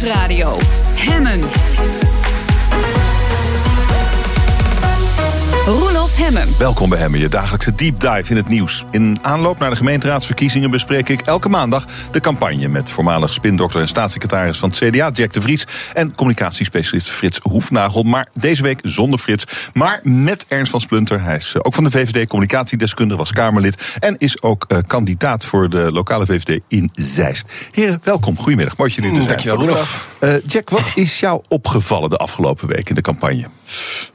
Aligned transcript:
Nieuwsradio. 0.00 0.56
Hemmen. 0.96 2.09
Hemmen. 6.20 6.58
Welkom 6.58 6.88
bij 6.88 6.98
Hemmen, 6.98 7.20
je 7.20 7.28
dagelijkse 7.28 7.74
deep 7.74 8.00
dive 8.00 8.30
in 8.30 8.36
het 8.36 8.48
nieuws. 8.48 8.84
In 8.90 9.18
aanloop 9.22 9.58
naar 9.58 9.70
de 9.70 9.76
gemeenteraadsverkiezingen 9.76 10.70
bespreek 10.70 11.08
ik 11.08 11.20
elke 11.20 11.48
maandag 11.48 11.86
de 12.10 12.20
campagne 12.20 12.68
met 12.68 12.90
voormalig 12.90 13.32
spindokter 13.32 13.80
en 13.80 13.88
staatssecretaris 13.88 14.58
van 14.58 14.68
het 14.68 14.78
CDA, 14.78 15.10
Jack 15.10 15.32
de 15.32 15.40
Vries, 15.40 15.66
en 15.94 16.14
communicatiespecialist 16.14 17.10
Frits 17.10 17.38
Hoefnagel. 17.42 18.02
Maar 18.02 18.28
deze 18.32 18.62
week 18.62 18.80
zonder 18.82 19.18
Frits, 19.18 19.44
maar 19.72 20.00
met 20.02 20.46
Ernst 20.48 20.70
van 20.70 20.80
Splunter. 20.80 21.22
Hij 21.22 21.36
is 21.36 21.54
eh, 21.54 21.60
ook 21.64 21.74
van 21.74 21.84
de 21.84 21.90
VVD 21.90 22.28
communicatiedeskundige, 22.28 23.18
was 23.18 23.32
Kamerlid 23.32 23.96
en 23.98 24.14
is 24.18 24.42
ook 24.42 24.64
uh, 24.68 24.78
kandidaat 24.86 25.44
voor 25.44 25.70
de 25.70 25.92
lokale 25.92 26.26
VVD 26.26 26.60
in 26.68 26.90
Zeist. 26.94 27.46
Heren, 27.70 28.00
welkom. 28.02 28.36
Goedemiddag. 28.36 28.76
Mooi 28.76 28.94
dat 28.94 29.04
je 29.04 29.08
er 29.08 29.14
zijn. 29.14 29.28
Dankjewel, 29.28 29.58
Roelof. 29.58 30.08
Uh, 30.20 30.34
Jack, 30.46 30.70
wat 30.70 30.92
is 30.94 31.20
jou 31.20 31.42
opgevallen 31.48 32.10
de 32.10 32.16
afgelopen 32.16 32.68
week 32.68 32.88
in 32.88 32.94
de 32.94 33.00
campagne? 33.00 33.46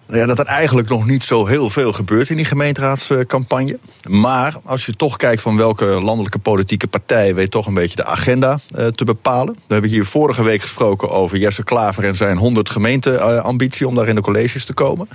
Ja, 0.08 0.26
dat 0.26 0.40
er 0.40 0.46
eigenlijk 0.46 0.90
nog 0.90 1.06
niet 1.06 1.24
zo 1.24 1.46
heel 1.46 1.70
veel 1.70 1.94
gebeurt 1.94 2.30
in 2.30 2.36
die 2.36 2.46
gemeenteraadscampagne. 2.46 3.80
Maar 4.10 4.56
als 4.64 4.86
je 4.86 4.94
toch 4.94 5.18
kijkt 5.18 5.42
van 5.42 5.58
welke 5.58 5.86
landelijke 5.86 6.40
politieke 6.40 6.88
partij 6.88 7.36
weet 7.36 7.52
toch 7.52 7.68
een 7.68 7.74
beetje 7.74 7.96
de 7.96 8.06
agenda 8.06 8.60
uh, 8.78 8.88
te 8.88 9.06
bepalen. 9.06 9.54
We 9.54 9.74
hebben 9.74 9.92
hier 9.92 10.06
vorige 10.06 10.44
week 10.44 10.62
gesproken 10.62 11.10
over 11.10 11.38
Jesse 11.38 11.64
Klaver 11.64 12.04
en 12.04 12.16
zijn 12.16 12.38
100 12.38 12.70
gemeenteambitie 12.70 13.88
om 13.88 13.96
daar 13.96 14.08
in 14.08 14.16
de 14.16 14.22
colleges 14.22 14.66
te 14.66 14.74
komen. 14.74 15.08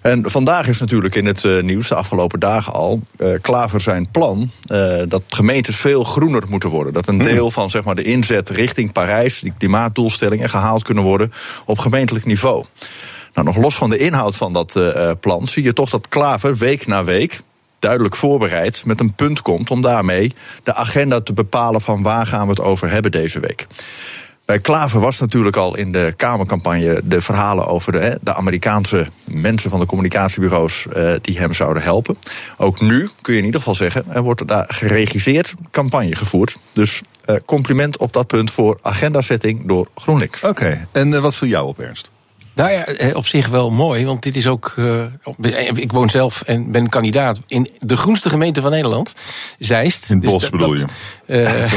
En 0.00 0.30
vandaag 0.30 0.68
is 0.68 0.80
natuurlijk 0.80 1.14
in 1.14 1.26
het 1.26 1.44
uh, 1.44 1.62
nieuws, 1.62 1.88
de 1.88 1.94
afgelopen 1.94 2.40
dagen 2.40 2.72
al, 2.72 3.02
uh, 3.16 3.28
Klaver 3.40 3.80
zijn 3.80 4.08
plan 4.10 4.50
uh, 4.72 5.02
dat 5.08 5.22
gemeentes 5.28 5.76
veel 5.76 6.04
groener 6.04 6.42
moeten 6.48 6.68
worden. 6.68 6.92
Dat 6.92 7.06
een 7.06 7.18
deel 7.18 7.50
van 7.50 7.70
zeg 7.70 7.84
maar, 7.84 7.94
de 7.94 8.02
inzet 8.02 8.50
richting 8.50 8.92
Parijs, 8.92 9.40
die 9.40 9.52
klimaatdoelstellingen, 9.58 10.48
gehaald 10.48 10.82
kunnen 10.82 11.04
worden 11.04 11.32
op 11.64 11.78
gemeentelijk 11.78 12.24
niveau. 12.24 12.64
Nou, 13.38 13.50
nog 13.50 13.62
los 13.62 13.74
van 13.74 13.90
de 13.90 13.98
inhoud 13.98 14.36
van 14.36 14.52
dat 14.52 14.76
uh, 14.76 15.10
plan 15.20 15.48
zie 15.48 15.62
je 15.62 15.72
toch 15.72 15.90
dat 15.90 16.08
Klaver 16.08 16.56
week 16.56 16.86
na 16.86 17.04
week 17.04 17.40
duidelijk 17.78 18.16
voorbereid 18.16 18.84
met 18.84 19.00
een 19.00 19.12
punt 19.12 19.42
komt 19.42 19.70
om 19.70 19.80
daarmee 19.80 20.34
de 20.62 20.74
agenda 20.74 21.20
te 21.20 21.32
bepalen 21.32 21.80
van 21.80 22.02
waar 22.02 22.26
gaan 22.26 22.42
we 22.42 22.50
het 22.50 22.60
over 22.60 22.90
hebben 22.90 23.10
deze 23.10 23.40
week. 23.40 23.66
Bij 24.44 24.58
Klaver 24.58 25.00
was 25.00 25.18
natuurlijk 25.18 25.56
al 25.56 25.76
in 25.76 25.92
de 25.92 26.14
Kamercampagne 26.16 27.00
de 27.04 27.20
verhalen 27.20 27.66
over 27.66 27.92
de, 27.92 28.18
de 28.22 28.34
Amerikaanse 28.34 29.06
mensen 29.24 29.70
van 29.70 29.80
de 29.80 29.86
communicatiebureaus 29.86 30.86
uh, 30.96 31.14
die 31.20 31.38
hem 31.38 31.52
zouden 31.52 31.82
helpen. 31.82 32.18
Ook 32.56 32.80
nu 32.80 33.10
kun 33.20 33.32
je 33.32 33.38
in 33.38 33.44
ieder 33.44 33.60
geval 33.60 33.74
zeggen, 33.74 34.04
er 34.08 34.22
wordt 34.22 34.48
daar 34.48 34.66
geregisseerd 34.68 35.54
campagne 35.70 36.14
gevoerd. 36.14 36.58
Dus 36.72 37.02
compliment 37.44 37.96
op 37.96 38.12
dat 38.12 38.26
punt 38.26 38.50
voor 38.50 38.78
agendasetting 38.82 39.66
door 39.66 39.88
GroenLinks. 39.94 40.44
Oké, 40.44 40.88
en 40.92 41.22
wat 41.22 41.36
viel 41.36 41.48
jou 41.48 41.66
op, 41.66 41.80
Ernst? 41.80 42.10
Nou 42.58 42.70
ja, 42.70 42.84
op 43.12 43.26
zich 43.26 43.48
wel 43.48 43.70
mooi, 43.70 44.06
want 44.06 44.22
dit 44.22 44.36
is 44.36 44.46
ook. 44.46 44.72
Uh, 44.76 45.02
ik 45.74 45.92
woon 45.92 46.10
zelf 46.10 46.42
en 46.42 46.70
ben 46.72 46.88
kandidaat 46.88 47.38
in 47.46 47.70
de 47.78 47.96
groenste 47.96 48.30
gemeente 48.30 48.60
van 48.60 48.70
Nederland, 48.70 49.14
Zeist. 49.58 50.10
In 50.10 50.16
het 50.16 50.30
bos 50.30 50.40
dus 50.40 50.50
bedoel 50.50 50.74
je? 50.74 50.84
Uh, 51.26 51.72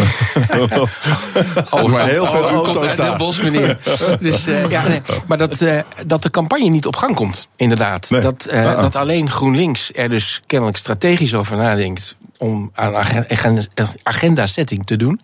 maar 1.91 2.07
heel 2.07 2.25
veel 2.25 2.43
oh, 2.43 2.51
auto's 2.51 2.83
uit 2.83 2.97
het 2.97 3.17
bos, 3.17 3.41
meneer. 3.41 3.77
dus, 4.19 4.47
uh, 4.47 4.69
ja, 4.69 4.87
nee, 4.87 5.01
maar 5.27 5.37
dat, 5.37 5.61
uh, 5.61 5.79
dat 6.05 6.23
de 6.23 6.29
campagne 6.29 6.69
niet 6.69 6.85
op 6.85 6.95
gang 6.95 7.15
komt, 7.15 7.47
inderdaad. 7.55 8.09
Nee. 8.09 8.21
Dat, 8.21 8.47
uh, 8.49 8.53
uh-uh. 8.53 8.81
dat 8.81 8.95
alleen 8.95 9.29
GroenLinks 9.29 9.91
er 9.93 10.09
dus 10.09 10.41
kennelijk 10.45 10.77
strategisch 10.77 11.33
over 11.33 11.57
nadenkt 11.57 12.15
om 12.41 12.69
aan 12.73 12.95
agenda-setting 14.03 14.85
te 14.85 14.95
doen. 14.95 15.21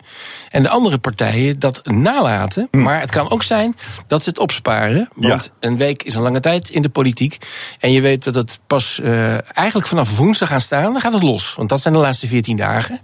En 0.50 0.62
de 0.62 0.68
andere 0.68 0.98
partijen 0.98 1.58
dat 1.58 1.86
nalaten. 1.86 2.68
Hm. 2.70 2.82
Maar 2.82 3.00
het 3.00 3.10
kan 3.10 3.30
ook 3.30 3.42
zijn 3.42 3.76
dat 4.06 4.22
ze 4.22 4.28
het 4.28 4.38
opsparen. 4.38 5.08
Want 5.14 5.44
ja. 5.44 5.68
een 5.68 5.76
week 5.76 6.02
is 6.02 6.14
een 6.14 6.22
lange 6.22 6.40
tijd 6.40 6.68
in 6.68 6.82
de 6.82 6.88
politiek. 6.88 7.38
En 7.78 7.92
je 7.92 8.00
weet 8.00 8.24
dat 8.24 8.34
het 8.34 8.58
pas 8.66 9.00
uh, 9.02 9.56
eigenlijk 9.56 9.88
vanaf 9.88 10.16
woensdag 10.16 10.48
gaan 10.48 10.60
staan. 10.60 10.92
Dan 10.92 11.00
gaat 11.00 11.12
het 11.12 11.22
los. 11.22 11.54
Want 11.54 11.68
dat 11.68 11.80
zijn 11.80 11.94
de 11.94 12.00
laatste 12.00 12.26
14 12.26 12.56
dagen. 12.56 13.00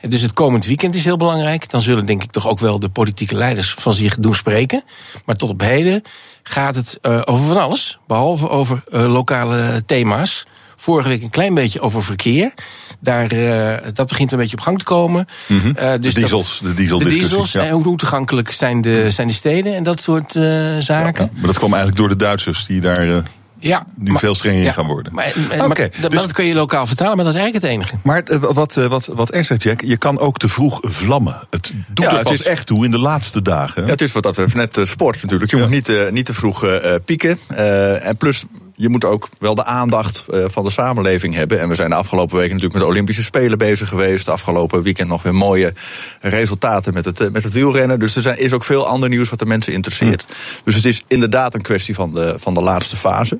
Dus 0.00 0.20
het 0.20 0.32
komend 0.32 0.66
weekend 0.66 0.94
is 0.94 1.04
heel 1.04 1.16
belangrijk. 1.16 1.70
Dan 1.70 1.80
zullen 1.80 2.06
denk 2.06 2.22
ik 2.22 2.30
toch 2.30 2.48
ook 2.48 2.58
wel 2.58 2.78
de 2.80 2.88
politieke 2.88 3.34
leiders 3.34 3.74
van 3.78 3.92
zich 3.92 4.18
doen 4.18 4.34
spreken. 4.34 4.82
Maar 5.24 5.36
tot 5.36 5.50
op 5.50 5.60
heden 5.60 6.02
gaat 6.42 6.76
het 6.76 6.98
uh, 7.02 7.22
over 7.24 7.46
van 7.46 7.60
alles. 7.60 7.98
Behalve 8.06 8.48
over 8.48 8.82
uh, 8.88 9.12
lokale 9.12 9.82
thema's. 9.86 10.46
Vorige 10.76 11.08
week 11.08 11.22
een 11.22 11.30
klein 11.30 11.54
beetje 11.54 11.80
over 11.80 12.02
verkeer. 12.02 12.52
Daar, 13.00 13.32
uh, 13.32 13.74
dat 13.94 14.08
begint 14.08 14.32
een 14.32 14.38
beetje 14.38 14.56
op 14.56 14.62
gang 14.62 14.78
te 14.78 14.84
komen. 14.84 15.26
Mm 15.46 15.60
-hmm. 15.60 15.76
uh, 15.78 15.92
dus 16.00 16.14
de 16.14 16.20
diesels. 16.20 16.60
Dat, 16.62 16.70
de, 16.70 16.76
diesel 16.76 16.98
de 16.98 17.08
diesels. 17.08 17.52
Ja. 17.52 17.62
En 17.62 17.70
hoe 17.70 17.96
toegankelijk 17.96 18.50
zijn 18.50 18.82
de, 18.82 19.10
zijn 19.10 19.28
de 19.28 19.34
steden 19.34 19.74
en 19.74 19.82
dat 19.82 20.00
soort 20.00 20.34
uh, 20.34 20.76
zaken. 20.78 21.24
Ja, 21.24 21.30
maar 21.34 21.46
dat 21.46 21.58
kwam 21.58 21.72
eigenlijk 21.72 21.96
door 21.96 22.08
de 22.08 22.16
Duitsers 22.16 22.66
die 22.66 22.80
daar. 22.80 23.22
Ja, 23.58 23.86
nu 23.96 24.10
maar, 24.10 24.20
veel 24.20 24.34
strenger 24.34 24.60
ja, 24.60 24.66
in 24.66 24.74
gaan 24.74 24.86
worden. 24.86 25.14
Maar, 25.14 25.32
maar, 25.48 25.66
okay, 25.66 25.90
maar, 25.92 26.00
dus, 26.00 26.00
maar, 26.00 26.10
dat 26.10 26.32
kun 26.32 26.44
je 26.44 26.54
lokaal 26.54 26.86
vertalen, 26.86 27.16
maar 27.16 27.24
dat 27.24 27.34
is 27.34 27.40
eigenlijk 27.40 27.66
het 27.66 27.74
enige. 27.74 27.96
Maar 28.02 28.24
wat, 28.54 28.74
wat, 28.74 29.06
wat 29.06 29.30
Ernst 29.30 29.48
zegt, 29.48 29.62
Jack, 29.62 29.80
je 29.80 29.96
kan 29.96 30.18
ook 30.18 30.38
te 30.38 30.48
vroeg 30.48 30.78
vlammen. 30.82 31.38
Het 31.50 31.72
doet 31.88 32.04
ja, 32.04 32.16
er 32.16 32.22
pas 32.22 32.32
het 32.32 32.40
is, 32.40 32.46
echt 32.46 32.66
toe 32.66 32.84
in 32.84 32.90
de 32.90 32.98
laatste 32.98 33.42
dagen. 33.42 33.84
Ja, 33.84 33.88
het 33.88 34.00
is 34.00 34.12
wat 34.12 34.22
dat 34.22 34.36
betreft 34.36 34.76
net 34.76 34.88
sport 34.88 35.22
natuurlijk. 35.22 35.50
Je 35.50 35.56
ja. 35.56 35.62
moet 35.62 35.72
niet, 35.72 35.88
uh, 35.88 36.10
niet 36.10 36.26
te 36.26 36.34
vroeg 36.34 36.64
uh, 36.64 36.94
pieken. 37.04 37.38
Uh, 37.50 38.06
en 38.06 38.16
plus, 38.16 38.44
je 38.76 38.88
moet 38.88 39.04
ook 39.04 39.28
wel 39.38 39.54
de 39.54 39.64
aandacht 39.64 40.24
uh, 40.30 40.44
van 40.48 40.64
de 40.64 40.70
samenleving 40.70 41.34
hebben. 41.34 41.60
En 41.60 41.68
we 41.68 41.74
zijn 41.74 41.90
de 41.90 41.96
afgelopen 41.96 42.36
weken 42.36 42.52
natuurlijk 42.52 42.74
met 42.74 42.82
de 42.82 42.88
Olympische 42.88 43.22
Spelen 43.22 43.58
bezig 43.58 43.88
geweest. 43.88 44.24
De 44.24 44.30
afgelopen 44.30 44.82
weekend 44.82 45.08
nog 45.08 45.22
weer 45.22 45.34
mooie 45.34 45.74
resultaten 46.20 46.94
met 46.94 47.04
het, 47.04 47.20
uh, 47.20 47.30
met 47.30 47.44
het 47.44 47.52
wielrennen. 47.52 47.98
Dus 47.98 48.16
er 48.16 48.22
zijn, 48.22 48.38
is 48.38 48.52
ook 48.52 48.64
veel 48.64 48.86
ander 48.86 49.08
nieuws 49.08 49.30
wat 49.30 49.38
de 49.38 49.46
mensen 49.46 49.72
interesseert. 49.72 50.24
Mm. 50.28 50.34
Dus 50.64 50.74
het 50.74 50.84
is 50.84 51.02
inderdaad 51.06 51.54
een 51.54 51.62
kwestie 51.62 51.94
van 51.94 52.14
de, 52.14 52.34
van 52.38 52.54
de 52.54 52.62
laatste 52.62 52.96
fase. 52.96 53.38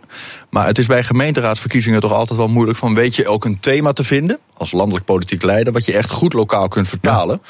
Maar 0.51 0.67
het 0.67 0.79
is 0.79 0.87
bij 0.87 1.05
gemeenteraadsverkiezingen 1.05 2.01
toch 2.01 2.13
altijd 2.13 2.39
wel 2.39 2.49
moeilijk 2.49 2.79
van... 2.79 2.95
weet 2.95 3.17
je 3.17 3.29
ook 3.29 3.45
een 3.45 3.61
thema 3.61 3.93
te 3.93 4.05
vinden 4.05 4.39
als 4.59 4.73
landelijk 4.73 5.05
politiek 5.05 5.43
leider... 5.43 5.73
wat 5.73 5.87
je 5.87 5.93
echt 5.93 6.11
goed 6.11 6.33
lokaal 6.33 6.69
kunt 6.69 6.89
vertalen. 6.89 7.43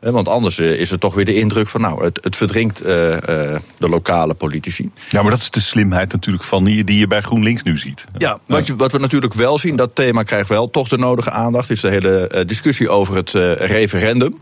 Ja. 0.00 0.10
Want 0.10 0.28
anders 0.28 0.58
is 0.58 0.90
het 0.90 1.00
toch 1.00 1.14
weer 1.14 1.24
de 1.24 1.34
indruk 1.34 1.68
van... 1.68 1.80
nou, 1.80 2.04
het, 2.04 2.18
het 2.22 2.36
verdringt 2.36 2.78
de 2.78 3.60
lokale 3.78 4.34
politici. 4.34 4.90
Ja, 5.10 5.22
maar 5.22 5.30
dat 5.30 5.40
is 5.40 5.50
de 5.50 5.60
slimheid 5.60 6.12
natuurlijk 6.12 6.44
van 6.44 6.64
die, 6.64 6.84
die 6.84 6.98
je 6.98 7.06
bij 7.06 7.22
GroenLinks 7.28 7.62
nu 7.62 7.78
ziet. 7.78 8.04
Ja, 8.16 8.38
wat, 8.46 8.66
je, 8.66 8.76
wat 8.76 8.92
we 8.92 8.98
natuurlijk 8.98 9.34
wel 9.34 9.58
zien, 9.58 9.76
dat 9.76 9.90
thema 9.94 10.22
krijgt 10.22 10.48
wel 10.48 10.70
toch 10.70 10.88
de 10.88 10.98
nodige 10.98 11.30
aandacht... 11.30 11.70
is 11.70 11.80
de 11.80 11.88
hele 11.88 12.30
uh, 12.34 12.40
discussie 12.46 12.88
over 12.88 13.16
het 13.16 13.34
uh, 13.34 13.54
referendum 13.54 14.36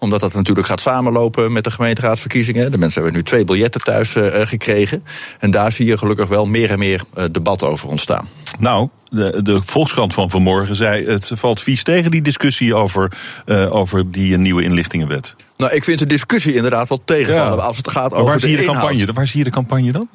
omdat 0.00 0.20
dat 0.20 0.34
natuurlijk 0.34 0.66
gaat 0.66 0.80
samenlopen 0.80 1.52
met 1.52 1.64
de 1.64 1.70
gemeenteraadsverkiezingen. 1.70 2.70
De 2.70 2.78
mensen 2.78 3.02
hebben 3.02 3.20
nu 3.20 3.26
twee 3.26 3.44
biljetten 3.44 3.80
thuis 3.80 4.16
uh, 4.16 4.26
gekregen. 4.32 5.04
En 5.38 5.50
daar 5.50 5.72
zie 5.72 5.86
je 5.86 5.98
gelukkig 5.98 6.28
wel 6.28 6.46
meer 6.46 6.70
en 6.70 6.78
meer 6.78 7.02
debat 7.30 7.62
over 7.62 7.88
ontstaan. 7.88 8.28
Nou, 8.58 8.88
de, 9.10 9.40
de 9.42 9.62
Volkskrant 9.64 10.14
van 10.14 10.30
vanmorgen 10.30 10.76
zei... 10.76 11.06
het 11.06 11.30
valt 11.34 11.60
vies 11.60 11.82
tegen 11.82 12.10
die 12.10 12.22
discussie 12.22 12.74
over, 12.74 13.12
uh, 13.46 13.74
over 13.74 14.10
die 14.10 14.36
nieuwe 14.36 14.62
inlichtingenwet. 14.62 15.34
Nou, 15.56 15.72
ik 15.72 15.84
vind 15.84 15.98
de 15.98 16.06
discussie 16.06 16.54
inderdaad 16.54 16.88
wel 16.88 17.02
tegenvallen 17.04 17.56
ja. 17.56 17.64
als 17.64 17.76
het 17.76 17.88
gaat 17.88 18.10
maar 18.10 18.20
over 18.20 18.24
waar 18.24 18.34
de 18.34 18.40
zie 18.40 18.50
je 18.50 18.56
de 18.56 18.62
inhoud. 18.62 18.82
campagne? 18.82 19.12
Waar 19.12 19.26
zie 19.26 19.38
je 19.38 19.44
de 19.44 19.50
campagne 19.50 19.92
dan? 19.92 20.08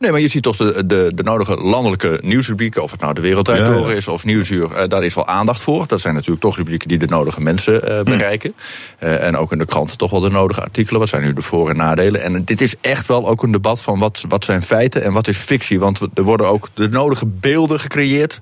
Nee, 0.00 0.10
maar 0.10 0.20
je 0.20 0.28
ziet 0.28 0.42
toch 0.42 0.56
de, 0.56 0.86
de, 0.86 1.12
de 1.14 1.22
nodige 1.22 1.56
landelijke 1.56 2.18
nieuwsrubrieken, 2.22 2.82
of 2.82 2.90
het 2.90 3.00
nou 3.00 3.14
de 3.14 3.20
Wereldrijd 3.20 3.58
ja, 3.58 3.74
ja. 3.74 3.92
is 3.92 4.08
of 4.08 4.24
Nieuwsuur, 4.24 4.70
uh, 4.70 4.88
daar 4.88 5.04
is 5.04 5.14
wel 5.14 5.26
aandacht 5.26 5.62
voor. 5.62 5.86
Dat 5.86 6.00
zijn 6.00 6.14
natuurlijk 6.14 6.40
toch 6.40 6.56
rubrieken 6.56 6.88
die 6.88 6.98
de 6.98 7.06
nodige 7.06 7.40
mensen 7.40 7.74
uh, 7.74 8.02
bereiken. 8.02 8.54
Mm. 8.54 9.08
Uh, 9.08 9.22
en 9.22 9.36
ook 9.36 9.52
in 9.52 9.58
de 9.58 9.64
kranten 9.64 9.96
toch 9.98 10.10
wel 10.10 10.20
de 10.20 10.30
nodige 10.30 10.60
artikelen. 10.60 11.00
Wat 11.00 11.08
zijn 11.08 11.22
nu 11.22 11.32
de 11.32 11.42
voor- 11.42 11.70
en 11.70 11.76
nadelen? 11.76 12.22
En 12.22 12.44
dit 12.44 12.60
is 12.60 12.74
echt 12.80 13.06
wel 13.06 13.28
ook 13.28 13.42
een 13.42 13.52
debat 13.52 13.82
van 13.82 13.98
wat, 13.98 14.24
wat 14.28 14.44
zijn 14.44 14.62
feiten 14.62 15.02
en 15.02 15.12
wat 15.12 15.28
is 15.28 15.36
fictie. 15.36 15.80
Want 15.80 16.00
er 16.14 16.22
worden 16.22 16.46
ook 16.46 16.68
de 16.74 16.88
nodige 16.88 17.26
beelden 17.26 17.80
gecreëerd. 17.80 18.38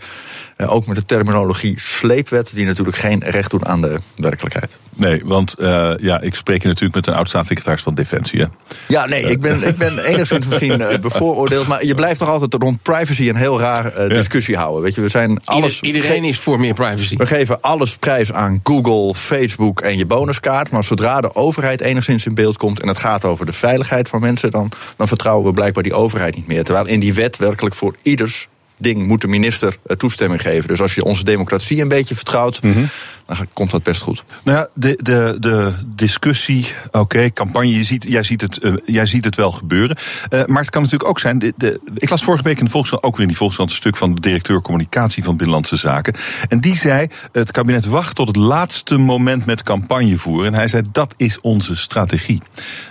Uh, 0.59 0.73
ook 0.73 0.87
met 0.87 0.97
de 0.97 1.05
terminologie 1.05 1.81
sleepwet, 1.81 2.55
die 2.55 2.67
natuurlijk 2.67 2.97
geen 2.97 3.23
recht 3.25 3.51
doen 3.51 3.67
aan 3.67 3.83
de 3.83 3.99
werkelijkheid. 4.17 4.77
Nee, 4.95 5.23
want 5.25 5.55
uh, 5.59 5.93
ja, 5.97 6.21
ik 6.21 6.35
spreek 6.35 6.59
hier 6.59 6.69
natuurlijk 6.69 6.95
met 6.95 7.07
een 7.07 7.15
oud-staatssecretaris 7.15 7.83
van 7.83 7.95
Defensie. 7.95 8.41
Hè? 8.41 8.47
Ja, 8.89 9.07
nee, 9.07 9.23
ik 9.23 9.41
ben, 9.41 9.63
ik 9.63 9.77
ben 9.77 9.99
enigszins 9.99 10.47
misschien 10.47 10.81
uh, 10.81 10.99
bevooroordeeld. 10.99 11.67
Maar 11.67 11.85
je 11.85 11.95
blijft 11.95 12.19
toch 12.19 12.29
altijd 12.29 12.55
rond 12.55 12.83
privacy 12.83 13.29
een 13.29 13.37
heel 13.37 13.61
raar 13.61 14.05
uh, 14.05 14.09
discussie 14.09 14.55
ja. 14.55 14.61
houden. 14.61 14.83
Weet 14.83 14.95
je, 14.95 15.01
we 15.01 15.09
zijn 15.09 15.41
alles, 15.45 15.81
Ieder, 15.81 16.01
iedereen 16.01 16.25
is 16.25 16.39
voor 16.39 16.61
meer 16.61 16.75
privacy. 16.75 17.17
We 17.17 17.27
geven 17.27 17.61
alles 17.61 17.97
prijs 17.97 18.33
aan 18.33 18.61
Google, 18.63 19.15
Facebook 19.15 19.81
en 19.81 19.97
je 19.97 20.07
bonuskaart. 20.07 20.71
Maar 20.71 20.85
zodra 20.85 21.21
de 21.21 21.35
overheid 21.35 21.81
enigszins 21.81 22.27
in 22.27 22.35
beeld 22.35 22.57
komt 22.57 22.81
en 22.81 22.89
het 22.89 22.99
gaat 22.99 23.25
over 23.25 23.47
de 23.47 23.53
veiligheid 23.53 24.09
van 24.09 24.21
mensen, 24.21 24.51
dan, 24.51 24.71
dan 24.97 25.09
vertrouwen 25.09 25.47
we 25.47 25.53
blijkbaar 25.53 25.83
die 25.83 25.95
overheid 25.95 26.37
niet 26.37 26.47
meer. 26.47 26.65
Terwijl 26.65 26.87
in 26.87 27.01
die 27.01 27.15
wet 27.15 27.37
werkelijk 27.37 27.75
voor 27.75 27.97
ieders 28.03 28.49
ding 28.79 29.07
moet 29.07 29.21
de 29.21 29.29
minister 29.29 29.77
uh, 29.87 29.97
toestemming 29.97 30.43
geven. 30.43 30.69
Dus 30.69 30.81
als 30.81 30.95
je 30.95 31.05
onze 31.05 31.25
democratie 31.25 31.81
een 31.81 31.89
beetje 31.89 32.15
vertrouwt, 32.15 32.59
-hmm. 32.63 32.89
Dan 33.37 33.49
komt 33.53 33.71
dat 33.71 33.83
best 33.83 34.03
goed. 34.03 34.25
Nou 34.43 34.59
ja, 34.59 34.69
de, 34.75 34.99
de, 35.03 35.37
de 35.39 35.73
discussie, 35.87 36.67
oké, 36.91 37.31
campagne, 37.33 37.73
je 37.73 37.85
ziet, 37.85 38.05
jij, 38.09 38.23
ziet 38.23 38.41
het, 38.41 38.63
uh, 38.63 38.75
jij 38.85 39.07
ziet 39.07 39.25
het 39.25 39.35
wel 39.35 39.53
gebeuren. 39.53 39.97
Uh, 40.31 40.45
maar 40.45 40.63
het 40.63 40.71
kan 40.71 40.83
natuurlijk 40.83 41.11
ook 41.11 41.19
zijn. 41.19 41.39
De, 41.39 41.81
ik 41.95 42.11
las 42.11 42.25
vorige 42.25 42.43
week 42.43 42.59
in 42.59 42.65
de 42.65 42.71
Volkskrant, 42.71 43.03
ook 43.03 43.13
weer 43.13 43.23
in 43.23 43.29
die 43.29 43.37
Volkskrant, 43.37 43.71
een 43.71 43.77
stuk 43.77 43.97
van 43.97 44.15
de 44.15 44.21
directeur 44.21 44.61
communicatie 44.61 45.25
van 45.25 45.37
Binnenlandse 45.37 45.77
Zaken. 45.77 46.15
En 46.49 46.61
die 46.61 46.77
zei: 46.77 47.09
het 47.33 47.51
kabinet 47.51 47.87
wacht 47.87 48.15
tot 48.15 48.27
het 48.27 48.37
laatste 48.37 48.97
moment 48.97 49.47
met 49.47 49.63
campagne 49.63 50.19
voeren. 50.19 50.47
En 50.47 50.55
hij 50.55 50.69
zei: 50.69 50.83
dat 50.93 51.15
is 51.17 51.41
onze 51.41 51.77
strategie. 51.77 52.43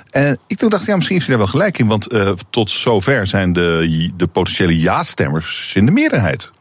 En 0.10 0.38
ik 0.48 0.58
toen 0.58 0.70
dacht, 0.70 0.86
ja, 0.86 0.96
misschien 0.96 1.16
heeft 1.16 1.28
hij 1.28 1.38
daar 1.38 1.46
wel 1.46 1.54
gelijk 1.54 1.78
in. 1.78 1.88
Want 1.88 2.14
uh, 2.14 2.32
tot 2.50 2.72
zover 2.72 3.28
zijn 3.28 3.54
de, 3.54 4.12
de 4.16 4.28
potentiële 4.28 4.80
ja-stemmers 4.80 5.72
in 5.76 5.86
de 5.86 5.92
meerderheid. 5.92 6.52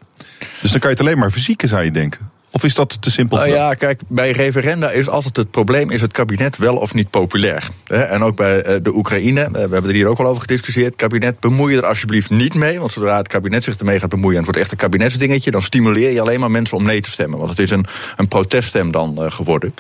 Dus 0.61 0.71
dan 0.71 0.81
kan 0.81 0.91
je 0.91 0.97
het 0.97 1.01
alleen 1.01 1.19
maar 1.19 1.33
verzieken, 1.33 1.69
zou 1.69 1.85
je 1.85 1.91
denken. 1.91 2.35
Of 2.57 2.65
is 2.65 2.75
dat 2.75 3.03
te 3.03 3.11
simpel? 3.11 3.37
Nou 3.37 3.49
ja, 3.49 3.75
kijk, 3.75 4.01
bij 4.09 4.31
referenda 4.31 4.91
is 4.91 5.09
altijd 5.09 5.37
het 5.37 5.51
probleem: 5.51 5.91
is 5.91 6.01
het 6.01 6.13
kabinet 6.13 6.57
wel 6.57 6.77
of 6.77 6.95
niet 6.95 7.11
populair? 7.11 7.69
En 7.87 8.23
ook 8.23 8.37
bij 8.37 8.63
eh, 8.63 8.77
de 8.83 8.95
Oekraïne, 8.95 9.49
we 9.53 9.59
hebben 9.59 9.85
er 9.85 9.95
hier 9.95 10.07
ook 10.07 10.19
al 10.19 10.27
over 10.27 10.41
gediscussieerd. 10.41 10.87
Het 10.87 10.97
kabinet, 10.97 11.41
bemoei 11.41 11.73
je 11.73 11.79
er 11.79 11.87
alsjeblieft 11.87 12.31
niet 12.31 12.55
mee. 12.55 12.79
Want 12.79 12.93
zodra 12.93 13.17
het 13.17 13.29
kabinet 13.29 13.65
zich 13.65 13.77
ermee 13.77 13.99
gaat 13.99 14.09
bemoeien 14.09 14.39
en 14.39 14.45
het 14.45 14.47
wordt 14.47 14.61
echt 14.61 14.71
een 14.71 14.89
kabinetsdingetje, 14.89 15.51
dan 15.51 15.63
stimuleer 15.63 16.11
je 16.11 16.21
alleen 16.21 16.41
maar 16.41 16.51
mensen 16.51 16.77
om 16.77 16.85
nee 16.85 17.01
te 17.01 17.11
stemmen. 17.11 17.39
Want 17.39 17.51
het 17.51 17.59
is 17.59 17.71
een, 17.71 17.87
een 18.17 18.29
proteststem 18.29 18.91
dan 18.91 19.17
uh, 19.19 19.31
geworden. 19.31 19.75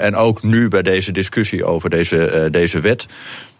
En 0.00 0.16
ook 0.16 0.42
nu 0.42 0.68
bij 0.68 0.82
deze 0.82 1.12
discussie 1.12 1.64
over 1.64 1.90
deze, 1.90 2.48
deze 2.50 2.80
wet 2.80 3.06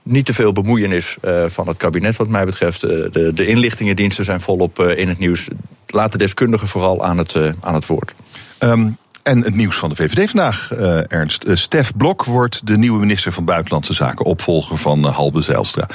niet 0.02 0.26
te 0.26 0.34
veel 0.34 0.52
bemoeienis 0.52 1.16
uh, 1.24 1.44
van 1.48 1.68
het 1.68 1.76
kabinet, 1.76 2.16
wat 2.16 2.28
mij 2.28 2.44
betreft. 2.44 2.84
Uh, 2.84 2.90
de, 2.90 3.32
de 3.34 3.46
inlichtingendiensten 3.46 4.24
zijn 4.24 4.40
volop 4.40 4.78
uh, 4.78 4.98
in 4.98 5.08
het 5.08 5.18
nieuws. 5.18 5.48
Laat 5.86 6.12
de 6.12 6.18
deskundigen 6.18 6.68
vooral 6.68 7.04
aan 7.04 7.18
het, 7.18 7.36
aan 7.60 7.74
het 7.74 7.86
woord. 7.86 8.14
Um, 8.58 8.96
en 9.22 9.42
het 9.42 9.54
nieuws 9.54 9.76
van 9.76 9.88
de 9.88 9.94
VVD 9.94 10.30
vandaag, 10.30 10.70
uh, 10.72 11.12
Ernst. 11.12 11.44
Uh, 11.46 11.56
Stef 11.56 11.92
Blok 11.96 12.24
wordt 12.24 12.66
de 12.66 12.78
nieuwe 12.78 12.98
minister 12.98 13.32
van 13.32 13.44
Buitenlandse 13.44 13.92
Zaken, 13.92 14.24
opvolger 14.24 14.78
van 14.78 14.98
uh, 14.98 15.16
Halbe 15.16 15.40
Zijlstra. 15.42 15.86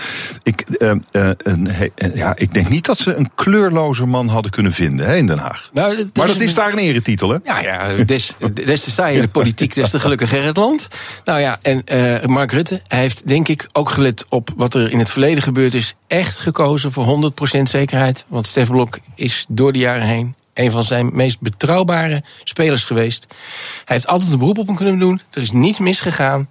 Ik, 0.43 0.65
ja, 2.13 2.35
ik 2.35 2.53
denk 2.53 2.69
niet 2.69 2.85
dat 2.85 2.97
ze 2.97 3.15
een 3.15 3.29
kleurlozer 3.35 4.07
man 4.07 4.27
hadden 4.27 4.51
kunnen 4.51 4.73
vinden 4.73 5.05
hè, 5.05 5.15
in 5.15 5.27
Den 5.27 5.37
Haag. 5.37 5.69
Nou, 5.73 5.95
maar 5.95 6.27
dat 6.27 6.35
is, 6.35 6.41
is 6.41 6.53
daar 6.53 6.71
een 6.71 6.77
eretitel, 6.77 7.29
hè? 7.29 7.37
Ja, 7.43 7.59
ja 7.59 8.03
des, 8.03 8.35
des 8.53 8.81
te 8.81 8.91
saaier 8.91 9.21
de 9.21 9.27
politiek, 9.27 9.73
des 9.73 9.89
te 9.89 9.99
gelukkiger 9.99 10.43
het 10.43 10.57
land. 10.57 10.87
Nou 11.23 11.39
ja, 11.39 11.59
en 11.61 11.83
Mark 12.25 12.51
Rutte, 12.51 12.81
hij 12.87 12.99
heeft 12.99 13.27
denk 13.27 13.47
ik 13.47 13.67
ook 13.73 13.89
gelet 13.89 14.25
op 14.29 14.49
wat 14.55 14.73
er 14.73 14.91
in 14.91 14.99
het 14.99 15.09
verleden 15.09 15.43
gebeurd 15.43 15.73
is. 15.73 15.95
Echt 16.07 16.39
gekozen 16.39 16.91
voor 16.91 17.31
100% 17.57 17.61
zekerheid. 17.63 18.25
Want 18.27 18.47
Stef 18.47 18.69
Blok 18.69 18.99
is 19.15 19.45
door 19.47 19.73
de 19.73 19.79
jaren 19.79 20.07
heen 20.07 20.35
een 20.57 20.71
van 20.71 20.83
zijn 20.83 21.09
meest 21.13 21.39
betrouwbare 21.39 22.23
spelers 22.43 22.85
geweest. 22.85 23.25
Hij 23.85 23.95
heeft 23.95 24.07
altijd 24.07 24.31
een 24.31 24.37
beroep 24.37 24.57
op 24.57 24.67
hem 24.67 24.75
kunnen 24.75 24.99
doen. 24.99 25.21
Er 25.31 25.41
is 25.41 25.51
niets 25.51 25.79
misgegaan. 25.79 26.49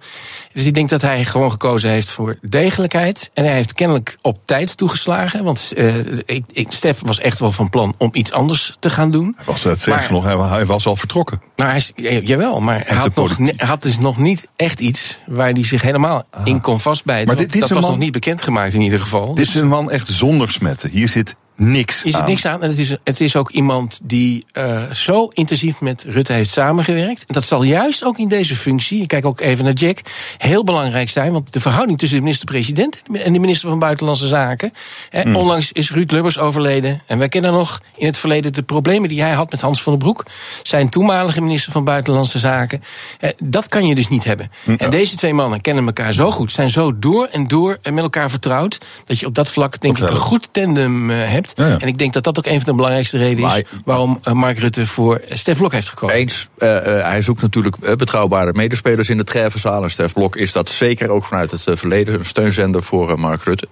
Dus 0.53 0.65
ik 0.65 0.73
denk 0.73 0.89
dat 0.89 1.01
hij 1.01 1.25
gewoon 1.25 1.51
gekozen 1.51 1.89
heeft 1.89 2.09
voor 2.09 2.37
degelijkheid. 2.41 3.29
En 3.33 3.45
hij 3.45 3.53
heeft 3.53 3.73
kennelijk 3.73 4.17
op 4.21 4.39
tijd 4.45 4.77
toegeslagen. 4.77 5.43
Want 5.43 5.71
uh, 5.75 5.97
ik, 6.25 6.43
ik, 6.51 6.71
Stef 6.71 6.99
was 7.01 7.19
echt 7.19 7.39
wel 7.39 7.51
van 7.51 7.69
plan 7.69 7.95
om 7.97 8.09
iets 8.13 8.31
anders 8.31 8.75
te 8.79 8.89
gaan 8.89 9.11
doen. 9.11 9.33
Hij 9.35 9.45
was 9.45 9.63
het 9.63 9.87
maar, 9.87 10.07
nog, 10.11 10.49
hij, 10.49 10.65
was 10.65 10.85
al 10.85 10.95
vertrokken. 10.95 11.41
Nou, 11.55 11.69
hij 11.69 11.77
is, 11.77 11.91
jawel, 12.23 12.59
maar 12.59 12.83
hij 12.85 12.97
had, 12.97 13.15
nog, 13.15 13.37
had 13.57 13.81
dus 13.81 13.99
nog 13.99 14.17
niet 14.17 14.47
echt 14.55 14.79
iets 14.79 15.19
waar 15.25 15.51
hij 15.51 15.63
zich 15.63 15.81
helemaal 15.81 16.23
ah. 16.31 16.41
in 16.43 16.61
kon 16.61 16.79
vastbijten. 16.79 17.27
Maar 17.27 17.35
dit, 17.35 17.51
dit 17.51 17.61
dat 17.61 17.69
was 17.69 17.81
man, 17.81 17.89
nog 17.89 17.99
niet 17.99 18.11
bekendgemaakt 18.11 18.73
in 18.73 18.81
ieder 18.81 18.99
geval. 18.99 19.33
Dit 19.33 19.47
is 19.47 19.55
een 19.55 19.67
man 19.67 19.91
echt 19.91 20.07
zonder 20.07 20.51
smetten. 20.51 20.89
Hier 20.91 21.09
zit 21.09 21.35
niks 21.57 22.03
is 22.03 22.15
het 22.15 22.25
niks 22.25 22.45
aan. 22.45 22.61
En 22.61 22.69
het 22.69 22.79
is, 22.79 22.95
het 23.03 23.21
is 23.21 23.35
ook 23.35 23.51
iemand 23.51 23.99
die 24.03 24.45
uh, 24.53 24.91
zo 24.91 25.27
intensief 25.27 25.79
met 25.79 26.05
Rutte 26.07 26.33
heeft 26.33 26.49
samengewerkt. 26.49 27.23
En 27.27 27.33
dat 27.33 27.45
zal 27.45 27.63
juist 27.63 28.03
ook 28.03 28.17
in 28.17 28.27
deze 28.27 28.55
functie, 28.55 29.01
ik 29.01 29.07
kijk 29.07 29.25
ook 29.25 29.39
even 29.39 29.63
naar 29.63 29.73
Jack, 29.73 30.01
heel 30.37 30.63
belangrijk 30.63 31.09
zijn. 31.09 31.31
Want 31.31 31.53
de 31.53 31.59
verhouding 31.59 31.97
tussen 31.97 32.17
de 32.17 32.23
minister-president 32.23 33.01
en 33.13 33.33
de 33.33 33.39
minister 33.39 33.69
van 33.69 33.79
Buitenlandse 33.79 34.27
Zaken. 34.27 34.73
Hè, 35.09 35.21
hmm. 35.21 35.35
Onlangs 35.35 35.71
is 35.71 35.91
Ruud 35.91 36.11
Lubbers 36.11 36.37
overleden. 36.37 37.01
En 37.05 37.17
wij 37.17 37.29
kennen 37.29 37.51
nog 37.51 37.81
in 37.95 38.05
het 38.05 38.17
verleden 38.17 38.53
de 38.53 38.63
problemen 38.63 39.09
die 39.09 39.21
hij 39.21 39.33
had 39.33 39.51
met 39.51 39.61
Hans 39.61 39.83
van 39.83 39.93
den 39.93 40.01
Broek. 40.01 40.25
Zijn 40.63 40.89
toenmalige 40.89 41.41
minister 41.41 41.71
van 41.71 41.83
Buitenlandse 41.83 42.39
Zaken. 42.39 42.83
Eh, 43.19 43.29
dat 43.43 43.67
kan 43.67 43.87
je 43.87 43.95
dus 43.95 44.07
niet 44.07 44.23
hebben. 44.23 44.51
Hmm. 44.63 44.75
En 44.75 44.89
deze 44.89 45.15
twee 45.15 45.33
mannen 45.33 45.61
kennen 45.61 45.85
elkaar 45.85 46.13
zo 46.13 46.31
goed, 46.31 46.51
zijn 46.51 46.69
zo 46.69 46.99
door 46.99 47.27
en 47.31 47.47
door 47.47 47.77
met 47.83 48.03
elkaar 48.03 48.29
vertrouwd. 48.29 48.77
Dat 49.05 49.19
je 49.19 49.25
op 49.25 49.35
dat 49.35 49.49
vlak, 49.49 49.81
denk 49.81 49.97
ik, 49.97 50.09
een 50.09 50.15
goed 50.15 50.47
tandem 50.51 51.09
uh, 51.09 51.45
hebt. 51.55 51.67
Ja, 51.67 51.67
ja. 51.67 51.79
En 51.79 51.87
ik 51.87 51.97
denk 51.97 52.13
dat 52.13 52.23
dat 52.23 52.37
ook 52.37 52.45
een 52.45 52.61
van 52.61 52.69
de 52.69 52.75
belangrijkste 52.75 53.17
redenen 53.17 53.57
is 53.57 53.63
waarom 53.85 54.19
uh, 54.23 54.33
Mark 54.33 54.57
Rutte 54.57 54.85
voor 54.85 55.21
Stef 55.29 55.57
Blok 55.57 55.71
heeft 55.71 55.89
gekozen. 55.89 56.15
Eens, 56.15 56.49
uh, 56.59 56.69
uh, 56.69 56.81
hij 56.83 57.21
zoekt 57.21 57.41
natuurlijk 57.41 57.97
betrouwbare 57.97 58.53
medespelers 58.53 59.09
in 59.09 59.17
de 59.17 59.23
treffenzaal. 59.23 59.83
En 59.83 59.91
Stef 59.91 60.13
Blok 60.13 60.35
is 60.35 60.51
dat 60.51 60.69
zeker 60.69 61.09
ook 61.09 61.23
vanuit 61.23 61.51
het 61.51 61.63
verleden 61.71 62.13
een 62.13 62.25
steunzender 62.25 62.83
voor 62.83 63.19
Mark 63.19 63.43
Rutte. 63.43 63.67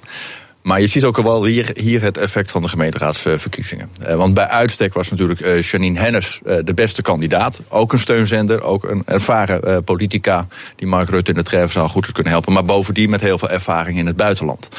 Maar 0.66 0.82
je 0.82 0.88
ziet 0.88 1.04
ook 1.04 1.22
wel 1.22 1.46
hier, 1.46 1.72
hier 1.74 2.02
het 2.02 2.18
effect 2.18 2.52
van 2.52 2.62
de 2.62 2.68
gemeenteraadsverkiezingen. 2.68 3.90
Uh, 4.08 4.16
want 4.16 4.34
bij 4.34 4.48
uitstek 4.48 4.94
was 4.94 5.10
natuurlijk 5.10 5.40
uh, 5.40 5.62
Janine 5.62 6.00
Hennis 6.00 6.40
uh, 6.46 6.58
de 6.64 6.74
beste 6.74 7.02
kandidaat. 7.02 7.62
Ook 7.68 7.94
een 7.94 8.00
steunzender, 8.00 8.64
ook 8.64 8.84
een 8.84 9.04
ervaren 9.06 9.84
politica... 9.84 10.48
die 10.76 10.88
Mark 10.88 11.10
Rutte 11.10 11.32
in 11.32 11.38
de 11.38 11.44
treffenzaal 11.44 11.90
goed 11.90 12.12
kunnen 12.12 12.32
helpen. 12.32 12.54
Maar 12.54 12.66
bovendien 12.66 13.10
met 13.10 13.22
heel 13.22 13.38
veel 13.38 13.50
ervaring 13.50 13.98
in 13.98 14.06
het 14.06 14.16
buitenland. 14.16 14.70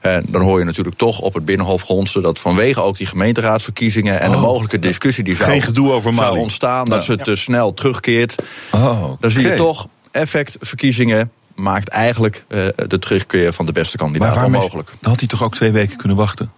En 0.00 0.24
dan 0.28 0.42
hoor 0.42 0.58
je 0.58 0.64
natuurlijk 0.64 0.96
toch 0.96 1.20
op 1.20 1.34
het 1.34 1.44
Binnenhof 1.44 1.82
gonsten... 1.82 2.22
dat 2.22 2.38
vanwege 2.38 2.82
ook 2.82 2.96
die 2.96 3.06
gemeenteraadsverkiezingen... 3.06 4.20
en 4.20 4.28
oh, 4.28 4.34
de 4.34 4.40
mogelijke 4.40 4.78
discussie 4.78 5.24
die 5.24 5.36
zou, 5.36 5.90
over 5.90 6.36
ontstaan... 6.36 6.86
dat 6.86 7.04
ze 7.04 7.16
te 7.16 7.36
snel 7.36 7.74
terugkeert. 7.74 8.42
Oh, 8.70 9.02
okay. 9.02 9.16
Dan 9.20 9.30
zie 9.30 9.46
je 9.46 9.54
toch 9.54 9.88
effect 10.10 10.56
verkiezingen 10.60 11.30
maakt 11.54 11.88
eigenlijk 11.88 12.44
uh, 12.48 12.66
de 12.86 12.98
terugkeer 12.98 13.52
van 13.52 13.66
de 13.66 13.72
beste 13.72 13.96
kandidaat 13.96 14.44
onmogelijk. 14.44 14.88
Dan 15.00 15.10
had 15.10 15.18
hij 15.18 15.28
toch 15.28 15.42
ook 15.42 15.54
twee 15.54 15.72
weken 15.72 15.96
kunnen 15.96 16.16
wachten? 16.16 16.52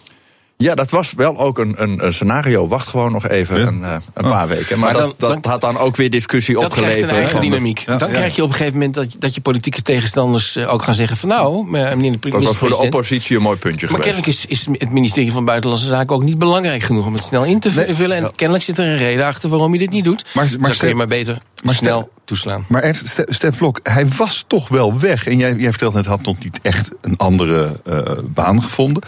Ja, 0.59 0.75
dat 0.75 0.91
was 0.91 1.13
wel 1.13 1.39
ook 1.39 1.59
een, 1.59 1.75
een, 1.77 2.05
een 2.05 2.13
scenario. 2.13 2.69
Wacht 2.69 2.89
gewoon 2.89 3.13
nog 3.13 3.29
even 3.29 3.59
ja. 3.61 3.67
een, 3.67 3.81
uh, 3.81 3.97
een 4.15 4.25
oh. 4.25 4.31
paar 4.31 4.49
weken. 4.49 4.79
Maar, 4.79 4.93
maar 4.93 5.01
dan, 5.01 5.15
dat, 5.17 5.31
dat 5.31 5.43
dan, 5.43 5.53
had 5.53 5.61
dan 5.61 5.79
ook 5.79 5.97
weer 5.97 6.11
discussie 6.11 6.55
dat 6.55 6.65
opgeleverd. 6.65 7.01
Dat 7.01 7.09
krijgt 7.09 7.29
een 7.29 7.33
eigen 7.33 7.51
dynamiek. 7.51 7.79
Ja, 7.79 7.97
dan 7.97 8.09
ja. 8.09 8.15
krijg 8.15 8.37
je 8.37 8.43
op 8.43 8.49
een 8.49 8.55
gegeven 8.55 8.79
moment 8.79 8.95
dat, 8.95 9.17
dat 9.19 9.35
je 9.35 9.41
politieke 9.41 9.83
tegenstanders 9.83 10.57
uh, 10.57 10.73
ook 10.73 10.83
gaan 10.83 10.95
zeggen 10.95 11.17
van 11.17 11.29
nou, 11.29 11.71
meneer 11.71 12.21
de 12.21 12.29
Dat 12.29 12.43
was 12.43 12.57
voor 12.57 12.69
de 12.69 12.77
oppositie 12.77 13.37
een 13.37 13.43
mooi 13.43 13.59
puntje 13.59 13.87
maar 13.87 13.97
geweest. 13.97 14.15
Maar 14.15 14.25
kennelijk 14.25 14.51
is, 14.53 14.69
is 14.71 14.79
het 14.79 14.93
ministerie 14.93 15.33
van 15.33 15.45
Buitenlandse 15.45 15.87
Zaken 15.87 16.17
ook 16.17 16.23
niet 16.23 16.39
belangrijk 16.39 16.83
genoeg 16.83 17.07
om 17.07 17.13
het 17.13 17.25
snel 17.25 17.45
in 17.45 17.61
te 17.61 17.71
nee. 17.75 17.95
vullen. 17.95 18.17
En 18.17 18.33
kennelijk 18.35 18.65
zit 18.65 18.79
er 18.79 18.87
een 18.87 18.99
reden 18.99 19.27
achter 19.27 19.51
waarom 19.51 19.73
je 19.73 19.79
dit 19.79 19.91
niet 19.91 20.05
doet. 20.05 20.25
Maar, 20.35 20.49
maar 20.59 20.71
dan 20.71 20.79
kun 20.79 20.89
je 20.89 20.95
maar 20.95 21.07
beter 21.07 21.39
maar 21.65 21.75
snel 21.75 22.11
toeslaan. 22.25 22.65
Maar 22.69 22.83
Ernst, 22.83 23.23
Stef 23.27 23.57
Blok, 23.57 23.81
hij 23.83 24.09
was 24.17 24.45
toch 24.47 24.69
wel 24.69 24.99
weg. 24.99 25.27
En 25.27 25.37
jij, 25.37 25.55
jij 25.55 25.71
vertelt 25.71 25.95
net, 25.95 26.07
had 26.07 26.23
nog 26.23 26.39
niet 26.39 26.59
echt 26.63 26.91
een 27.01 27.17
andere 27.17 27.81
uh, 27.89 28.01
baan 28.25 28.63
gevonden. 28.63 29.03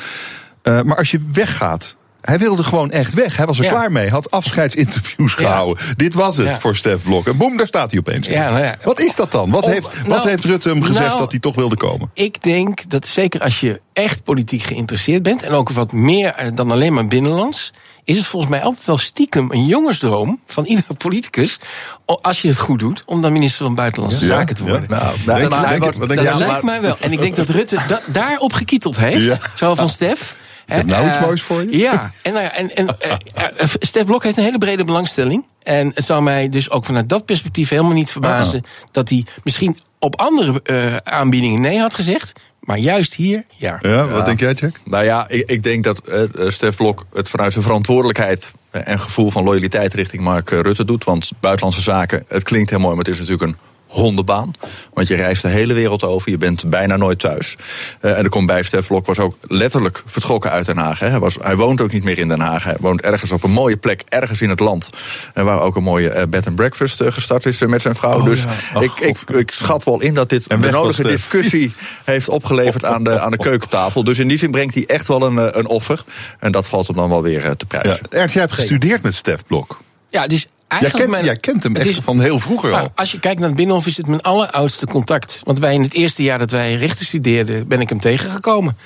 Uh, 0.69 0.82
maar 0.82 0.97
als 0.97 1.11
je 1.11 1.20
weggaat, 1.32 1.97
hij 2.20 2.38
wilde 2.38 2.65
gewoon 2.65 2.91
echt 2.91 3.15
weg. 3.15 3.37
Hij 3.37 3.47
was 3.47 3.59
er 3.59 3.65
ja. 3.65 3.70
klaar 3.70 3.93
mee. 3.93 4.11
Had 4.11 4.31
afscheidsinterviews 4.31 5.35
gehouden. 5.35 5.85
Dit 5.97 6.15
was 6.15 6.37
het 6.37 6.47
ja. 6.47 6.61
voor 6.61 6.76
Stef 6.76 7.03
Blok. 7.03 7.26
En 7.26 7.37
boem, 7.37 7.56
daar 7.56 7.67
staat 7.67 7.91
hij 7.91 8.00
opeens. 8.00 8.29
Nou 8.29 8.75
wat 8.82 9.00
is 9.00 9.17
dat 9.17 9.32
dan? 9.32 9.50
Wat, 9.50 9.65
Om, 9.65 9.70
heeft, 9.70 9.93
nou, 9.94 10.09
wat 10.09 10.25
heeft 10.25 10.44
Rutte 10.44 10.69
hem 10.69 10.82
gezegd 10.82 11.06
nou, 11.06 11.19
dat 11.19 11.31
hij 11.31 11.41
toch 11.41 11.55
wilde 11.55 11.76
komen? 11.76 12.11
Ik 12.15 12.43
denk 12.43 12.91
dat 12.91 13.06
zeker 13.06 13.40
als 13.40 13.61
je 13.61 13.81
echt 13.92 14.25
politiek 14.25 14.62
geïnteresseerd 14.62 15.23
bent... 15.23 15.42
en 15.42 15.52
ook 15.52 15.71
wat 15.71 15.92
meer 15.92 16.50
dan 16.54 16.71
alleen 16.71 16.92
maar 16.92 17.07
binnenlands 17.07 17.73
is 18.09 18.16
het 18.16 18.26
volgens 18.26 18.50
mij 18.52 18.62
altijd 18.62 18.87
wel 18.87 18.99
stiekem 18.99 19.52
een 19.52 19.66
jongensdroom 19.66 20.40
van 20.47 20.64
iedere 20.73 20.95
politicus. 20.95 21.59
als 22.04 22.42
je 22.42 22.49
het 22.49 22.59
goed 22.59 22.78
doet, 22.78 23.02
om 23.07 23.23
dan 23.23 23.33
minister 23.33 23.64
van 23.64 23.75
Buitenlandse 23.75 24.25
Zaken 24.25 24.54
te 24.54 24.62
worden. 24.62 24.88
Nou, 24.88 25.16
dat 25.25 26.38
lijkt 26.38 26.62
mij 26.62 26.81
wel. 26.81 26.97
En 27.00 27.12
ik 27.12 27.19
denk 27.19 27.37
dat 27.37 27.49
Rutte 27.49 27.78
da, 27.87 28.00
daarop 28.07 28.52
gekieteld 28.52 28.97
heeft. 28.97 29.38
Zo 29.57 29.75
van 29.75 29.88
Stef. 29.88 30.37
Ik 30.68 30.75
heb 30.75 30.87
nou 30.87 31.04
uh, 31.04 31.10
iets 31.10 31.20
moois 31.20 31.42
voor 31.42 31.62
je. 31.62 31.78
Ja, 31.78 32.10
en, 32.22 32.32
nou 32.32 32.44
ja, 32.44 32.52
en, 32.52 32.76
en 32.76 32.84
uh, 32.84 33.12
uh, 33.60 33.68
Stef 33.80 34.04
Blok 34.04 34.25
heeft 34.25 34.37
een 34.37 34.44
hele 34.44 34.58
brede 34.58 34.84
belangstelling. 34.84 35.46
En 35.62 35.90
het 35.94 36.04
zou 36.04 36.22
mij 36.22 36.48
dus 36.48 36.70
ook 36.70 36.84
vanuit 36.84 37.08
dat 37.08 37.25
perspectief 37.25 37.68
helemaal 37.68 37.92
niet 37.92 38.10
verbazen... 38.10 38.58
-oh. 38.64 38.70
dat 38.92 39.08
hij 39.08 39.26
misschien 39.44 39.76
op 39.98 40.20
andere 40.20 40.62
aanbiedingen 41.04 41.60
nee 41.60 41.78
had 41.78 41.94
gezegd... 41.94 42.32
Maar 42.68 42.78
juist 42.78 43.14
hier, 43.14 43.44
ja. 43.56 43.78
Ja, 43.82 44.06
wat 44.06 44.18
ja. 44.18 44.25
denk 44.25 44.40
jij, 44.40 44.52
Jack? 44.52 44.80
Nou 44.84 45.04
ja, 45.04 45.28
ik, 45.28 45.50
ik 45.50 45.62
denk 45.62 45.84
dat 45.84 46.02
uh, 46.08 46.22
Stef 46.48 46.76
Blok 46.76 47.06
het 47.12 47.28
vanuit 47.28 47.52
zijn 47.52 47.64
verantwoordelijkheid 47.64 48.52
en 48.70 49.00
gevoel 49.00 49.30
van 49.30 49.44
loyaliteit 49.44 49.94
richting 49.94 50.22
Mark 50.22 50.50
Rutte 50.50 50.84
doet. 50.84 51.04
Want 51.04 51.30
buitenlandse 51.40 51.82
zaken, 51.82 52.25
het 52.28 52.42
klinkt 52.42 52.70
heel 52.70 52.78
mooi, 52.78 52.94
maar 52.94 53.04
het 53.04 53.14
is 53.14 53.20
natuurlijk 53.20 53.50
een 53.50 53.58
hondenbaan. 53.88 54.52
Want 54.92 55.09
je 55.09 55.14
reist 55.14 55.42
de 55.42 55.49
hele 55.49 55.75
wereld 55.75 56.02
over, 56.02 56.30
je 56.30 56.38
bent 56.38 56.71
bijna 56.71 56.97
nooit 56.97 57.18
thuis. 57.18 57.57
Uh, 58.00 58.18
en 58.18 58.25
er 58.25 58.28
komt 58.28 58.47
bij, 58.47 58.62
Stef 58.62 58.87
Blok 58.87 59.07
was 59.07 59.18
ook 59.18 59.37
letterlijk 59.40 60.02
vertrokken 60.07 60.50
uit 60.50 60.66
Den 60.66 60.76
Haag. 60.76 60.99
Hè. 60.99 61.09
Hij, 61.09 61.18
was, 61.18 61.37
hij 61.40 61.57
woont 61.57 61.80
ook 61.80 61.92
niet 61.92 62.04
meer 62.04 62.18
in 62.18 62.28
Den 62.28 62.40
Haag. 62.40 62.64
Hij 62.64 62.76
woont 62.80 63.00
ergens 63.00 63.33
op 63.33 63.42
een 63.42 63.50
mooie 63.50 63.76
plek, 63.76 64.02
ergens 64.09 64.42
in 64.42 64.49
het 64.49 64.61
land. 64.61 64.90
En 65.35 65.45
waar 65.45 65.61
ook 65.61 65.76
een 65.76 65.83
mooie 65.83 66.14
uh, 66.14 66.23
bed 66.28 66.47
and 66.47 66.57
breakfast 66.57 67.00
uh, 67.00 67.12
gestart 67.12 67.47
is 67.47 67.61
met 67.61 67.83
zijn 67.83 67.95
vrouw. 67.95 68.18
Oh, 68.18 68.25
dus 68.25 68.45
ja. 68.75 68.80
ik, 68.80 68.92
ik, 69.00 69.18
ik, 69.30 69.50
schat 69.50 69.85
wel 69.85 70.00
in 70.00 70.14
dat 70.14 70.28
dit 70.28 70.49
de 70.49 70.57
nodige 70.57 71.02
discussie 71.02 71.75
heeft 72.04 72.28
opgeleverd 72.28 72.85
aan 72.85 73.02
de, 73.02 73.21
aan 73.21 73.30
de 73.30 73.37
keukentafel. 73.37 74.04
Dus 74.04 74.18
in 74.18 74.28
die 74.28 74.38
zin 74.38 74.50
brengt 74.50 74.75
hij 74.75 74.85
echt 74.87 75.09
wel 75.09 75.23
een, 75.23 75.59
een 75.59 75.66
offer. 75.66 76.04
En 76.38 76.52
dat 76.52 76.66
valt 76.66 76.87
hem 76.87 76.97
dan 76.97 77.09
wel 77.09 77.23
weer 77.23 77.57
te 77.57 77.66
prijzen. 77.66 78.07
Ja. 78.11 78.18
Ernst, 78.18 78.35
jij 78.35 78.42
hebt 78.42 78.54
gestudeerd 78.54 79.02
met 79.02 79.14
Stef 79.14 79.45
Blok. 79.47 79.80
Ja, 80.11 80.23
het 80.23 80.33
is 80.33 80.49
Jij 80.80 80.90
kent, 80.90 81.10
mijn- 81.10 81.25
jij 81.25 81.37
kent 81.37 81.62
hem 81.62 81.76
echt 81.76 81.87
is- 81.87 81.98
van 82.02 82.20
heel 82.20 82.38
vroeger 82.38 82.70
Maar 82.70 82.80
al. 82.82 82.92
als 82.94 83.12
je 83.12 83.20
kijkt 83.20 83.38
naar 83.38 83.48
het 83.48 83.56
Binnenhof 83.56 83.87
is 83.87 83.96
het 83.96 84.06
mijn 84.06 84.20
alleroudste 84.22 84.87
contact. 84.87 85.40
Want 85.42 85.58
wij 85.58 85.75
in 85.75 85.82
het 85.82 85.92
eerste 85.94 86.22
jaar 86.22 86.38
dat 86.38 86.50
wij 86.50 86.75
rechten 86.75 87.06
studeerden, 87.06 87.68
ben 87.68 87.80
ik 87.80 87.88
hem 87.88 88.00
tegengekomen. 88.00 88.76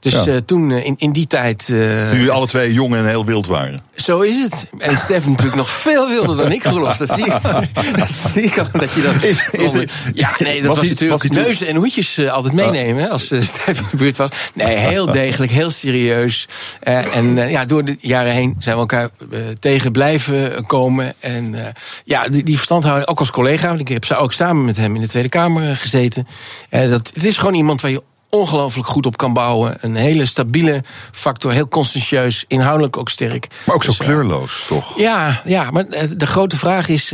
Dus 0.00 0.12
Ja. 0.12 0.26
eh, 0.26 0.36
toen, 0.46 0.70
eh, 0.72 0.84
in, 0.86 0.94
in 0.98 1.12
die 1.12 1.26
tijd... 1.26 1.60
eh, 1.60 1.66
Toen 2.08 2.16
jullie 2.16 2.30
alle 2.30 2.46
twee 2.46 2.72
jong 2.72 2.94
en 2.94 3.06
heel 3.08 3.24
wild 3.24 3.46
waren. 3.46 3.82
Zo 3.94 4.20
is 4.20 4.34
het. 4.42 4.66
En 4.78 4.96
Stef 4.96 5.26
natuurlijk 5.26 5.56
nog 5.56 5.70
veel 5.70 6.08
wilder 6.08 6.36
dan 6.36 6.52
ik, 6.52 6.62
geloof. 6.62 6.96
Dat 6.96 7.10
zie 7.10 7.26
ik. 7.26 7.42
Dat 7.98 8.10
zie 8.32 8.42
ik 8.42 8.58
al. 8.58 8.66
Dat 8.72 8.92
je 8.92 9.02
dat. 9.02 9.22
is 9.60 9.72
het- 9.72 9.92
ja, 10.14 10.30
nee, 10.38 10.62
dat 10.62 10.76
was 10.76 10.88
natuurlijk 10.88 11.22
was 11.22 11.30
neuzen 11.36 11.66
en 11.66 11.76
hoedjes 11.76 12.18
altijd 12.28 12.54
meenemen. 12.54 13.10
Als 13.10 13.24
Stef 13.40 13.66
in 13.78 13.86
de 13.90 13.96
buurt 13.96 14.16
was. 14.16 14.30
Nee, 14.54 14.76
heel 14.76 15.10
degelijk, 15.10 15.52
heel 15.52 15.70
serieus. 15.70 16.46
En 16.80 17.36
ja, 17.50 17.64
door 17.64 17.84
de 17.84 17.96
jaren 18.00 18.32
heen 18.32 18.56
zijn 18.58 18.74
we 18.74 18.80
elkaar 18.80 19.08
tegen 19.60 19.92
blijven 19.92 20.66
komen. 20.66 21.14
En 21.26 21.54
eh, 21.54 21.72
ja, 22.04 22.28
die, 22.28 22.42
die 22.42 22.56
verstandhouding, 22.56 23.08
ook 23.08 23.18
als 23.18 23.30
collega. 23.30 23.68
Want 23.68 23.80
ik 23.80 23.88
heb 23.88 24.10
ook 24.18 24.32
samen 24.32 24.64
met 24.64 24.76
hem 24.76 24.94
in 24.94 25.00
de 25.00 25.08
Tweede 25.08 25.28
Kamer 25.28 25.70
eh, 25.70 25.76
gezeten. 25.76 26.26
Eh, 26.68 26.90
dat, 26.90 27.10
het 27.14 27.24
is 27.24 27.36
gewoon 27.36 27.54
iemand 27.54 27.80
waar 27.80 27.90
je 27.90 28.02
ongelooflijk 28.30 28.88
goed 28.88 29.06
op 29.06 29.16
kan 29.16 29.32
bouwen. 29.32 29.76
Een 29.80 29.94
hele 29.94 30.26
stabiele 30.26 30.82
factor, 31.12 31.52
heel 31.52 31.68
conscientieus, 31.68 32.44
inhoudelijk 32.48 32.96
ook 32.96 33.08
sterk. 33.08 33.46
Maar 33.64 33.74
ook 33.74 33.84
zo 33.84 33.90
Dus, 33.90 33.98
kleurloos, 33.98 34.64
toch? 34.68 34.98
ja, 34.98 35.42
ja, 35.44 35.70
maar 35.70 35.84
de 36.16 36.26
grote 36.26 36.56
vraag 36.56 36.88
is: 36.88 37.12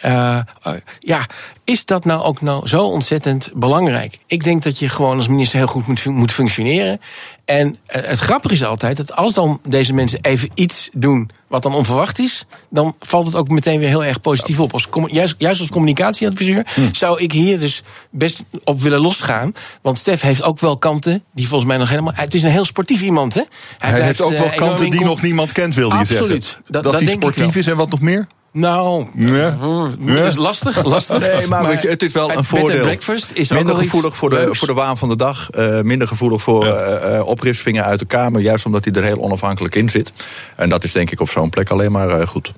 eh, 0.00 0.36
eh, 0.36 0.72
ja, 0.98 1.26
is 1.64 1.84
dat 1.84 2.04
nou 2.04 2.22
ook 2.22 2.40
nou 2.40 2.68
zo 2.68 2.84
ontzettend 2.84 3.50
belangrijk? 3.54 4.18
Ik 4.26 4.44
denk 4.44 4.62
dat 4.62 4.78
je 4.78 4.88
gewoon 4.88 5.16
als 5.16 5.28
minister 5.28 5.58
heel 5.58 5.66
goed 5.66 5.86
moet, 5.86 6.04
moet 6.04 6.32
functioneren. 6.32 7.00
En 7.44 7.76
eh, 7.86 8.02
het 8.02 8.18
grappige 8.18 8.54
is 8.54 8.64
altijd 8.64 8.96
dat 8.96 9.16
als 9.16 9.34
dan 9.34 9.60
deze 9.68 9.92
mensen 9.92 10.18
even 10.22 10.48
iets 10.54 10.88
doen 10.92 11.30
wat 11.48 11.62
dan 11.62 11.74
onverwacht 11.74 12.18
is, 12.18 12.44
dan 12.70 12.96
valt 13.00 13.26
het 13.26 13.36
ook 13.36 13.48
meteen 13.48 13.78
weer 13.78 13.88
heel 13.88 14.04
erg 14.04 14.20
positief 14.20 14.60
op. 14.60 14.72
Als, 14.72 14.88
juist, 15.06 15.34
juist 15.38 15.60
als 15.60 15.70
communicatieadviseur 15.70 16.66
zou 16.92 17.20
ik 17.20 17.32
hier 17.32 17.58
dus 17.60 17.82
best 18.10 18.44
op 18.64 18.80
willen 18.80 19.00
losgaan. 19.00 19.54
Want 19.82 19.98
Stef 19.98 20.20
heeft 20.20 20.42
ook 20.42 20.60
wel 20.60 20.78
kanten 20.78 21.24
die 21.34 21.48
volgens 21.48 21.68
mij 21.70 21.78
nog 21.78 21.88
helemaal. 21.88 22.12
Het 22.14 22.34
is 22.34 22.42
een 22.42 22.50
heel 22.50 22.64
sportief 22.64 23.02
iemand, 23.02 23.34
hè? 23.34 23.42
Hij 23.78 24.02
heeft 24.02 24.22
ook 24.22 24.32
wel 24.38 24.48
kanten 24.56 24.90
die 24.90 25.04
nog 25.04 25.22
niemand 25.22 25.52
kent, 25.52 25.74
wilde 25.74 25.94
je 25.94 26.00
Absoluut. 26.00 26.44
zeggen. 26.44 26.62
Dat- 26.66 26.82
Dat, 26.82 26.92
dat 26.92 27.02
hij 27.02 27.12
sportief 27.12 27.56
is 27.56 27.66
en 27.66 27.76
wat 27.76 27.90
nog 27.90 28.00
meer? 28.00 28.26
Nou, 28.58 29.06
Ja. 29.14 29.56
het 30.04 30.24
is 30.24 30.36
lastig, 30.36 30.84
lastig. 30.94 31.18
Nee, 31.18 31.46
maar, 31.46 31.82
het 31.82 32.02
is 32.02 32.12
wel 32.12 32.30
een 32.32 32.44
voordeel. 32.44 32.80
breakfast 32.80 33.30
is 33.34 33.50
ook 33.52 33.56
minder 33.58 33.74
iets 33.74 33.84
gevoelig 33.84 34.16
voor 34.16 34.30
de, 34.30 34.36
leuks. 34.36 34.58
voor 34.58 34.68
de 34.68 34.74
waan 34.74 34.98
van 34.98 35.08
de 35.08 35.16
dag. 35.16 35.50
eh, 35.50 35.80
minder 35.80 36.08
gevoelig 36.08 36.42
voor 36.42 36.66
eh, 36.66 37.16
eh, 37.18 37.26
oprispingen 37.26 37.84
uit 37.84 37.98
de 37.98 38.06
Kamer. 38.06 38.40
Juist 38.40 38.66
omdat 38.66 38.84
hij 38.84 38.94
er 38.94 39.02
heel 39.04 39.18
onafhankelijk 39.20 39.74
in 39.74 39.88
zit. 39.88 40.12
En 40.56 40.68
dat 40.68 40.84
is 40.84 40.92
denk 40.92 41.10
ik 41.10 41.20
op 41.20 41.30
zo'n 41.30 41.50
plek 41.50 41.70
alleen 41.70 41.92
maar 41.92 42.20
eh, 42.20 42.26
goed. 42.26 42.52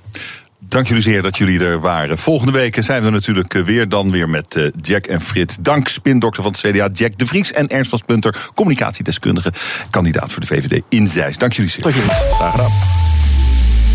Dank 0.61 0.87
jullie 0.88 1.02
zeer 1.02 1.23
dat 1.23 1.37
jullie 1.37 1.61
er 1.61 1.81
waren. 1.81 2.19
Volgende 2.19 2.52
week 2.52 2.83
zijn 2.83 3.02
we 3.02 3.11
natuurlijk 3.11 3.55
eh, 3.55 3.62
weer 3.62 3.88
dan 3.88 4.11
weer 4.11 4.28
met 4.28 4.55
eh, 4.55 4.67
Jack 4.83 5.07
en 5.07 5.21
Frits. 5.21 5.57
Dank 5.61 5.88
spindokter 5.88 6.43
van 6.43 6.52
het 6.52 6.61
CDA 6.61 6.88
Jack 6.93 7.19
de 7.19 7.26
Vries 7.26 7.52
en 7.52 7.67
Ernst 7.69 7.90
van 7.90 7.99
Spunter, 7.99 8.49
communicatiedeskundige, 8.55 9.52
kandidaat 9.90 10.33
voor 10.33 10.40
de 10.40 10.47
VVD 10.47 10.83
in 10.88 11.07
Zeist. 11.07 11.40
Dank 11.40 11.52
jullie 11.52 11.71
zeer. 11.71 11.81
Tot 11.83 11.95
je 11.95 12.00
dienst. 12.00 12.33
Graag 12.35 12.50
gedaan. 12.50 12.71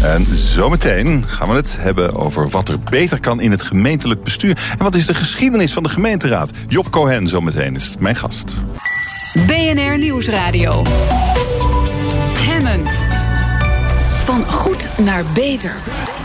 En 0.04 0.36
zometeen 0.36 1.24
gaan 1.28 1.50
we 1.50 1.56
het 1.56 1.78
hebben 1.80 2.16
over 2.16 2.50
wat 2.50 2.70
er 2.70 2.80
beter 2.80 3.20
kan 3.20 3.42
in 3.42 3.52
het 3.52 3.62
gemeentelijk 3.62 4.24
bestuur. 4.24 4.58
En 4.78 4.84
wat 4.84 4.96
is 4.96 5.06
de 5.06 5.14
geschiedenis 5.14 5.74
van 5.74 5.84
de 5.84 5.90
gemeenteraad? 5.90 6.52
Job 6.68 6.90
Cohen 6.90 7.28
zometeen 7.28 7.76
is 7.76 7.96
mijn 8.00 8.16
gast. 8.16 8.54
BNR 9.48 9.98
Nieuwsradio. 9.98 10.82
Hemmen. 12.40 12.82
Van 14.26 14.46
goed 14.46 14.90
naar 14.98 15.24
beter. 15.34 15.76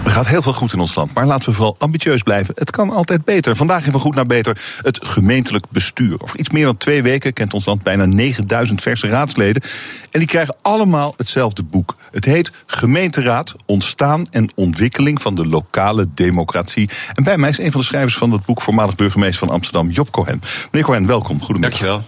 Er 0.09 0.15
gaat 0.15 0.29
heel 0.29 0.43
veel 0.43 0.53
goed 0.53 0.73
in 0.73 0.81
ons 0.81 0.95
land, 0.95 1.15
maar 1.15 1.27
laten 1.27 1.49
we 1.49 1.55
vooral 1.55 1.77
ambitieus 1.79 2.23
blijven. 2.23 2.55
Het 2.57 2.71
kan 2.71 2.91
altijd 2.91 3.25
beter. 3.25 3.57
Vandaag 3.57 3.85
Van 3.85 4.01
Goed 4.01 4.15
naar 4.15 4.27
Beter 4.27 4.61
het 4.83 5.07
gemeentelijk 5.07 5.71
bestuur. 5.71 6.23
Over 6.23 6.39
iets 6.39 6.51
meer 6.51 6.65
dan 6.65 6.77
twee 6.77 7.03
weken 7.03 7.33
kent 7.33 7.55
ons 7.55 7.65
land 7.65 7.83
bijna 7.83 8.05
9000 8.05 8.83
verse 8.83 9.09
raadsleden. 9.09 9.63
En 10.11 10.19
die 10.19 10.29
krijgen 10.29 10.57
allemaal 10.63 11.15
hetzelfde 11.17 11.63
boek. 11.63 11.97
Het 12.11 12.25
heet 12.25 12.53
Gemeenteraad, 12.67 13.55
Ontstaan 13.67 14.27
en 14.31 14.51
Ontwikkeling 14.55 15.23
van 15.23 15.35
de 15.35 15.47
Lokale 15.47 16.07
Democratie. 16.15 16.91
En 17.15 17.25
bij 17.25 17.39
mij 17.39 17.51
is 17.51 17.59
een 17.59 17.73
van 17.73 17.81
de 17.81 17.87
schrijvers 17.87 18.17
van 18.17 18.31
dat 18.31 18.45
boek, 18.45 18.63
voormalig 18.63 18.95
burgemeester 18.95 19.47
van 19.47 19.55
Amsterdam, 19.55 19.91
Job 19.91 20.11
Cohen. 20.11 20.41
Meneer 20.71 20.89
Cohen, 20.89 21.07
welkom. 21.07 21.41
Goedemiddag. 21.43 21.79
Dankjewel. 21.79 22.03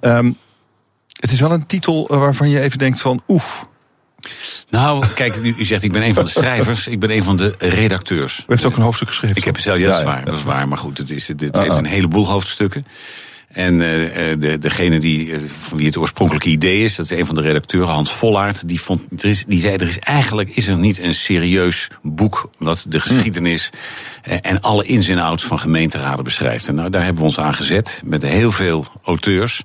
Ehm, 0.00 0.32
het 1.20 1.32
is 1.32 1.40
wel 1.40 1.52
een 1.52 1.66
titel 1.66 2.06
waarvan 2.08 2.50
je 2.50 2.60
even 2.60 2.78
denkt 2.78 3.00
van 3.00 3.22
oef. 3.28 3.70
Nou, 4.70 5.06
kijk, 5.14 5.36
u, 5.36 5.64
zegt 5.64 5.82
ik 5.82 5.92
ben 5.92 6.02
een 6.02 6.14
van 6.14 6.24
de 6.24 6.30
schrijvers, 6.30 6.86
ik 6.86 7.00
ben 7.00 7.10
een 7.10 7.24
van 7.24 7.36
de 7.36 7.54
redacteurs. 7.58 8.38
U 8.38 8.44
heeft 8.46 8.64
ook 8.64 8.76
een 8.76 8.82
hoofdstuk 8.82 9.08
geschreven. 9.08 9.36
Ik 9.36 9.44
heb 9.44 9.58
zelf, 9.58 9.78
ja, 9.78 9.88
dat 9.88 9.98
is 9.98 10.04
waar, 10.04 10.24
dat 10.24 10.36
is 10.36 10.44
waar. 10.44 10.68
Maar 10.68 10.78
goed, 10.78 10.98
het, 10.98 11.10
is, 11.10 11.28
het, 11.28 11.42
Ah, 11.52 11.60
heeft 11.60 11.72
ah. 11.72 11.78
een 11.78 11.84
heleboel 11.84 12.26
hoofdstukken. 12.26 12.86
En 13.48 13.80
eh, 13.80 14.32
eh, 14.32 14.40
de, 14.40 14.58
degene 14.58 14.98
die, 14.98 15.32
eh, 15.32 15.40
van 15.40 15.78
wie 15.78 15.86
het 15.86 15.96
oorspronkelijke 15.96 16.48
idee 16.48 16.84
is, 16.84 16.96
dat 16.96 17.10
is 17.10 17.18
een 17.18 17.26
van 17.26 17.34
de 17.34 17.40
redacteuren, 17.40 17.94
Hans 17.94 18.12
Vollaert, 18.12 18.68
die, 18.68 18.80
vond, 18.80 19.22
er 19.22 19.28
is, 19.28 19.44
die 19.44 19.60
zei: 19.60 19.74
er 19.74 19.86
is 19.86 19.98
eigenlijk 19.98 20.48
is 20.48 20.68
er 20.68 20.78
niet 20.78 20.98
een 20.98 21.14
serieus 21.14 21.88
boek 22.02 22.50
dat 22.58 22.86
de 22.88 23.00
geschiedenis 23.00 23.70
eh, 23.72 23.78
en 24.22 24.60
alle 24.60 24.84
ins 24.84 25.08
en 25.08 25.18
outs 25.18 25.44
van 25.44 25.58
gemeenteraden 25.58 26.24
beschrijft. 26.24 26.68
En 26.68 26.74
nou, 26.74 26.90
daar 26.90 27.02
hebben 27.02 27.20
we 27.20 27.28
ons 27.28 27.38
aan 27.38 27.54
gezet 27.54 28.02
met 28.04 28.22
heel 28.22 28.52
veel 28.52 28.86
auteurs. 29.04 29.62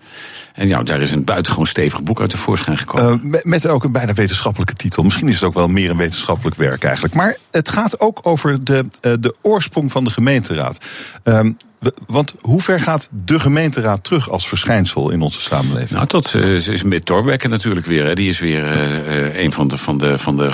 En 0.53 0.67
ja, 0.67 0.83
daar 0.83 1.01
is 1.01 1.11
een 1.11 1.23
buitengewoon 1.23 1.67
stevig 1.67 2.01
boek 2.01 2.21
uit 2.21 2.29
tevoorschijn 2.29 2.77
gekomen. 2.77 3.19
Uh, 3.23 3.31
met, 3.31 3.45
met 3.45 3.67
ook 3.67 3.83
een 3.83 3.91
bijna 3.91 4.13
wetenschappelijke 4.13 4.73
titel. 4.73 5.03
Misschien 5.03 5.27
is 5.27 5.33
het 5.33 5.43
ook 5.43 5.53
wel 5.53 5.67
meer 5.67 5.89
een 5.89 5.97
wetenschappelijk 5.97 6.55
werk 6.55 6.83
eigenlijk. 6.83 7.13
Maar 7.13 7.37
het 7.51 7.69
gaat 7.69 7.99
ook 7.99 8.19
over 8.23 8.63
de, 8.63 8.85
uh, 9.01 9.13
de 9.19 9.35
oorsprong 9.41 9.91
van 9.91 10.03
de 10.03 10.09
gemeenteraad. 10.09 10.85
Um, 11.23 11.57
want 12.07 12.33
hoe 12.41 12.61
ver 12.61 12.79
gaat 12.79 13.09
de 13.11 13.39
gemeenteraad 13.39 14.03
terug 14.03 14.29
als 14.29 14.47
verschijnsel 14.47 15.09
in 15.09 15.21
onze 15.21 15.41
samenleving? 15.41 15.89
Nou, 15.89 16.23
uh, 16.35 16.67
is 16.67 16.83
met 16.83 17.05
Torbekke 17.05 17.47
natuurlijk 17.47 17.85
weer. 17.85 18.05
Hè. 18.05 18.13
Die 18.13 18.29
is 18.29 18.39
weer 18.39 18.65
een 19.37 19.51
van 19.51 19.67
de, 19.67 19.77
van 19.77 19.97
de, 19.97 20.17
van 20.17 20.37
de 20.37 20.49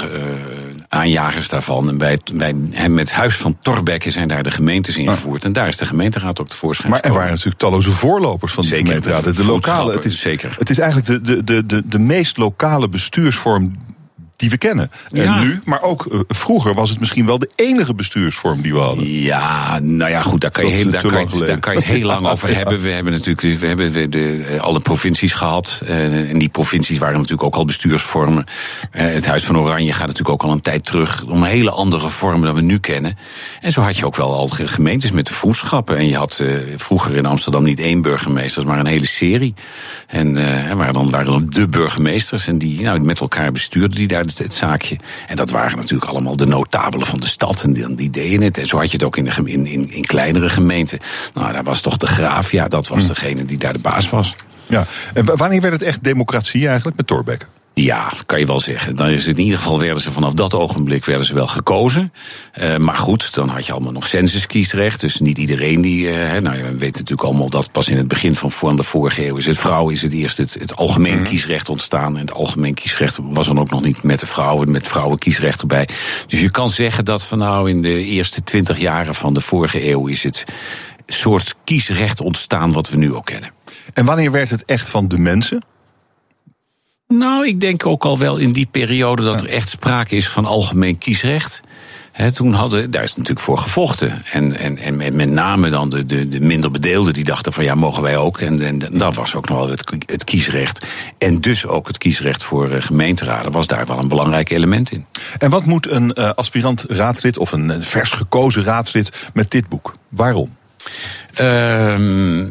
aanjagers 0.94 1.50
daarvan. 1.50 1.90
En 1.90 1.98
bij, 1.98 2.20
bij 2.34 2.56
hem 2.72 2.94
met 2.94 3.12
Huis 3.12 3.36
van 3.36 3.58
Torbekke 3.62 4.12
zijn 4.12 4.28
daar 4.28 4.44
de 4.44 4.52
gemeentes 4.52 4.98
ingevoerd. 4.98 5.40
Oh. 5.40 5.46
En 5.46 5.54
daar 5.54 5.68
is 5.68 5.78
de 5.78 5.86
gemeenteraad 5.86 6.42
ook 6.42 6.50
tevoorschijn 6.50 6.92
Maar 6.92 7.02
er 7.02 7.14
waren 7.14 7.30
natuurlijk 7.30 7.58
talloze 7.58 7.92
voorlopers 7.92 8.54
van 8.54 8.64
de 8.64 8.70
Zeker, 8.70 8.86
gemeenteraad. 8.86 9.24
De, 9.24 9.32
de 9.32 9.46
lokale, 9.46 9.94
het 9.94 10.06
is, 10.06 10.20
zeker. 10.20 10.56
Het 10.60 10.70
is 10.70 10.78
eigenlijk 10.78 11.26
de, 11.26 11.44
de, 11.44 11.66
de, 11.66 11.82
de 11.86 12.00
meest 12.00 12.38
lokale 12.38 12.90
bestuursvorm 12.90 13.76
die 14.36 14.50
we 14.50 14.58
kennen. 14.58 14.92
Ja. 15.12 15.24
En 15.24 15.48
nu, 15.48 15.60
maar 15.66 15.82
ook 15.82 16.06
uh, 16.06 16.20
vroeger 16.28 16.74
was 16.74 16.90
het 16.90 17.00
misschien 17.00 17.26
wel 17.26 17.40
de 17.40 17.50
enige 17.56 17.94
bestuursvorm 17.94 18.62
die 18.62 18.74
we 18.74 18.80
hadden. 18.80 19.10
Ja, 19.10 19.80
nou 19.80 20.12
ja, 20.12 20.22
goed, 20.22 20.42
daar 20.42 20.52
kan, 20.52 20.68
je, 20.68 20.76
heel, 20.76 20.90
daar, 20.90 21.02
kan 21.02 21.28
je, 21.30 21.46
daar 21.46 21.60
kan 21.60 21.74
je 21.74 21.80
het 21.80 21.88
heel 21.88 22.06
lang 22.06 22.28
over 22.28 22.56
hebben. 22.58 22.82
We 22.82 22.90
hebben 22.90 23.14
natuurlijk 23.14 23.60
we 23.60 23.68
hebben 23.68 23.94
de, 23.94 24.10
de, 24.10 24.58
alle 24.60 24.80
provincies 24.80 25.34
gehad. 25.34 25.82
Uh, 25.84 26.30
en 26.30 26.40
die 26.40 26.50
provincies 26.50 26.98
waren 26.98 27.16
natuurlijk 27.16 27.44
ook 27.44 27.56
al 27.56 27.66
bestuursvormen. 27.66 28.46
Uh, 28.92 29.02
het 29.02 29.26
Huis 29.26 29.44
van 29.44 29.58
Oranje 29.58 29.94
gaat 29.94 30.08
natuurlijk 30.08 30.30
ook 30.30 30.44
al 30.44 30.52
een 30.52 30.62
tijd 30.62 30.86
terug. 30.86 31.24
Om 31.28 31.44
hele 31.44 31.72
andere 31.72 32.10
vormen 32.10 32.46
dan 32.46 32.56
we 32.56 32.62
nu 32.62 32.80
kennen. 32.80 33.18
En 33.62 33.72
zo 33.72 33.82
had 33.82 33.98
je 33.98 34.06
ook 34.06 34.16
wel 34.16 34.34
al 34.34 34.48
gemeentes 34.48 35.12
met 35.12 35.26
de 35.26 35.34
vroedschappen. 35.34 35.98
En 35.98 36.08
je 36.08 36.16
had 36.16 36.44
vroeger 36.76 37.16
in 37.16 37.26
Amsterdam 37.26 37.64
niet 37.64 37.80
één 37.80 38.02
burgemeester, 38.02 38.68
maar 38.68 38.80
een 38.80 38.86
hele 38.86 39.08
serie. 39.08 39.54
En 40.08 40.34
waar 40.78 40.94
dan 40.94 41.10
waren 41.10 41.26
dan 41.26 41.46
de 41.50 41.68
burgemeesters. 41.68 42.48
En 42.48 42.58
die 42.58 42.82
nou, 42.82 43.00
met 43.00 43.20
elkaar 43.20 43.52
bestuurden 43.52 43.98
die 43.98 44.08
daar 44.08 44.23
het, 44.26 44.54
zaakje. 44.54 44.98
En 45.28 45.36
dat 45.36 45.50
waren 45.50 45.78
natuurlijk 45.78 46.12
allemaal 46.12 46.36
de 46.36 46.46
notabelen 46.46 47.08
van 47.08 47.20
de 47.20 47.28
stad. 47.28 47.64
En 47.64 47.74
die, 47.74 47.96
die 47.96 48.10
deden 48.10 48.42
het. 48.42 48.58
En 48.58 48.66
zo 48.66 48.78
had 48.78 48.92
je 48.92 48.98
het 48.98 49.06
ook 49.06 49.18
in, 49.18 49.24
de, 49.24 49.32
in, 49.46 49.66
in, 49.66 49.92
in 49.92 50.06
kleinere 50.06 50.50
gemeenten. 50.50 51.00
Nou, 51.34 51.54
daar 51.54 51.64
was 51.64 51.82
toch 51.82 51.98
de 51.98 52.08
graaf. 52.08 52.52
Ja, 52.52 52.68
dat 52.68 52.88
was 52.88 53.02
hm. 53.02 53.08
degene 53.08 53.46
die 53.46 53.58
daar 53.58 53.74
de 53.74 53.80
baas 53.80 54.10
was. 54.10 54.36
Ja, 54.68 54.86
en 55.14 55.38
wanneer 55.38 55.62
werd 55.62 55.74
het 55.74 55.82
echt 55.82 56.04
democratie 56.04 56.68
eigenlijk 56.68 56.98
met 56.98 57.08
Thorbecke? 57.08 57.46
Ja, 57.76 58.12
kan 58.26 58.40
je 58.40 58.46
wel 58.46 58.60
zeggen. 58.60 58.96
Dan 58.96 59.10
is 59.10 59.26
het 59.26 59.38
in 59.38 59.44
ieder 59.44 59.60
geval 59.60 59.80
werden 59.80 60.02
ze 60.02 60.12
vanaf 60.12 60.34
dat 60.34 60.54
ogenblik 60.54 61.06
werden 61.06 61.26
ze 61.26 61.34
wel 61.34 61.48
gekozen. 61.48 62.14
Uh, 62.60 62.78
maar 62.78 62.98
goed, 62.98 63.34
dan 63.34 63.50
had 63.50 63.66
je 63.66 63.72
allemaal 63.72 63.92
nog 63.92 64.08
censuskiesrecht. 64.08 65.02
Dus 65.02 65.20
niet 65.20 65.38
iedereen 65.38 65.82
die. 65.82 66.08
Uh, 66.08 66.42
nou, 66.42 66.64
we 66.64 66.78
weten 66.78 67.00
natuurlijk 67.00 67.28
allemaal 67.28 67.50
dat 67.50 67.72
pas 67.72 67.88
in 67.88 67.98
het 67.98 68.08
begin 68.08 68.36
van, 68.36 68.52
van 68.52 68.76
de 68.76 68.84
vorige 68.84 69.28
eeuw 69.28 69.38
is 69.38 69.46
het 69.46 69.58
vrouwen 69.58 69.94
is 69.94 70.02
het 70.02 70.14
eerst 70.14 70.38
het, 70.38 70.54
het 70.60 70.76
algemeen 70.76 71.18
mm. 71.18 71.24
kiesrecht 71.24 71.70
ontstaan. 71.70 72.14
En 72.14 72.22
het 72.22 72.34
algemeen 72.34 72.74
kiesrecht 72.74 73.20
was 73.22 73.48
dan 73.48 73.60
ook 73.60 73.70
nog 73.70 73.84
niet 73.84 74.04
met 74.04 74.20
de 74.20 74.26
vrouwen, 74.26 74.72
met 74.72 74.88
vrouwenkiesrecht 74.88 75.62
erbij. 75.62 75.88
Dus 76.28 76.42
je 76.42 76.52
kan 76.52 76.70
zeggen 76.70 77.06
dat 77.06 77.24
van 77.24 77.38
nou 77.38 77.70
in 77.70 77.82
de 77.82 78.04
eerste 78.04 78.44
twintig 78.44 78.80
jaren 78.80 79.16
van 79.16 79.34
de 79.34 79.42
vorige 79.42 79.90
eeuw 79.90 80.08
is 80.08 80.24
het 80.24 80.44
soort 81.08 81.56
kiesrecht 81.64 82.22
ontstaan 82.22 82.72
wat 82.72 82.90
we 82.90 82.98
nu 82.98 83.14
ook 83.14 83.26
kennen. 83.26 83.52
En 83.94 84.06
wanneer 84.06 84.32
werd 84.32 84.50
het 84.50 84.66
echt 84.66 84.90
van 84.90 85.08
de 85.08 85.18
mensen? 85.18 85.62
Nou, 87.08 87.48
ik 87.48 87.60
denk 87.60 87.86
ook 87.86 88.06
al 88.06 88.18
wel 88.18 88.38
in 88.38 88.52
die 88.52 88.68
periode 88.72 89.24
dat 89.24 89.42
er 89.42 89.50
echt 89.50 89.70
sprake 89.70 90.16
is 90.16 90.30
van 90.30 90.46
algemeen 90.46 90.98
kiesrecht. 90.98 91.62
toen 92.34 92.54
hadden, 92.54 92.92
daar 92.92 93.04
is 93.04 93.16
natuurlijk 93.16 93.46
voor 93.46 93.58
gevochten. 93.58 94.26
En, 94.32 94.58
en, 94.58 94.78
en 94.78 95.16
met 95.16 95.30
name 95.30 95.70
dan 95.70 95.90
de, 95.90 96.06
de, 96.06 96.30
de 96.30 96.40
minder 96.40 96.72
bedeelden 96.72 97.14
die 97.14 97.24
dachten 97.24 97.54
van 97.54 97.64
ja, 97.64 97.76
mogen 97.76 98.04
wij 98.04 98.18
ook. 98.18 98.40
En, 98.40 98.60
en 98.60 98.98
dat 98.98 99.16
was 99.16 99.36
ook 99.36 99.50
nog 99.50 99.58
wel 99.58 99.70
het, 99.70 99.94
het 100.06 100.24
kiesrecht. 100.24 100.86
En 101.18 101.42
dus 101.42 101.66
ook 101.66 101.88
het 101.88 101.98
kiesrecht 101.98 102.44
voor 102.44 102.72
uh, 102.72 102.82
gemeenteraden 102.82 103.52
was 103.52 103.68
daar 103.68 103.86
wel 103.86 103.98
een 103.98 104.08
belangrijk 104.08 104.50
element 104.50 104.92
in. 104.92 105.06
En 105.38 105.50
wat 105.50 105.66
moet 105.66 105.90
een 105.90 106.12
uh, 106.16 106.30
aspirant 106.30 106.86
raadslid 106.88 107.38
of 107.38 107.52
een 107.52 107.84
vers 107.84 108.12
gekozen 108.12 108.64
raadslid 108.64 109.30
met 109.34 109.52
dit 109.52 109.70
boek? 109.70 109.92
Waarom? 110.10 110.50
Uh, 111.42 112.46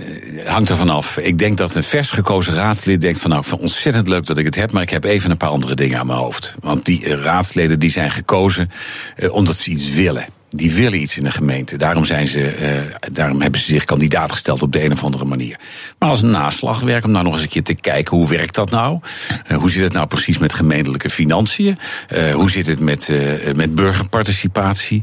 hangt 0.47 0.69
er 0.69 0.77
vanaf. 0.77 1.19
Ik 1.19 1.39
denk 1.39 1.59
dat 1.59 1.75
een 1.75 1.83
vers 1.83 2.11
gekozen 2.11 2.55
raadslid 2.55 3.01
denkt 3.01 3.19
van 3.19 3.31
nou, 3.31 3.45
ontzettend 3.61 4.09
leuk 4.09 4.27
dat 4.27 4.39
ik 4.39 4.45
het 4.45 4.55
heb, 4.55 4.73
maar 4.73 4.83
ik 4.83 4.91
heb 4.91 5.05
even 5.05 5.31
een 5.31 5.37
paar 5.37 5.49
andere 5.49 5.75
dingen 5.75 5.99
aan 5.99 6.07
mijn 6.07 6.19
hoofd. 6.19 6.55
Want 6.61 6.85
die 6.85 7.05
uh, 7.05 7.15
raadsleden 7.15 7.79
die 7.79 7.91
zijn 7.91 8.11
gekozen 8.11 8.71
uh, 9.17 9.33
omdat 9.33 9.57
ze 9.57 9.71
iets 9.71 9.91
willen 9.91 10.27
die 10.55 10.73
willen 10.73 11.01
iets 11.01 11.17
in 11.17 11.25
de 11.25 11.31
gemeente. 11.31 11.77
Daarom, 11.77 12.05
zijn 12.05 12.27
ze, 12.27 12.59
uh, 12.59 12.81
daarom 13.13 13.41
hebben 13.41 13.61
ze 13.61 13.67
zich 13.67 13.85
kandidaat 13.85 14.31
gesteld 14.31 14.63
op 14.63 14.73
de 14.73 14.85
een 14.85 14.93
of 14.93 15.05
andere 15.05 15.25
manier. 15.25 15.59
Maar 15.99 16.09
als 16.09 16.23
naslagwerk, 16.23 17.05
om 17.05 17.11
nou 17.11 17.25
nog 17.25 17.33
eens 17.33 17.43
een 17.43 17.49
keer 17.49 17.63
te 17.63 17.75
kijken 17.75 18.17
hoe 18.17 18.29
werkt 18.29 18.55
dat 18.55 18.71
nou? 18.71 19.01
Uh, 19.49 19.57
hoe 19.57 19.71
zit 19.71 19.83
het 19.83 19.93
nou 19.93 20.07
precies 20.07 20.39
met 20.39 20.53
gemeentelijke 20.53 21.11
financiën? 21.11 21.79
Uh, 22.13 22.35
hoe 22.35 22.51
zit 22.51 22.67
het 22.67 22.81
met, 22.81 23.11
met 23.55 23.75
burgerparticipatie? 23.75 25.01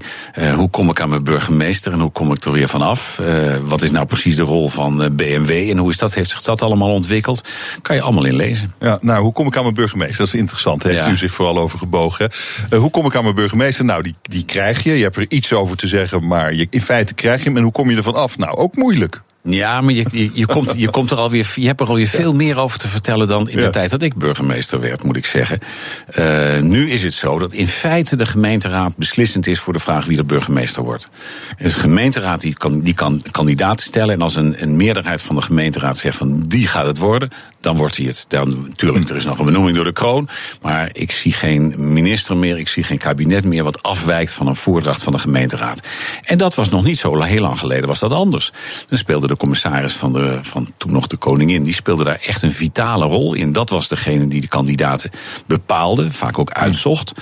hoe 0.56 0.70
kom 0.70 0.90
ik 0.90 1.02
aan 1.02 1.10
mijn 1.10 1.24
burgemeester 1.24 1.94
en 1.94 2.00
hoe 2.00 2.12
kom 2.12 2.32
ik 2.32 2.44
er 2.44 2.52
weer 2.52 2.68
vanaf? 2.68 3.22
wat 3.64 3.82
is 3.82 3.92
nou 3.92 4.06
precies 4.06 4.36
de 4.36 4.42
rol 4.42 4.70
van 4.70 5.16
BMW 5.16 5.70
en 5.70 5.78
hoe 5.78 5.90
is 5.90 5.98
dat, 5.98 6.14
heeft 6.14 6.30
zich 6.30 6.42
dat 6.42 6.62
allemaal 6.62 6.94
ontwikkeld? 6.94 7.48
Kan 7.82 7.96
je 7.96 8.02
allemaal 8.02 8.26
inlezen. 8.26 8.74
Ja, 8.80 8.98
nou, 9.02 9.22
hoe 9.22 9.34
kom 9.34 9.48
ik 9.48 9.58
aan 9.58 9.64
mijn 9.64 9.76
burgemeester? 9.76 10.18
Dat 10.18 10.28
is 10.28 10.34
interessant. 10.34 10.84
Heeft 10.84 11.06
ja. 11.06 11.12
u 11.12 11.18
zich 11.18 11.34
vooral 11.34 11.58
over 11.58 11.80
gebogen. 11.80 12.32
hoe 12.70 12.92
kom 12.92 13.06
ik 13.06 13.16
aan 13.16 13.24
mijn 13.24 13.36
burgemeester? 13.36 13.86
Nou, 13.86 14.04
die, 14.04 14.16
die 14.22 14.46
krijg 14.46 14.84
je. 14.84 14.98
Je 14.98 15.04
hebt 15.04 15.18
er 15.18 15.26
iets 15.40 15.54
over 15.54 15.78
te 15.78 15.88
zeggen, 15.88 16.28
maar 16.28 16.54
je, 16.54 16.68
in 16.70 16.82
feite 16.82 17.14
krijg 17.14 17.40
je 17.40 17.48
hem. 17.48 17.58
En 17.58 17.64
hoe 17.64 17.72
kom 17.72 17.90
je 17.90 17.98
ervan 17.98 18.16
af? 18.16 18.38
Nou, 18.38 18.58
ook 18.58 18.76
moeilijk. 18.76 19.22
Ja, 19.44 19.82
maar 19.82 19.94
je, 19.94 20.06
je, 20.12 20.30
je, 20.34 20.46
komt, 20.46 20.74
je, 20.78 20.90
komt 20.90 21.12
er 21.12 21.18
alweer, 21.18 21.52
je 21.56 21.68
hebt 21.68 21.80
er 21.80 21.88
alweer 21.88 22.08
veel 22.08 22.34
meer 22.34 22.58
over 22.58 22.80
te 22.80 22.88
vertellen 22.88 23.28
dan 23.28 23.50
in 23.50 23.58
de 23.58 23.70
tijd 23.70 23.90
dat 23.90 24.02
ik 24.02 24.16
burgemeester 24.16 24.80
werd, 24.80 25.04
moet 25.04 25.16
ik 25.16 25.26
zeggen. 25.26 25.60
Uh, 26.18 26.60
nu 26.60 26.90
is 26.90 27.04
het 27.04 27.14
zo 27.14 27.40
dat 27.40 27.52
in 27.52 27.68
feite 27.68 28.16
de 28.16 28.26
gemeenteraad 28.26 28.96
beslissend 28.96 29.48
is 29.48 29.60
voor 29.60 29.74
de 29.74 29.80
vraag 29.80 30.06
wie 30.06 30.16
de 30.16 30.24
burgemeester 30.24 30.84
wordt. 30.84 31.08
Dus 31.58 31.74
de 31.74 31.80
gemeenteraad 31.80 32.42
die 32.42 32.54
kan, 32.54 32.82
die 32.82 32.94
kan 32.94 33.22
kandidaten 33.32 33.86
stellen. 33.86 34.14
En 34.16 34.22
als 34.22 34.36
een, 34.36 34.62
een 34.62 34.76
meerderheid 34.76 35.22
van 35.22 35.36
de 35.36 35.42
gemeenteraad 35.42 35.98
zegt 35.98 36.18
van 36.18 36.40
die 36.40 36.68
gaat 36.68 36.86
het 36.86 36.98
worden, 36.98 37.30
dan 37.62 37.76
wordt 37.76 37.98
hij 37.98 38.06
het. 38.06 38.26
Dan, 38.28 38.66
natuurlijk, 38.68 39.10
er 39.10 39.16
is 39.16 39.26
nog 39.26 39.40
een 39.40 39.46
benoeming 39.46 39.76
door 39.76 39.86
de 39.86 39.92
kroon. 39.92 40.28
Maar 40.62 40.90
ik 40.94 41.12
zie 41.12 41.34
geen 41.34 41.94
minister 41.94 42.38
meer, 42.38 42.58
ik 42.58 42.68
zie 42.68 42.84
geen 42.84 42.98
kabinet 42.98 43.44
meer 43.44 43.64
wat 43.64 43.84
afwijkt 43.84 44.32
van 44.32 44.48
een 44.48 44.56
voordracht 44.56 45.04
van 45.04 45.14
de 45.14 45.20
gemeenteraad. 45.20 45.80
En 46.24 46.38
dat 46.38 46.56
was 46.56 46.70
nog 46.70 46.84
niet 46.84 47.00
zo 47.00 47.22
heel 47.22 47.42
lang 47.42 47.60
geleden, 47.60 47.88
was 47.88 48.00
dat 48.00 48.12
anders. 48.12 48.52
Dan 48.88 48.98
speelde 48.98 49.28
de 49.28 49.38
commissaris 49.38 49.94
van, 49.94 50.14
de, 50.14 50.40
van 50.42 50.74
toen 50.78 50.92
nog 50.92 51.08
de 51.08 51.18
koningin, 51.18 51.64
die 51.64 51.74
speelde 51.74 52.04
daar 52.04 52.20
echt 52.26 52.42
een 52.42 52.52
vitale 52.52 53.06
rol 53.06 53.34
in. 53.34 53.54
Dat 53.54 53.70
was 53.70 53.88
degene 53.88 54.26
die 54.26 54.42
de 54.42 54.48
kandidaten 54.48 55.12
bepaalde, 55.46 56.12
vaak 56.12 56.40
ook 56.40 56.52
uitzocht 56.52 57.14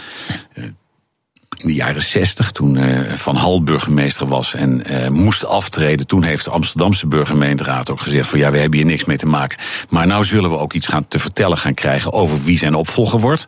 in 1.57 1.67
de 1.67 1.73
jaren 1.73 2.01
zestig, 2.01 2.51
toen 2.51 2.75
uh, 2.75 3.13
Van 3.13 3.35
Hal 3.35 3.63
burgemeester 3.63 4.27
was 4.27 4.53
en 4.53 4.91
uh, 4.91 5.07
moest 5.07 5.45
aftreden. 5.45 6.07
Toen 6.07 6.23
heeft 6.23 6.45
de 6.45 6.51
Amsterdamse 6.51 7.07
burgemeenteraad 7.07 7.89
ook 7.89 8.01
gezegd 8.01 8.29
van 8.29 8.39
ja, 8.39 8.51
we 8.51 8.57
hebben 8.57 8.79
hier 8.79 8.87
niks 8.87 9.05
mee 9.05 9.17
te 9.17 9.25
maken. 9.25 9.57
Maar 9.89 10.07
nou 10.07 10.23
zullen 10.23 10.49
we 10.49 10.57
ook 10.57 10.73
iets 10.73 10.87
gaan 10.87 11.07
te 11.07 11.19
vertellen 11.19 11.57
gaan 11.57 11.73
krijgen 11.73 12.13
over 12.13 12.43
wie 12.43 12.57
zijn 12.57 12.73
opvolger 12.73 13.19
wordt. 13.19 13.45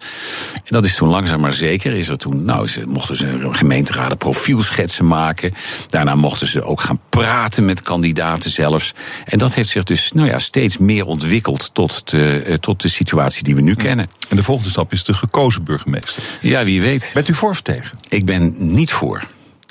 En 0.54 0.62
dat 0.70 0.86
is 0.86 0.96
toen 0.96 1.10
langzaam 1.10 1.40
maar 1.40 1.54
zeker. 1.54 1.94
Is 1.94 2.08
er 2.08 2.18
toen, 2.18 2.46
nou, 2.46 2.68
ze, 2.68 2.84
mochten 2.86 3.16
ze 3.16 3.48
gemeenteraden 3.52 4.18
profielschetsen 4.18 5.08
maken. 5.08 5.54
Daarna 5.88 6.16
mochten 6.16 6.48
ze 6.48 6.64
ook 6.64 6.82
gaan 6.82 7.00
praten 7.10 7.66
met 7.66 7.82
kandidaten 7.82 8.52
zelfs. 8.52 8.94
En 9.26 9.38
dat 9.38 9.54
heeft 9.54 9.70
zich 9.70 9.84
dus 9.84 10.12
nou 10.12 10.28
ja, 10.28 10.40
steeds 10.40 10.78
meer 10.78 11.06
ontwikkeld 11.06 11.70
tot 11.74 12.10
de, 12.10 12.44
uh, 12.46 12.54
tot 12.54 12.82
de 12.82 12.90
situatie 12.90 13.44
die 13.44 13.56
we 13.56 13.62
nu 13.62 13.76
kennen. 13.76 14.10
En 14.30 14.36
de 14.36 14.44
volgende 14.44 14.70
stap 14.70 14.92
is 14.92 15.04
de 15.04 15.14
gekozen 15.14 15.64
burgemeester. 15.64 16.24
Ja, 16.42 16.64
wie 16.64 16.82
weet. 16.82 17.12
Bent 17.14 17.28
u 17.28 17.34
voor 17.34 17.50
of 17.50 17.62
tegen? 17.62 17.99
Ik 18.10 18.26
ben 18.26 18.54
niet 18.58 18.92
voor. 18.92 19.24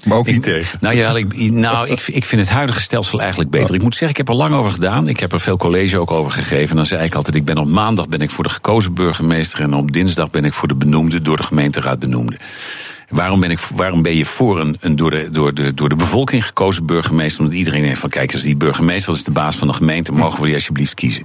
Maar 0.05 0.19
ook 0.19 0.27
niet 0.27 0.43
tegen. 0.43 0.79
Nou 0.81 0.95
ja, 0.97 1.17
ik, 1.17 1.51
nou, 1.51 1.89
ik, 1.89 2.01
ik 2.07 2.25
vind 2.25 2.41
het 2.41 2.51
huidige 2.51 2.81
stelsel 2.81 3.21
eigenlijk 3.21 3.51
beter. 3.51 3.75
Ik 3.75 3.83
moet 3.83 3.95
zeggen, 3.95 4.11
ik 4.11 4.17
heb 4.17 4.29
er 4.29 4.35
lang 4.35 4.55
over 4.55 4.71
gedaan. 4.71 5.09
Ik 5.09 5.21
heb 5.21 5.33
er 5.33 5.41
veel 5.41 5.57
college 5.57 6.01
ook 6.01 6.11
over 6.11 6.33
gegeven. 6.33 6.71
En 6.71 6.77
dan 6.77 6.87
zei 6.87 7.05
ik 7.05 7.15
altijd, 7.15 7.37
ik 7.37 7.45
ben 7.45 7.59
op 7.59 7.69
maandag 7.69 8.09
ben 8.09 8.21
ik 8.21 8.31
voor 8.31 8.45
de 8.45 8.51
gekozen 8.51 8.95
burgemeester... 8.95 9.61
en 9.61 9.75
op 9.75 9.93
dinsdag 9.93 10.31
ben 10.31 10.45
ik 10.45 10.55
voor 10.55 10.69
de 10.69 10.75
benoemde, 10.75 11.23
door 11.23 11.37
de 11.37 11.43
gemeenteraad 11.43 11.99
benoemde. 11.99 12.37
Waarom 13.09 13.41
ben, 13.41 13.51
ik, 13.51 13.59
waarom 13.59 14.03
ben 14.03 14.17
je 14.17 14.25
voor 14.25 14.61
een, 14.61 14.77
een 14.81 14.97
door, 14.97 15.11
de, 15.11 15.29
door, 15.31 15.55
de, 15.55 15.75
door 15.75 15.89
de 15.89 15.97
bevolking 15.97 16.47
gekozen 16.47 16.87
burgemeester? 16.87 17.41
Omdat 17.41 17.59
iedereen 17.59 17.85
heeft 17.85 18.01
van, 18.01 18.11
kijk, 18.11 18.33
als 18.33 18.43
die 18.43 18.57
burgemeester 18.57 19.15
is 19.15 19.25
de 19.25 19.31
baas 19.31 19.57
van 19.57 19.69
de 19.69 19.75
gemeente... 19.75 20.13
mogen 20.13 20.41
we 20.41 20.47
die 20.47 20.55
alsjeblieft 20.55 20.95
kiezen. 20.95 21.25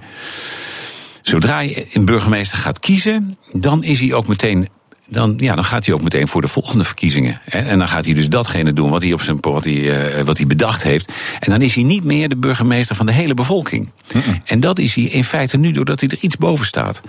Zodra 1.22 1.60
je 1.60 1.88
een 1.91 2.05
burgemeester 2.05 2.58
gaat 2.58 2.79
kiezen, 2.79 3.38
dan 3.51 3.84
is 3.84 3.99
hij 3.99 4.13
ook 4.13 4.28
meteen 4.28 4.67
dan, 5.08 5.34
ja, 5.38 5.56
dan 5.56 5.63
gaat 5.63 5.86
hij 5.86 5.94
ook 5.94 6.02
meteen 6.02 6.28
voor 6.28 6.42
de 6.42 6.48
volgende 6.48 6.84
verkiezingen. 6.84 7.42
En 7.46 7.78
dan 7.78 7.88
gaat 7.88 8.06
hij 8.06 8.13
dus 8.13 8.30
datgene 8.30 8.74
doen 8.74 8.89
wat 8.89 9.02
hij, 9.02 9.13
op 9.13 9.22
zijn, 9.22 9.38
wat, 9.42 9.63
hij, 9.63 10.18
uh, 10.18 10.24
wat 10.24 10.38
hij 10.38 10.48
bedacht 10.48 10.84
heeft. 10.84 11.12
En 11.39 11.52
dan 11.52 11.62
is 11.62 11.76
hij 11.76 11.84
niet 11.84 12.04
meer 12.04 12.30
de 12.30 12.36
burgemeester 12.36 12.96
van 12.96 13.06
de 13.06 13.12
hele 13.12 13.34
bevolking. 13.34 13.92
En 14.46 14.60
dat 14.60 14.80
is 14.80 14.96
hij 14.96 15.04
in 15.04 15.24
feite 15.24 15.58
nu 15.58 15.72
doordat 15.72 16.00
hij 16.00 16.10
er 16.10 16.18
iets 16.20 16.38
boven 16.38 16.66
staat. 16.66 17.02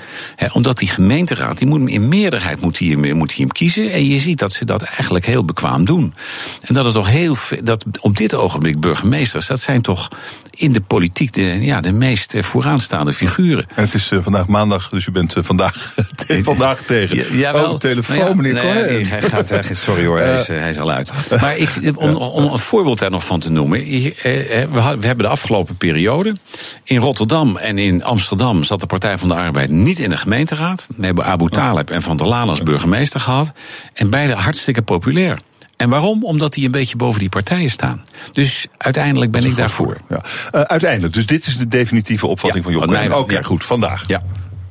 Omdat 0.53 0.79
die 0.79 0.89
gemeenteraad, 0.89 1.59
die 1.59 1.67
moet, 1.67 1.89
in 1.89 2.09
meerderheid 2.09 2.61
moet 2.61 2.79
hij, 2.79 2.97
moet 2.97 3.31
hij 3.31 3.41
hem 3.45 3.53
kiezen. 3.53 3.93
En 3.93 4.09
je 4.09 4.19
ziet 4.19 4.39
dat 4.39 4.53
ze 4.53 4.65
dat 4.65 4.83
eigenlijk 4.83 5.27
heel 5.27 5.45
bekwaam 5.45 5.85
doen. 5.85 6.15
En 6.61 6.75
dat 6.75 6.85
het 6.85 6.95
toch 6.95 7.09
heel 7.09 7.37
dat 7.63 7.85
op 8.01 8.17
dit 8.17 8.35
ogenblik 8.35 8.81
burgemeesters, 8.81 9.47
dat 9.47 9.61
zijn 9.61 9.83
toch 9.83 10.09
in 10.51 10.73
de 10.73 10.81
politiek 10.81 11.33
de, 11.33 11.65
ja, 11.65 11.81
de 11.81 11.93
meest 11.93 12.35
vooraanstaande 12.39 13.13
figuren. 13.13 13.67
En 13.75 13.85
het 13.85 13.95
is 13.95 14.11
uh, 14.11 14.19
vandaag 14.23 14.47
maandag, 14.47 14.89
dus 14.89 15.07
u 15.07 15.11
bent 15.11 15.35
vandaag, 15.39 15.95
vandaag 16.27 16.81
tegen. 16.81 17.17
Ja, 17.17 17.25
jawel, 17.37 17.79
telefoon, 17.89 18.17
nou 18.17 18.29
ja, 18.29 18.35
meneer 18.35 18.53
nee, 18.53 19.07
hij 19.07 19.23
gaat, 19.23 19.49
hij, 19.49 19.75
sorry 19.75 20.07
hoor, 20.07 20.19
hij, 20.25 20.35
is, 20.35 20.47
hij 20.47 20.71
is 20.71 20.79
al 20.79 20.91
uit. 20.91 21.13
Maar 21.41 21.57
ik, 21.57 21.71
om, 21.97 22.17
om 22.17 22.53
een 22.53 22.59
voorbeeld 22.59 22.99
daar 22.99 23.11
nog 23.11 23.25
van 23.25 23.41
te 23.41 23.51
noemen. 23.51 23.81
Eh, 23.81 24.63
eh, 24.63 24.71
we 24.71 25.07
hebben 25.07 25.19
de 25.19 25.29
afgelopen 25.29 25.77
periode. 25.77 26.37
In 26.85 26.99
Rotterdam 26.99 27.57
en 27.57 27.79
in 27.79 28.05
Amsterdam 28.05 28.65
zat 28.65 28.81
de 28.81 28.87
Partij 28.87 29.19
van 29.19 29.29
de 29.29 29.35
Arbeid 29.35 29.71
niet 29.71 29.99
in 29.99 30.11
de 30.11 30.17
gemeenteraad. 30.17 30.87
We 30.97 31.07
hebben 31.07 31.25
Abu 31.25 31.49
Taleb 31.49 31.91
en 31.91 32.03
Van 32.03 32.17
der 32.17 32.27
Laan 32.27 32.49
als 32.49 32.63
burgemeester 32.63 33.21
gehad. 33.21 33.53
En 33.93 34.11
beide 34.11 34.33
hartstikke 34.33 34.83
populair. 34.83 35.39
En 35.77 35.89
waarom? 35.89 36.25
Omdat 36.25 36.53
die 36.53 36.65
een 36.65 36.71
beetje 36.71 36.97
boven 36.97 37.21
die 37.21 37.29
partijen 37.29 37.71
staan. 37.71 38.05
Dus 38.33 38.67
uiteindelijk 38.77 39.31
ben 39.31 39.45
ik 39.45 39.57
daarvoor. 39.57 39.97
Ja. 40.09 40.25
Uh, 40.55 40.61
uiteindelijk, 40.61 41.15
dus 41.15 41.27
dit 41.27 41.47
is 41.47 41.57
de 41.57 41.69
definitieve 41.69 42.27
opvatting 42.27 42.65
ja, 42.65 42.73
van 42.73 42.81
Job 42.81 43.11
Oké, 43.11 43.19
okay, 43.19 43.43
goed, 43.43 43.65
vandaag. 43.65 44.05
Ja. 44.07 44.23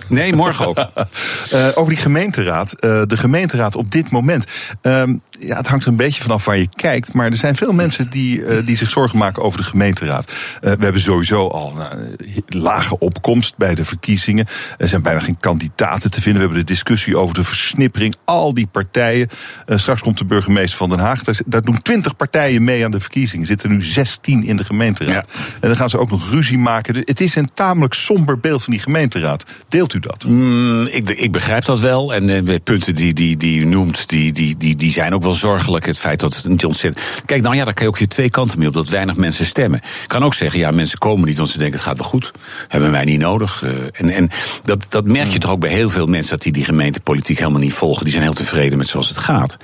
Nee, 0.08 0.36
morgen 0.36 0.68
ook. 0.68 0.78
uh, 0.78 1.68
over 1.76 1.94
die 1.94 2.02
gemeenteraad. 2.02 2.76
Uh, 2.80 3.02
de 3.08 3.18
gemeenteraad 3.18 3.76
op 3.76 3.92
dit 3.92 4.12
moment. 4.12 4.46
Uh, 4.82 5.04
ja, 5.46 5.58
het 5.58 5.68
hangt 5.68 5.84
er 5.84 5.90
een 5.90 5.98
beetje 5.98 6.22
vanaf 6.22 6.46
waar 6.46 6.58
je 6.58 6.70
kijkt. 6.76 7.14
Maar 7.14 7.26
er 7.26 7.36
zijn 7.36 7.56
veel 7.56 7.72
mensen 7.72 8.10
die, 8.10 8.40
uh, 8.40 8.66
die 8.66 8.76
zich 8.76 8.90
zorgen 8.90 9.18
maken 9.18 9.44
over 9.44 9.60
de 9.60 9.66
gemeenteraad. 9.66 10.32
we 10.62 10.68
hebben 10.68 11.02
sowieso 11.02 11.48
al 11.48 11.74
een 11.80 12.62
lage 12.62 13.00
opkomst 13.00 13.58
bij 13.58 13.76
de 13.76 13.86
verkiezingen. 13.86 14.46
Er 14.78 14.88
zijn 14.88 15.02
bijna 15.02 15.20
geen 15.20 15.38
kandidaten 15.40 16.12
te 16.12 16.22
vinden. 16.22 16.42
We 16.42 16.48
hebben 16.48 16.66
de 16.66 16.74
discussie 16.74 17.18
over 17.18 17.36
de 17.36 17.44
versnippering. 17.44 18.16
Al 18.26 18.54
die 18.54 18.68
partijen. 18.68 19.30
straks 19.68 20.02
komt 20.02 20.18
de 20.18 20.26
burgemeester 20.26 20.78
van 20.78 20.90
Den 20.90 21.00
Haag. 21.00 21.24
Daar, 21.24 21.40
daar 21.46 21.62
doen 21.62 21.82
twintig 21.82 22.16
partijen 22.16 22.64
mee 22.64 22.86
aan 22.86 22.92
de 22.92 23.00
verkiezingen. 23.00 23.42
Er 23.42 23.48
zitten 23.48 23.70
nu 23.70 23.82
16 23.82 24.44
in 24.44 24.58
de 24.58 24.66
gemeenteraad. 24.66 25.28
Ja. 25.32 25.44
En 25.62 25.68
dan 25.68 25.78
gaan 25.78 25.90
ze 25.90 25.98
ook 25.98 26.12
nog 26.12 26.30
ruzie 26.30 26.58
maken. 26.58 26.96
Het 27.06 27.22
is 27.22 27.36
een 27.36 27.50
tamelijk 27.54 27.94
somber 27.94 28.40
beeld 28.40 28.64
van 28.64 28.74
die 28.74 28.82
gemeenteraad. 28.82 29.46
Deelt 29.68 29.94
u 29.94 30.00
dat? 30.00 30.24
Mm, 30.24 30.86
ik, 30.86 31.10
ik, 31.10 31.32
begrijp 31.32 31.66
dat 31.66 31.80
wel. 31.80 32.14
En 32.14 32.26
de 32.46 32.62
punten 32.64 32.96
die, 32.96 33.14
die, 33.14 33.38
die 33.38 33.60
u 33.60 33.66
noemt, 33.66 34.10
die, 34.10 34.34
die, 34.34 34.58
die, 34.58 34.76
die 34.76 34.92
zijn 34.92 35.14
ook 35.14 35.24
wel 35.24 35.33
zorgelijk. 35.36 35.86
Het 35.86 36.00
feit 36.00 36.20
dat 36.20 36.36
het 36.36 36.48
niet 36.48 36.66
ontzettend. 36.66 37.06
Kijk, 37.26 37.42
nou 37.42 37.56
ja, 37.56 37.64
daar 37.64 37.74
kan 37.74 37.84
je 37.84 37.90
ook 37.90 37.98
weer 37.98 38.08
twee 38.08 38.30
kanten 38.30 38.60
mee 38.60 38.68
op. 38.68 38.74
Dat 38.74 38.90
weinig 38.90 39.16
mensen 39.16 39.46
stemmen. 39.46 39.80
Ik 39.80 40.08
kan 40.08 40.24
ook 40.24 40.34
zeggen, 40.34 40.60
ja, 40.60 40.72
mensen 40.72 40.98
komen 40.98 41.28
niet, 41.28 41.38
want 41.38 41.50
ze 41.50 41.58
denken 41.58 41.76
het 41.76 41.88
gaat 41.88 41.98
wel 41.98 42.10
goed. 42.10 42.32
Hebben 42.68 42.92
wij 42.92 43.04
niet 43.04 43.20
nodig. 43.20 43.62
Uh, 43.62 43.72
en 43.92 44.10
en 44.10 44.30
dat, 44.64 44.86
dat 44.90 45.06
merk 45.06 45.28
je 45.28 45.40
toch 45.40 45.52
ook 45.52 45.60
bij 45.60 45.70
heel 45.70 45.90
veel 45.90 46.06
mensen 46.06 46.32
dat 46.32 46.42
die 46.42 46.52
die 46.52 46.66
gemeentepolitiek 46.66 47.38
helemaal 47.38 47.60
niet 47.60 47.74
volgen. 47.74 48.04
Die 48.04 48.14
zijn 48.14 48.26
heel 48.26 48.34
tevreden 48.34 48.78
met 48.78 48.88
zoals 48.88 49.10
het 49.10 49.18
gaat. 49.18 49.58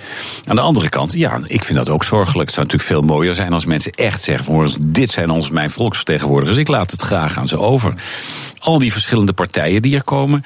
Aan 0.46 0.56
de 0.56 0.62
andere 0.62 0.90
kant, 0.90 1.14
ja, 1.14 1.40
ik 1.46 1.64
vind 1.64 1.78
dat 1.78 1.90
ook 1.90 2.04
zorgelijk. 2.04 2.50
Het 2.50 2.54
zou 2.54 2.66
natuurlijk 2.66 2.92
veel 2.92 3.16
mooier 3.16 3.36
zijn 3.36 3.54
als 3.54 3.66
mensen 3.66 3.92
echt 3.92 4.22
zeggen: 4.22 4.46
van, 4.46 4.76
dit 4.80 5.10
zijn 5.10 5.30
ons, 5.30 5.50
mijn 5.50 5.72
volksvertegenwoordigers. 5.72 6.58
Ik 6.58 6.68
laat 6.68 6.92
het 6.92 7.02
graag 7.02 7.38
aan 7.38 7.48
ze 7.48 7.58
over. 7.60 7.94
al 8.60 8.80
die 8.80 8.92
verschillende 8.92 9.34
partijen 9.34 9.82
die 9.82 9.96
er 9.96 10.04
komen. 10.04 10.44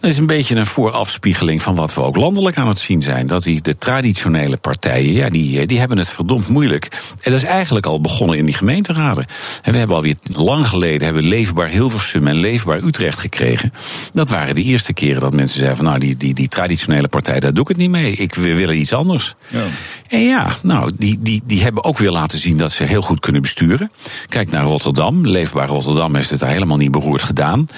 Dat 0.00 0.10
is 0.10 0.18
een 0.18 0.26
beetje 0.26 0.56
een 0.56 0.66
voorafspiegeling 0.66 1.62
van 1.62 1.74
wat 1.74 1.94
we 1.94 2.00
ook 2.00 2.16
landelijk 2.16 2.56
aan 2.56 2.68
het 2.68 2.78
zien 2.78 3.02
zijn. 3.02 3.26
Dat 3.26 3.42
die, 3.42 3.62
de 3.62 3.78
traditionele 3.78 4.47
partijen, 4.56 5.12
ja, 5.12 5.28
die, 5.28 5.66
die 5.66 5.78
hebben 5.78 5.98
het 5.98 6.10
verdomd 6.10 6.48
moeilijk. 6.48 6.88
En 7.20 7.32
dat 7.32 7.42
is 7.42 7.48
eigenlijk 7.48 7.86
al 7.86 8.00
begonnen 8.00 8.38
in 8.38 8.44
die 8.44 8.54
gemeenteraden. 8.54 9.26
En 9.62 9.72
we 9.72 9.78
hebben 9.78 9.96
alweer 9.96 10.16
lang 10.22 10.68
geleden 10.68 11.04
hebben 11.04 11.22
Leefbaar 11.22 11.68
Hilversum 11.68 12.26
en 12.26 12.34
Leefbaar 12.34 12.82
Utrecht 12.82 13.18
gekregen. 13.18 13.72
Dat 14.12 14.28
waren 14.28 14.54
de 14.54 14.62
eerste 14.62 14.92
keren 14.92 15.20
dat 15.20 15.34
mensen 15.34 15.56
zeiden 15.56 15.76
van 15.76 15.86
nou, 15.86 15.98
die, 15.98 16.16
die, 16.16 16.34
die 16.34 16.48
traditionele 16.48 17.08
partij, 17.08 17.40
daar 17.40 17.52
doe 17.52 17.62
ik 17.62 17.68
het 17.68 17.76
niet 17.76 17.90
mee. 17.90 18.12
Ik, 18.12 18.34
we 18.34 18.54
willen 18.54 18.78
iets 18.78 18.92
anders. 18.92 19.34
Ja. 19.48 19.62
En 20.08 20.20
ja, 20.20 20.52
nou, 20.62 20.92
die, 20.96 21.18
die, 21.20 21.42
die 21.44 21.62
hebben 21.62 21.84
ook 21.84 21.98
weer 21.98 22.10
laten 22.10 22.38
zien 22.38 22.56
dat 22.56 22.72
ze 22.72 22.84
heel 22.84 23.02
goed 23.02 23.20
kunnen 23.20 23.42
besturen. 23.42 23.90
Kijk 24.28 24.50
naar 24.50 24.64
Rotterdam. 24.64 25.26
Leefbaar 25.26 25.68
Rotterdam 25.68 26.14
heeft 26.14 26.30
het 26.30 26.40
daar 26.40 26.50
helemaal 26.50 26.76
niet 26.76 26.90
beroerd 26.90 27.22
gedaan. 27.22 27.68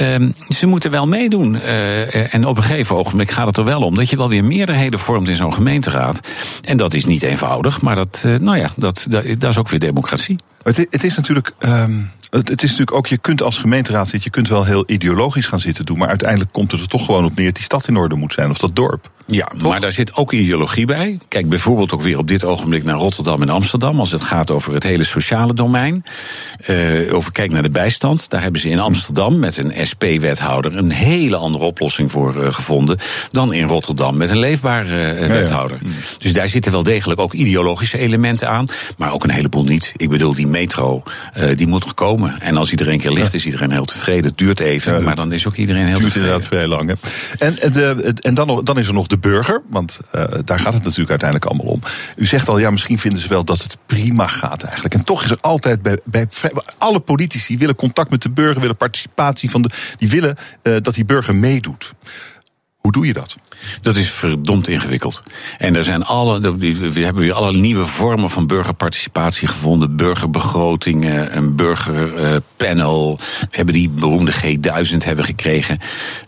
Uh, 0.00 0.16
ze 0.48 0.66
moeten 0.66 0.90
wel 0.90 1.06
meedoen. 1.06 1.54
Uh, 1.54 2.34
en 2.34 2.46
op 2.46 2.56
een 2.56 2.62
gegeven 2.62 2.96
ogenblik 2.96 3.30
gaat 3.30 3.46
het 3.46 3.56
er 3.56 3.64
wel 3.64 3.80
om 3.80 3.94
dat 3.94 4.10
je 4.10 4.16
wel 4.16 4.28
weer 4.28 4.44
meerderheden 4.44 4.98
vormt 4.98 5.28
in 5.28 5.36
zo'n 5.36 5.54
gemeenteraad. 5.54 6.13
En 6.62 6.76
dat 6.76 6.94
is 6.94 7.04
niet 7.04 7.22
eenvoudig, 7.22 7.80
maar 7.80 7.94
dat, 7.94 8.22
uh, 8.26 8.38
nou 8.38 8.58
ja, 8.58 8.70
dat, 8.76 9.06
dat, 9.08 9.24
dat, 9.38 9.50
is 9.50 9.58
ook 9.58 9.68
weer 9.68 9.78
democratie. 9.78 10.36
Het, 10.62 10.76
het 10.76 11.04
is 11.04 11.16
natuurlijk. 11.16 11.52
Het, 12.30 12.48
het, 12.48 12.62
is 12.62 12.70
natuurlijk 12.70 12.96
ook, 12.96 13.06
je 13.06 13.18
kunt 13.18 13.42
als 13.42 13.58
gemeenteraad 13.58 14.08
zitten, 14.08 14.22
je 14.24 14.30
kunt 14.30 14.48
wel 14.48 14.64
heel 14.64 14.84
ideologisch 14.86 15.46
gaan 15.46 15.60
zitten 15.60 15.84
doen, 15.84 15.98
maar 15.98 16.08
uiteindelijk 16.08 16.52
komt 16.52 16.72
het 16.72 16.80
er 16.80 16.88
toch 16.88 17.04
gewoon 17.04 17.24
op 17.24 17.34
neer 17.34 17.46
dat 17.46 17.54
die 17.54 17.64
stad 17.64 17.88
in 17.88 17.96
orde 17.96 18.14
moet 18.14 18.32
zijn 18.32 18.50
of 18.50 18.58
dat 18.58 18.76
dorp. 18.76 19.10
Ja, 19.26 19.52
maar 19.62 19.80
daar 19.80 19.92
zit 19.92 20.14
ook 20.14 20.32
ideologie 20.32 20.86
bij. 20.86 21.18
Kijk 21.28 21.48
bijvoorbeeld 21.48 21.92
ook 21.92 22.02
weer 22.02 22.18
op 22.18 22.28
dit 22.28 22.44
ogenblik 22.44 22.84
naar 22.84 22.96
Rotterdam 22.96 23.42
en 23.42 23.48
Amsterdam. 23.48 23.98
Als 23.98 24.10
het 24.10 24.22
gaat 24.22 24.50
over 24.50 24.74
het 24.74 24.82
hele 24.82 25.04
sociale 25.04 25.54
domein. 25.54 26.04
Uh, 26.66 27.14
over 27.14 27.32
kijk 27.32 27.50
naar 27.50 27.62
de 27.62 27.68
bijstand. 27.68 28.30
Daar 28.30 28.42
hebben 28.42 28.60
ze 28.60 28.68
in 28.68 28.78
Amsterdam 28.78 29.38
met 29.38 29.56
een 29.56 29.86
SP-wethouder 29.86 30.76
een 30.76 30.90
hele 30.90 31.36
andere 31.36 31.64
oplossing 31.64 32.10
voor 32.10 32.36
uh, 32.36 32.52
gevonden. 32.52 32.98
dan 33.30 33.52
in 33.52 33.66
Rotterdam 33.66 34.16
met 34.16 34.30
een 34.30 34.38
leefbare 34.38 35.20
uh, 35.20 35.26
wethouder. 35.26 35.78
Ja, 35.82 35.88
ja. 35.88 35.94
Dus 36.18 36.32
daar 36.32 36.48
zitten 36.48 36.72
wel 36.72 36.82
degelijk 36.82 37.20
ook 37.20 37.32
ideologische 37.32 37.98
elementen 37.98 38.48
aan. 38.48 38.66
Maar 38.96 39.12
ook 39.12 39.24
een 39.24 39.30
heleboel 39.30 39.64
niet. 39.64 39.92
Ik 39.96 40.08
bedoel, 40.08 40.34
die 40.34 40.46
metro, 40.46 41.02
die 41.56 41.66
moet 41.66 41.84
er 41.84 41.94
komen. 41.94 42.40
En 42.40 42.56
als 42.56 42.70
iedereen 42.70 42.98
keer 42.98 43.12
ligt, 43.12 43.34
is 43.34 43.44
iedereen 43.44 43.70
heel 43.70 43.84
tevreden. 43.84 44.24
Het 44.24 44.38
duurt 44.38 44.60
even, 44.60 45.02
maar 45.02 45.16
dan 45.16 45.32
is 45.32 45.46
ook 45.46 45.54
iedereen 45.54 45.86
heel 45.86 45.98
duurt 45.98 46.12
tevreden. 46.12 46.28
inderdaad 46.28 46.48
vrij 46.48 46.66
lang. 46.66 46.88
Hè? 46.88 47.46
En, 47.46 47.72
de, 47.72 48.14
en 48.20 48.34
dan, 48.34 48.60
dan 48.64 48.78
is 48.78 48.88
er 48.88 48.94
nog 48.94 49.06
de 49.06 49.13
de 49.14 49.28
burger, 49.28 49.62
want 49.68 49.98
uh, 50.14 50.24
daar 50.44 50.58
gaat 50.58 50.74
het 50.74 50.82
natuurlijk 50.82 51.10
uiteindelijk 51.10 51.50
allemaal 51.50 51.72
om. 51.72 51.80
U 52.16 52.26
zegt 52.26 52.48
al, 52.48 52.58
ja, 52.58 52.70
misschien 52.70 52.98
vinden 52.98 53.20
ze 53.20 53.28
wel 53.28 53.44
dat 53.44 53.62
het 53.62 53.78
prima 53.86 54.26
gaat 54.26 54.62
eigenlijk. 54.62 54.94
En 54.94 55.04
toch 55.04 55.22
is 55.24 55.30
er 55.30 55.38
altijd 55.40 55.82
bij, 55.82 55.98
bij 56.04 56.28
alle 56.78 57.00
politici 57.00 57.58
willen 57.58 57.74
contact 57.74 58.10
met 58.10 58.22
de 58.22 58.30
burger, 58.30 58.60
willen 58.60 58.76
participatie 58.76 59.50
van 59.50 59.62
de, 59.62 59.70
die 59.98 60.08
willen 60.08 60.36
uh, 60.62 60.76
dat 60.82 60.94
die 60.94 61.04
burger 61.04 61.36
meedoet. 61.36 61.92
Hoe 62.84 62.92
doe 62.92 63.06
je 63.06 63.12
dat? 63.12 63.36
Dat 63.80 63.96
is 63.96 64.10
verdomd 64.10 64.68
ingewikkeld. 64.68 65.22
En 65.58 65.76
er 65.76 65.84
zijn 65.84 66.04
alle, 66.04 66.40
we 66.40 67.00
hebben 67.00 67.22
weer 67.22 67.32
alle 67.32 67.52
nieuwe 67.52 67.84
vormen 67.84 68.30
van 68.30 68.46
burgerparticipatie 68.46 69.48
gevonden. 69.48 69.96
Burgerbegrotingen, 69.96 71.36
een 71.36 71.56
burgerpanel. 71.56 73.18
We 73.40 73.46
hebben 73.50 73.74
die 73.74 73.88
beroemde 73.88 74.32
G1000 74.32 74.96
hebben 74.96 75.24
gekregen. 75.24 75.78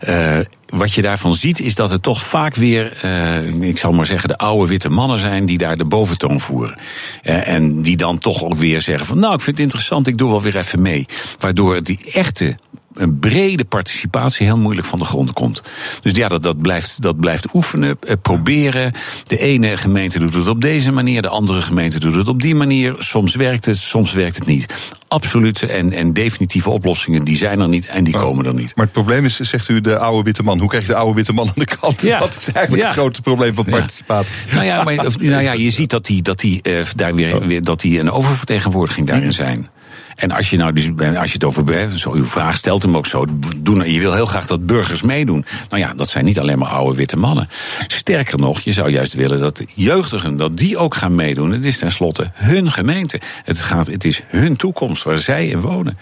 Uh, 0.07 0.39
wat 0.67 0.93
je 0.93 1.01
daarvan 1.01 1.35
ziet, 1.35 1.59
is 1.59 1.75
dat 1.75 1.89
het 1.89 2.03
toch 2.03 2.23
vaak 2.23 2.55
weer, 2.55 3.05
uh, 3.05 3.61
ik 3.61 3.77
zal 3.77 3.91
maar 3.91 4.05
zeggen, 4.05 4.27
de 4.27 4.37
oude 4.37 4.67
witte 4.67 4.89
mannen 4.89 5.19
zijn 5.19 5.45
die 5.45 5.57
daar 5.57 5.77
de 5.77 5.85
boventoon 5.85 6.39
voeren. 6.39 6.77
Uh, 7.23 7.47
en 7.47 7.81
die 7.81 7.97
dan 7.97 8.17
toch 8.17 8.43
ook 8.43 8.55
weer 8.55 8.81
zeggen 8.81 9.05
van, 9.05 9.19
nou, 9.19 9.33
ik 9.33 9.41
vind 9.41 9.57
het 9.57 9.65
interessant, 9.65 10.07
ik 10.07 10.17
doe 10.17 10.29
wel 10.29 10.41
weer 10.41 10.57
even 10.57 10.81
mee. 10.81 11.05
Waardoor 11.39 11.83
die 11.83 11.99
echte 12.11 12.55
een 12.99 13.19
brede 13.19 13.65
participatie 13.65 14.45
heel 14.45 14.57
moeilijk 14.57 14.87
van 14.87 14.99
de 14.99 15.05
grond 15.05 15.33
komt. 15.33 15.61
Dus 16.01 16.15
ja, 16.15 16.27
dat, 16.27 16.43
dat, 16.43 16.61
blijft, 16.61 17.01
dat 17.01 17.19
blijft 17.19 17.53
oefenen, 17.53 17.97
eh, 17.99 18.15
proberen. 18.21 18.91
De 19.23 19.37
ene 19.37 19.77
gemeente 19.77 20.19
doet 20.19 20.33
het 20.33 20.47
op 20.47 20.61
deze 20.61 20.91
manier, 20.91 21.21
de 21.21 21.29
andere 21.29 21.61
gemeente 21.61 21.99
doet 21.99 22.15
het 22.15 22.27
op 22.27 22.41
die 22.41 22.55
manier. 22.55 22.95
Soms 22.97 23.35
werkt 23.35 23.65
het, 23.65 23.77
soms 23.77 24.13
werkt 24.13 24.35
het 24.35 24.45
niet. 24.45 24.73
Absolute 25.07 25.67
en, 25.67 25.91
en 25.91 26.13
definitieve 26.13 26.69
oplossingen, 26.69 27.23
die 27.23 27.37
zijn 27.37 27.59
er 27.59 27.67
niet 27.67 27.85
en 27.85 28.03
die 28.03 28.13
komen 28.13 28.45
er 28.45 28.53
niet. 28.53 28.75
Maar 28.75 28.85
het 28.85 28.93
probleem 28.93 29.25
is, 29.25 29.39
zegt 29.39 29.69
u, 29.69 29.81
de 29.81 29.97
oude 29.97 30.23
witte 30.23 30.43
man. 30.43 30.59
Hoe 30.59 30.69
krijg 30.69 30.85
je 30.85 30.91
de 30.91 30.97
oude 30.97 31.15
witte 31.15 31.33
man 31.33 31.47
aan 31.47 31.53
de 31.55 31.65
kant? 31.65 32.01
Ja. 32.01 32.19
Dat 32.27 32.37
is 32.39 32.51
eigenlijk 32.51 32.83
ja. 32.83 32.89
het 32.89 32.97
grote 32.97 33.21
probleem 33.21 33.53
van 33.53 33.65
participatie. 33.65 34.35
Ja. 34.47 34.53
Nou, 34.53 34.65
ja, 34.65 34.83
maar, 34.83 34.95
nou 35.19 35.43
ja, 35.43 35.51
je 35.51 35.69
ziet 35.69 35.89
dat 35.89 36.05
die, 36.05 36.21
dat 36.21 36.39
die, 36.39 36.59
uh, 36.63 36.85
daar 36.95 37.15
weer, 37.15 37.47
weer, 37.47 37.63
dat 37.63 37.79
die 37.79 37.99
een 37.99 38.11
oververtegenwoordiging 38.11 39.07
daarin 39.07 39.33
zijn. 39.33 39.69
En 40.17 40.31
als 40.31 40.49
je 40.49 40.57
nou 40.57 40.73
dus, 40.73 40.89
als 41.17 41.31
je 41.31 41.33
het 41.33 41.43
over, 41.43 41.97
zo, 41.97 42.11
uw 42.11 42.25
vraag 42.25 42.57
stelt 42.57 42.81
hem 42.81 42.97
ook 42.97 43.05
zo, 43.05 43.25
doen, 43.57 43.91
je 43.91 43.99
wil 43.99 44.13
heel 44.13 44.25
graag 44.25 44.47
dat 44.47 44.65
burgers 44.65 45.01
meedoen. 45.01 45.45
Nou 45.69 45.81
ja, 45.81 45.93
dat 45.93 46.09
zijn 46.09 46.25
niet 46.25 46.39
alleen 46.39 46.59
maar 46.59 46.69
oude 46.69 46.97
witte 46.97 47.17
mannen. 47.17 47.49
Sterker 47.87 48.39
nog, 48.39 48.59
je 48.59 48.71
zou 48.71 48.89
juist 48.89 49.13
willen 49.13 49.39
dat 49.39 49.63
jeugdigen, 49.73 50.37
dat 50.37 50.57
die 50.57 50.77
ook 50.77 50.95
gaan 50.95 51.15
meedoen. 51.15 51.51
Het 51.51 51.65
is 51.65 51.77
tenslotte 51.77 52.29
hun 52.33 52.71
gemeente. 52.71 53.19
Het, 53.43 53.59
gaat, 53.59 53.87
het 53.87 54.05
is 54.05 54.21
hun 54.27 54.55
toekomst 54.55 55.03
waar 55.03 55.17
zij 55.17 55.47
in 55.47 55.61
wonen. 55.61 55.97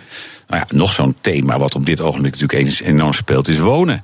Nou 0.47 0.63
ja, 0.67 0.77
nog 0.77 0.93
zo'n 0.93 1.15
thema 1.21 1.57
wat 1.57 1.75
op 1.75 1.85
dit 1.85 2.01
ogenblik 2.01 2.31
natuurlijk 2.31 2.59
eens 2.59 2.81
enorm 2.81 3.13
speelt, 3.13 3.47
is 3.47 3.59
wonen. 3.59 4.03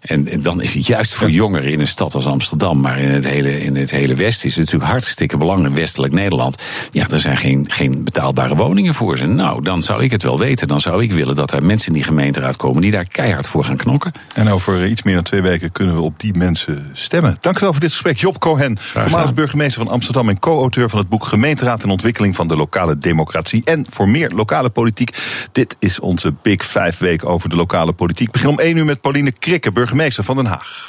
En, 0.00 0.28
en, 0.28 0.42
dan 0.42 0.62
is 0.62 0.74
het 0.74 0.86
juist 0.86 1.14
voor 1.14 1.30
jongeren 1.30 1.70
in 1.70 1.80
een 1.80 1.86
stad 1.86 2.14
als 2.14 2.26
Amsterdam, 2.26 2.80
maar 2.80 2.98
in 2.98 3.10
het 3.10 3.24
hele, 3.24 3.60
in 3.60 3.76
het 3.76 3.90
hele 3.90 4.14
Westen 4.14 4.48
is 4.48 4.56
het 4.56 4.64
natuurlijk 4.64 4.90
hartstikke 4.90 5.36
belangrijk, 5.36 5.74
westelijk 5.74 6.12
Nederland. 6.12 6.62
Ja, 6.92 7.08
er 7.08 7.18
zijn 7.18 7.36
geen, 7.36 7.64
geen 7.68 8.04
betaalbare 8.04 8.56
woningen 8.56 8.94
voor 8.94 9.16
ze. 9.16 9.26
Nou, 9.26 9.62
dan 9.62 9.82
zou 9.82 10.02
ik 10.02 10.10
het 10.10 10.22
wel 10.22 10.38
weten. 10.38 10.68
Dan 10.68 10.80
zou 10.80 11.02
ik 11.02 11.12
willen 11.12 11.36
dat 11.36 11.52
er 11.52 11.64
mensen 11.64 11.88
in 11.88 11.94
die 11.94 12.02
gemeenteraad 12.02 12.56
komen 12.56 12.82
die 12.82 12.90
daar 12.90 13.08
keihard 13.08 13.48
voor 13.48 13.64
gaan 13.64 13.76
knokken. 13.76 14.12
En 14.34 14.48
over 14.48 14.86
iets 14.86 15.02
meer 15.02 15.14
dan 15.14 15.22
twee 15.22 15.42
weken 15.42 15.72
kunnen 15.72 15.94
we 15.94 16.00
op 16.00 16.20
die 16.20 16.36
mensen 16.36 16.90
stemmen. 16.92 17.36
Dank 17.40 17.56
u 17.56 17.60
wel 17.60 17.72
voor 17.72 17.80
dit 17.80 17.90
gesprek. 17.90 18.18
Job 18.18 18.38
Cohen, 18.38 18.78
voormalig 18.78 19.34
burgemeester 19.34 19.84
van 19.84 19.92
Amsterdam 19.92 20.28
en 20.28 20.38
co-auteur 20.38 20.88
van 20.88 20.98
het 20.98 21.08
boek 21.08 21.24
Gemeenteraad 21.24 21.82
en 21.82 21.90
Ontwikkeling 21.90 22.36
van 22.36 22.48
de 22.48 22.56
Lokale 22.56 22.98
Democratie. 22.98 23.62
En 23.64 23.86
voor 23.90 24.08
meer 24.08 24.30
lokale 24.30 24.70
politiek. 24.70 25.16
Dit 25.52 25.76
is 25.80 26.00
onze 26.00 26.34
Big 26.42 26.64
Five 26.64 26.94
week 26.98 27.28
over 27.28 27.48
de 27.48 27.56
lokale 27.56 27.92
politiek. 27.92 28.30
Begin 28.30 28.48
om 28.48 28.58
1 28.58 28.76
uur 28.76 28.84
met 28.84 29.00
Pauline 29.00 29.32
Krikke, 29.32 29.72
burgemeester 29.72 30.24
van 30.24 30.36
Den 30.36 30.46
Haag. 30.46 30.86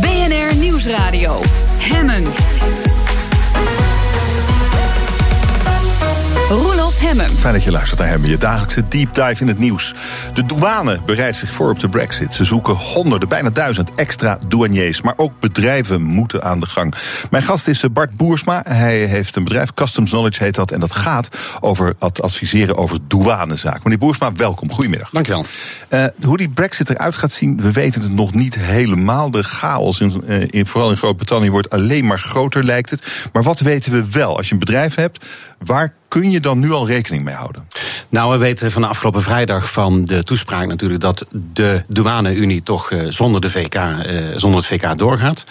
BNR 0.00 0.56
Nieuwsradio. 0.56 1.40
Hemmen. 1.78 2.24
Hemmen. 7.06 7.38
Fijn 7.38 7.54
dat 7.54 7.64
je 7.64 7.70
luistert 7.70 8.00
naar 8.00 8.08
Hemmen, 8.08 8.30
je 8.30 8.38
dagelijkse 8.38 8.88
deep 8.88 9.14
dive 9.14 9.40
in 9.40 9.48
het 9.48 9.58
nieuws. 9.58 9.94
De 10.34 10.46
douane 10.46 11.00
bereidt 11.04 11.36
zich 11.36 11.52
voor 11.52 11.70
op 11.70 11.78
de 11.78 11.88
brexit. 11.88 12.34
Ze 12.34 12.44
zoeken 12.44 12.74
honderden, 12.74 13.28
bijna 13.28 13.50
duizend 13.50 13.94
extra 13.94 14.38
douaniers. 14.48 15.02
Maar 15.02 15.14
ook 15.16 15.40
bedrijven 15.40 16.02
moeten 16.02 16.42
aan 16.42 16.60
de 16.60 16.66
gang. 16.66 16.94
Mijn 17.30 17.42
gast 17.42 17.68
is 17.68 17.84
Bart 17.92 18.16
Boersma. 18.16 18.62
Hij 18.68 18.96
heeft 18.98 19.36
een 19.36 19.44
bedrijf, 19.44 19.74
Customs 19.74 20.10
Knowledge 20.10 20.42
heet 20.42 20.54
dat. 20.54 20.70
En 20.70 20.80
dat 20.80 20.92
gaat 20.92 21.28
over 21.60 21.94
het 21.98 22.22
adviseren 22.22 22.76
over 22.76 22.98
douanezaken. 23.08 23.80
Meneer 23.82 23.98
Boersma, 23.98 24.32
welkom. 24.32 24.70
Goedemiddag. 24.70 25.10
Dankjewel. 25.10 25.44
Uh, 25.88 26.04
hoe 26.24 26.36
die 26.36 26.48
brexit 26.48 26.90
eruit 26.90 27.16
gaat 27.16 27.32
zien, 27.32 27.60
we 27.60 27.72
weten 27.72 28.02
het 28.02 28.12
nog 28.12 28.34
niet 28.34 28.54
helemaal. 28.54 29.30
De 29.30 29.42
chaos, 29.42 30.00
in, 30.00 30.22
uh, 30.28 30.44
in, 30.50 30.66
vooral 30.66 30.90
in 30.90 30.96
Groot-Brittannië, 30.96 31.50
wordt 31.50 31.70
alleen 31.70 32.06
maar 32.06 32.18
groter, 32.18 32.64
lijkt 32.64 32.90
het. 32.90 33.28
Maar 33.32 33.42
wat 33.42 33.60
weten 33.60 33.92
we 33.92 34.10
wel? 34.10 34.36
Als 34.36 34.46
je 34.46 34.52
een 34.52 34.58
bedrijf 34.58 34.94
hebt, 34.94 35.24
waar 35.58 35.92
kun 36.08 36.30
je 36.30 36.40
dan 36.40 36.58
nu 36.58 36.72
al 36.72 36.86
rekening 36.86 37.22
mee 37.24 37.34
houden? 37.34 37.66
Nou, 38.08 38.32
we 38.32 38.36
weten 38.36 38.70
van 38.70 38.82
de 38.82 38.88
afgelopen 38.88 39.22
vrijdag 39.22 39.72
van 39.72 40.04
de 40.04 40.22
toespraak 40.22 40.66
natuurlijk 40.66 41.00
dat 41.00 41.26
de 41.52 41.82
douane-Unie 41.86 42.62
toch 42.62 42.90
uh, 42.90 43.06
zonder, 43.08 43.40
de 43.40 43.50
VK, 43.50 43.74
uh, 43.74 43.92
zonder 44.34 44.60
het 44.60 44.68
VK 44.68 44.98
doorgaat. 44.98 45.44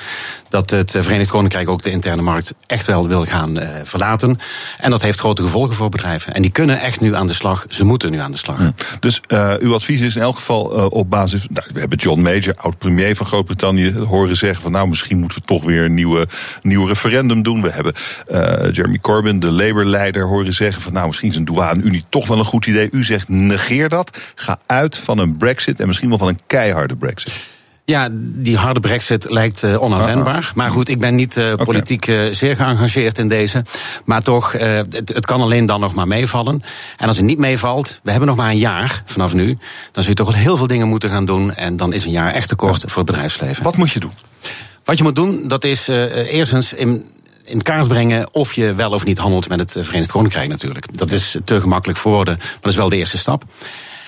Dat 0.50 0.70
het 0.70 0.92
Verenigd 0.92 1.30
Koninkrijk 1.30 1.70
ook 1.70 1.82
de 1.82 1.90
interne 1.90 2.22
markt 2.22 2.54
echt 2.68 2.86
wel 2.86 3.08
wil 3.08 3.26
gaan 3.26 3.62
uh, 3.62 3.70
verlaten. 3.84 4.40
En 4.78 4.90
dat 4.90 5.02
heeft 5.02 5.20
grote 5.20 5.42
gevolgen 5.42 5.76
voor 5.76 5.90
bedrijven. 5.90 6.34
En 6.34 6.42
die 6.42 6.52
kunnen 6.52 6.80
echt 6.80 7.02
nu 7.02 7.16
aan 7.16 7.28
de 7.28 7.34
slag. 7.34 7.66
Ze 7.70 7.86
moeten 7.86 8.12
nu 8.12 8.20
aan 8.20 8.32
de 8.32 8.38
slag. 8.38 8.58
Hm. 8.58 8.72
Dus 9.00 9.22
uw 9.60 9.74
advies 9.74 10.02
is 10.02 10.16
in 10.16 10.22
elk 10.22 10.36
geval 10.36 10.64
op 10.90 11.10
basis. 11.10 11.48
Nou, 11.50 11.68
we 11.74 11.80
hebben 11.80 11.98
John 11.98 12.22
Major, 12.22 12.56
oud-premier 12.56 13.16
van 13.16 13.26
Groot-Brittannië, 13.26 13.94
horen 13.98 14.38
zeggen 14.38 14.62
van 14.62 14.72
nou 14.72 14.88
misschien 14.88 15.18
moeten 15.18 15.40
we 15.40 15.46
toch 15.46 15.64
weer 15.64 15.84
een 15.84 15.94
nieuwe, 15.94 16.28
nieuw 16.62 16.86
referendum 16.86 17.44
doen. 17.44 17.62
We 17.62 17.72
hebben 17.72 17.94
Jeremy 18.72 19.00
Corbyn, 19.00 19.40
de 19.40 19.52
Labour-leider, 19.96 20.28
horen 20.28 20.54
zeggen 20.54 20.82
van 20.82 20.94
nou 20.94 21.08
misschien 21.08 21.30
is 21.30 21.36
een 21.36 21.46
douane-Unie 21.46 22.04
toch 22.10 22.28
wel 22.28 22.38
een 22.38 22.46
goed 22.46 22.66
idee. 22.66 22.90
U 22.92 23.04
zegt 23.04 23.30
negeer 23.30 23.90
dat. 23.90 24.34
Ga 24.36 24.60
uit 24.66 24.98
van 24.98 25.18
een 25.18 25.38
brexit 25.38 25.80
en 25.80 25.88
misschien 25.88 26.10
wel 26.10 26.18
van 26.18 26.28
een 26.28 26.40
keiharde 26.48 26.96
brexit. 26.96 27.34
Ja, 27.86 28.10
die 28.12 28.58
harde 28.58 28.80
brexit 28.80 29.30
lijkt 29.30 29.64
uh, 29.64 29.82
onafwendbaar. 29.82 30.42
Uh, 30.42 30.50
uh. 30.50 30.54
Maar 30.54 30.72
goed, 30.72 30.90
ik 30.90 31.00
ben 31.00 31.16
niet 31.16 31.38
uh, 31.38 31.54
politiek 31.54 32.04
okay. 32.04 32.34
zeer 32.34 32.56
geëngageerd 32.56 33.18
in 33.18 33.28
deze. 33.28 33.64
Maar 34.06 34.22
toch, 34.22 34.52
het, 34.52 35.12
het, 35.14 35.26
kan 35.26 35.42
alleen 35.42 35.66
dan 35.66 35.80
nog 35.80 35.94
maar 35.94 36.08
meevallen. 36.08 36.62
En 36.98 37.08
als 37.08 37.18
het 37.18 37.26
niet 37.26 37.38
meevalt, 37.38 38.00
we 38.04 38.10
hebben 38.10 38.28
nog 38.28 38.38
maar 38.38 38.50
een 38.50 38.58
jaar 38.58 39.04
vanaf 39.06 39.34
nu... 39.34 39.58
dan 39.92 40.04
zul 40.04 40.12
je 40.12 40.14
toch 40.14 40.32
wel 40.32 40.42
heel 40.42 40.58
veel 40.58 40.68
dingen 40.68 40.88
moeten 40.88 41.10
gaan 41.10 41.26
doen... 41.26 41.54
en 41.54 41.78
dan 41.78 41.94
is 41.94 42.06
een 42.06 42.12
jaar 42.12 42.32
echt 42.32 42.48
te 42.48 42.56
kort 42.56 42.84
voor 42.86 43.04
het 43.04 43.12
bedrijfsleven. 43.12 43.64
Wat 43.64 43.78
moet 43.78 43.92
je 43.92 44.00
doen? 44.00 44.14
Wat 44.84 44.98
je 44.98 45.04
moet 45.04 45.16
doen, 45.16 45.48
dat 45.48 45.64
is 45.64 45.88
eerstens 45.88 46.74
in, 46.74 47.06
in 47.46 47.62
kaart 47.62 47.88
brengen 47.88 48.34
of 48.34 48.54
je 48.54 48.74
wel 48.74 48.92
of 48.92 49.06
niet 49.06 49.18
handelt 49.18 49.50
met 49.50 49.60
het 49.60 49.86
Verenigd 49.86 50.12
Koninkrijk 50.12 50.50
natuurlijk. 50.50 50.98
Dat 50.98 51.12
is 51.12 51.38
te 51.46 51.62
gemakkelijk 51.62 52.00
voor 52.00 52.12
woorden, 52.12 52.38
maar 52.38 52.58
dat 52.62 52.72
is 52.72 52.78
wel 52.78 52.90
de 52.90 52.98
eerste 52.98 53.18
stap. 53.18 53.44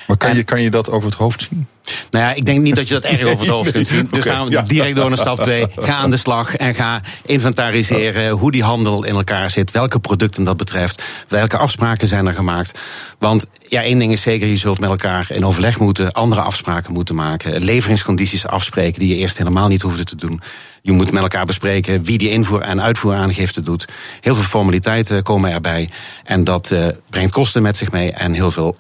Maar 0.08 0.18
kan, 0.18 0.36
je, 0.36 0.44
kan 0.44 0.62
je 0.62 0.70
dat 0.70 0.90
over 0.90 1.10
het 1.10 1.18
hoofd 1.18 1.48
zien? 1.50 1.68
Nou 2.12 2.26
ja, 2.26 2.34
ik 2.34 2.46
denk 2.46 2.62
niet 2.62 2.76
dat 2.76 2.88
je 2.88 2.94
dat 2.94 3.04
erg 3.04 3.24
over 3.24 3.40
het 3.40 3.50
hoofd 3.50 3.72
kunt 3.72 3.88
zien. 3.88 4.08
Dus 4.12 4.24
gaan 4.24 4.50
we 4.50 4.64
direct 4.64 4.96
door 4.96 5.10
naar 5.10 5.18
stap 5.18 5.40
2. 5.42 5.66
Ga 5.76 5.96
aan 5.96 6.10
de 6.10 6.18
slag 6.18 6.56
en 6.56 6.76
ga 6.76 7.02
inventariseren 7.26 8.30
hoe 8.30 8.52
die 8.52 8.64
handel 8.64 9.04
in 9.04 9.16
elkaar 9.16 9.52
zit. 9.52 9.72
Welke 9.72 10.00
producten 10.00 10.44
dat 10.44 10.58
betreft. 10.58 11.04
Welke 11.28 11.58
afspraken 11.58 12.08
zijn 12.08 12.26
er 12.26 12.34
gemaakt. 12.34 12.80
Want 13.20 13.46
ja, 13.68 13.82
één 13.82 14.00
ding 14.00 14.12
is 14.12 14.22
zeker, 14.22 14.48
je 14.48 14.56
zult 14.56 14.80
met 14.80 14.90
elkaar 14.90 15.28
in 15.30 15.46
overleg 15.46 15.80
moeten. 15.80 16.12
Andere 16.12 16.42
afspraken 16.42 16.94
moeten 16.94 17.16
maken. 17.16 17.64
Leveringscondities 17.64 18.48
afspreken 18.48 19.00
die 19.00 19.10
je 19.10 19.16
eerst 19.16 19.38
helemaal 19.38 19.68
niet 19.68 19.82
hoefde 19.82 20.04
te 20.04 20.16
doen. 20.16 20.42
Je 20.82 20.92
moet 20.92 21.12
met 21.12 21.22
elkaar 21.22 21.46
bespreken 21.46 22.04
wie 22.04 22.18
die 22.18 22.30
invoer- 22.30 22.62
en 22.62 22.82
uitvoeraangifte 22.82 23.62
doet. 23.62 23.88
Heel 24.22 24.36
veel 24.36 24.44
formaliteiten 24.44 25.24
komen 25.24 25.52
erbij. 25.52 25.90
En 26.24 26.44
dat 26.44 26.72
uh, 26.72 26.88
brengt 27.10 27.32
kosten 27.32 27.62
met 27.62 27.78
zich 27.78 27.92
mee 27.92 28.12
en 28.12 28.34
heel 28.34 28.52
veel 28.52 28.76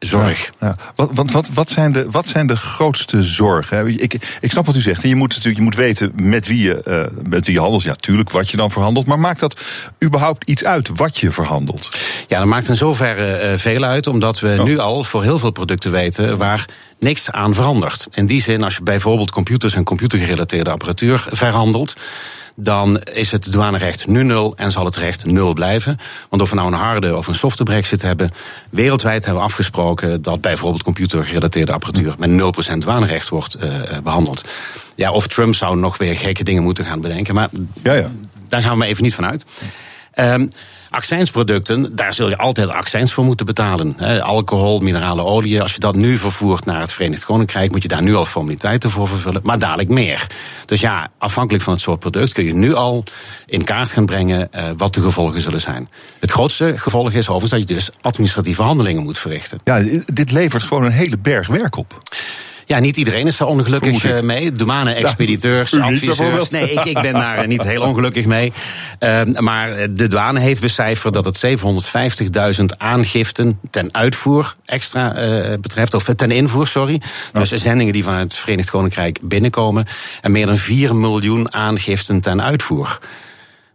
zorg. 0.00 0.50
Ja, 0.60 0.76
Wat, 0.94 1.10
wat, 1.12 1.30
wat, 1.30 1.48
wat, 1.54 1.70
zijn 1.70 1.92
de, 1.92 2.10
wat 2.10 2.28
zijn 2.28 2.46
de 2.46 2.56
grootste 2.56 3.22
zorgen? 3.22 4.02
Ik, 4.02 4.38
ik 4.40 4.50
snap 4.50 4.66
wat 4.66 4.76
u 4.76 4.80
zegt. 4.80 5.02
Je 5.02 5.14
moet 5.14 5.28
natuurlijk 5.28 5.56
je 5.56 5.62
moet 5.62 5.74
weten 5.74 6.12
met 6.14 6.46
wie 6.46 6.62
je, 6.62 6.82
uh, 6.88 7.26
met 7.28 7.46
wie 7.46 7.54
je 7.54 7.60
handelt. 7.60 7.82
Ja, 7.82 7.94
tuurlijk, 7.94 8.30
wat 8.30 8.50
je 8.50 8.56
dan 8.56 8.70
verhandelt. 8.70 9.06
Maar 9.06 9.18
maakt 9.18 9.40
dat 9.40 9.60
überhaupt 10.04 10.48
iets 10.48 10.64
uit 10.64 10.88
wat 10.94 11.18
je 11.18 11.30
verhandelt? 11.30 11.98
Ja, 12.28 12.38
dat 12.38 12.46
maakt 12.48 12.68
in 12.68 12.76
zoverre 12.76 13.50
uh, 13.52 13.58
veel 13.58 13.84
uit. 13.84 14.06
Omdat 14.06 14.40
we 14.40 14.56
oh. 14.58 14.64
nu 14.64 14.78
al 14.78 15.04
voor 15.04 15.22
heel 15.22 15.38
veel 15.38 15.50
producten 15.50 15.90
weten 15.90 16.38
waar 16.38 16.66
niks 16.98 17.30
aan 17.30 17.54
verandert. 17.54 18.06
In 18.10 18.26
die 18.26 18.42
zin, 18.42 18.62
als 18.62 18.76
je 18.76 18.82
bijvoorbeeld 18.82 19.30
computers 19.30 19.74
en 19.74 19.84
computergerelateerde 19.84 20.70
apparatuur 20.70 21.26
verhandelt 21.30 21.94
dan 22.62 22.98
is 22.98 23.30
het 23.30 23.52
douanerecht 23.52 24.06
nu 24.06 24.22
nul 24.22 24.52
en 24.56 24.70
zal 24.70 24.84
het 24.84 24.96
recht 24.96 25.24
nul 25.24 25.52
blijven. 25.52 25.98
Want 26.28 26.42
of 26.42 26.50
we 26.50 26.56
nou 26.56 26.72
een 26.72 26.78
harde 26.78 27.16
of 27.16 27.26
een 27.26 27.34
softe 27.34 27.62
brexit 27.62 28.02
hebben, 28.02 28.30
wereldwijd 28.70 29.24
hebben 29.24 29.42
we 29.42 29.48
afgesproken 29.48 30.22
dat 30.22 30.40
bijvoorbeeld 30.40 30.82
computergerelateerde 30.82 31.72
apparatuur 31.72 32.14
met 32.18 32.30
0% 32.74 32.78
douanerecht 32.78 33.28
wordt 33.28 33.56
uh, 33.62 33.82
behandeld. 34.02 34.44
Ja, 34.94 35.10
of 35.10 35.26
Trump 35.26 35.54
zou 35.54 35.76
nog 35.76 35.98
weer 35.98 36.16
gekke 36.16 36.44
dingen 36.44 36.62
moeten 36.62 36.84
gaan 36.84 37.00
bedenken, 37.00 37.34
maar 37.34 37.48
ja, 37.82 37.92
ja. 37.92 38.10
daar 38.48 38.62
gaan 38.62 38.72
we 38.72 38.78
maar 38.78 38.88
even 38.88 39.02
niet 39.02 39.14
van 39.14 39.26
uit. 39.26 39.44
Um, 40.14 40.50
Accijnsproducten, 40.90 41.96
daar 41.96 42.14
zul 42.14 42.28
je 42.28 42.36
altijd 42.36 42.68
accijns 42.68 43.12
voor 43.12 43.24
moeten 43.24 43.46
betalen. 43.46 44.20
alcohol, 44.20 44.80
minerale 44.80 45.24
olie, 45.24 45.62
als 45.62 45.74
je 45.74 45.80
dat 45.80 45.94
nu 45.94 46.16
vervoert 46.16 46.64
naar 46.64 46.80
het 46.80 46.92
Verenigd 46.92 47.24
Koninkrijk, 47.24 47.70
moet 47.70 47.82
je 47.82 47.88
daar 47.88 48.02
nu 48.02 48.14
al 48.14 48.24
formaliteiten 48.24 48.90
voor 48.90 49.08
vervullen, 49.08 49.40
maar 49.44 49.58
dadelijk 49.58 49.88
meer. 49.88 50.26
Dus 50.66 50.80
ja, 50.80 51.10
afhankelijk 51.18 51.64
van 51.64 51.72
het 51.72 51.82
soort 51.82 51.98
product 51.98 52.32
kun 52.32 52.44
je 52.44 52.54
nu 52.54 52.74
al 52.74 53.04
in 53.46 53.64
kaart 53.64 53.92
gaan 53.92 54.06
brengen 54.06 54.48
uh, 54.54 54.64
wat 54.76 54.94
de 54.94 55.02
gevolgen 55.02 55.40
zullen 55.40 55.60
zijn. 55.60 55.88
Het 56.18 56.30
grootste 56.30 56.74
gevolg 56.76 57.12
is 57.12 57.28
overigens 57.28 57.50
dat 57.50 57.68
je 57.68 57.74
dus 57.74 57.90
administratieve 58.00 58.62
handelingen 58.62 59.02
moet 59.02 59.18
verrichten. 59.18 59.60
Ja, 59.64 59.82
dit 60.12 60.30
levert 60.30 60.62
gewoon 60.62 60.84
een 60.84 60.92
hele 60.92 61.18
berg 61.18 61.46
werk 61.46 61.76
op. 61.76 61.98
Ja, 62.70 62.78
niet 62.78 62.96
iedereen 62.96 63.26
is 63.26 63.36
daar 63.36 63.48
ongelukkig 63.48 64.04
uh, 64.04 64.20
mee. 64.20 64.52
Douane-expediteurs, 64.52 65.70
ja, 65.70 65.80
adviseurs. 65.80 66.50
Nee, 66.50 66.70
ik, 66.72 66.84
ik 66.84 67.02
ben 67.02 67.12
daar 67.12 67.36
eh, 67.36 67.48
niet 67.48 67.62
heel 67.62 67.82
ongelukkig 67.82 68.26
mee. 68.26 68.52
Uh, 69.00 69.22
maar 69.24 69.94
de 69.94 70.06
douane 70.06 70.40
heeft 70.40 70.60
becijferd 70.60 71.14
dat 71.14 71.24
het 71.24 71.46
750.000 72.58 72.64
aangiften 72.76 73.60
ten 73.70 73.94
uitvoer 73.94 74.54
extra 74.64 75.22
uh, 75.22 75.54
betreft. 75.60 75.94
Of 75.94 76.04
ten 76.04 76.30
invoer, 76.30 76.66
sorry. 76.66 77.00
Dus 77.32 77.48
zendingen 77.48 77.92
die 77.92 78.04
vanuit 78.04 78.32
het 78.32 78.40
Verenigd 78.40 78.70
Koninkrijk 78.70 79.18
binnenkomen. 79.22 79.86
En 80.20 80.32
meer 80.32 80.46
dan 80.46 80.58
4 80.58 80.96
miljoen 80.96 81.54
aangiften 81.54 82.20
ten 82.20 82.42
uitvoer. 82.42 82.98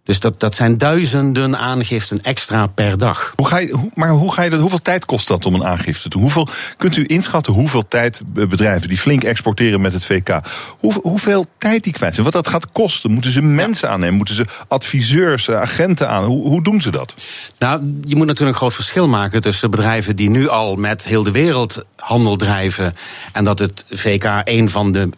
Dus 0.05 0.19
dat, 0.19 0.39
dat 0.39 0.55
zijn 0.55 0.77
duizenden 0.77 1.57
aangiften 1.57 2.21
extra 2.21 2.67
per 2.67 2.97
dag. 2.97 3.33
Hoe 3.35 3.47
ga 3.47 3.57
je, 3.57 3.71
hoe, 3.71 3.91
maar 3.93 4.09
hoe 4.09 4.33
ga 4.33 4.41
je 4.41 4.49
dat, 4.49 4.59
hoeveel 4.59 4.81
tijd 4.81 5.05
kost 5.05 5.27
dat 5.27 5.45
om 5.45 5.53
een 5.53 5.65
aangifte 5.65 6.01
te 6.01 6.09
doen? 6.09 6.21
Hoeveel, 6.21 6.47
kunt 6.77 6.95
u 6.95 7.03
inschatten 7.07 7.53
hoeveel 7.53 7.87
tijd 7.87 8.21
bedrijven 8.25 8.87
die 8.87 8.97
flink 8.97 9.23
exporteren 9.23 9.81
met 9.81 9.93
het 9.93 10.05
VK, 10.05 10.39
hoe, 10.79 10.93
hoeveel 11.01 11.45
tijd 11.57 11.83
die 11.83 11.93
kwijt 11.93 12.13
zijn? 12.13 12.25
Wat 12.25 12.33
dat 12.33 12.47
gaat 12.47 12.71
kosten? 12.71 13.11
Moeten 13.11 13.31
ze 13.31 13.41
mensen 13.41 13.89
aannemen? 13.89 14.15
Moeten 14.15 14.35
ze 14.35 14.45
adviseurs, 14.67 15.47
eh, 15.47 15.61
agenten 15.61 16.09
aan? 16.09 16.23
Hoe, 16.23 16.47
hoe 16.47 16.63
doen 16.63 16.81
ze 16.81 16.91
dat? 16.91 17.13
Nou, 17.59 17.99
je 18.03 18.15
moet 18.15 18.25
natuurlijk 18.25 18.55
een 18.55 18.61
groot 18.61 18.73
verschil 18.73 19.07
maken 19.07 19.41
tussen 19.41 19.71
bedrijven 19.71 20.15
die 20.15 20.29
nu 20.29 20.49
al 20.49 20.75
met 20.75 21.05
heel 21.05 21.23
de 21.23 21.31
wereld 21.31 21.83
handel 21.95 22.35
drijven. 22.35 22.95
En 23.31 23.43
dat 23.43 23.59
het 23.59 23.85
VK 23.89 24.41
een 24.43 24.69
van 24.69 24.91
de 24.91 25.09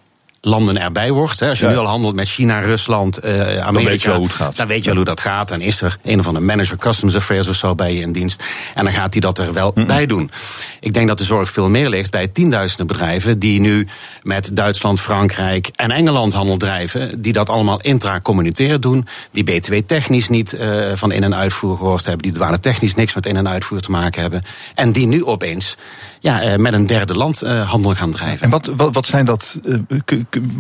landen 0.42 0.78
erbij 0.82 1.12
wordt. 1.12 1.42
Als 1.42 1.60
je 1.60 1.68
nu 1.68 1.78
al 1.78 1.86
handelt 1.86 2.16
met 2.16 2.30
China, 2.30 2.60
Rusland, 2.60 3.26
uh, 3.26 3.32
Amerika. 3.32 3.72
Dan 3.72 3.84
weet 3.86 4.02
je 4.02 4.08
wel 4.08 4.18
hoe 4.18 4.28
het 4.28 4.36
gaat. 4.36 4.56
Dan 4.56 4.68
weet 4.68 4.80
je 4.80 4.86
wel 4.86 4.96
hoe 4.96 5.06
dat 5.06 5.20
gaat. 5.20 5.52
En 5.52 5.62
is 5.62 5.82
er 5.82 5.98
een 6.04 6.20
of 6.20 6.28
andere 6.28 6.46
manager 6.46 6.78
Customs 6.78 7.16
Affairs 7.16 7.48
of 7.48 7.56
zo 7.56 7.76
bij 7.76 7.94
je 7.94 8.02
in 8.02 8.12
dienst. 8.12 8.44
En 8.76 8.84
dan 8.84 8.94
gaat 8.94 9.12
hij 9.14 9.22
dat 9.22 9.40
er 9.40 9.54
wel 9.54 9.74
bij 9.88 10.06
doen. 10.06 10.32
Ik 10.80 10.94
denk 10.94 11.08
dat 11.08 11.18
de 11.18 11.24
zorg 11.24 11.50
veel 11.50 11.70
meer 11.70 11.90
ligt 11.90 12.12
bij 12.12 12.28
tienduizenden 12.28 12.88
bedrijven 12.88 13.40
die 13.40 13.60
nu 13.60 13.88
met 14.24 14.56
Duitsland, 14.56 15.00
Frankrijk 15.02 15.70
en 15.76 15.92
Engeland 15.92 16.34
handel 16.34 16.58
drijven. 16.58 17.22
Die 17.22 17.34
dat 17.34 17.50
allemaal 17.50 17.82
intracommunitair 17.82 18.80
doen. 18.80 19.08
Die 19.32 19.44
BTW 19.44 19.74
technisch 19.86 20.30
niet 20.30 20.54
uh, 20.54 20.92
van 20.96 21.12
in- 21.12 21.24
en 21.24 21.36
uitvoer 21.36 21.78
gehoord 21.78 22.06
hebben. 22.06 22.22
Die 22.24 22.32
douane 22.32 22.60
technisch 22.60 22.96
niks 22.96 23.14
met 23.16 23.26
in- 23.26 23.36
en 23.38 23.48
uitvoer 23.50 23.80
te 23.80 23.92
maken 23.92 24.22
hebben. 24.22 24.44
En 24.76 24.92
die 24.92 25.08
nu 25.08 25.26
opeens 25.26 25.76
ja, 26.20 26.52
uh, 26.52 26.56
met 26.56 26.74
een 26.74 26.88
derde 26.88 27.16
land 27.16 27.42
handel 27.42 27.96
gaan 27.96 28.12
drijven. 28.12 28.44
En 28.44 28.50
wat, 28.50 28.66
wat, 28.76 28.94
wat 28.94 29.06
zijn 29.06 29.26
dat 29.26 29.60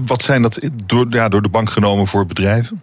wat 0.06 0.22
zijn 0.22 0.42
dat 0.42 0.70
door, 0.86 1.06
ja, 1.10 1.30
door 1.30 1.42
de 1.42 1.50
bank 1.50 1.70
genomen 1.70 2.08
voor 2.08 2.26
bedrijven? 2.26 2.82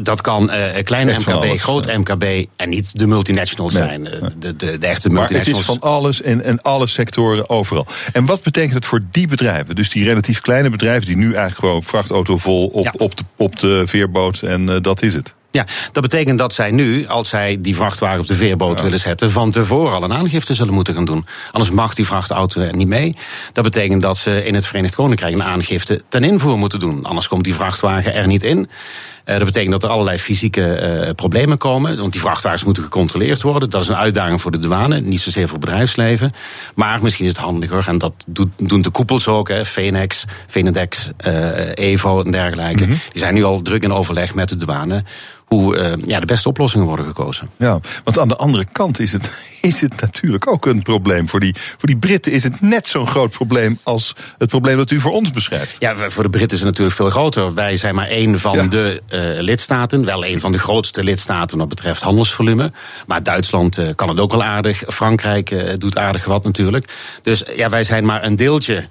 Dat 0.00 0.20
kan 0.20 0.50
uh, 0.54 0.82
klein 0.84 1.06
MKB, 1.06 1.58
groot 1.58 1.86
MKB 1.86 2.46
en 2.56 2.68
niet 2.68 2.98
de 2.98 3.06
multinationals 3.06 3.72
zijn. 3.72 4.04
De, 4.04 4.56
de, 4.56 4.78
de, 4.78 4.86
echte 4.86 5.10
multinationals. 5.10 5.36
Maar 5.36 5.36
het 5.40 5.58
is 5.58 5.64
van 5.64 5.80
alles 5.80 6.22
en, 6.22 6.44
en 6.44 6.62
alle 6.62 6.86
sectoren 6.86 7.48
overal. 7.48 7.86
En 8.12 8.26
wat 8.26 8.42
betekent 8.42 8.74
het 8.74 8.86
voor 8.86 9.00
die 9.10 9.28
bedrijven? 9.28 9.74
Dus 9.74 9.90
die 9.90 10.04
relatief 10.04 10.40
kleine 10.40 10.70
bedrijven 10.70 11.06
die 11.06 11.16
nu 11.16 11.24
eigenlijk 11.24 11.58
gewoon 11.58 11.82
vrachtauto 11.82 12.38
vol 12.38 12.66
op, 12.66 12.94
op, 12.98 13.16
de, 13.16 13.22
op 13.36 13.58
de 13.58 13.82
veerboot 13.86 14.42
en 14.42 14.70
uh, 14.70 14.76
dat 14.80 15.02
is 15.02 15.14
het. 15.14 15.34
Ja, 15.58 15.66
dat 15.92 16.02
betekent 16.02 16.38
dat 16.38 16.52
zij 16.52 16.70
nu, 16.70 17.06
als 17.06 17.28
zij 17.28 17.58
die 17.60 17.74
vrachtwagen 17.74 18.20
op 18.20 18.26
de 18.26 18.34
veerboot 18.34 18.80
willen 18.80 19.00
zetten, 19.00 19.30
van 19.30 19.50
tevoren 19.50 19.94
al 19.94 20.02
een 20.02 20.12
aangifte 20.12 20.54
zullen 20.54 20.74
moeten 20.74 20.94
gaan 20.94 21.04
doen. 21.04 21.26
Anders 21.52 21.70
mag 21.70 21.94
die 21.94 22.06
vrachtauto 22.06 22.60
er 22.60 22.76
niet 22.76 22.88
mee. 22.88 23.16
Dat 23.52 23.64
betekent 23.64 24.02
dat 24.02 24.18
ze 24.18 24.44
in 24.44 24.54
het 24.54 24.66
Verenigd 24.66 24.94
Koninkrijk 24.94 25.34
een 25.34 25.42
aangifte 25.42 26.02
ten 26.08 26.24
invoer 26.24 26.58
moeten 26.58 26.78
doen. 26.78 27.04
Anders 27.04 27.28
komt 27.28 27.44
die 27.44 27.54
vrachtwagen 27.54 28.14
er 28.14 28.26
niet 28.26 28.42
in. 28.42 28.58
Uh, 28.58 29.34
dat 29.36 29.44
betekent 29.44 29.72
dat 29.72 29.82
er 29.82 29.90
allerlei 29.90 30.18
fysieke 30.18 31.04
uh, 31.06 31.10
problemen 31.14 31.58
komen. 31.58 31.96
Want 31.96 32.12
die 32.12 32.20
vrachtwagens 32.20 32.64
moeten 32.64 32.82
gecontroleerd 32.82 33.42
worden. 33.42 33.70
Dat 33.70 33.82
is 33.82 33.88
een 33.88 33.96
uitdaging 33.96 34.40
voor 34.40 34.50
de 34.50 34.58
douane, 34.58 35.00
niet 35.00 35.20
zozeer 35.20 35.48
voor 35.48 35.58
bedrijfsleven. 35.58 36.32
Maar 36.74 37.02
misschien 37.02 37.24
is 37.24 37.30
het 37.30 37.40
handiger, 37.40 37.88
en 37.88 37.98
dat 37.98 38.14
doet, 38.26 38.50
doen 38.56 38.82
de 38.82 38.90
koepels 38.90 39.26
ook, 39.26 39.48
hè, 39.48 39.64
Venedex, 39.64 41.10
uh, 41.26 41.74
Evo 41.74 42.22
en 42.22 42.30
dergelijke. 42.30 42.84
Mm 42.84 42.90
-hmm. 42.90 43.00
Die 43.12 43.20
zijn 43.20 43.34
nu 43.34 43.44
al 43.44 43.62
druk 43.62 43.82
in 43.82 43.92
overleg 43.92 44.34
met 44.34 44.48
de 44.48 44.56
douane 44.56 45.04
hoe 45.48 45.76
uh, 45.76 45.92
ja, 46.06 46.20
de 46.20 46.26
beste 46.26 46.48
oplossingen 46.48 46.86
worden 46.86 47.06
gekozen. 47.06 47.50
Ja, 47.56 47.80
want 48.04 48.18
aan 48.18 48.28
de 48.28 48.36
andere 48.36 48.64
kant 48.72 49.00
is 49.00 49.12
het, 49.12 49.30
is 49.60 49.80
het 49.80 50.00
natuurlijk 50.00 50.50
ook 50.50 50.66
een 50.66 50.82
probleem. 50.82 51.28
Voor 51.28 51.40
die, 51.40 51.54
voor 51.54 51.88
die 51.88 51.96
Britten 51.96 52.32
is 52.32 52.42
het 52.42 52.60
net 52.60 52.86
zo'n 52.86 53.06
groot 53.06 53.30
probleem 53.30 53.78
als 53.82 54.14
het 54.38 54.48
probleem 54.48 54.76
dat 54.76 54.90
u 54.90 55.00
voor 55.00 55.12
ons 55.12 55.30
beschrijft. 55.30 55.76
Ja, 55.78 56.10
voor 56.10 56.22
de 56.22 56.30
Britten 56.30 56.58
is 56.58 56.64
het 56.64 56.70
natuurlijk 56.70 56.96
veel 56.96 57.10
groter. 57.10 57.54
Wij 57.54 57.76
zijn 57.76 57.94
maar 57.94 58.06
één 58.06 58.38
van 58.38 58.56
ja. 58.56 58.64
de 58.66 59.02
uh, 59.08 59.40
lidstaten. 59.42 60.04
Wel 60.04 60.24
een 60.24 60.40
van 60.40 60.52
de 60.52 60.58
grootste 60.58 61.04
lidstaten 61.04 61.58
wat 61.58 61.68
betreft 61.68 62.02
handelsvolume. 62.02 62.72
Maar 63.06 63.22
Duitsland 63.22 63.78
uh, 63.78 63.88
kan 63.94 64.08
het 64.08 64.20
ook 64.20 64.30
wel 64.30 64.42
aardig. 64.42 64.82
Frankrijk 64.86 65.80
doet 65.80 65.98
aardig 65.98 66.24
wat 66.24 66.44
natuurlijk. 66.44 66.92
Dus 67.22 67.44
ja, 67.56 67.68
wij 67.68 67.84
zijn 67.84 68.04
maar 68.04 68.24
een 68.24 68.36
deeltje. 68.36 68.88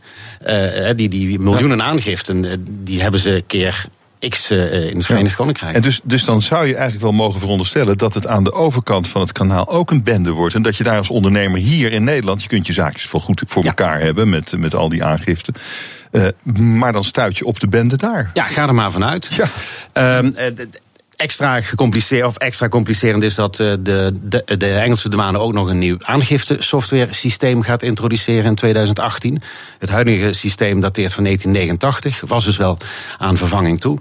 die, 0.96 1.10
die 1.10 1.40
miljoenen 1.40 1.82
aangiften, 1.84 2.66
die 2.84 3.02
hebben 3.02 3.20
ze 3.20 3.44
keer 3.48 3.86
X 4.30 4.52
uh, 4.52 4.90
in 4.90 4.98
het 4.98 5.06
Verenigd 5.06 5.30
ja. 5.30 5.38
Koninkrijk. 5.38 5.76
En 5.76 5.82
dus, 5.82 6.00
dus 6.04 6.24
dan 6.24 6.42
zou 6.42 6.66
je 6.66 6.76
eigenlijk 6.76 7.04
wel 7.04 7.26
mogen 7.26 7.40
veronderstellen 7.40 7.98
dat 7.98 8.14
het 8.14 8.28
aan 8.28 8.44
de 8.44 8.54
overkant 8.54 9.08
van 9.08 9.22
het 9.22 9.32
kanaal 9.32 9.70
ook 9.70 9.92
een 9.92 10.04
bende 10.04 10.32
wordt. 10.32 10.56
En 10.56 10.62
dat 10.62 10.78
je 10.78 10.84
daar 10.84 10.98
als 10.98 11.10
ondernemer 11.10 11.60
hier 11.60 11.92
in 11.92 12.04
Nederland, 12.04 12.42
je 12.42 12.48
kunt 12.48 12.68
je 12.68 12.74
zaakjes 12.74 13.12
wel 13.12 13.22
goed 13.22 13.44
voor 13.48 13.64
ja. 13.64 13.70
elkaar 13.70 14.00
hebben 14.00 14.30
met, 14.30 14.58
met 14.58 14.76
al 14.76 14.90
die 14.90 15.04
aangiften. 15.04 15.54
Uh, 16.12 16.26
maar 16.54 16.92
dan 16.92 17.04
stuit 17.04 17.38
je 17.38 17.46
op 17.46 17.60
de 17.60 17.68
bende 17.68 17.98
daar. 17.98 18.32
Ja, 18.34 18.44
ga 18.44 18.68
er 18.68 18.76
maar 18.76 18.92
vanuit. 18.92 19.30
Ja. 19.94 20.18
Um, 20.18 20.36
extra 21.18 21.62
gecompliceerd 21.62 22.26
of 22.26 22.38
extra 22.38 22.70
complicerend 22.70 23.24
is 23.24 23.36
dat 23.36 23.56
de, 23.56 23.80
de, 23.82 24.44
de 24.58 24.74
Engelse 24.74 25.10
douane 25.10 25.40
ook 25.40 25.54
nog 25.54 25.68
een 25.68 25.78
nieuw 25.78 25.98
aangifte 26.00 26.56
software 26.60 27.14
systeem 27.14 27.62
gaat 27.62 27.84
introduceren 27.84 28.46
in 28.46 28.56
2018. 28.56 29.42
Het 29.80 29.90
huidige 29.90 30.34
systeem 30.34 30.82
dateert 30.82 31.14
van 31.14 31.24
1989, 31.24 32.30
was 32.30 32.46
dus 32.46 32.58
wel 32.58 32.78
aan 33.18 33.38
vervanging 33.38 33.80
toe. 33.80 34.00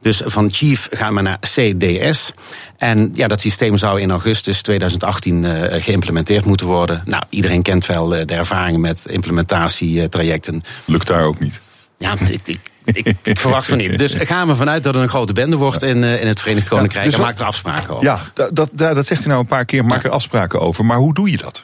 Dus 0.00 0.22
van 0.24 0.52
Chief 0.52 0.88
gaan 0.90 1.14
we 1.14 1.20
naar 1.20 1.38
CDS. 1.40 2.32
En 2.76 3.10
ja, 3.14 3.28
dat 3.28 3.40
systeem 3.40 3.76
zou 3.76 4.00
in 4.00 4.10
augustus 4.10 4.62
2018 4.62 5.44
uh, 5.44 5.62
geïmplementeerd 5.68 6.44
moeten 6.44 6.66
worden. 6.66 7.02
Nou, 7.04 7.22
iedereen 7.28 7.62
kent 7.62 7.86
wel 7.86 8.08
de 8.08 8.24
ervaringen 8.24 8.80
met 8.80 9.06
implementatietrajecten. 9.08 10.60
Lukt 10.84 11.06
daar 11.06 11.24
ook 11.24 11.40
niet? 11.40 11.60
Ja, 11.98 12.14
ik, 12.28 12.40
ik 12.44 12.60
ik, 12.86 13.16
ik, 13.22 13.38
verwacht 13.38 13.66
van 13.66 13.78
niet. 13.78 13.98
Dus 13.98 14.14
gaan 14.18 14.48
we 14.48 14.54
vanuit 14.54 14.84
dat 14.84 14.94
er 14.94 15.02
een 15.02 15.08
grote 15.08 15.32
bende 15.32 15.56
wordt 15.56 15.82
in, 15.82 16.02
uh, 16.02 16.20
in 16.20 16.26
het 16.26 16.40
Verenigd 16.40 16.68
Koninkrijk. 16.68 17.04
Ja, 17.04 17.10
dus 17.10 17.18
en 17.18 17.26
maak 17.26 17.38
er 17.38 17.44
afspraken 17.44 17.90
over. 17.90 18.04
Ja, 18.04 18.20
dat, 18.34 18.50
dat, 18.52 18.70
dat 18.94 19.06
zegt 19.06 19.24
u 19.24 19.28
nou 19.28 19.40
een 19.40 19.46
paar 19.46 19.64
keer. 19.64 19.84
Maak 19.84 20.04
er 20.04 20.10
afspraken 20.10 20.60
over. 20.60 20.84
Maar 20.84 20.96
hoe 20.96 21.14
doe 21.14 21.30
je 21.30 21.36
dat? 21.36 21.62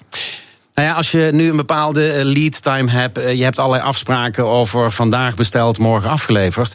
Nou 0.75 0.89
ja, 0.89 0.95
als 0.95 1.11
je 1.11 1.31
nu 1.33 1.49
een 1.49 1.57
bepaalde 1.57 2.25
lead 2.25 2.63
time 2.63 2.91
hebt, 2.91 3.17
je 3.17 3.45
hebt 3.45 3.59
allerlei 3.59 3.83
afspraken 3.83 4.47
over 4.47 4.93
vandaag 4.93 5.35
besteld, 5.35 5.79
morgen 5.79 6.11
afgeleverd 6.11 6.75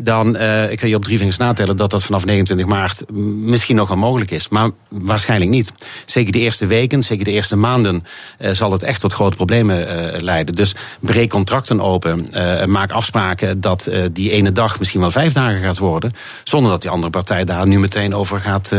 dan 0.00 0.26
uh, 0.36 0.76
kun 0.76 0.88
je 0.88 0.94
op 0.94 1.02
drie 1.02 1.18
vingers 1.18 1.36
natellen 1.36 1.76
dat 1.76 1.90
dat 1.90 2.04
vanaf 2.04 2.24
29 2.24 2.66
maart 2.66 3.02
misschien 3.12 3.76
nog 3.76 3.88
wel 3.88 3.96
mogelijk 3.96 4.30
is. 4.30 4.48
Maar 4.48 4.70
waarschijnlijk 4.88 5.50
niet. 5.50 5.72
Zeker 6.04 6.32
de 6.32 6.38
eerste 6.38 6.66
weken, 6.66 7.02
zeker 7.02 7.24
de 7.24 7.30
eerste 7.30 7.56
maanden 7.56 8.04
uh, 8.38 8.50
zal 8.50 8.72
het 8.72 8.82
echt 8.82 9.00
tot 9.00 9.12
grote 9.12 9.36
problemen 9.36 10.14
uh, 10.14 10.20
leiden. 10.20 10.54
Dus 10.54 10.74
breek 11.00 11.30
contracten 11.30 11.80
open. 11.80 12.28
maak 12.66 12.90
afspraken 12.90 13.60
dat 13.60 13.90
die 14.12 14.30
ene 14.30 14.52
dag 14.52 14.78
misschien 14.78 15.00
wel 15.00 15.10
vijf 15.10 15.32
dagen 15.32 15.60
gaat 15.60 15.78
worden. 15.78 16.14
Zonder 16.44 16.70
dat 16.70 16.82
die 16.82 16.90
andere 16.90 17.10
partij 17.10 17.44
daar 17.44 17.68
nu 17.68 17.78
meteen 17.78 18.14
over 18.14 18.40
gaat 18.40 18.72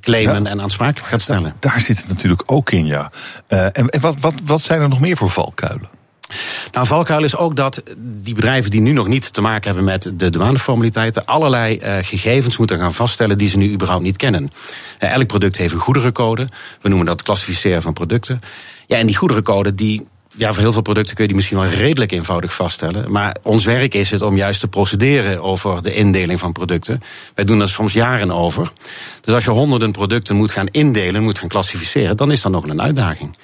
claimen 0.00 0.46
en 0.46 0.60
aansprakelijk 0.60 1.08
gaat 1.08 1.20
stellen. 1.20 1.54
Daar 1.58 1.80
zit 1.80 1.98
het 1.98 2.08
natuurlijk 2.08 2.42
ook 2.46 2.70
in, 2.70 2.86
ja. 2.86 3.10
en, 3.48 3.85
en 3.88 4.00
wat, 4.00 4.16
wat, 4.20 4.34
wat 4.44 4.62
zijn 4.62 4.80
er 4.80 4.88
nog 4.88 5.00
meer 5.00 5.16
voor 5.16 5.30
valkuilen? 5.30 5.88
Nou, 6.72 6.86
valkuil 6.86 7.24
is 7.24 7.36
ook 7.36 7.56
dat 7.56 7.82
die 7.98 8.34
bedrijven 8.34 8.70
die 8.70 8.80
nu 8.80 8.92
nog 8.92 9.08
niet 9.08 9.32
te 9.32 9.40
maken 9.40 9.64
hebben 9.64 9.84
met 9.84 10.10
de 10.14 10.30
douaneformaliteiten, 10.30 11.24
allerlei 11.24 11.78
uh, 11.78 11.96
gegevens 12.00 12.56
moeten 12.56 12.78
gaan 12.78 12.94
vaststellen 12.94 13.38
die 13.38 13.48
ze 13.48 13.56
nu 13.56 13.72
überhaupt 13.72 14.02
niet 14.02 14.16
kennen. 14.16 14.50
Uh, 15.00 15.12
elk 15.12 15.26
product 15.26 15.56
heeft 15.56 15.72
een 15.72 15.78
goederencode. 15.78 16.48
We 16.80 16.88
noemen 16.88 17.06
dat 17.06 17.22
klassificeren 17.22 17.82
van 17.82 17.92
producten. 17.92 18.40
Ja, 18.86 18.96
en 18.96 19.06
die 19.06 19.16
goederencode 19.16 19.74
die 19.74 20.06
ja, 20.36 20.52
voor 20.52 20.62
heel 20.62 20.72
veel 20.72 20.82
producten 20.82 21.14
kun 21.14 21.22
je 21.22 21.28
die 21.28 21.36
misschien 21.36 21.58
wel 21.58 21.68
redelijk 21.68 22.12
eenvoudig 22.12 22.54
vaststellen. 22.54 23.12
Maar 23.12 23.36
ons 23.42 23.64
werk 23.64 23.94
is 23.94 24.10
het 24.10 24.22
om 24.22 24.36
juist 24.36 24.60
te 24.60 24.68
procederen 24.68 25.42
over 25.42 25.82
de 25.82 25.94
indeling 25.94 26.40
van 26.40 26.52
producten. 26.52 27.02
Wij 27.34 27.44
doen 27.44 27.58
dat 27.58 27.68
soms 27.68 27.92
jaren 27.92 28.30
over. 28.30 28.72
Dus 29.20 29.34
als 29.34 29.44
je 29.44 29.50
honderden 29.50 29.92
producten 29.92 30.36
moet 30.36 30.52
gaan 30.52 30.66
indelen, 30.66 31.22
moet 31.22 31.38
gaan 31.38 31.48
klassificeren, 31.48 32.16
dan 32.16 32.32
is 32.32 32.42
dat 32.42 32.52
nog 32.52 32.68
een 32.68 32.82
uitdaging. 32.82 33.36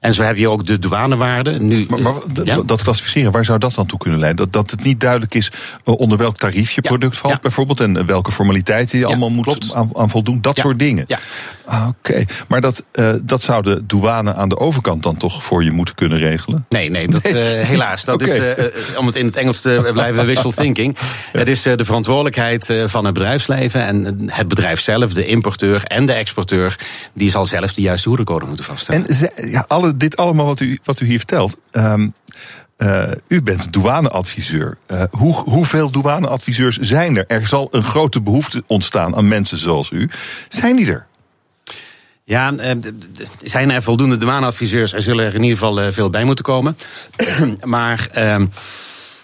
En 0.00 0.14
zo 0.14 0.22
heb 0.22 0.36
je 0.36 0.48
ook 0.48 0.66
de 0.66 0.78
douanewaarde. 0.78 1.60
Nu, 1.60 1.86
maar, 1.88 2.00
maar 2.00 2.66
dat 2.66 2.82
klassificeren, 2.82 3.32
waar 3.32 3.44
zou 3.44 3.58
dat 3.58 3.74
dan 3.74 3.86
toe 3.86 3.98
kunnen 3.98 4.18
leiden? 4.18 4.44
Dat, 4.44 4.52
dat 4.52 4.70
het 4.70 4.84
niet 4.84 5.00
duidelijk 5.00 5.34
is 5.34 5.52
eh, 5.84 5.94
onder 5.98 6.18
welk 6.18 6.36
tarief 6.36 6.70
je 6.72 6.80
product 6.80 7.18
valt, 7.18 7.40
bijvoorbeeld. 7.40 7.80
En 7.80 8.06
welke 8.06 8.32
formaliteiten 8.32 8.98
je 8.98 9.06
allemaal 9.06 9.30
moet 9.30 9.72
aan, 9.74 9.90
aan, 9.96 10.10
voldoen. 10.10 10.40
Dat 10.40 10.58
soort 10.58 10.78
dingen. 10.78 11.06
Ah, 11.70 11.88
Oké, 11.88 12.24
maar 12.48 12.60
dat, 12.60 12.84
uh, 12.92 13.12
dat 13.22 13.42
zou 13.42 13.62
de 13.62 13.86
douane 13.86 14.34
aan 14.34 14.48
de 14.48 14.58
overkant 14.58 15.02
dan 15.02 15.16
toch 15.16 15.44
voor 15.44 15.64
je 15.64 15.70
moeten 15.70 15.94
kunnen 15.94 16.18
regelen? 16.18 16.66
Nee, 16.68 16.90
nee, 16.90 17.08
dat, 17.08 17.26
uh, 17.26 17.32
helaas. 17.42 18.04
Dat 18.04 18.22
is, 18.22 18.38
uh, 18.38 18.98
om 18.98 19.06
het 19.06 19.16
in 19.16 19.26
het 19.26 19.36
Engels 19.36 19.60
te 19.60 19.88
blijven, 19.92 20.26
wishful 20.26 20.50
thinking. 20.52 20.96
Het 21.32 21.48
is 21.48 21.62
de 21.62 21.84
verantwoordelijkheid 21.84 22.74
van 22.84 23.04
het 23.04 23.14
bedrijfsleven. 23.14 23.86
En 23.86 24.30
het 24.30 24.48
bedrijf 24.48 24.80
zelf, 24.80 25.12
de 25.12 25.26
importeur 25.26 25.84
en 25.84 26.06
de 26.06 26.12
exporteur, 26.12 26.78
die 27.12 27.30
zal 27.30 27.44
zelf 27.44 27.72
de 27.72 27.82
juiste 27.82 28.08
hoedencode 28.08 28.46
moeten 28.46 28.64
vaststellen. 28.64 29.06
En 29.06 29.50
ja, 29.50 29.64
alle, 29.68 29.96
dit 29.96 30.16
allemaal 30.16 30.46
wat 30.46 30.60
u, 30.60 30.78
wat 30.84 31.00
u 31.00 31.06
hier 31.06 31.18
vertelt. 31.18 31.56
Um, 31.72 32.14
uh, 32.78 33.02
u 33.28 33.42
bent 33.42 33.72
douaneadviseur. 33.72 34.78
Uh, 34.92 35.02
hoe, 35.10 35.34
hoeveel 35.34 35.90
douaneadviseurs 35.90 36.78
zijn 36.78 37.16
er? 37.16 37.24
Er 37.26 37.46
zal 37.46 37.68
een 37.70 37.84
grote 37.84 38.20
behoefte 38.20 38.62
ontstaan 38.66 39.16
aan 39.16 39.28
mensen 39.28 39.58
zoals 39.58 39.90
u. 39.90 40.10
Zijn 40.48 40.76
die 40.76 40.92
er? 40.92 41.06
Ja, 42.30 42.52
uh, 42.52 42.70
zijn 43.42 43.70
er 43.70 43.82
voldoende 43.82 44.16
douaneadviseurs? 44.16 44.92
Er 44.92 45.02
zullen 45.02 45.26
er 45.26 45.34
in 45.34 45.42
ieder 45.42 45.58
geval 45.58 45.92
veel 45.92 46.10
bij 46.10 46.24
moeten 46.24 46.44
komen. 46.44 46.76
maar. 47.64 48.08
Uh, 48.16 48.36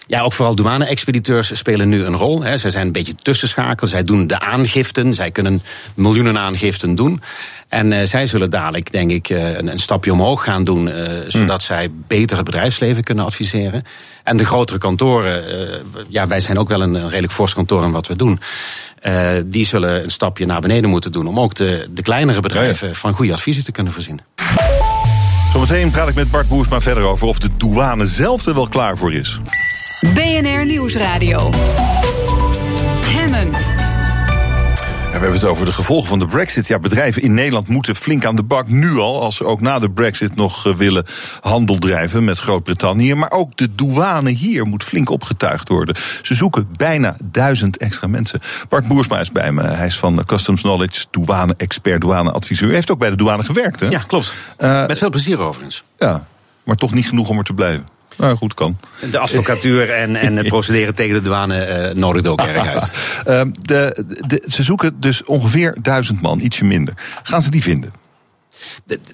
ja, 0.07 0.21
ook 0.21 0.33
vooral 0.33 0.55
douane-expediteurs 0.55 1.57
spelen 1.57 1.89
nu 1.89 2.03
een 2.03 2.15
rol. 2.15 2.43
Hè. 2.43 2.57
Zij 2.57 2.71
zijn 2.71 2.85
een 2.85 2.91
beetje 2.91 3.15
tussenschakel. 3.15 3.87
Zij 3.87 4.03
doen 4.03 4.27
de 4.27 4.39
aangiften. 4.39 5.13
Zij 5.13 5.31
kunnen 5.31 5.61
miljoenen 5.93 6.37
aangiften 6.37 6.95
doen. 6.95 7.21
En 7.67 7.91
uh, 7.91 8.03
zij 8.03 8.27
zullen 8.27 8.49
dadelijk, 8.49 8.91
denk 8.91 9.11
ik, 9.11 9.29
uh, 9.29 9.57
een, 9.57 9.67
een, 9.67 9.79
stapje 9.79 10.11
omhoog 10.11 10.43
gaan 10.43 10.63
doen. 10.63 10.87
Uh, 10.87 11.19
zodat 11.27 11.63
zij 11.63 11.91
beter 12.07 12.37
het 12.37 12.45
bedrijfsleven 12.45 13.03
kunnen 13.03 13.25
adviseren. 13.25 13.83
En 14.27 14.37
de 14.37 14.45
grotere 14.45 14.79
kantoren, 14.79 15.43
ja, 16.09 16.27
wij 16.27 16.39
zijn 16.39 16.59
ook 16.59 16.67
wel 16.67 16.81
een, 16.81 16.93
een 16.93 17.09
redelijk 17.09 17.33
fors 17.33 17.53
kantoor 17.53 17.83
in 17.83 17.91
wat 17.91 18.07
we 18.07 18.15
doen. 18.15 18.39
die 19.45 19.65
zullen 19.65 20.03
een 20.03 20.11
stapje 20.11 20.45
naar 20.45 20.61
beneden 20.61 20.89
moeten 20.89 21.11
doen. 21.11 21.27
Om 21.27 21.39
ook 21.39 21.55
de, 21.55 21.87
de 21.89 22.01
kleinere 22.01 22.39
bedrijven 22.39 22.95
van 22.95 23.13
goede 23.13 23.33
adviezen 23.33 23.63
te 23.63 23.71
kunnen 23.71 23.93
voorzien. 23.93 24.21
Zometeen 25.53 25.91
praat 25.91 26.09
ik 26.09 26.15
met 26.15 26.31
Bart 26.31 26.47
Boersma 26.47 26.81
verder 26.81 27.03
over 27.03 27.27
of 27.27 27.39
de 27.39 27.49
douane 27.57 28.05
zelf 28.05 28.45
er 28.45 28.53
wel 28.53 28.67
klaar 28.67 28.97
voor 28.97 29.13
is. 29.13 29.39
BNR 30.13 30.65
Nieuwsradio. 30.65 31.49
Hemmen. 33.05 33.76
We 35.07 35.23
hebben 35.23 35.39
het 35.39 35.43
over 35.43 35.65
de 35.65 35.71
gevolgen 35.71 36.07
van 36.07 36.19
de 36.19 36.27
brexit. 36.27 36.67
Ja, 36.67 36.79
bedrijven 36.79 37.21
in 37.21 37.33
Nederland 37.33 37.67
moeten 37.67 37.95
flink 37.95 38.25
aan 38.25 38.35
de 38.35 38.43
bak 38.43 38.67
nu 38.67 38.97
al... 38.97 39.21
als 39.21 39.35
ze 39.35 39.45
ook 39.45 39.61
na 39.61 39.79
de 39.79 39.89
brexit 39.89 40.35
nog 40.35 40.65
eh, 40.65 40.75
willen 40.75 41.05
handel 41.41 41.77
drijven 41.77 42.23
met 42.23 42.39
Groot-Brittannië. 42.39 43.13
Maar 43.13 43.31
ook 43.31 43.57
de 43.57 43.75
douane 43.75 44.29
hier 44.29 44.65
moet 44.65 44.83
flink 44.83 45.09
opgetuigd 45.09 45.69
worden. 45.69 45.95
Ze 46.21 46.33
zoeken 46.33 46.67
bijna 46.77 47.15
duizend 47.23 47.77
extra 47.77 48.07
mensen. 48.07 48.39
Bart 48.69 48.87
Boersma 48.87 49.19
is 49.19 49.31
bij 49.31 49.51
me. 49.51 49.61
Hij 49.63 49.85
is 49.85 49.97
van 49.97 50.25
Customs 50.25 50.61
Knowledge, 50.61 51.05
douane-expert, 51.11 52.01
douane-adviseur. 52.01 52.67
Hij 52.67 52.75
heeft 52.75 52.91
ook 52.91 52.99
bij 52.99 53.09
de 53.09 53.15
douane 53.15 53.43
gewerkt, 53.43 53.79
hè? 53.79 53.87
Ja, 53.87 53.99
klopt. 53.99 54.33
Uh, 54.59 54.87
met 54.87 54.97
veel 54.97 55.09
plezier 55.09 55.39
overigens. 55.39 55.83
Ja, 55.97 56.25
maar 56.63 56.75
toch 56.75 56.93
niet 56.93 57.07
genoeg 57.07 57.29
om 57.29 57.37
er 57.37 57.43
te 57.43 57.53
blijven. 57.53 57.96
Nou, 58.17 58.37
goed 58.37 58.53
kan. 58.53 58.77
De 59.11 59.17
advocatuur 59.17 59.89
en, 59.89 60.15
en 60.15 60.45
procederen 60.47 60.95
tegen 60.95 61.15
de 61.15 61.21
douane 61.21 61.89
uh, 61.89 61.95
nodigt 61.95 62.27
ook 62.27 62.41
erg 62.41 62.67
uit. 62.67 62.89
Uh, 63.27 63.53
de, 63.61 64.05
de, 64.27 64.43
ze 64.47 64.63
zoeken 64.63 64.99
dus 64.99 65.23
ongeveer 65.23 65.75
duizend 65.81 66.21
man, 66.21 66.39
ietsje 66.39 66.65
minder. 66.65 66.93
Gaan 67.23 67.41
ze 67.41 67.51
die 67.51 67.61
vinden? 67.61 67.93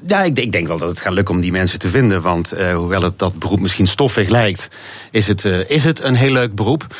Ja, 0.07 0.23
ik, 0.23 0.39
ik, 0.39 0.51
denk 0.51 0.67
wel 0.67 0.77
dat 0.77 0.89
het 0.89 0.99
gaat 0.99 1.13
lukken 1.13 1.35
om 1.35 1.41
die 1.41 1.51
mensen 1.51 1.79
te 1.79 1.89
vinden. 1.89 2.21
Want 2.21 2.53
uh, 2.53 2.75
hoewel 2.75 3.01
het 3.01 3.19
dat 3.19 3.39
beroep 3.39 3.59
misschien 3.59 3.87
stoffig 3.87 4.29
lijkt, 4.29 4.67
is 5.11 5.27
het, 5.27 5.43
uh, 5.43 5.69
is 5.69 5.83
het 5.83 6.01
een 6.01 6.15
heel 6.15 6.31
leuk 6.31 6.55
beroep. 6.55 6.95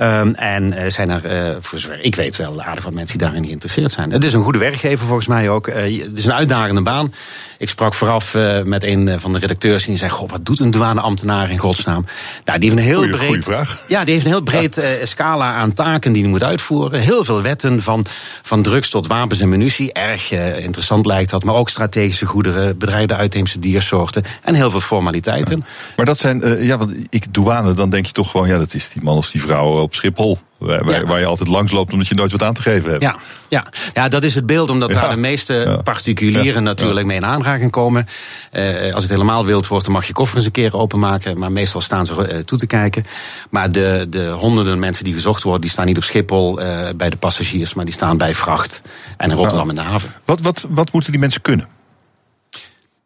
Um, 0.00 0.34
en 0.34 0.72
uh, 0.72 0.80
zijn 0.86 1.10
er, 1.10 1.62
voor 1.62 1.78
zover 1.78 2.00
ik 2.00 2.14
weet, 2.14 2.36
wel 2.36 2.62
aardig 2.62 2.84
wat 2.84 2.92
mensen 2.92 3.18
die 3.18 3.26
daarin 3.26 3.46
geïnteresseerd 3.46 3.92
zijn. 3.92 4.10
Het 4.10 4.24
is 4.24 4.32
een 4.32 4.42
goede 4.42 4.58
werkgever 4.58 5.06
volgens 5.06 5.26
mij 5.26 5.48
ook. 5.48 5.66
Het 5.66 6.18
is 6.18 6.24
een 6.24 6.32
uitdagende 6.32 6.82
baan. 6.82 7.14
Ik 7.58 7.68
sprak 7.68 7.94
vooraf 7.94 8.34
met 8.64 8.84
een 8.84 9.20
van 9.20 9.32
de 9.32 9.38
redacteurs 9.38 9.82
en 9.82 9.88
die 9.88 9.98
zei: 9.98 10.10
Goh, 10.10 10.30
wat 10.30 10.46
doet 10.46 10.60
een 10.60 10.70
douaneambtenaar 10.70 11.50
in 11.50 11.58
godsnaam? 11.58 12.06
Nou, 12.44 12.58
die 12.58 12.70
heeft 12.70 12.82
een 12.82 12.88
heel 12.88 13.02
goeie, 13.02 13.16
breed. 13.16 13.44
vraag. 13.44 13.84
Ja, 13.88 14.04
die 14.04 14.12
heeft 14.12 14.24
een 14.24 14.30
heel 14.30 14.42
breed 14.42 14.74
ja. 14.74 15.06
scala 15.06 15.52
aan 15.52 15.72
taken 15.72 16.12
die 16.12 16.22
hij 16.22 16.30
moet 16.30 16.42
uitvoeren. 16.42 17.00
Heel 17.00 17.24
veel 17.24 17.42
wetten, 17.42 17.82
van, 17.82 18.06
van 18.42 18.62
drugs 18.62 18.88
tot 18.88 19.06
wapens 19.06 19.40
en 19.40 19.48
munitie. 19.48 19.92
Erg 19.92 20.32
interessant 20.62 21.06
lijkt 21.06 21.30
dat. 21.30 21.44
Maar 21.44 21.54
ook 21.54 21.68
strategische 21.68 22.26
goederen, 22.26 22.78
bedrijven 22.78 23.16
uitheemse 23.16 23.58
diersoorten. 23.58 24.24
En 24.42 24.54
heel 24.54 24.70
veel 24.70 24.80
formaliteiten. 24.80 25.58
Ja. 25.58 25.64
Maar 25.96 26.06
dat 26.06 26.18
zijn, 26.18 26.64
ja, 26.64 26.78
want 26.78 26.92
ik 27.10 27.34
douane, 27.34 27.72
dan 27.72 27.90
denk 27.90 28.06
je 28.06 28.12
toch 28.12 28.30
gewoon: 28.30 28.48
ja, 28.48 28.58
dat 28.58 28.74
is 28.74 28.88
die 28.88 29.02
man 29.02 29.16
of 29.16 29.30
die 29.30 29.40
vrouw 29.40 29.80
op 29.80 29.94
Schiphol. 29.94 30.38
Waar, 30.58 31.18
je 31.18 31.26
altijd 31.26 31.48
langs 31.48 31.72
loopt 31.72 31.92
omdat 31.92 32.06
je 32.06 32.14
nooit 32.14 32.32
wat 32.32 32.42
aan 32.42 32.54
te 32.54 32.62
geven 32.62 32.90
hebt. 32.90 33.02
Ja, 33.02 33.16
ja. 33.48 33.66
ja 33.92 34.08
dat 34.08 34.24
is 34.24 34.34
het 34.34 34.46
beeld, 34.46 34.70
omdat 34.70 34.92
daar 34.92 35.10
de 35.10 35.16
meeste 35.16 35.80
particulieren 35.84 36.62
natuurlijk 36.62 37.06
mee 37.06 37.16
in 37.16 37.24
aanraking 37.24 37.70
komen. 37.70 38.06
Uh, 38.52 38.92
als 38.92 39.02
het 39.02 39.12
helemaal 39.12 39.44
wild 39.44 39.66
wordt, 39.66 39.84
dan 39.84 39.94
mag 39.94 40.06
je 40.06 40.12
koffer 40.12 40.36
eens 40.36 40.46
een 40.46 40.52
keer 40.52 40.76
openmaken. 40.76 41.38
Maar 41.38 41.52
meestal 41.52 41.80
staan 41.80 42.06
ze 42.06 42.32
uh, 42.32 42.38
toe 42.38 42.58
te 42.58 42.66
kijken. 42.66 43.06
Maar 43.50 43.72
de, 43.72 44.06
de 44.10 44.30
honderden 44.30 44.78
mensen 44.78 45.04
die 45.04 45.14
gezocht 45.14 45.42
worden, 45.42 45.60
die 45.60 45.70
staan 45.70 45.86
niet 45.86 45.96
op 45.96 46.04
Schiphol 46.04 46.60
uh, 46.60 46.88
bij 46.96 47.10
de 47.10 47.16
passagiers, 47.16 47.74
maar 47.74 47.84
die 47.84 47.94
staan 47.94 48.16
bij 48.16 48.34
vracht 48.34 48.82
en 49.16 49.30
in 49.30 49.36
Rotterdam 49.36 49.68
in 49.68 49.74
de 49.74 49.80
haven. 49.80 50.12
Wat, 50.24 50.40
wat, 50.40 50.66
wat 50.68 50.92
moeten 50.92 51.10
die 51.10 51.20
mensen 51.20 51.40
kunnen? 51.40 51.68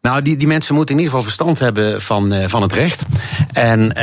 Nou, 0.01 0.21
die, 0.21 0.37
die 0.37 0.47
mensen 0.47 0.75
moeten 0.75 0.95
in 0.95 1.01
ieder 1.01 1.15
geval 1.15 1.29
verstand 1.29 1.59
hebben 1.59 2.01
van, 2.01 2.33
van 2.49 2.61
het 2.61 2.73
recht. 2.73 3.03
En 3.53 3.93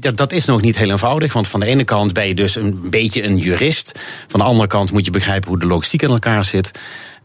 dat, 0.00 0.16
dat 0.16 0.32
is 0.32 0.44
nog 0.44 0.60
niet 0.60 0.76
heel 0.76 0.90
eenvoudig. 0.90 1.32
Want 1.32 1.48
van 1.48 1.60
de 1.60 1.66
ene 1.66 1.84
kant 1.84 2.12
ben 2.12 2.28
je 2.28 2.34
dus 2.34 2.56
een 2.56 2.90
beetje 2.90 3.24
een 3.24 3.36
jurist. 3.36 3.98
Van 4.28 4.40
de 4.40 4.46
andere 4.46 4.68
kant 4.68 4.92
moet 4.92 5.04
je 5.04 5.10
begrijpen 5.10 5.48
hoe 5.48 5.58
de 5.58 5.66
logistiek 5.66 6.02
in 6.02 6.08
elkaar 6.08 6.44
zit. 6.44 6.70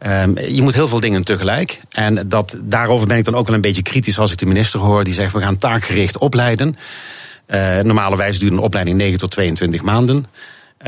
Um, 0.07 0.39
je 0.39 0.61
moet 0.61 0.73
heel 0.73 0.87
veel 0.87 0.99
dingen 0.99 1.23
tegelijk. 1.23 1.81
En 1.91 2.29
dat, 2.29 2.57
daarover 2.61 3.07
ben 3.07 3.17
ik 3.17 3.25
dan 3.25 3.35
ook 3.35 3.45
wel 3.47 3.55
een 3.55 3.61
beetje 3.61 3.81
kritisch 3.81 4.19
als 4.19 4.31
ik 4.31 4.37
de 4.37 4.45
minister 4.45 4.79
hoor. 4.79 5.03
Die 5.03 5.13
zegt 5.13 5.33
we 5.33 5.39
gaan 5.39 5.57
taakgericht 5.57 6.17
opleiden. 6.17 6.75
Uh, 7.47 7.79
normalerwijs 7.79 8.39
duurt 8.39 8.51
een 8.51 8.59
opleiding 8.59 8.97
9 8.97 9.19
tot 9.19 9.31
22 9.31 9.81
maanden. 9.81 10.25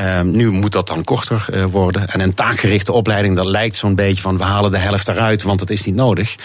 Um, 0.00 0.30
nu 0.30 0.50
moet 0.50 0.72
dat 0.72 0.88
dan 0.88 1.04
korter 1.04 1.46
uh, 1.50 1.64
worden. 1.64 2.08
En 2.08 2.20
een 2.20 2.34
taakgerichte 2.34 2.92
opleiding, 2.92 3.36
dat 3.36 3.44
lijkt 3.44 3.76
zo'n 3.76 3.94
beetje 3.94 4.22
van 4.22 4.36
we 4.36 4.44
halen 4.44 4.70
de 4.70 4.78
helft 4.78 5.08
eruit, 5.08 5.42
want 5.42 5.60
het 5.60 5.70
is 5.70 5.84
niet 5.84 5.94
nodig. 5.94 6.36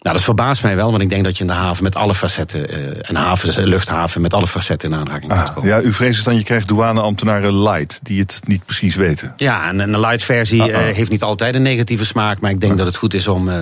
Nou, 0.00 0.16
dat 0.16 0.24
verbaast 0.24 0.62
mij 0.62 0.76
wel, 0.76 0.90
want 0.90 1.02
ik 1.02 1.08
denk 1.08 1.24
dat 1.24 1.36
je 1.36 1.40
in 1.40 1.50
de 1.50 1.56
haven 1.56 1.82
met 1.82 1.96
alle 1.96 2.14
facetten, 2.14 2.78
uh, 2.78 2.96
een 2.98 3.16
haven, 3.16 3.68
luchthaven 3.68 4.20
met 4.20 4.34
alle 4.34 4.46
facetten 4.46 4.90
in 4.90 4.98
aanraking 4.98 5.32
ah, 5.32 5.54
komen. 5.54 5.68
Ja, 5.68 5.82
u 5.82 5.92
vreest 5.92 6.14
dus 6.14 6.24
dan, 6.24 6.36
je 6.36 6.42
krijgt 6.42 6.68
douaneambtenaren 6.68 7.62
light, 7.62 8.00
die 8.02 8.20
het 8.20 8.40
niet 8.44 8.64
precies 8.64 8.94
weten. 8.94 9.32
Ja, 9.36 9.68
en 9.68 9.80
een 9.80 10.00
light 10.00 10.22
versie 10.22 10.68
uh, 10.68 10.76
heeft 10.76 11.10
niet 11.10 11.22
altijd 11.22 11.54
een 11.54 11.62
negatieve 11.62 12.04
smaak, 12.04 12.40
maar 12.40 12.50
ik 12.50 12.60
denk 12.60 12.76
dat 12.76 12.86
het 12.86 12.96
goed 12.96 13.14
is 13.14 13.28
om 13.28 13.48
uh, 13.48 13.56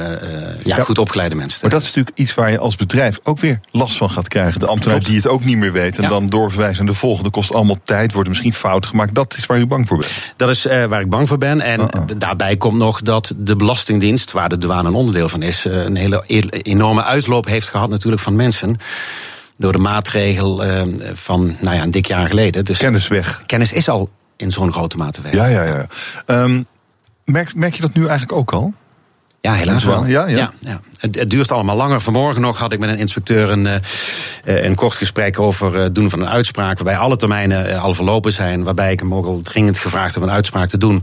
ja, 0.64 0.76
goed 0.76 0.98
opgeleide 0.98 1.34
mensen 1.34 1.58
te 1.58 1.64
Maar 1.64 1.74
dat 1.74 1.82
is 1.82 1.86
natuurlijk 1.86 2.18
iets 2.18 2.34
waar 2.34 2.50
je 2.50 2.58
als 2.58 2.76
bedrijf 2.76 3.18
ook 3.22 3.38
weer 3.38 3.60
last 3.70 3.96
van 3.96 4.10
gaat 4.10 4.28
krijgen. 4.28 4.60
De 4.60 4.66
ambtenaar 4.66 5.02
die 5.02 5.16
het 5.16 5.26
ook 5.28 5.44
niet 5.44 5.56
meer 5.56 5.72
weet 5.72 5.96
en 5.96 6.02
ja. 6.02 6.08
dan 6.08 6.28
doorverwijzen 6.28 6.80
aan 6.80 6.86
de 6.86 6.94
volgende, 6.94 7.30
kost 7.30 7.54
allemaal 7.54 7.78
tijd, 7.82 8.12
worden 8.12 8.30
misschien 8.30 8.54
fouten 8.54 8.90
gemaakt. 8.90 9.14
Dat 9.14 9.36
is 9.36 9.46
waar 9.46 9.58
u 9.58 9.66
bang 9.66 9.88
voor 9.88 9.98
bent. 9.98 10.12
Dat 10.36 10.48
is 10.48 10.62
waar 10.64 11.00
ik 11.00 11.10
bang 11.10 11.28
voor 11.28 11.38
ben. 11.38 11.60
En 11.60 11.90
daarbij 12.16 12.56
komt 12.56 12.78
nog 12.78 13.02
dat 13.02 13.32
de 13.36 13.56
Belastingdienst, 13.56 14.32
waar 14.32 14.48
de 14.48 14.58
douane 14.58 14.88
een 14.88 14.94
onderdeel 14.94 15.28
van 15.28 15.42
is, 15.42 15.64
een 15.64 15.96
hele 15.96 16.24
enorme 16.62 17.04
uitloop 17.04 17.46
heeft 17.46 17.68
gehad 17.68 17.88
natuurlijk 17.88 18.22
van 18.22 18.36
mensen 18.36 18.76
door 19.56 19.72
de 19.72 19.78
maatregel 19.78 20.64
van 21.12 21.56
nou 21.60 21.76
ja, 21.76 21.82
een 21.82 21.90
dik 21.90 22.06
jaar 22.06 22.28
geleden. 22.28 22.64
Dus 22.64 22.78
kennis 22.78 23.08
weg. 23.08 23.42
Kennis 23.46 23.72
is 23.72 23.88
al 23.88 24.10
in 24.36 24.50
zo'n 24.50 24.72
grote 24.72 24.96
mate 24.96 25.22
weg. 25.22 25.32
Ja, 25.32 25.46
ja, 25.46 25.62
ja. 25.62 25.86
Um, 26.26 26.66
merk, 27.24 27.54
merk 27.54 27.74
je 27.74 27.80
dat 27.80 27.94
nu 27.94 28.06
eigenlijk 28.06 28.32
ook 28.32 28.52
al? 28.52 28.74
Ja, 29.40 29.52
helaas 29.52 29.84
wel. 29.84 30.06
Ja, 30.06 30.26
ja. 30.26 30.52
ja, 30.58 30.80
Het, 30.98 31.18
het, 31.18 31.30
duurt 31.30 31.50
allemaal 31.50 31.76
langer. 31.76 32.00
Vanmorgen 32.00 32.40
nog 32.40 32.58
had 32.58 32.72
ik 32.72 32.78
met 32.78 32.88
een 32.88 32.98
inspecteur 32.98 33.50
een, 33.50 33.66
uh, 33.66 33.74
een 34.64 34.74
kort 34.74 34.94
gesprek 34.94 35.38
over 35.38 35.74
het 35.74 35.94
doen 35.94 36.10
van 36.10 36.20
een 36.20 36.28
uitspraak. 36.28 36.74
Waarbij 36.78 36.96
alle 36.96 37.16
termijnen 37.16 37.80
al 37.80 37.94
verlopen 37.94 38.32
zijn. 38.32 38.62
Waarbij 38.64 38.92
ik 38.92 39.00
hem 39.00 39.14
ook 39.14 39.26
al 39.26 39.40
dringend 39.42 39.78
gevraagd 39.78 40.16
om 40.16 40.22
een 40.22 40.30
uitspraak 40.30 40.68
te 40.68 40.78
doen. 40.78 41.02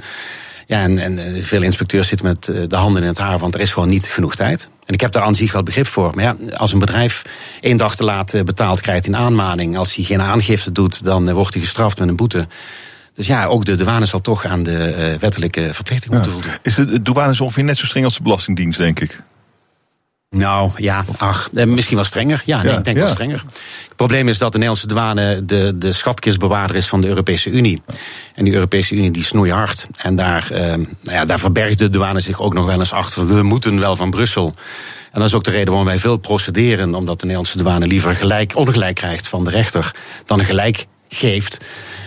Ja, 0.65 0.81
en, 0.81 0.97
en 0.97 1.43
veel 1.43 1.61
inspecteurs 1.61 2.07
zitten 2.07 2.25
met 2.25 2.45
de 2.45 2.75
handen 2.75 3.01
in 3.01 3.07
het 3.07 3.17
haar, 3.17 3.37
want 3.37 3.53
er 3.53 3.61
is 3.61 3.71
gewoon 3.73 3.89
niet 3.89 4.05
genoeg 4.05 4.35
tijd. 4.35 4.69
En 4.85 4.93
ik 4.93 5.01
heb 5.01 5.11
daar 5.11 5.23
aan 5.23 5.35
zich 5.35 5.51
wel 5.51 5.63
begrip 5.63 5.87
voor. 5.87 6.11
Maar 6.15 6.23
ja, 6.23 6.35
als 6.55 6.73
een 6.73 6.79
bedrijf 6.79 7.25
één 7.61 7.77
dag 7.77 7.95
te 7.95 8.03
laat 8.03 8.45
betaald 8.45 8.81
krijgt 8.81 9.07
in 9.07 9.15
aanmaning, 9.15 9.77
als 9.77 9.95
hij 9.95 10.05
geen 10.05 10.21
aangifte 10.21 10.71
doet, 10.71 11.03
dan 11.03 11.33
wordt 11.33 11.53
hij 11.53 11.63
gestraft 11.63 11.99
met 11.99 12.07
een 12.07 12.15
boete. 12.15 12.47
Dus 13.13 13.27
ja, 13.27 13.45
ook 13.45 13.65
de 13.65 13.75
douane 13.75 14.05
zal 14.05 14.21
toch 14.21 14.45
aan 14.45 14.63
de 14.63 15.17
wettelijke 15.19 15.73
verplichting 15.73 16.13
moeten 16.13 16.31
voldoen. 16.31 16.51
Is 16.61 16.75
de 16.75 17.01
douane 17.01 17.35
ongeveer 17.39 17.63
net 17.63 17.77
zo 17.77 17.85
streng 17.85 18.05
als 18.05 18.15
de 18.15 18.23
Belastingdienst, 18.23 18.77
denk 18.77 18.99
ik? 18.99 19.19
Nou 20.33 20.71
ja, 20.75 21.03
ach, 21.17 21.49
eh, 21.53 21.65
misschien 21.65 21.95
wel 21.95 22.05
strenger. 22.05 22.41
Ja, 22.45 22.63
nee, 22.63 22.77
ik 22.77 22.83
denk 22.83 22.97
wel 22.97 23.07
strenger. 23.07 23.43
Het 23.87 23.95
probleem 23.95 24.27
is 24.27 24.37
dat 24.37 24.51
de 24.51 24.57
Nederlandse 24.57 24.87
douane 24.87 25.45
de, 25.45 25.77
de 25.77 25.91
schatkistbewaarder 25.91 26.75
is 26.75 26.87
van 26.87 27.01
de 27.01 27.07
Europese 27.07 27.49
Unie. 27.49 27.81
En 28.35 28.43
die 28.43 28.53
Europese 28.53 28.95
Unie 28.95 29.11
die 29.11 29.23
snoeit 29.23 29.51
hard. 29.51 29.87
En 29.97 30.15
daar, 30.15 30.51
eh, 30.51 30.61
nou 30.65 30.87
ja, 31.17 31.25
daar 31.25 31.39
verbergt 31.39 31.79
de 31.79 31.89
douane 31.89 32.19
zich 32.19 32.41
ook 32.41 32.53
nog 32.53 32.65
wel 32.65 32.79
eens 32.79 32.93
achter. 32.93 33.27
We 33.27 33.43
moeten 33.43 33.79
wel 33.79 33.95
van 33.95 34.11
Brussel. 34.11 34.53
En 35.11 35.19
dat 35.19 35.27
is 35.27 35.35
ook 35.35 35.43
de 35.43 35.51
reden 35.51 35.67
waarom 35.67 35.85
wij 35.85 35.99
veel 35.99 36.17
procederen. 36.17 36.95
Omdat 36.95 37.19
de 37.19 37.25
Nederlandse 37.25 37.57
douane 37.57 37.87
liever 37.87 38.15
gelijk, 38.15 38.55
ongelijk 38.55 38.95
krijgt 38.95 39.27
van 39.27 39.43
de 39.43 39.49
rechter 39.49 39.95
dan 40.25 40.39
een 40.39 40.45
gelijk 40.45 40.85
geeft. 41.09 41.57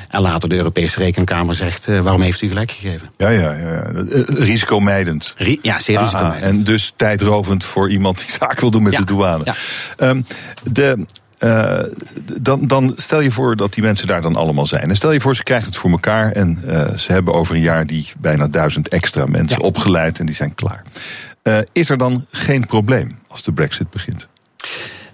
En 0.09 0.21
later 0.21 0.49
de 0.49 0.55
Europese 0.55 0.99
Rekenkamer 0.99 1.55
zegt: 1.55 1.89
uh, 1.89 2.01
waarom 2.01 2.21
heeft 2.21 2.43
u 2.43 2.49
gelijk 2.49 2.71
gegeven? 2.71 3.11
Ja, 3.17 3.29
ja, 3.29 3.53
ja. 3.53 3.83
Eh, 3.83 4.23
risicomijdend. 4.27 5.35
Ri 5.37 5.59
ja, 5.63 5.79
zeer 5.79 6.01
risicomijdend. 6.01 6.59
En 6.59 6.65
dus 6.65 6.93
tijdrovend 6.97 7.65
voor 7.65 7.91
iemand 7.91 8.19
die 8.19 8.31
zaak 8.41 8.61
wil 8.61 8.71
doen 8.71 8.83
met 8.83 8.97
de 8.97 9.05
douane. 9.05 9.45
Ja. 9.45 9.55
Um, 10.09 10.27
de. 10.63 11.07
Uh, 11.39 11.81
dan, 12.41 12.67
dan, 12.67 12.93
stel 12.97 13.21
je 13.21 13.31
voor 13.31 13.57
dat 13.57 13.75
die 13.75 13.83
mensen 13.83 14.07
daar 14.07 14.21
dan 14.21 14.37
allemaal 14.37 14.67
zijn. 14.67 14.91
En 14.91 14.97
stel 14.97 15.13
je 15.13 15.21
voor, 15.21 15.37
ze 15.37 15.43
krijgen 15.43 15.67
het 15.67 15.77
voor 15.77 15.91
elkaar 15.91 16.33
en 16.33 16.63
uh, 16.67 16.95
ze 16.97 17.13
hebben 17.13 17.35
over 17.35 17.55
een 17.55 17.61
jaar 17.61 17.87
die 17.87 18.13
bijna 18.19 18.49
duizend 18.49 18.89
extra 18.89 19.27
mensen 19.27 19.59
ja. 19.61 19.67
opgeleid 19.67 20.19
en 20.19 20.27
die 20.27 20.35
zijn 20.35 20.55
klaar. 20.55 20.83
Uh, 21.43 21.59
is 21.73 21.91
er 21.91 21.99
dan 21.99 22.27
geen 22.31 22.67
probleem 22.67 23.09
als 23.29 23.43
de 23.43 23.53
Brexit 23.53 23.91
begint? 23.91 24.27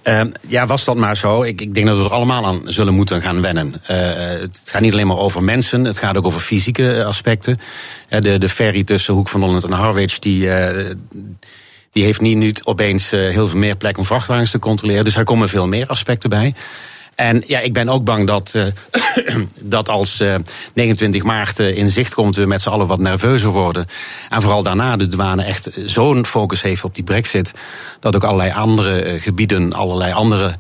Uh, 0.05 0.21
ja, 0.49 0.67
was 0.67 0.85
dat 0.85 0.97
maar 0.97 1.17
zo. 1.17 1.43
Ik, 1.43 1.61
ik, 1.61 1.75
denk 1.75 1.87
dat 1.87 1.99
we 1.99 2.05
er 2.05 2.11
allemaal 2.11 2.47
aan 2.47 2.61
zullen 2.65 2.95
moeten 2.95 3.23
gaan 3.23 3.41
wennen. 3.41 3.75
Uh, 3.83 3.97
het 4.41 4.63
gaat 4.65 4.81
niet 4.81 4.93
alleen 4.93 5.07
maar 5.07 5.19
over 5.19 5.43
mensen, 5.43 5.85
het 5.85 5.99
gaat 5.99 6.17
ook 6.17 6.27
over 6.27 6.41
fysieke 6.41 7.05
aspecten. 7.05 7.61
Uh, 8.11 8.21
de, 8.21 8.39
de 8.39 8.49
ferry 8.49 8.85
tussen 8.85 9.15
Hoek 9.15 9.29
van 9.29 9.43
Holland 9.43 9.65
en 9.65 9.73
Harwich, 9.73 10.19
die, 10.19 10.49
die 11.93 12.05
heeft 12.05 12.21
niet 12.21 12.37
nu 12.37 12.55
opeens 12.65 13.11
heel 13.11 13.49
veel 13.49 13.59
meer 13.59 13.77
plek 13.77 13.99
om 13.99 14.05
vrachtwagens 14.05 14.51
te 14.51 14.59
controleren. 14.59 15.05
Dus 15.05 15.17
er 15.17 15.25
komen 15.25 15.49
veel 15.49 15.67
meer 15.67 15.87
aspecten 15.87 16.31
bij. 16.31 16.55
En 17.23 17.43
ja, 17.47 17.59
ik 17.59 17.73
ben 17.73 17.89
ook 17.89 18.05
bang 18.05 18.27
dat, 18.27 18.53
uh, 18.57 18.65
dat 19.77 19.89
als 19.89 20.21
uh, 20.21 20.35
29 20.75 21.23
maart 21.23 21.61
uh, 21.61 21.77
in 21.77 21.89
zicht 21.89 22.15
komt, 22.15 22.37
we 22.37 22.47
met 22.47 22.63
z'n 22.63 22.69
allen 22.69 22.87
wat 22.87 22.99
nerveuzer 22.99 23.51
worden. 23.51 23.87
En 24.29 24.43
vooral 24.43 24.63
daarna 24.63 24.97
de 24.97 25.09
douane 25.09 25.43
echt 25.43 25.71
zo'n 25.85 26.27
focus 26.27 26.63
heeft 26.63 26.85
op 26.85 26.95
die 26.95 27.05
brexit. 27.05 27.53
Dat 28.01 28.17
ook 28.17 28.25
allerlei 28.25 28.51
andere 28.51 29.21
gebieden, 29.21 29.73
allerlei 29.73 30.13
andere 30.13 30.55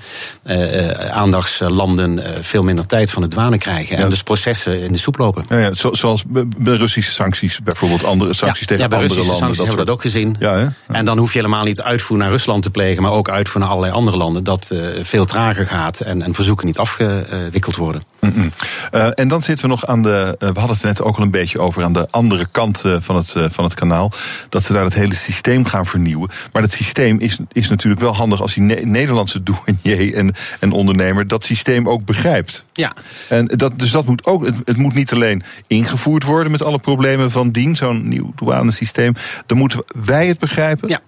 aandachtslanden 1.10 2.44
veel 2.44 2.62
minder 2.62 2.86
tijd 2.86 3.10
van 3.10 3.22
de 3.22 3.28
douane 3.28 3.58
krijgen. 3.58 3.96
En 3.96 4.10
dus 4.10 4.22
processen 4.22 4.80
in 4.80 4.92
de 4.92 4.98
soep 4.98 5.18
lopen. 5.18 5.44
Ja, 5.48 5.58
ja, 5.58 5.70
zoals 5.92 6.24
bij 6.56 6.76
Russische 6.76 7.12
sancties 7.12 7.60
bijvoorbeeld, 7.62 8.04
andere 8.04 8.34
sancties 8.34 8.66
tegen 8.66 8.84
andere 8.84 9.08
landen. 9.08 9.16
Ja, 9.26 9.34
sancties 9.34 9.58
hebben 9.58 9.76
we 9.76 9.84
dat 9.84 9.94
ook 9.94 10.02
gezien. 10.02 10.36
Ja, 10.38 10.72
en 10.86 11.04
dan 11.04 11.18
hoef 11.18 11.32
je 11.32 11.38
helemaal 11.38 11.64
niet 11.64 11.82
uitvoer 11.82 12.18
naar 12.18 12.30
Rusland 12.30 12.62
te 12.62 12.70
plegen, 12.70 13.02
maar 13.02 13.12
ook 13.12 13.30
uitvoer 13.30 13.60
naar 13.60 13.70
allerlei 13.70 13.92
andere 13.92 14.16
landen. 14.16 14.44
Dat 14.44 14.74
veel 15.00 15.24
trager 15.24 15.66
gaat 15.66 16.00
en, 16.00 16.22
en 16.22 16.34
verzoeken 16.58 16.66
niet 16.66 16.78
afgewikkeld 16.78 17.76
worden. 17.76 18.02
Mm 18.20 18.32
-mm. 18.34 18.52
Uh, 18.92 19.08
en 19.14 19.28
dan 19.28 19.42
zitten 19.42 19.64
we 19.64 19.70
nog 19.70 19.86
aan 19.86 20.02
de. 20.02 20.36
Uh, 20.38 20.48
we 20.48 20.58
hadden 20.58 20.76
het 20.76 20.84
net 20.84 21.02
ook 21.02 21.16
al 21.16 21.22
een 21.22 21.30
beetje 21.30 21.60
over 21.60 21.82
aan 21.82 21.92
de 21.92 22.08
andere 22.10 22.46
kant 22.50 22.82
uh, 22.86 22.96
van, 23.00 23.16
het, 23.16 23.34
van 23.50 23.64
het 23.64 23.74
kanaal. 23.74 24.12
Dat 24.48 24.62
ze 24.62 24.72
daar 24.72 24.84
het 24.84 24.94
hele 24.94 25.14
systeem 25.14 25.64
gaan 25.64 25.86
vernieuwen. 25.86 26.30
Maar 26.52 26.62
dat 26.62 26.72
systeem 26.72 27.18
is, 27.18 27.38
is 27.52 27.68
natuurlijk 27.68 28.02
wel 28.02 28.14
handig 28.14 28.40
als 28.40 28.54
die 28.54 28.62
ne 28.62 28.74
Nederlandse 28.74 29.42
douanier 29.48 30.14
en, 30.14 30.34
en 30.60 30.72
ondernemer 30.72 31.26
dat 31.26 31.44
systeem 31.44 31.88
ook 31.88 32.04
begrijpt. 32.04 32.64
Ja. 32.72 32.92
En 33.28 33.46
dat, 33.46 33.78
dus 33.78 33.90
dat 33.90 34.06
moet 34.06 34.26
ook. 34.26 34.46
Het, 34.46 34.54
het 34.64 34.76
moet 34.76 34.94
niet 34.94 35.12
alleen 35.12 35.42
ingevoerd 35.66 36.24
worden 36.24 36.52
met 36.52 36.62
alle 36.62 36.78
problemen 36.78 37.30
van 37.30 37.50
dien, 37.50 37.76
zo'n 37.76 38.08
nieuw 38.08 38.32
douanesysteem. 38.36 39.14
Dan 39.46 39.58
moeten 39.58 39.84
wij 40.04 40.26
het 40.26 40.38
begrijpen. 40.38 40.88
Ja. 40.88 41.00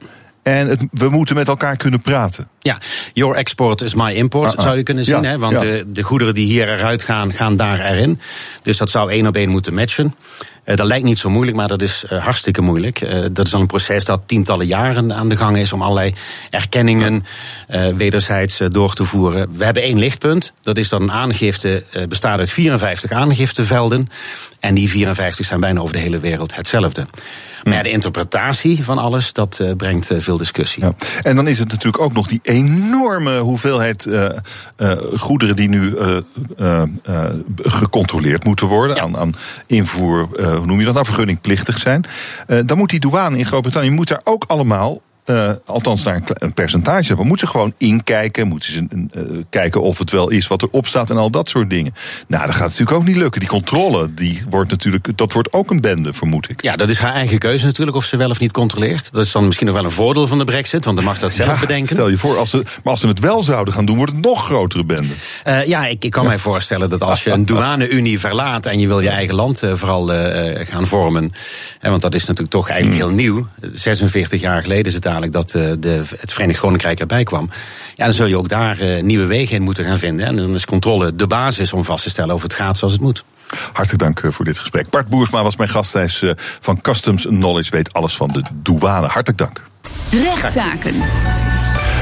En 0.45 0.68
het, 0.68 0.86
we 0.90 1.09
moeten 1.09 1.34
met 1.34 1.49
elkaar 1.49 1.76
kunnen 1.76 2.01
praten. 2.01 2.49
Ja, 2.61 2.78
your 3.12 3.36
export 3.36 3.80
is 3.80 3.95
my 3.95 4.12
import, 4.12 4.62
zou 4.62 4.76
je 4.76 4.82
kunnen 4.82 5.05
zien. 5.05 5.24
hè? 5.24 5.38
Want 5.38 5.59
de, 5.59 5.84
de, 5.86 6.03
goederen 6.03 6.34
die 6.34 6.47
hier 6.47 6.68
eruit 6.68 7.03
gaan, 7.03 7.32
gaan 7.32 7.57
daar 7.57 7.80
erin. 7.80 8.20
Dus 8.62 8.76
dat 8.76 8.90
zou 8.90 9.11
één 9.11 9.26
op 9.26 9.36
één 9.36 9.49
moeten 9.49 9.74
matchen. 9.74 10.14
Uh, 10.64 10.76
dat 10.76 10.86
lijkt 10.86 11.05
niet 11.05 11.18
zo 11.18 11.30
moeilijk, 11.30 11.57
maar 11.57 11.68
dat 11.68 11.82
is 11.82 12.05
uh, 12.11 12.22
hartstikke 12.22 12.61
moeilijk. 12.61 13.01
Uh, 13.01 13.26
dat 13.32 13.45
is 13.45 13.51
dan 13.51 13.61
een 13.61 13.66
proces 13.66 14.05
dat 14.05 14.20
tientallen 14.26 14.66
jaren 14.66 15.12
aan 15.14 15.28
de 15.28 15.36
gang 15.36 15.57
is 15.57 15.72
om 15.72 15.82
allerlei 15.82 16.14
erkenningen 16.51 17.24
wederzijds 17.97 18.61
door 18.68 18.95
te 18.95 19.05
voeren. 19.05 19.57
We 19.57 19.64
hebben 19.64 19.82
één 19.82 19.99
lichtpunt. 19.99 20.53
Dat 20.62 20.76
is 20.76 20.88
dat 20.88 21.01
een 21.01 21.12
aangifte 21.12 21.84
bestaat 22.09 22.38
uit 22.38 22.51
54 22.51 23.11
aangiftevelden. 23.11 24.11
En 24.61 24.74
die 24.74 24.88
54 24.88 25.47
zijn 25.47 25.61
bijna 25.61 25.80
over 25.80 25.95
de 25.95 26.01
hele 26.01 26.18
wereld 26.18 26.57
hetzelfde. 26.57 27.07
Maar 27.64 27.74
ja, 27.74 27.82
de 27.82 27.90
interpretatie 27.90 28.84
van 28.84 28.98
alles, 28.98 29.32
dat 29.32 29.58
uh, 29.62 29.72
brengt 29.76 30.10
uh, 30.10 30.20
veel 30.20 30.36
discussie. 30.36 30.82
Ja. 30.82 30.94
En 31.22 31.36
dan 31.36 31.48
is 31.48 31.58
het 31.58 31.68
natuurlijk 31.68 32.02
ook 32.02 32.12
nog 32.12 32.26
die 32.26 32.40
enorme 32.42 33.38
hoeveelheid 33.38 34.06
uh, 34.06 34.28
goederen 35.16 35.56
die 35.56 35.68
nu 35.68 35.96
gecontroleerd 37.62 38.44
moeten 38.44 38.66
worden. 38.66 38.96
Ja. 38.96 39.02
Aan, 39.02 39.16
aan, 39.16 39.32
invoer, 39.66 40.28
hoe 40.56 40.66
noem 40.66 40.78
je 40.78 40.84
dat 40.84 40.94
nou, 40.94 41.06
vergunningplichtig 41.06 41.78
zijn. 41.78 42.04
dan 42.66 42.76
moet 42.78 42.90
die 42.90 43.00
douane 43.00 43.38
in 43.38 43.46
Groot-Brittannië 43.46 43.90
moet 43.90 44.08
daar 44.08 44.20
ook 44.24 44.44
allemaal 44.46 45.00
uh, 45.26 45.50
althans 45.64 46.02
naar 46.02 46.14
een, 46.14 46.24
een 46.34 46.52
percentage. 46.52 47.16
We 47.16 47.24
moeten 47.24 47.48
gewoon 47.48 47.74
inkijken, 47.78 48.48
moeten 48.48 48.72
ze 48.72 48.86
uh, 48.90 49.22
kijken 49.50 49.82
of 49.82 49.98
het 49.98 50.10
wel 50.10 50.30
is 50.30 50.46
wat 50.46 50.62
erop 50.62 50.86
staat 50.86 51.10
en 51.10 51.16
al 51.16 51.30
dat 51.30 51.48
soort 51.48 51.70
dingen. 51.70 51.92
Nou, 52.26 52.46
dat 52.46 52.54
gaat 52.54 52.68
natuurlijk 52.68 52.96
ook 52.96 53.04
niet 53.04 53.16
lukken. 53.16 53.40
Die 53.40 53.48
controle, 53.48 54.14
die 54.14 54.42
wordt 54.48 54.70
natuurlijk, 54.70 55.16
dat 55.16 55.32
wordt 55.32 55.52
ook 55.52 55.70
een 55.70 55.80
bende, 55.80 56.12
vermoed 56.12 56.50
ik. 56.50 56.62
Ja, 56.62 56.76
dat 56.76 56.90
is 56.90 56.98
haar 56.98 57.12
eigen 57.12 57.38
keuze 57.38 57.64
natuurlijk, 57.64 57.96
of 57.96 58.04
ze 58.04 58.16
wel 58.16 58.30
of 58.30 58.38
niet 58.38 58.52
controleert. 58.52 59.12
Dat 59.12 59.24
is 59.24 59.32
dan 59.32 59.46
misschien 59.46 59.66
nog 59.66 59.76
wel 59.76 59.84
een 59.84 59.90
voordeel 59.90 60.26
van 60.26 60.38
de 60.38 60.44
brexit, 60.44 60.84
want 60.84 60.96
dan 60.96 61.06
mag 61.06 61.18
dat 61.18 61.32
zelf 61.32 61.54
ja, 61.54 61.60
bedenken. 61.60 61.94
Stel 61.94 62.08
je 62.08 62.18
voor, 62.18 62.38
als 62.38 62.50
ze, 62.50 62.56
maar 62.56 62.92
als 62.92 63.00
ze 63.00 63.08
het 63.08 63.20
wel 63.20 63.42
zouden 63.42 63.74
gaan 63.74 63.84
doen, 63.84 63.96
wordt 63.96 64.12
het 64.12 64.20
nog 64.20 64.44
grotere 64.44 64.84
bende. 64.84 65.14
Uh, 65.46 65.66
ja, 65.66 65.86
ik, 65.86 66.04
ik 66.04 66.10
kan 66.10 66.22
ja. 66.22 66.28
mij 66.28 66.38
voorstellen 66.38 66.90
dat 66.90 67.02
als 67.02 67.24
je 67.24 67.30
een 67.30 67.46
douane-unie 67.54 68.20
verlaat 68.20 68.66
en 68.66 68.80
je 68.80 68.86
wil 68.86 69.00
je 69.00 69.08
eigen 69.08 69.34
land 69.34 69.62
vooral 69.72 70.06
gaan 70.64 70.86
vormen, 70.86 71.32
want 71.80 72.02
dat 72.02 72.14
is 72.14 72.20
natuurlijk 72.20 72.50
toch 72.50 72.68
eigenlijk 72.68 73.00
heel 73.00 73.10
nieuw. 73.10 73.46
46 73.72 74.40
jaar 74.40 74.62
geleden 74.62 74.84
is 74.84 74.94
het 74.94 75.06
dat 75.20 75.54
uh, 75.54 75.72
de, 75.78 76.02
het 76.16 76.32
Verenigd 76.32 76.60
Koninkrijk 76.60 77.00
erbij 77.00 77.24
kwam. 77.24 77.50
Ja, 77.94 78.04
dan 78.04 78.14
zul 78.14 78.26
je 78.26 78.36
ook 78.36 78.48
daar 78.48 78.80
uh, 78.80 79.02
nieuwe 79.02 79.26
wegen 79.26 79.56
in 79.56 79.62
moeten 79.62 79.84
gaan 79.84 79.98
vinden. 79.98 80.26
En 80.26 80.36
dan 80.36 80.54
is 80.54 80.64
controle 80.64 81.14
de 81.14 81.26
basis 81.26 81.72
om 81.72 81.84
vast 81.84 82.02
te 82.02 82.10
stellen 82.10 82.34
of 82.34 82.42
het 82.42 82.54
gaat 82.54 82.78
zoals 82.78 82.92
het 82.92 83.02
moet. 83.02 83.24
Hartelijk 83.72 84.02
dank 84.02 84.20
uh, 84.20 84.30
voor 84.30 84.44
dit 84.44 84.58
gesprek. 84.58 84.90
Bart 84.90 85.08
Boersma 85.08 85.42
was 85.42 85.56
mijn 85.56 85.70
gast. 85.70 85.92
Hij 85.92 86.04
is 86.04 86.22
van 86.60 86.80
Customs 86.80 87.22
Knowledge, 87.22 87.70
weet 87.70 87.92
alles 87.92 88.16
van 88.16 88.28
de 88.28 88.42
douane. 88.54 89.06
Hartelijk 89.06 89.38
dank. 89.38 89.60
Rechtszaken. 90.10 90.94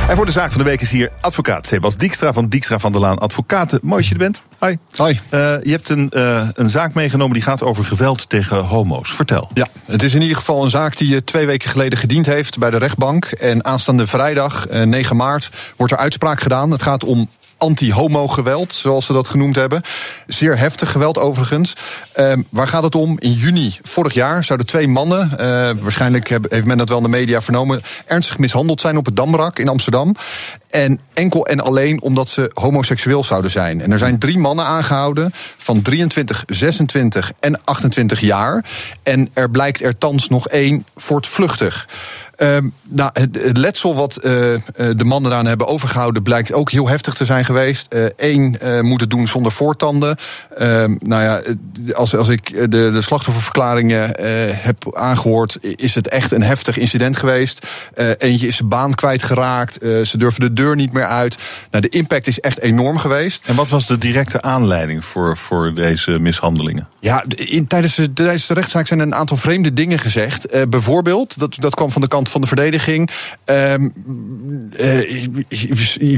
En 0.08 0.16
voor 0.16 0.26
de 0.26 0.32
zaak 0.32 0.52
van 0.52 0.62
de 0.62 0.68
week 0.68 0.80
is 0.80 0.90
hier 0.90 1.10
advocaat 1.20 1.66
Sebas 1.66 1.96
Dijkstra 1.96 2.32
van 2.32 2.48
Dijkstra 2.48 2.78
van 2.78 2.92
der 2.92 3.00
Laan 3.00 3.18
Advocaten. 3.18 3.78
Mooi 3.82 4.00
dat 4.00 4.06
je 4.06 4.14
er 4.14 4.20
bent. 4.20 4.42
Hoi. 4.58 4.78
Hoi. 4.96 5.12
Uh, 5.12 5.40
je 5.62 5.70
hebt 5.70 5.88
een, 5.88 6.12
uh, 6.16 6.48
een 6.54 6.70
zaak 6.70 6.94
meegenomen 6.94 7.34
die 7.34 7.42
gaat 7.42 7.62
over 7.62 7.84
geweld 7.84 8.28
tegen 8.28 8.64
homo's. 8.64 9.14
Vertel. 9.14 9.50
Ja, 9.54 9.66
het 9.86 10.02
is 10.02 10.14
in 10.14 10.20
ieder 10.22 10.36
geval 10.36 10.64
een 10.64 10.70
zaak 10.70 10.96
die 10.96 11.08
je 11.08 11.24
twee 11.24 11.46
weken 11.46 11.70
geleden 11.70 11.98
gediend 11.98 12.26
heeft 12.26 12.58
bij 12.58 12.70
de 12.70 12.76
rechtbank. 12.76 13.24
En 13.24 13.64
aanstaande 13.64 14.06
vrijdag, 14.06 14.70
uh, 14.70 14.82
9 14.82 15.16
maart, 15.16 15.50
wordt 15.76 15.92
er 15.92 15.98
uitspraak 15.98 16.40
gedaan. 16.40 16.70
Het 16.70 16.82
gaat 16.82 17.04
om 17.04 17.28
anti-homo-geweld, 17.62 18.72
zoals 18.72 19.06
ze 19.06 19.12
dat 19.12 19.28
genoemd 19.28 19.56
hebben. 19.56 19.82
Zeer 20.26 20.58
heftig 20.58 20.90
geweld 20.90 21.18
overigens. 21.18 21.72
Uh, 22.16 22.32
waar 22.48 22.68
gaat 22.68 22.82
het 22.82 22.94
om? 22.94 23.18
In 23.18 23.32
juni 23.32 23.78
vorig 23.82 24.14
jaar 24.14 24.44
zouden 24.44 24.66
twee 24.66 24.88
mannen, 24.88 25.30
uh, 25.32 25.36
waarschijnlijk 25.80 26.28
heeft 26.28 26.64
men 26.64 26.78
dat 26.78 26.88
wel 26.88 26.96
in 26.98 27.04
de 27.04 27.10
media 27.10 27.42
vernomen, 27.42 27.82
ernstig 28.06 28.38
mishandeld 28.38 28.80
zijn 28.80 28.96
op 28.96 29.06
het 29.06 29.16
Damrak 29.16 29.58
in 29.58 29.68
Amsterdam. 29.68 30.14
En 30.70 31.00
enkel 31.12 31.46
en 31.46 31.60
alleen 31.60 32.02
omdat 32.02 32.28
ze 32.28 32.50
homoseksueel 32.54 33.24
zouden 33.24 33.50
zijn. 33.50 33.80
En 33.80 33.92
er 33.92 33.98
zijn 33.98 34.18
drie 34.18 34.38
mannen 34.38 34.64
aangehouden 34.64 35.30
van 35.56 35.82
23, 35.82 36.44
26 36.46 37.32
en 37.40 37.64
28 37.64 38.20
jaar. 38.20 38.64
En 39.02 39.30
er 39.32 39.50
blijkt 39.50 39.82
er 39.82 39.98
thans 39.98 40.28
nog 40.28 40.48
één 40.48 40.84
voortvluchtig. 40.96 41.88
Ehm, 42.36 42.68
nou, 42.88 43.10
het, 43.12 43.56
letsel 43.56 43.94
wat 43.94 44.16
uh, 44.16 44.22
de 44.72 45.04
mannen 45.04 45.30
daaraan 45.30 45.46
hebben 45.46 45.66
overgehouden 45.66 46.22
blijkt 46.22 46.52
ook 46.52 46.70
heel 46.70 46.88
heftig 46.88 47.14
te 47.14 47.24
zijn 47.24 47.44
geweest. 47.44 47.94
Eén 48.16 48.58
uh, 48.62 48.80
moet 48.80 49.00
het 49.00 49.10
doen 49.10 49.28
zonder 49.28 49.52
voortanden. 49.52 50.16
Ehm, 50.56 50.96
nou 50.98 51.22
ja, 51.22 51.42
als, 51.94 52.16
als 52.16 52.28
ik 52.28 52.70
de, 52.70 52.90
de 52.92 53.00
slachtofferverklaringen 53.00 54.14
heb 54.56 54.96
aangehoord, 54.96 55.58
is 55.60 55.94
het 55.94 56.08
echt 56.08 56.32
een 56.32 56.42
heftig 56.42 56.76
incident 56.76 57.16
geweest. 57.16 57.66
eentje 58.18 58.46
is 58.46 58.56
zijn 58.56 58.68
baan 58.68 58.94
kwijtgeraakt. 58.94 59.78
ze 59.82 60.14
durven 60.16 60.40
de 60.40 60.52
deur 60.52 60.76
niet 60.76 60.92
meer 60.92 61.06
uit. 61.06 61.36
Nou, 61.70 61.82
de 61.82 61.96
impact 61.96 62.26
is 62.26 62.40
echt 62.40 62.60
enorm 62.60 62.98
geweest. 62.98 63.44
En 63.46 63.54
wat 63.54 63.68
was 63.68 63.86
de 63.86 63.98
directe 63.98 64.42
aanleiding 64.42 65.04
voor, 65.04 65.36
voor 65.36 65.74
deze 65.74 66.18
mishandelingen? 66.18 66.88
Ja, 67.00 67.24
in, 67.28 67.66
tijdens, 67.66 67.94
de, 67.94 68.12
tijdens 68.12 68.46
de 68.46 68.54
rechtszaak 68.54 68.86
zijn 68.86 69.00
een 69.00 69.14
aantal 69.14 69.36
vreemde 69.36 69.72
dingen 69.72 69.98
gezegd. 69.98 70.68
bijvoorbeeld, 70.68 71.38
dat, 71.38 71.56
dat 71.60 71.74
kwam 71.74 71.90
van 71.90 72.02
de 72.02 72.08
kant 72.08 72.28
van 72.32 72.40
de 72.40 72.46
verdediging. 72.46 73.10
Uh, 73.50 73.74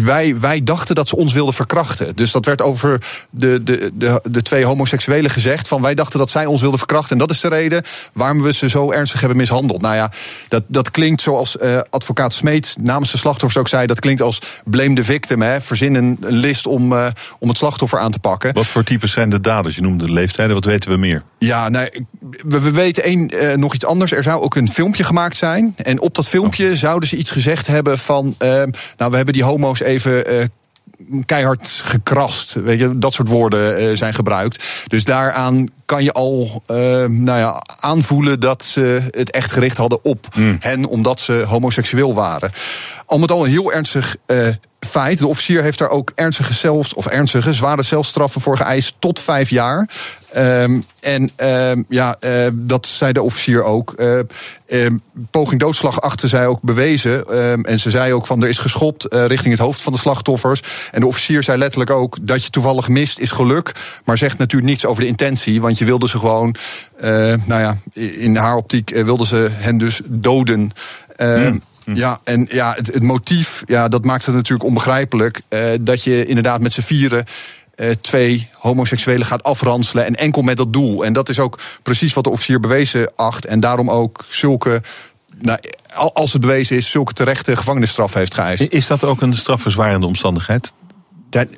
wij, 0.05 0.39
wij 0.39 0.63
dachten 0.63 0.95
dat 0.95 1.09
ze 1.09 1.17
ons 1.17 1.33
wilden 1.33 1.55
verkrachten. 1.55 2.17
Dus 2.17 2.31
dat 2.31 2.45
werd 2.45 2.63
over 2.63 3.07
de, 3.31 3.63
de, 3.63 3.91
de, 3.95 4.21
de 4.23 4.43
twee 4.43 4.65
homoseksuelen 4.65 5.31
gezegd. 5.31 5.69
Van 5.69 5.83
wij 5.83 5.95
dachten 5.95 6.19
dat 6.19 6.31
zij 6.31 6.47
ons 6.47 6.61
wilden 6.61 6.79
verkrachten. 6.79 7.13
En 7.13 7.19
dat 7.19 7.31
is 7.31 7.41
de 7.41 7.49
reden 7.49 7.85
waarom 8.13 8.43
we 8.43 8.53
ze 8.53 8.69
zo 8.69 8.91
ernstig 8.91 9.21
hebben 9.21 9.39
mishandeld. 9.39 9.81
Nou 9.81 9.95
ja, 9.95 10.13
dat, 10.49 10.65
dat 10.67 10.91
klinkt 10.91 11.21
zoals 11.21 11.57
uh, 11.63 11.81
advocaat 11.91 12.33
Smeet 12.33 12.77
namens 12.81 13.11
de 13.11 13.19
slachtoffers 13.19 13.61
ook 13.61 13.69
zei. 13.69 13.87
Dat 13.87 14.01
klinkt 14.01 14.23
als 14.23 14.41
blame 14.65 14.95
the 14.95 15.05
victim. 15.05 15.43
Hè. 15.43 15.61
Verzin 15.61 15.95
een 15.95 16.19
list 16.21 16.67
om, 16.67 16.93
uh, 16.93 17.07
om 17.39 17.49
het 17.49 17.59
slachtoffer 17.59 17.99
aan 17.99 18.11
te 18.11 18.19
pakken. 18.19 18.55
Wat 18.55 18.67
voor 18.67 18.85
types 18.85 19.13
zijn 19.13 19.31
de 19.31 19.41
daders? 19.41 19.75
Je 19.75 19.83
noemde 19.83 20.07
de 20.07 20.13
leeftijden. 20.13 20.55
Wat 20.55 20.65
weten 20.65 20.91
we 20.91 20.97
meer? 20.97 21.23
Ja, 21.39 21.69
nou, 21.69 22.05
we, 22.45 22.61
we 22.61 22.71
weten 22.71 23.03
één, 23.03 23.31
nog 23.61 23.75
iets 23.75 23.85
anders. 23.85 24.13
Er 24.13 24.23
zou 24.23 24.43
ook 24.43 24.55
een 24.55 24.71
filmpje 24.71 25.05
gemaakt 25.05 25.37
zijn. 25.37 25.75
En 25.77 25.94
op 26.01 26.15
dat 26.15 26.29
filmpje 26.29 26.77
zouden 26.77 27.09
ze 27.09 27.17
iets 27.17 27.31
gezegd 27.31 27.67
hebben 27.67 27.99
van. 27.99 28.35
Uh, 28.39 28.49
nou, 28.97 29.11
we 29.11 29.17
hebben 29.17 29.35
die 29.35 29.45
homo's 29.45 29.81
even. 29.81 30.33
Uh, 30.33 30.45
keihard 31.27 31.69
gekrast. 31.85 32.55
Weet 32.55 32.79
je, 32.79 32.99
dat 32.99 33.13
soort 33.13 33.29
woorden 33.29 33.83
uh, 33.83 33.97
zijn 33.97 34.15
gebruikt. 34.15 34.65
Dus 34.87 35.05
daaraan 35.05 35.69
kan 35.85 36.05
je 36.05 36.13
al 36.13 36.63
uh, 36.71 36.77
nou 37.07 37.39
ja, 37.39 37.63
aanvoelen 37.81 38.41
dat 38.41 38.65
ze 38.65 39.03
het 39.11 39.31
echt 39.31 39.53
gericht 39.53 39.77
hadden 39.77 39.99
op 40.03 40.27
mm. 40.35 40.57
hen, 40.61 40.85
omdat 40.85 41.21
ze 41.21 41.45
homoseksueel 41.47 42.15
waren. 42.15 42.53
Al 43.07 43.19
met 43.19 43.31
al 43.31 43.45
een 43.45 43.51
heel 43.51 43.73
ernstig 43.73 44.17
uh, 44.27 44.49
feit. 44.81 45.19
De 45.19 45.27
officier 45.27 45.63
heeft 45.63 45.79
daar 45.79 45.91
ook 45.91 46.13
ernstige 46.15 46.53
zelfs, 46.53 46.95
of 46.95 47.07
ernstige, 47.07 47.53
zware 47.53 47.83
celstraffen 47.83 48.41
voor 48.41 48.57
geëist 48.57 48.95
tot 48.99 49.21
vijf 49.21 49.51
jaar. 49.51 49.89
Um, 50.37 50.85
en 51.01 51.31
um, 51.71 51.85
ja, 51.89 52.17
uh, 52.21 52.47
dat 52.53 52.87
zei 52.87 53.13
de 53.13 53.23
officier 53.23 53.63
ook. 53.63 53.95
Uh, 53.97 54.19
um, 54.67 55.03
poging 55.31 55.61
doodslag 55.61 56.01
achter 56.01 56.29
zij 56.29 56.47
ook 56.47 56.61
bewezen. 56.63 57.27
en 57.65 57.79
ze 57.79 57.91
zei 57.91 58.13
ook 58.13 58.27
van 58.27 58.43
er 58.43 58.49
is 58.49 58.59
geschopt 58.59 59.15
uh, 59.15 59.25
richting 59.25 59.55
het 59.55 59.63
hoofd 59.63 59.83
van 59.83 59.93
de 59.93 59.99
slachtoffers. 59.99 60.63
En 60.93 61.01
de 61.01 61.07
officier 61.07 61.43
zei 61.43 61.59
letterlijk 61.59 61.91
ook 61.91 62.17
dat 62.21 62.45
je 62.45 62.51
toevallig 62.51 62.89
mist 62.89 63.19
is 63.19 63.31
geluk. 63.31 63.73
Maar 64.05 64.19
zegt 64.19 64.39
natuurlijk 64.39 64.71
niets 64.71 64.87
over 64.87 65.03
de 65.03 65.09
intentie. 65.09 65.61
Want 65.61 65.74
je 65.79 65.85
wilde 65.85 66.09
ze 66.09 66.19
gewoon, 66.19 66.55
nou 67.45 67.61
ja, 67.61 67.79
in 67.93 68.37
haar 68.37 68.57
optiek 68.57 68.91
wilden 68.91 69.27
ze 69.27 69.49
hen 69.53 69.79
dus 69.79 70.01
doden. 70.05 70.73
Hmm. 71.85 71.97
Ja, 71.97 72.21
en 72.25 72.47
ja, 72.51 72.73
het, 72.77 72.87
het, 72.87 73.03
motief, 73.03 73.63
ja, 73.67 73.89
dat 73.89 74.05
maakt 74.05 74.27
het 74.27 74.35
natuurlijk 74.35 74.69
onbegrijpelijk. 74.69 75.41
Uh, 75.49 75.61
dat 75.81 76.05
je 76.05 76.27
inderdaad 76.27 76.61
met 76.61 76.73
z'n 76.73 76.81
vieren 76.81 77.25
uh, 77.77 77.91
twee 78.01 78.49
homoseksuelen 78.59 79.27
gaat 79.27 79.43
afranselen. 79.43 80.07
En 80.07 80.15
enkel 80.15 80.43
met 80.43 80.57
dat 80.57 80.73
doel. 80.73 81.05
En 81.05 81.13
dat 81.13 81.29
is 81.29 81.39
ook 81.39 81.61
precies 81.83 82.13
wat 82.13 82.25
de 82.25 82.31
officier 82.31 82.61
bewezen 82.61 83.13
acht. 83.17 83.47
En 83.47 83.61
daarom 83.61 83.91
ook 83.91 84.25
zulke. 84.29 84.83
Nou, 85.39 85.59
als 86.13 86.33
het 86.33 86.41
bewezen 86.41 86.77
is, 86.77 86.91
zulke 86.91 87.13
terechte 87.13 87.57
gevangenisstraf 87.57 88.15
heeft 88.15 88.35
geëist. 88.35 88.67
Is 88.69 88.87
dat 88.87 89.05
ook 89.05 89.21
een 89.21 89.37
strafverzwarende 89.37 90.07
omstandigheid? 90.07 90.73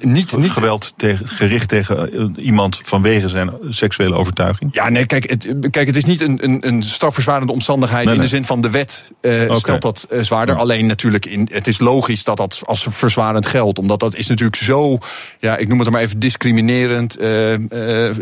Niet, 0.01 0.37
niet 0.37 0.51
geweld 0.51 0.93
tegen, 0.97 1.29
gericht 1.29 1.69
tegen 1.69 2.13
eh, 2.13 2.45
iemand 2.45 2.81
vanwege 2.83 3.29
zijn 3.29 3.51
seksuele 3.69 4.15
overtuiging? 4.15 4.75
Ja, 4.75 4.89
nee, 4.89 5.07
kijk, 5.07 5.31
het, 5.31 5.47
kijk, 5.71 5.87
het 5.87 5.97
is 5.97 6.05
niet 6.05 6.21
een, 6.21 6.45
een, 6.45 6.67
een 6.67 6.83
strafverzwarende 6.83 7.53
omstandigheid 7.53 8.11
in 8.11 8.19
de 8.19 8.29
zin 8.29 8.45
van 8.45 8.61
de 8.61 8.71
wet 8.71 9.03
uh, 9.21 9.55
stelt 9.55 9.83
dat 9.83 10.09
uh, 10.13 10.23
zwaarder. 10.23 10.55
Alleen 10.55 10.87
natuurlijk, 10.87 11.27
in, 11.27 11.49
het 11.53 11.67
is 11.67 11.79
logisch 11.79 12.25
dat 12.25 12.37
dat 12.37 12.61
als 12.65 12.87
verzwarend 12.89 13.47
geldt. 13.47 13.79
Omdat 13.79 14.01
dat 14.01 14.17
is 14.17 14.27
natuurlijk 14.27 14.57
zo, 14.57 14.99
ja, 15.39 15.57
ik 15.57 15.69
noem 15.69 15.79
het 15.81 15.91
maar 15.91 16.01
even 16.01 16.19
discriminerend. 16.19 17.21
Uh, 17.21 17.29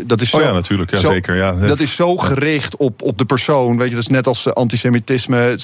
dat 0.03 0.21
is 0.21 0.33
oh 0.33 0.39
zo, 0.39 0.45
ja, 0.45 0.53
natuurlijk, 0.53 0.91
ja, 0.91 0.97
zeker. 0.97 1.35
Ja. 1.35 1.51
Dat 1.51 1.79
is 1.79 1.95
zo 1.95 2.17
gericht 2.17 2.75
op, 2.75 3.01
op 3.01 3.17
de 3.17 3.25
persoon. 3.25 3.77
Weet 3.77 3.89
je, 3.89 3.95
dat 3.95 4.03
is 4.03 4.09
net 4.09 4.27
als 4.27 4.53
antisemitisme. 4.53 5.57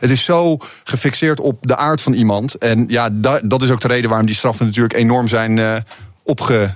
Het 0.00 0.10
is 0.10 0.24
zo 0.24 0.56
gefixeerd 0.84 1.40
op 1.40 1.56
de 1.60 1.76
aard 1.76 2.00
van 2.00 2.12
iemand. 2.12 2.54
En 2.54 2.84
ja, 2.88 3.08
dat 3.42 3.62
is 3.62 3.70
ook 3.70 3.80
de 3.80 3.88
reden 3.88 4.08
waarom 4.08 4.26
die 4.26 4.36
straffen 4.36 4.66
natuurlijk 4.66 4.94
enorm 4.94 5.28
zijn 5.28 5.37
zijn 5.38 5.56
uh, 5.56 5.76
opge 6.22 6.70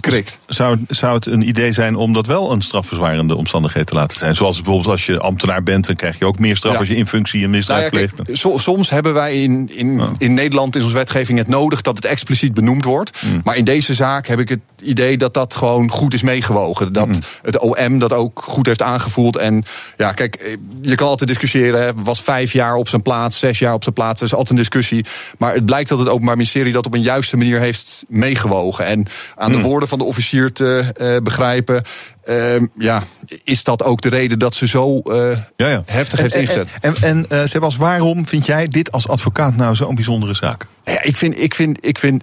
Correct. 0.00 0.38
Zou, 0.46 0.78
zou 0.88 1.14
het 1.14 1.26
een 1.26 1.48
idee 1.48 1.72
zijn 1.72 1.96
om 1.96 2.12
dat 2.12 2.26
wel 2.26 2.52
een 2.52 2.62
strafverzwarende 2.62 3.34
omstandigheid 3.34 3.86
te 3.86 3.94
laten 3.94 4.18
zijn? 4.18 4.34
Zoals 4.34 4.56
bijvoorbeeld 4.56 4.90
als 4.90 5.06
je 5.06 5.18
ambtenaar 5.18 5.62
bent, 5.62 5.86
dan 5.86 5.96
krijg 5.96 6.18
je 6.18 6.24
ook 6.24 6.38
meer 6.38 6.56
straf 6.56 6.76
als 6.78 6.88
je 6.88 6.96
in 6.96 7.06
functie 7.06 7.44
een 7.44 7.50
misdrijf 7.50 7.90
nou 7.90 8.04
ja, 8.04 8.12
pleegt. 8.24 8.62
soms 8.62 8.90
hebben 8.90 9.14
wij 9.14 9.42
in, 9.42 9.70
in, 9.74 10.02
in 10.18 10.34
Nederland 10.34 10.76
in 10.76 10.82
onze 10.82 10.94
wetgeving 10.94 11.38
het 11.38 11.48
nodig 11.48 11.82
dat 11.82 11.96
het 11.96 12.04
expliciet 12.04 12.54
benoemd 12.54 12.84
wordt. 12.84 13.22
Mm. 13.22 13.40
Maar 13.44 13.56
in 13.56 13.64
deze 13.64 13.94
zaak 13.94 14.26
heb 14.26 14.38
ik 14.38 14.48
het 14.48 14.60
idee 14.82 15.16
dat 15.16 15.34
dat 15.34 15.54
gewoon 15.54 15.90
goed 15.90 16.14
is 16.14 16.22
meegewogen. 16.22 16.92
Dat 16.92 17.06
mm. 17.06 17.20
het 17.42 17.58
OM 17.58 17.98
dat 17.98 18.12
ook 18.12 18.42
goed 18.44 18.66
heeft 18.66 18.82
aangevoeld. 18.82 19.36
En 19.36 19.64
ja, 19.96 20.12
kijk, 20.12 20.58
je 20.82 20.94
kan 20.94 21.08
altijd 21.08 21.28
discussiëren. 21.28 22.04
Was 22.04 22.22
vijf 22.22 22.52
jaar 22.52 22.74
op 22.74 22.88
zijn 22.88 23.02
plaats, 23.02 23.38
zes 23.38 23.58
jaar 23.58 23.74
op 23.74 23.82
zijn 23.82 23.94
plaats. 23.94 24.20
Dat 24.20 24.28
is 24.28 24.34
altijd 24.34 24.50
een 24.50 24.64
discussie. 24.64 25.04
Maar 25.38 25.54
het 25.54 25.64
blijkt 25.64 25.88
dat 25.88 25.98
het 25.98 26.08
Openbaar 26.08 26.36
Ministerie 26.36 26.72
dat 26.72 26.86
op 26.86 26.94
een 26.94 27.02
juiste 27.02 27.36
manier 27.36 27.60
heeft 27.60 28.04
meegewogen. 28.08 28.86
En 28.86 29.06
aan 29.36 29.52
de 29.52 29.56
mm. 29.58 29.62
Van 29.86 29.98
de 29.98 30.04
officier 30.04 30.52
te 30.52 30.92
uh, 31.00 31.16
begrijpen. 31.22 31.82
Uh, 32.28 32.62
ja, 32.78 33.02
is 33.44 33.64
dat 33.64 33.82
ook 33.82 34.00
de 34.00 34.08
reden 34.08 34.38
dat 34.38 34.54
ze 34.54 34.66
zo 34.66 35.00
uh, 35.04 35.38
ja, 35.56 35.68
ja. 35.68 35.82
heftig 35.86 36.20
heeft 36.20 36.34
ingezet? 36.34 36.70
En, 36.80 36.94
en, 36.94 37.26
en 37.28 37.38
uh, 37.38 37.46
Sebas, 37.46 37.76
waarom 37.76 38.26
vind 38.26 38.46
jij 38.46 38.68
dit 38.68 38.92
als 38.92 39.08
advocaat 39.08 39.56
nou 39.56 39.74
zo'n 39.74 39.94
bijzondere 39.94 40.34
zaak? 40.34 40.66
Ja, 40.84 41.02
ik 41.02 41.16
vind, 41.16 41.40
ik 41.40 41.54
vind, 41.54 41.78
ik 41.86 41.98
vind 41.98 42.22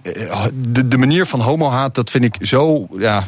de, 0.54 0.88
de 0.88 0.96
manier 0.98 1.26
van 1.26 1.40
homohaat, 1.40 1.94
dat 1.94 2.10
vind 2.10 2.24
ik 2.24 2.36
zo 2.40 2.88
ja, 2.98 3.26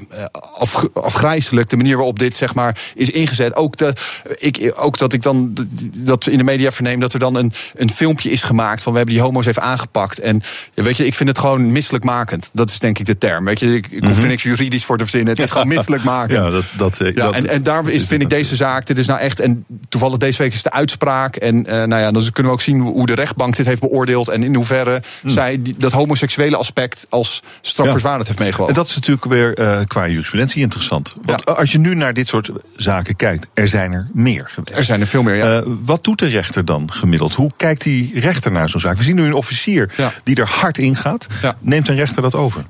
af, 0.55 0.85
afgrijzelijk. 0.93 1.71
De 1.71 1.77
manier 1.77 1.97
waarop 1.97 2.19
dit 2.19 2.37
zeg 2.37 2.55
maar 2.55 2.81
is 2.95 3.11
ingezet. 3.11 3.57
Ook, 3.57 3.77
de, 3.77 3.93
ik, 4.39 4.73
ook 4.77 4.99
dat 4.99 5.13
ik 5.13 5.23
dan 5.23 5.53
dat 5.95 6.27
in 6.27 6.39
de 6.39 6.45
media 6.45 6.73
verneem 6.73 7.01
dat 7.01 7.13
er 7.13 7.19
dan 7.19 7.35
een, 7.35 7.53
een 7.75 7.91
filmpje 7.91 8.31
is 8.31 8.43
gemaakt 8.43 8.83
van 8.83 8.93
we 8.93 8.99
hebben 8.99 9.17
die 9.17 9.25
homo's 9.25 9.47
even 9.47 9.63
aangepakt. 9.63 10.19
En 10.19 10.43
weet 10.75 10.97
je, 10.97 11.07
ik 11.07 11.15
vind 11.15 11.29
het 11.29 11.39
gewoon 11.39 11.73
misselijkmakend. 11.73 12.51
Dat 12.53 12.71
is 12.71 12.79
denk 12.79 12.99
ik 12.99 13.07
de 13.07 13.19
term. 13.19 13.45
Weet 13.45 13.61
je, 13.61 13.75
ik, 13.75 13.87
ik 13.91 14.03
hoef 14.03 14.13
er 14.13 14.19
mhm. 14.19 14.29
niks 14.29 14.43
juridisch 14.43 14.85
voor 14.85 14.97
te 14.97 15.03
verzinnen. 15.03 15.35
Het 15.35 15.45
is 15.45 15.51
gewoon 15.51 15.69
misselijkmakend. 15.77 16.39
Ja, 16.39 16.51
dat, 16.51 16.65
dat, 16.77 17.01
eh, 17.01 17.15
ja, 17.15 17.31
en, 17.31 17.49
en 17.49 17.63
daar 17.63 17.89
is, 17.89 18.05
vind 18.05 18.23
ik 18.23 18.31
deze 18.31 18.57
zaak, 18.57 18.87
dit 18.87 18.99
is 18.99 19.07
nou 19.07 19.21
echt, 19.21 19.41
en 19.41 19.65
toevallig 19.89 20.19
deze 20.19 20.43
week 20.43 20.53
is 20.53 20.63
de 20.63 20.73
uitspraak. 20.73 21.37
En 21.37 21.57
uh, 21.57 21.65
nou 21.65 22.03
ja, 22.03 22.11
dan 22.11 22.23
kunnen 22.23 22.53
we 22.53 22.59
ook 22.59 22.61
zien 22.61 22.81
hoe 22.81 23.07
de 23.07 23.15
rechtbank 23.15 23.57
dit 23.57 23.67
heeft 23.67 23.81
beoordeeld. 23.81 24.29
En 24.29 24.43
in 24.43 24.55
hoeverre 24.55 25.03
hmm. 25.21 25.31
zij 25.31 25.63
die, 25.63 25.75
dat 25.79 25.93
homoseksuele 25.93 26.57
aspect 26.57 27.07
als 27.09 27.43
strafverzwarend 27.61 28.27
heeft 28.27 28.39
meegewogen. 28.39 28.75
En 28.75 28.81
dat 28.81 28.89
is 28.89 28.95
natuurlijk 28.95 29.25
weer 29.25 29.59
uh, 29.59 29.81
qua 29.87 30.09
jurisprudentie 30.09 30.63
interessant. 30.63 31.15
Want 31.23 31.43
ja. 31.45 31.53
als 31.53 31.73
je 31.73 31.79
nu 31.79 31.95
naar 31.95 32.15
dit 32.15 32.29
soort 32.29 32.51
zaken 32.77 33.17
kijkt, 33.17 33.51
er 33.55 33.69
zijn 33.69 33.93
er 33.93 34.09
meer 34.13 34.45
geweest. 34.49 34.79
Er 34.79 34.85
zijn 34.85 35.01
er 35.01 35.07
veel 35.07 35.23
meer, 35.23 35.35
ja. 35.35 35.57
Uh, 35.57 35.67
wat 35.85 36.05
doet 36.05 36.19
de 36.19 36.27
rechter 36.27 36.65
dan 36.65 36.93
gemiddeld? 36.93 37.35
Hoe 37.35 37.51
kijkt 37.57 37.83
die 37.83 38.21
rechter 38.21 38.53
naar 38.53 38.69
zo'n 38.69 38.81
zaak? 38.81 38.97
We 38.97 39.05
zien 39.05 39.17
nu 39.17 39.25
een 39.25 39.35
officier 39.35 39.91
ja. 39.97 40.13
die 40.25 40.37
er 40.37 40.49
hard 40.49 40.79
in 40.79 40.97
gaat. 40.97 41.27
Neemt 41.61 41.89
een 41.89 41.97
rechter 41.97 42.23
dat 42.23 42.35
over? 42.35 42.65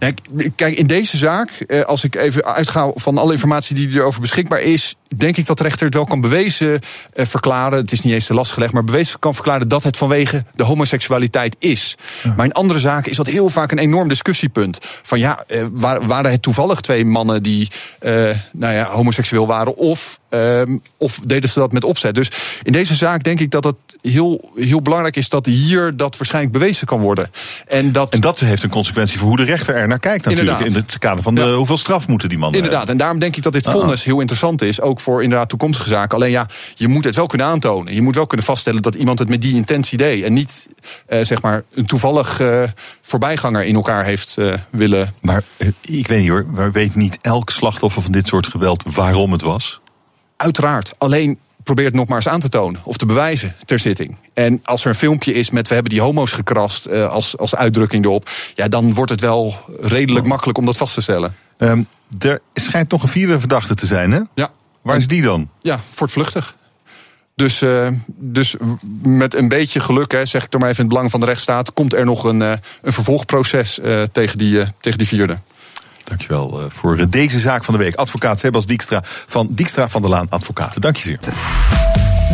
Kijk, 0.57 0.77
in 0.77 0.87
deze 0.87 1.17
zaak, 1.17 1.51
als 1.87 2.05
ik 2.05 2.15
even 2.15 2.45
uitga 2.45 2.91
van 2.95 3.19
alle 3.19 3.33
informatie 3.33 3.75
die 3.75 3.88
erover 3.97 4.21
beschikbaar 4.21 4.61
is, 4.61 4.95
denk 5.17 5.37
ik 5.37 5.47
dat 5.47 5.59
de 5.59 5.63
rechter 5.63 5.85
het 5.85 5.95
wel 5.95 6.05
kan 6.05 6.21
bewezen 6.21 6.81
eh, 7.13 7.27
verklaren. 7.27 7.79
Het 7.79 7.93
is 7.93 8.01
niet 8.01 8.13
eens 8.13 8.27
te 8.27 8.35
last 8.35 8.53
gelegd, 8.53 8.73
maar 8.73 8.85
bewezen 8.85 9.19
kan 9.19 9.35
verklaren 9.35 9.69
dat 9.69 9.83
het 9.83 9.97
vanwege 9.97 10.45
de 10.55 10.63
homoseksualiteit 10.63 11.57
is. 11.59 11.97
Maar 12.37 12.47
in 12.47 12.53
andere 12.53 12.79
zaken 12.79 13.11
is 13.11 13.17
dat 13.17 13.27
heel 13.27 13.51
vaak 13.51 13.73
een 13.73 13.79
enorm 13.79 14.09
discussiepunt. 14.09 14.79
Van 15.03 15.19
ja, 15.19 15.45
eh, 15.47 15.65
waren 16.07 16.31
het 16.31 16.43
toevallig 16.43 16.81
twee 16.81 17.05
mannen 17.05 17.43
die 17.43 17.69
eh, 17.99 18.13
nou 18.53 18.75
ja, 18.75 18.85
homoseksueel 18.85 19.47
waren, 19.47 19.77
of, 19.77 20.19
ehm, 20.29 20.77
of 20.97 21.21
deden 21.25 21.51
ze 21.51 21.59
dat 21.59 21.73
met 21.73 21.85
opzet? 21.85 22.15
Dus 22.15 22.31
in 22.63 22.73
deze 22.73 22.95
zaak 22.95 23.23
denk 23.23 23.41
ik 23.41 23.51
dat 23.51 23.65
het 23.65 23.77
heel, 24.03 24.51
heel 24.57 24.83
belangrijk 24.83 25.17
is 25.17 25.29
dat 25.29 25.47
hier 25.47 25.97
dat 25.97 26.17
waarschijnlijk 26.17 26.53
bewezen 26.53 26.87
kan 26.87 27.01
worden. 27.01 27.31
En 27.67 27.93
dat, 27.93 28.15
en 28.15 28.21
dat 28.21 28.39
heeft 28.39 28.63
een 28.63 28.71
consequentie 28.71 29.19
voor 29.19 29.29
hoe 29.29 29.37
de 29.37 29.45
rechter 29.45 29.75
er 29.75 29.89
naar 29.89 29.99
kijkt, 29.99 30.25
natuurlijk. 30.25 30.61
In 30.61 30.75
het 30.75 30.99
kader 30.99 31.23
van 31.23 31.35
de, 31.35 31.53
hoeveel 31.53 31.77
straf 31.77 32.09
moeten 32.09 32.29
die 32.29 32.39
mannen 32.39 32.57
Inderdaad, 32.57 32.87
hebben. 32.87 32.97
en 32.97 33.01
daarom 33.01 33.21
denk 33.21 33.37
ik 33.37 33.43
dat 33.43 33.53
dit 33.53 33.67
ah. 33.67 33.73
vonnis 33.73 34.05
heel 34.05 34.21
interessant 34.21 34.63
is. 34.63 34.81
Ook 34.81 34.98
voor 35.01 35.23
inderdaad 35.23 35.49
toekomstige 35.49 35.89
zaken. 35.89 36.17
Alleen 36.17 36.31
ja, 36.31 36.47
je 36.75 36.89
moet 36.89 37.05
het 37.05 37.15
wel 37.15 37.27
kunnen 37.27 37.47
aantonen. 37.47 37.95
Je 37.95 38.03
moet 38.03 38.15
wel 38.15 38.27
kunnen 38.27 38.47
vaststellen 38.47 38.83
dat 38.83 38.95
iemand 38.95 39.19
het 39.19 39.29
met 39.29 39.43
die 39.43 39.55
intentie 39.55 39.99
deed. 39.99 40.25
En 40.25 40.33
niet 40.33 40.69
uh, 41.09 41.25
zeg 41.25 41.43
maar 41.43 41.65
een 41.75 41.87
toevallig 41.87 42.41
uh, 42.41 42.63
voorbijganger 43.03 43.65
in 43.65 43.75
elkaar 43.75 44.05
heeft 44.05 44.37
uh, 44.39 44.53
willen. 44.71 45.15
Maar 45.21 45.43
ik 45.81 46.07
weet 46.07 46.21
niet 46.21 46.29
hoor, 46.29 46.47
maar 46.47 46.73
weet 46.73 46.95
niet 46.95 47.19
elk 47.21 47.51
slachtoffer 47.51 48.03
van 48.03 48.13
dit 48.13 48.27
soort 48.27 48.47
geweld 48.47 48.83
waarom 48.87 49.33
het 49.33 49.43
was? 49.43 49.81
Uiteraard. 50.37 50.95
Alleen 50.99 51.39
probeer 51.63 51.85
het 51.85 51.95
nog 51.95 52.07
maar 52.07 52.17
eens 52.17 52.29
aan 52.29 52.41
te 52.41 52.49
tonen 52.49 52.81
of 52.85 52.97
te 52.97 53.07
bewijzen 53.07 53.57
ter 53.65 53.79
zitting. 53.79 54.17
En 54.35 54.61
als 54.65 54.83
er 54.83 54.89
een 54.89 54.95
filmpje 54.95 55.33
is 55.35 55.51
met 55.51 55.69
we 55.69 55.75
hebben 55.75 55.93
die 55.93 56.03
homo's 56.03 56.33
gekrast 56.33 56.89
uh, 56.89 57.11
als, 57.11 57.39
als 57.39 57.55
uitdrukking 57.55 58.05
erop, 58.05 58.31
ja, 58.55 58.69
dan 58.69 58.95
wordt 58.95 59.11
het 59.11 59.21
wel 59.21 59.55
redelijk 59.81 60.27
makkelijk 60.27 60.59
om 60.59 60.65
dat 60.65 60.77
vast 60.77 60.95
te 60.95 61.01
stellen. 61.01 61.35
Um, 61.59 61.89
er 62.19 62.41
schijnt 62.55 62.89
toch 62.89 63.03
een 63.03 63.09
vierde 63.09 63.41
verdachte 63.41 63.75
te 63.75 63.87
zijn, 63.87 64.11
hè? 64.13 64.21
Ja. 64.35 64.51
Waar 64.89 64.97
is 64.97 65.07
die 65.07 65.23
dan? 65.23 65.51
Ja, 65.61 65.81
voortvluchtig. 65.93 66.55
Dus, 67.35 67.63
uh, 67.63 67.89
dus 68.17 68.57
met 69.03 69.35
een 69.35 69.49
beetje 69.49 69.81
geluk, 69.81 70.13
hè, 70.13 70.27
zeg 70.27 70.45
ik 70.45 70.53
er 70.53 70.59
maar 70.59 70.69
even 70.69 70.81
in 70.81 70.85
het 70.85 70.95
belang 70.95 71.11
van 71.11 71.21
de 71.21 71.27
rechtsstaat, 71.27 71.73
komt 71.73 71.95
er 71.95 72.05
nog 72.05 72.25
een, 72.25 72.41
uh, 72.41 72.53
een 72.83 72.93
vervolgproces 72.93 73.79
uh, 73.79 74.03
tegen, 74.03 74.39
die, 74.39 74.65
tegen 74.81 74.99
die 74.99 75.07
vierde. 75.07 75.39
Dankjewel 76.05 76.61
voor 76.69 77.09
deze 77.09 77.39
zaak 77.39 77.65
van 77.65 77.75
de 77.75 77.81
week. 77.81 77.95
Advocaat 77.95 78.41
Sebas 78.41 78.67
Dijkstra 78.67 79.03
van 79.05 79.49
Dijkstra 79.51 79.89
van 79.89 80.01
der 80.01 80.11
Laan 80.11 80.27
Advocaten. 80.29 80.81
Dank 80.81 80.97
je 80.97 81.03
zeer. 81.03 81.19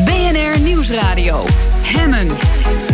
BNR 0.05 0.61
Nieuwsradio. 0.61 1.45
Hemmen. 1.83 2.94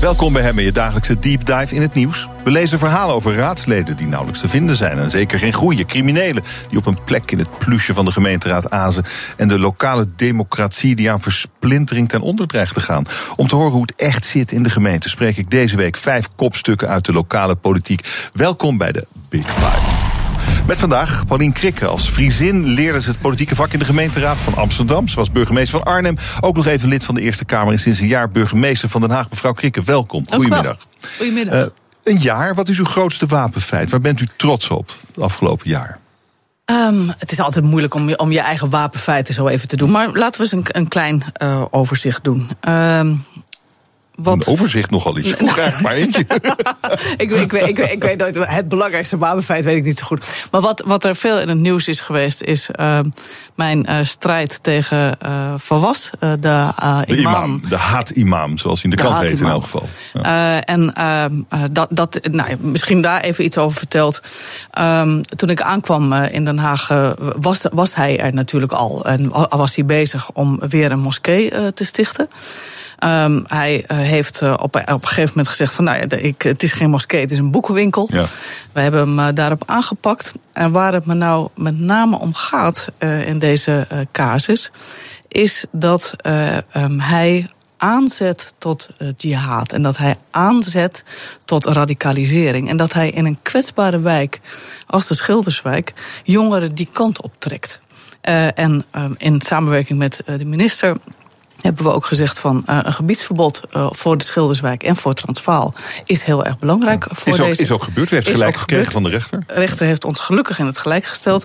Welkom 0.00 0.32
bij 0.32 0.42
Hemmen, 0.42 0.64
je 0.64 0.72
dagelijkse 0.72 1.18
deep 1.18 1.44
dive 1.44 1.74
in 1.74 1.82
het 1.82 1.94
nieuws. 1.94 2.28
We 2.44 2.50
lezen 2.50 2.78
verhalen 2.78 3.14
over 3.14 3.34
raadsleden 3.34 3.96
die 3.96 4.06
nauwelijks 4.06 4.40
te 4.40 4.48
vinden 4.48 4.76
zijn. 4.76 4.98
En 4.98 5.10
zeker 5.10 5.38
geen 5.38 5.52
goede 5.52 5.84
criminelen 5.84 6.42
die 6.68 6.78
op 6.78 6.86
een 6.86 7.04
plek 7.04 7.30
in 7.30 7.38
het 7.38 7.58
plusje 7.58 7.94
van 7.94 8.04
de 8.04 8.12
gemeenteraad 8.12 8.70
azen. 8.70 9.04
En 9.36 9.48
de 9.48 9.58
lokale 9.58 10.06
democratie 10.16 10.94
die 10.94 11.10
aan 11.10 11.20
versplintering 11.20 12.08
ten 12.08 12.20
onder 12.20 12.46
dreigt 12.46 12.74
te 12.74 12.80
gaan. 12.80 13.04
Om 13.36 13.48
te 13.48 13.54
horen 13.54 13.72
hoe 13.72 13.82
het 13.82 13.94
echt 13.94 14.24
zit 14.24 14.52
in 14.52 14.62
de 14.62 14.70
gemeente 14.70 15.08
spreek 15.08 15.36
ik 15.36 15.50
deze 15.50 15.76
week 15.76 15.96
vijf 15.96 16.28
kopstukken 16.36 16.88
uit 16.88 17.04
de 17.04 17.12
lokale 17.12 17.54
politiek. 17.54 18.28
Welkom 18.32 18.78
bij 18.78 18.92
de 18.92 19.06
Big 19.28 19.52
Five. 19.52 20.07
Met 20.66 20.78
vandaag 20.78 21.26
Paulien 21.26 21.52
Krikke. 21.52 21.86
Als 21.86 22.08
Friesin 22.08 22.64
leerde 22.64 23.00
ze 23.00 23.10
het 23.10 23.20
politieke 23.20 23.54
vak 23.54 23.72
in 23.72 23.78
de 23.78 23.84
gemeenteraad 23.84 24.36
van 24.36 24.54
Amsterdam. 24.54 25.08
Ze 25.08 25.16
was 25.16 25.30
burgemeester 25.30 25.80
van 25.80 25.92
Arnhem. 25.92 26.16
Ook 26.40 26.56
nog 26.56 26.66
even 26.66 26.88
lid 26.88 27.04
van 27.04 27.14
de 27.14 27.20
Eerste 27.20 27.44
Kamer 27.44 27.72
en 27.72 27.78
sinds 27.78 28.00
een 28.00 28.06
jaar 28.06 28.30
burgemeester 28.30 28.88
van 28.88 29.00
Den 29.00 29.10
Haag. 29.10 29.30
Mevrouw 29.30 29.52
Krikke, 29.52 29.82
welkom. 29.82 30.24
Goedemiddag. 30.30 30.76
Goedemiddag. 31.16 31.54
Uh, 31.54 31.66
een 32.04 32.18
jaar, 32.18 32.54
wat 32.54 32.68
is 32.68 32.78
uw 32.78 32.84
grootste 32.84 33.26
wapenfeit? 33.26 33.90
Waar 33.90 34.00
bent 34.00 34.20
u 34.20 34.28
trots 34.36 34.68
op 34.68 34.94
het 35.06 35.24
afgelopen 35.24 35.68
jaar? 35.68 35.98
Um, 36.70 37.12
het 37.18 37.32
is 37.32 37.40
altijd 37.40 37.64
moeilijk 37.64 37.94
om 37.94 38.08
je, 38.08 38.18
om 38.18 38.32
je 38.32 38.40
eigen 38.40 38.70
wapenfeiten 38.70 39.34
zo 39.34 39.46
even 39.46 39.68
te 39.68 39.76
doen. 39.76 39.90
Maar 39.90 40.08
laten 40.12 40.40
we 40.40 40.46
eens 40.46 40.52
een, 40.52 40.76
een 40.80 40.88
klein 40.88 41.24
uh, 41.42 41.64
overzicht 41.70 42.24
doen. 42.24 42.50
Um, 42.68 43.24
wat... 44.22 44.46
Een 44.46 44.52
overzicht 44.52 44.90
nogal 44.90 45.18
iets. 45.18 45.30
Vroeg 45.30 45.58
eigenlijk 45.58 45.80
maar 45.80 45.92
eentje. 45.92 46.20
ik, 47.24 47.30
ik, 47.30 47.52
ik, 47.52 47.78
ik, 47.78 48.02
weet 48.02 48.18
nooit, 48.18 48.48
het 48.48 48.68
belangrijkste 48.68 49.18
wapenfeit 49.18 49.64
weet 49.64 49.76
ik 49.76 49.84
niet 49.84 49.98
zo 49.98 50.06
goed. 50.06 50.26
Maar 50.50 50.60
wat, 50.60 50.82
wat 50.86 51.04
er 51.04 51.16
veel 51.16 51.40
in 51.40 51.48
het 51.48 51.58
nieuws 51.58 51.88
is 51.88 52.00
geweest, 52.00 52.42
is 52.42 52.68
uh, 52.80 53.00
mijn 53.54 53.86
uh, 53.90 53.98
strijd 54.02 54.58
tegen 54.62 55.18
uh, 55.22 55.52
Van 55.56 55.80
Was, 55.80 56.10
de, 56.18 56.36
de 56.40 56.72
imam. 57.06 57.16
imam. 57.16 57.62
De 57.68 57.76
haat-imam, 57.76 58.58
zoals 58.58 58.82
hij 58.82 58.90
in 58.90 58.96
de, 58.96 59.02
de 59.02 59.08
krant 59.08 59.28
heet 59.28 59.40
in 59.40 59.46
elk 59.46 59.62
geval. 59.62 59.88
Ja. 60.12 60.60
en 60.60 60.94
ehm, 60.94 61.32
dat, 61.72 61.88
dat, 61.90 62.18
nou, 62.30 62.56
misschien 62.60 63.02
daar 63.02 63.20
even 63.20 63.44
iets 63.44 63.58
over 63.58 63.78
verteld. 63.78 64.20
Um, 64.78 65.22
toen 65.36 65.50
ik 65.50 65.60
aankwam 65.60 66.12
in 66.12 66.44
Den 66.44 66.58
Haag, 66.58 67.14
was, 67.36 67.66
was 67.72 67.94
hij 67.94 68.20
er 68.20 68.34
natuurlijk 68.34 68.72
al. 68.72 69.04
En 69.04 69.48
was 69.48 69.76
hij 69.76 69.84
bezig 69.84 70.30
om 70.32 70.60
weer 70.68 70.92
een 70.92 71.00
moskee 71.00 71.72
te 71.72 71.84
stichten. 71.84 72.28
Um, 73.04 73.44
hij 73.46 73.84
uh, 73.88 73.98
heeft 73.98 74.42
uh, 74.42 74.50
op, 74.50 74.76
op 74.76 74.88
een 74.88 75.06
gegeven 75.06 75.28
moment 75.28 75.48
gezegd 75.48 75.72
van 75.72 75.84
nou 75.84 75.98
ja, 75.98 76.16
ik, 76.16 76.42
het 76.42 76.62
is 76.62 76.72
geen 76.72 76.90
moskee, 76.90 77.20
het 77.20 77.32
is 77.32 77.38
een 77.38 77.50
boekenwinkel. 77.50 78.08
Ja. 78.12 78.24
We 78.72 78.80
hebben 78.80 79.00
hem 79.00 79.18
uh, 79.18 79.28
daarop 79.34 79.62
aangepakt. 79.66 80.34
En 80.52 80.72
waar 80.72 80.92
het 80.92 81.06
me 81.06 81.14
nou 81.14 81.48
met 81.54 81.78
name 81.78 82.18
om 82.18 82.34
gaat 82.34 82.88
in 83.26 83.38
deze 83.38 83.86
casus, 84.12 84.70
is 85.28 85.64
dat 85.70 86.14
um, 86.72 87.00
hij 87.00 87.50
aanzet 87.76 88.52
tot 88.58 88.88
jihad. 89.16 89.72
En 89.72 89.82
dat 89.82 89.96
hij 89.96 90.16
aanzet 90.30 91.04
tot 91.44 91.66
radicalisering. 91.66 92.68
En 92.68 92.76
dat 92.76 92.92
hij 92.92 93.10
in 93.10 93.24
een 93.24 93.38
kwetsbare 93.42 94.00
wijk 94.00 94.40
als 94.86 95.06
de 95.06 95.14
Schilderswijk 95.14 95.92
jongeren 96.24 96.74
die 96.74 96.88
kant 96.92 97.22
optrekt. 97.22 97.80
Uh, 98.28 98.58
en 98.58 98.84
um, 98.96 99.14
in 99.18 99.40
samenwerking 99.40 99.98
met 99.98 100.20
de 100.24 100.44
minister 100.44 100.96
hebben 101.60 101.84
we 101.84 101.92
ook 101.92 102.06
gezegd 102.06 102.38
van 102.38 102.64
uh, 102.68 102.78
een 102.82 102.92
gebiedsverbod 102.92 103.60
uh, 103.76 103.88
voor 103.90 104.18
de 104.18 104.24
Schilderswijk 104.24 104.82
en 104.82 104.96
voor 104.96 105.14
Transvaal 105.14 105.74
is 106.04 106.22
heel 106.22 106.44
erg 106.44 106.58
belangrijk. 106.58 107.04
Ja. 107.08 107.14
Voor 107.14 107.32
is, 107.32 107.40
ook, 107.40 107.46
deze, 107.48 107.62
is 107.62 107.70
ook 107.70 107.82
gebeurd. 107.82 108.10
U 108.10 108.14
heeft 108.14 108.28
gelijk 108.28 108.56
gekregen 108.56 108.92
van 108.92 109.02
de 109.02 109.08
rechter. 109.08 109.42
De 109.46 109.54
rechter 109.54 109.86
heeft 109.86 110.04
ons 110.04 110.20
gelukkig 110.20 110.58
in 110.58 110.66
het 110.66 110.78
gelijk 110.78 111.04
gesteld. 111.04 111.44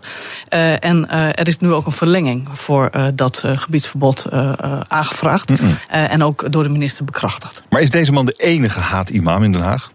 Uh, 0.54 0.84
en 0.84 1.10
er 1.10 1.48
is 1.48 1.58
nu 1.58 1.72
ook 1.74 1.86
een 1.86 1.92
verlenging 1.92 2.48
voor 2.52 2.92
dat 3.14 3.44
gebiedsverbod 3.56 4.26
aangevraagd. 4.88 5.50
Mm 5.50 5.56
-mm. 5.60 5.78
en 5.88 6.24
ook 6.24 6.52
door 6.52 6.64
de 6.64 6.70
minister 6.70 7.06
bekrachtigd. 7.06 7.64
Maar 7.70 7.82
is 7.82 7.90
deze 7.90 8.12
man 8.12 8.26
de 8.26 8.34
enige 8.38 8.80
haat-imam 8.80 9.44
in 9.44 9.52
Den 9.52 9.62
Haag? 9.62 9.92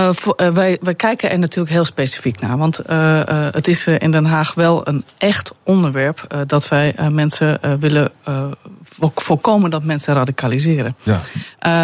Uh, 0.00 0.08
voor, 0.12 0.34
uh, 0.42 0.48
wij, 0.48 0.78
wij 0.80 0.94
kijken 0.94 1.30
er 1.30 1.38
natuurlijk 1.38 1.74
heel 1.74 1.84
specifiek 1.84 2.40
naar. 2.40 2.58
Want 2.58 2.90
uh, 2.90 3.20
het 3.50 3.68
is 3.68 3.86
in 3.86 4.10
Den 4.10 4.24
Haag 4.24 4.54
wel 4.54 4.88
een 4.88 5.04
echt 5.18 5.52
onderwerp 5.62 6.44
dat 6.46 6.68
wij 6.68 6.94
mensen 7.10 7.60
willen 7.80 8.12
voorkomen 9.14 9.70
dat 9.70 9.84
mensen 9.84 10.14
radicaliseren. 10.14 10.96
Ja. 11.02 11.20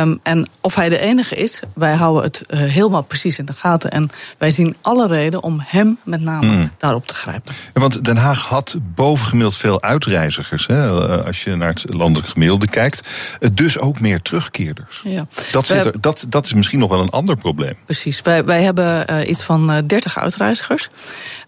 Um, 0.03 0.21
en 0.23 0.49
of 0.61 0.75
hij 0.75 0.89
de 0.89 0.99
enige 0.99 1.35
is, 1.35 1.61
wij 1.75 1.95
houden 1.95 2.23
het 2.23 2.43
helemaal 2.49 3.03
precies 3.03 3.39
in 3.39 3.45
de 3.45 3.53
gaten. 3.53 3.91
En 3.91 4.11
wij 4.39 4.51
zien 4.51 4.77
alle 4.81 5.07
reden 5.07 5.43
om 5.43 5.63
hem 5.65 5.99
met 6.05 6.21
name 6.21 6.47
mm. 6.47 6.71
daarop 6.79 7.07
te 7.07 7.15
grijpen. 7.15 7.55
Ja, 7.75 7.81
want 7.81 8.05
Den 8.05 8.17
Haag 8.17 8.47
had 8.47 8.77
bovengemiddeld 8.81 9.57
veel 9.57 9.83
uitreizigers. 9.83 10.67
Hè, 10.67 10.89
als 11.25 11.43
je 11.43 11.57
naar 11.57 11.69
het 11.69 11.95
landelijk 11.95 12.29
gemiddelde 12.29 12.69
kijkt. 12.69 13.09
Dus 13.53 13.79
ook 13.79 14.01
meer 14.01 14.23
terugkeerders. 14.23 15.01
Ja. 15.05 15.27
Dat, 15.53 15.67
zit 15.67 15.85
er, 15.85 16.01
dat, 16.01 16.27
dat 16.29 16.45
is 16.45 16.53
misschien 16.53 16.79
nog 16.79 16.91
wel 16.91 17.01
een 17.01 17.11
ander 17.11 17.37
probleem. 17.37 17.75
Precies. 17.85 17.99
Wij, 18.23 18.45
wij 18.45 18.63
hebben 18.63 19.07
uh, 19.11 19.29
iets 19.29 19.43
van 19.43 19.71
uh, 19.71 19.77
30 19.87 20.19
uitreizigers. 20.19 20.89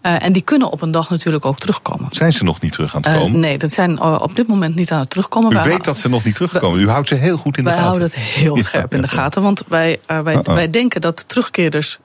Uh, 0.01 0.23
en 0.23 0.33
die 0.33 0.41
kunnen 0.41 0.71
op 0.71 0.81
een 0.81 0.91
dag 0.91 1.09
natuurlijk 1.09 1.45
ook 1.45 1.59
terugkomen. 1.59 2.07
Zijn 2.11 2.33
ze 2.33 2.43
nog 2.43 2.61
niet 2.61 2.71
terug 2.71 2.95
aan 2.95 3.01
het 3.01 3.21
komen? 3.21 3.39
nee, 3.39 3.57
dat 3.57 3.71
zijn 3.71 4.01
op 4.01 4.35
dit 4.35 4.47
moment 4.47 4.75
niet 4.75 4.91
aan 4.91 4.99
het 4.99 5.09
terugkomen. 5.09 5.51
U 5.51 5.55
wij 5.55 5.63
weet 5.63 5.83
dat 5.83 5.97
ze 5.97 6.09
nog 6.09 6.23
niet 6.23 6.35
terugkomen. 6.35 6.79
U 6.79 6.89
houdt 6.89 7.07
ze 7.07 7.15
heel 7.15 7.37
goed 7.37 7.57
in 7.57 7.63
de 7.63 7.69
wij 7.69 7.79
gaten. 7.79 7.99
Wij 7.99 8.07
houden 8.09 8.21
het 8.21 8.35
heel 8.35 8.61
scherp 8.61 8.91
ja, 8.91 8.95
in 8.95 9.01
de 9.01 9.07
gaten. 9.07 9.41
Want 9.41 9.63
wij, 9.67 9.99
wij, 10.05 10.33
uh 10.33 10.39
-uh. 10.43 10.53
wij 10.53 10.69
denken 10.69 11.01
dat 11.01 11.23
terugkeerders 11.27 11.97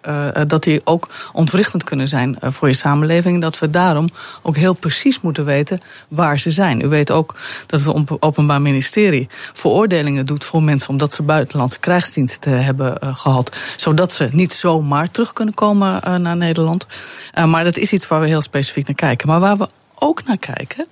dat 0.47 0.63
die 0.63 0.81
ook 0.85 1.09
ontwrichtend 1.33 1.85
kunnen 1.85 2.09
zijn 2.09 2.39
voor 2.41 2.69
je 2.69 2.75
samenleving. 2.75 3.41
Dat 3.41 3.59
we 3.59 3.71
daarom 3.71 4.09
ook 4.43 4.57
heel 4.57 4.75
precies 4.75 5.21
moeten 5.21 5.45
weten 5.45 5.81
waar 6.09 6.39
ze 6.39 6.51
zijn. 6.51 6.81
U 6.81 6.89
weet 6.89 7.11
ook 7.11 7.35
dat 7.67 7.81
het 7.81 8.21
Openbaar 8.21 8.63
Ministerie 8.63 9.29
veroordelingen 9.53 10.27
doet 10.27 10.45
voor 10.45 10.63
mensen 10.63 10.89
omdat 10.89 11.13
ze 11.13 11.23
buitenlandse 11.23 11.79
krijgsdienst 11.79 12.45
hebben 12.45 12.97
gehad. 13.01 13.57
Zodat 13.77 14.13
ze 14.13 14.29
niet 14.39 14.53
zomaar 14.53 15.11
terug 15.11 15.33
kunnen 15.33 15.55
komen 15.55 16.01
uh, 16.07 16.17
naar 16.17 16.37
Nederland. 16.37 16.87
Uh, 17.35 17.45
maar 17.45 17.65
dat 17.65 17.77
is 17.77 17.93
iets 17.93 18.09
waar 18.09 18.21
we 18.21 18.27
heel 18.27 18.43
specifiek 18.43 18.87
naar 18.87 18.97
kijken. 18.97 19.29
Maar 19.29 19.41
waar 19.41 19.57
we 19.57 19.69
ook 19.95 20.25
naar 20.25 20.39
kijken 20.39 20.87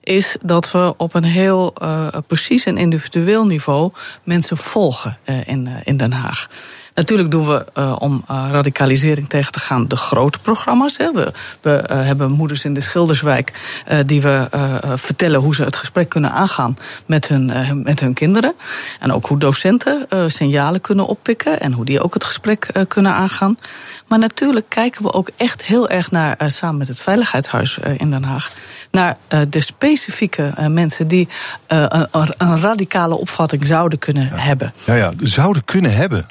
is 0.00 0.36
dat 0.42 0.70
we 0.70 0.94
op 0.96 1.14
een 1.14 1.24
heel 1.24 1.74
uh, 1.82 2.06
precies 2.26 2.64
en 2.64 2.76
individueel 2.76 3.46
niveau 3.46 3.92
mensen 4.22 4.56
volgen 4.56 5.18
in, 5.44 5.68
in 5.84 5.96
Den 5.96 6.12
Haag. 6.12 6.48
Natuurlijk 6.98 7.30
doen 7.30 7.46
we 7.46 7.64
uh, 7.78 7.96
om 7.98 8.24
uh, 8.30 8.48
radicalisering 8.50 9.28
tegen 9.28 9.52
te 9.52 9.58
gaan 9.58 9.88
de 9.88 9.96
grote 9.96 10.38
programma's. 10.38 10.96
Hè. 10.96 11.12
We, 11.12 11.32
we 11.60 11.84
uh, 11.90 12.04
hebben 12.04 12.30
moeders 12.30 12.64
in 12.64 12.74
de 12.74 12.80
Schilderswijk 12.80 13.52
die 14.06 14.22
we 14.22 14.48
vertellen 14.94 15.40
hoe 15.40 15.54
ze 15.54 15.62
het 15.62 15.76
gesprek 15.76 16.08
kunnen 16.08 16.32
aangaan 16.32 16.76
met 17.06 17.28
hun, 17.28 17.52
met 17.82 18.00
hun 18.00 18.14
kinderen. 18.14 18.54
En 19.00 19.12
ook 19.12 19.26
hoe 19.26 19.38
docenten 19.38 20.06
signalen 20.26 20.80
kunnen 20.80 21.06
oppikken 21.06 21.60
en 21.60 21.72
hoe 21.72 21.84
die 21.84 22.02
ook 22.02 22.14
het 22.14 22.24
gesprek 22.24 22.70
kunnen 22.88 23.12
aangaan. 23.12 23.58
Maar 24.06 24.18
natuurlijk 24.18 24.66
kijken 24.68 25.02
we 25.02 25.12
ook 25.12 25.30
echt 25.36 25.64
heel 25.64 25.88
erg 25.88 26.10
naar, 26.10 26.36
samen 26.46 26.78
met 26.78 26.88
het 26.88 27.00
Veiligheidshuis 27.00 27.78
in 27.96 28.10
Den 28.10 28.24
Haag, 28.24 28.50
naar 28.90 29.16
de 29.48 29.60
specifieke 29.60 30.52
mensen 30.68 31.08
die 31.08 31.28
een, 31.66 32.08
een, 32.38 32.60
radicale 32.60 33.14
opvatting 33.14 33.66
zouden 33.66 33.98
kunnen 33.98 34.24
ja. 34.24 34.36
hebben. 34.36 34.72
Ja, 34.84 34.94
ja, 34.94 35.12
zouden 35.20 35.64
kunnen 35.64 35.94
hebben. 35.94 36.26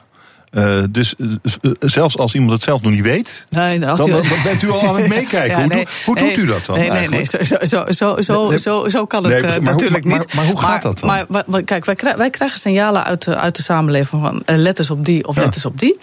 Uh, 0.52 0.84
dus 0.90 1.14
uh, 1.18 1.72
zelfs 1.80 2.18
als 2.18 2.34
iemand 2.34 2.52
het 2.52 2.64
zelf 2.64 2.82
nog 2.82 2.92
niet 2.92 3.02
weet, 3.02 3.46
nee, 3.50 3.80
dan, 3.80 3.98
dan, 3.98 4.10
dan, 4.12 4.24
bent 4.44 4.62
u 4.62 4.70
al 4.72 4.88
aan 4.88 4.96
het 4.96 5.08
meekijken. 5.16 5.50
ja, 5.50 5.58
hoe, 5.58 5.68
nee, 5.74 5.88
hoe 6.06 6.16
nee, 6.16 6.28
doet 6.28 6.38
u 6.38 6.46
dat 6.46 6.66
dan? 6.66 6.78
Nee, 6.78 6.92
nee, 6.92 7.10
nee, 7.10 7.26
zo, 7.26 7.38
zo, 7.64 8.16
zo, 8.22 8.56
zo, 8.58 8.90
zo, 8.90 9.06
kan 9.06 9.24
het 9.24 9.44
uh, 9.44 9.56
natuurlijk 9.58 10.04
niet. 10.04 10.14
Maar, 10.14 10.26
maar, 10.36 10.46
hoe 10.46 10.60
gaat 10.60 10.82
dat 10.82 11.00
dan? 11.00 11.10
Maar, 11.10 11.44
maar 11.48 11.62
kijk, 11.62 11.86
wij, 11.86 11.96
krijgen, 11.96 12.20
wij 12.20 12.30
krijgen 12.30 12.60
signalen 12.60 13.04
uit 13.04 13.24
de, 13.24 13.38
uit 13.38 13.56
de 13.56 13.62
samenleving 13.62 14.22
van 14.22 14.44
letters 14.46 14.90
op 14.90 15.06
die 15.06 15.28
of 15.28 15.36
ja. 15.36 15.42
letters 15.42 15.66
op 15.66 15.80
die. 15.80 16.00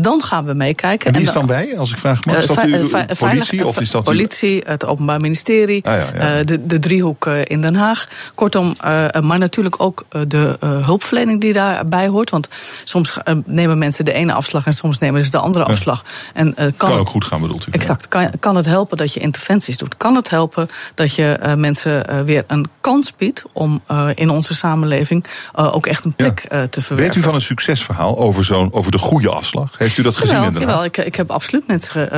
dan 0.00 0.22
gaan 0.22 0.44
we 0.44 0.54
meekijken. 0.54 1.06
En 1.06 1.12
wie 1.18 1.26
is 1.26 1.32
dan 1.32 1.46
bij, 1.46 1.78
als 1.78 1.90
ik 1.90 1.96
vraag 1.96 2.24
mag? 2.24 2.36
Is 2.36 2.46
dat 2.46 2.62
uw 2.62 2.88
politie? 3.18 3.66
Of 3.66 3.80
is 3.80 3.90
dat 3.90 4.04
politie, 4.04 4.62
het 4.66 4.86
Openbaar 4.86 5.20
Ministerie, 5.20 5.84
ah, 5.84 5.98
ja, 6.14 6.42
de, 6.44 6.66
de 6.66 6.78
driehoek 6.78 7.26
in 7.26 7.60
Den 7.60 7.74
Haag. 7.74 8.08
Kortom, 8.34 8.74
maar 9.20 9.38
natuurlijk 9.38 9.82
ook 9.82 10.04
de 10.26 10.56
hulpverlening 10.60 11.40
die 11.40 11.52
daarbij 11.52 12.08
hoort. 12.08 12.30
Want 12.30 12.48
soms 12.84 13.16
nemen 13.44 13.78
mensen 13.80 14.04
de 14.04 14.12
ene 14.12 14.32
afslag 14.32 14.66
en 14.66 14.72
soms 14.72 14.98
nemen 14.98 15.24
ze 15.24 15.30
de 15.30 15.38
andere 15.38 15.64
afslag. 15.64 16.04
En, 16.34 16.54
kan, 16.54 16.72
kan 16.76 16.98
ook 16.98 17.08
goed 17.08 17.24
gaan, 17.24 17.40
bedoelt 17.40 17.66
u? 17.66 17.70
Exact. 17.70 18.08
Kan, 18.08 18.30
kan 18.40 18.56
het 18.56 18.66
helpen 18.66 18.96
dat 18.96 19.14
je 19.14 19.20
interventies 19.20 19.76
doet? 19.76 19.96
Kan 19.96 20.14
het 20.14 20.30
helpen 20.30 20.68
dat 20.94 21.14
je 21.14 21.54
mensen 21.56 22.24
weer 22.24 22.44
een 22.46 22.68
kans 22.80 23.12
biedt 23.16 23.42
om 23.52 23.82
in 24.14 24.30
onze 24.30 24.54
samenleving 24.54 25.24
ook 25.54 25.86
echt 25.86 26.04
een 26.04 26.12
plek 26.12 26.40
te 26.40 26.82
verwerken? 26.82 26.96
Weet 26.96 27.14
u 27.14 27.20
van 27.20 27.34
een 27.34 27.40
succesverhaal 27.40 28.18
over, 28.18 28.44
zo'n, 28.44 28.72
over 28.72 28.90
de 28.90 28.98
goede 28.98 29.30
afslag? 29.30 29.74
Heeft 29.78 29.96
u 29.96 30.02
dat 30.02 30.16
gezien 30.16 30.34
jawel, 30.34 30.48
in 30.48 30.54
de 30.54 30.60
Jawel, 30.60 30.84
ik, 30.84 30.96
ik 30.96 31.14
heb 31.14 31.30
absoluut 31.30 31.66
mensen 31.66 32.08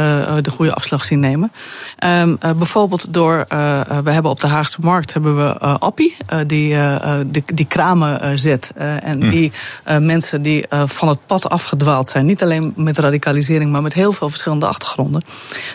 de 0.43 0.51
goede 0.51 0.75
afslag 0.75 1.05
zien 1.05 1.21
nemen. 1.21 1.53
Um, 2.07 2.39
bijvoorbeeld 2.39 3.15
door, 3.15 3.45
we 4.05 4.11
hebben 4.11 4.31
op 4.31 4.41
de 4.41 4.47
Haagse 4.47 4.79
Markt 4.81 5.13
hebben 5.13 5.37
we 5.37 5.59
Appie, 5.59 6.17
die, 6.47 6.77
die, 7.27 7.43
die 7.55 7.67
kramen 7.67 8.39
zet. 8.39 8.71
en 8.77 9.23
hm. 9.23 9.31
die 9.31 9.53
mensen 9.99 10.43
die 10.43 10.65
van 10.85 11.09
het 11.09 11.19
pad 11.27 11.49
afgedwaald 11.53 12.09
zijn, 12.09 12.27
niet 12.27 12.43
alleen 12.43 12.73
met 12.77 12.99
radicalisering, 12.99 13.73
maar 13.73 13.83
met 13.83 13.93
heel 13.93 14.13
veel 14.13 14.29
verschillende 14.29 14.67
achtergronden. 14.67 15.23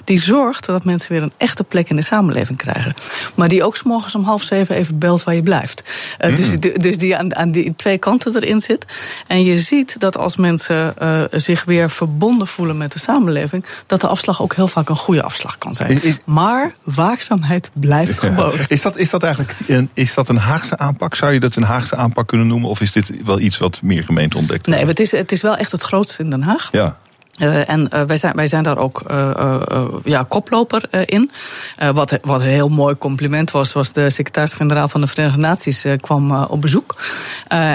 Die 0.04 0.20
zorgt 0.20 0.66
dat 0.66 0.84
mensen 0.84 1.12
weer 1.12 1.22
een 1.22 1.34
echte 1.38 1.64
plek 1.64 1.90
in 1.90 1.96
de 1.96 2.02
samenleving 2.02 2.58
krijgen. 2.58 2.94
Maar 3.36 3.48
die 3.48 3.64
ook 3.64 3.78
s 3.78 3.84
morgens 3.84 4.16
om 4.16 4.24
half 4.24 4.44
zeven 4.44 4.76
even 4.76 4.98
belt 5.00 5.24
waar 5.24 5.36
je 5.36 5.44
blijft. 5.44 5.84
Uh, 6.22 6.36
dus, 6.36 6.60
dus 6.60 6.98
die 6.98 7.18
aan, 7.18 7.36
aan 7.36 7.52
die 7.52 7.76
twee 7.76 7.98
kanten 7.98 8.36
erin 8.36 8.60
zit. 8.60 8.86
En 9.28 9.44
je 9.44 9.60
ziet 9.60 9.96
dat 10.00 10.18
als 10.18 10.36
mensen 10.36 10.94
uh, 11.02 11.22
zich 11.32 11.64
weer 11.64 11.90
verbonden 11.90 12.48
voelen 12.48 12.78
met 12.78 12.92
de 12.92 13.00
samenleving, 13.00 13.66
dat 13.86 14.02
de 14.02 14.08
afslag 14.08 14.42
ook 14.42 14.56
heel 14.56 14.68
vaak 14.68 14.90
een 14.90 14.96
goede 14.96 15.24
afslag 15.24 15.58
kan 15.58 15.76
zijn. 15.76 16.02
maar 16.26 16.74
waakzaamheid 16.84 17.72
blijft 17.74 18.20
geboden. 18.20 18.66
Is 18.68 18.82
dat, 18.82 18.98
is 18.98 19.10
dat 19.10 19.24
eigenlijk 19.24 19.54
een, 19.68 19.90
is 19.94 20.14
dat 20.14 20.30
een 20.30 20.38
Haagse 20.38 20.78
aanpak? 20.78 21.16
Zou 21.16 21.34
je 21.34 21.40
dat 21.40 21.56
een 21.56 21.64
Haagse 21.64 21.96
aanpak 21.96 22.28
kunnen 22.28 22.48
noemen? 22.48 22.70
Of 22.70 22.82
is 22.82 22.92
dit 22.92 23.12
wel 23.24 23.40
iets 23.40 23.58
wat 23.58 23.82
meer 23.82 24.04
gemeente 24.04 24.38
ontdekt? 24.38 24.68
Nee, 24.68 24.86
het 24.86 25.00
is, 25.00 25.12
het 25.12 25.32
is 25.32 25.42
wel 25.42 25.56
echt 25.56 25.67
het 25.72 25.82
grootste 25.82 26.24
in 26.24 26.30
Den 26.30 26.42
Haag. 26.42 26.70
Ja. 26.72 26.98
Uh, 27.38 27.70
en 27.70 27.90
uh, 27.94 28.04
wij, 28.04 28.18
zijn, 28.18 28.36
wij 28.36 28.48
zijn 28.48 28.64
daar 28.64 28.78
ook 28.78 29.04
uh, 29.12 29.56
ja, 30.04 30.26
koploper 30.28 31.10
in. 31.10 31.32
wat, 31.94 32.18
wat 32.22 32.40
een 32.40 32.46
heel 32.46 32.70
mooi 32.70 32.98
compliment 32.98 33.52
was, 33.52 33.74
was 33.74 33.94
de 33.94 34.10
secretaris-generaal 34.10 34.88
van 34.88 35.02
de 35.02 35.08
Verenigde 35.08 35.40
Naties 35.40 35.86
kwam 36.02 36.44
op 36.44 36.62
bezoek. 36.62 36.96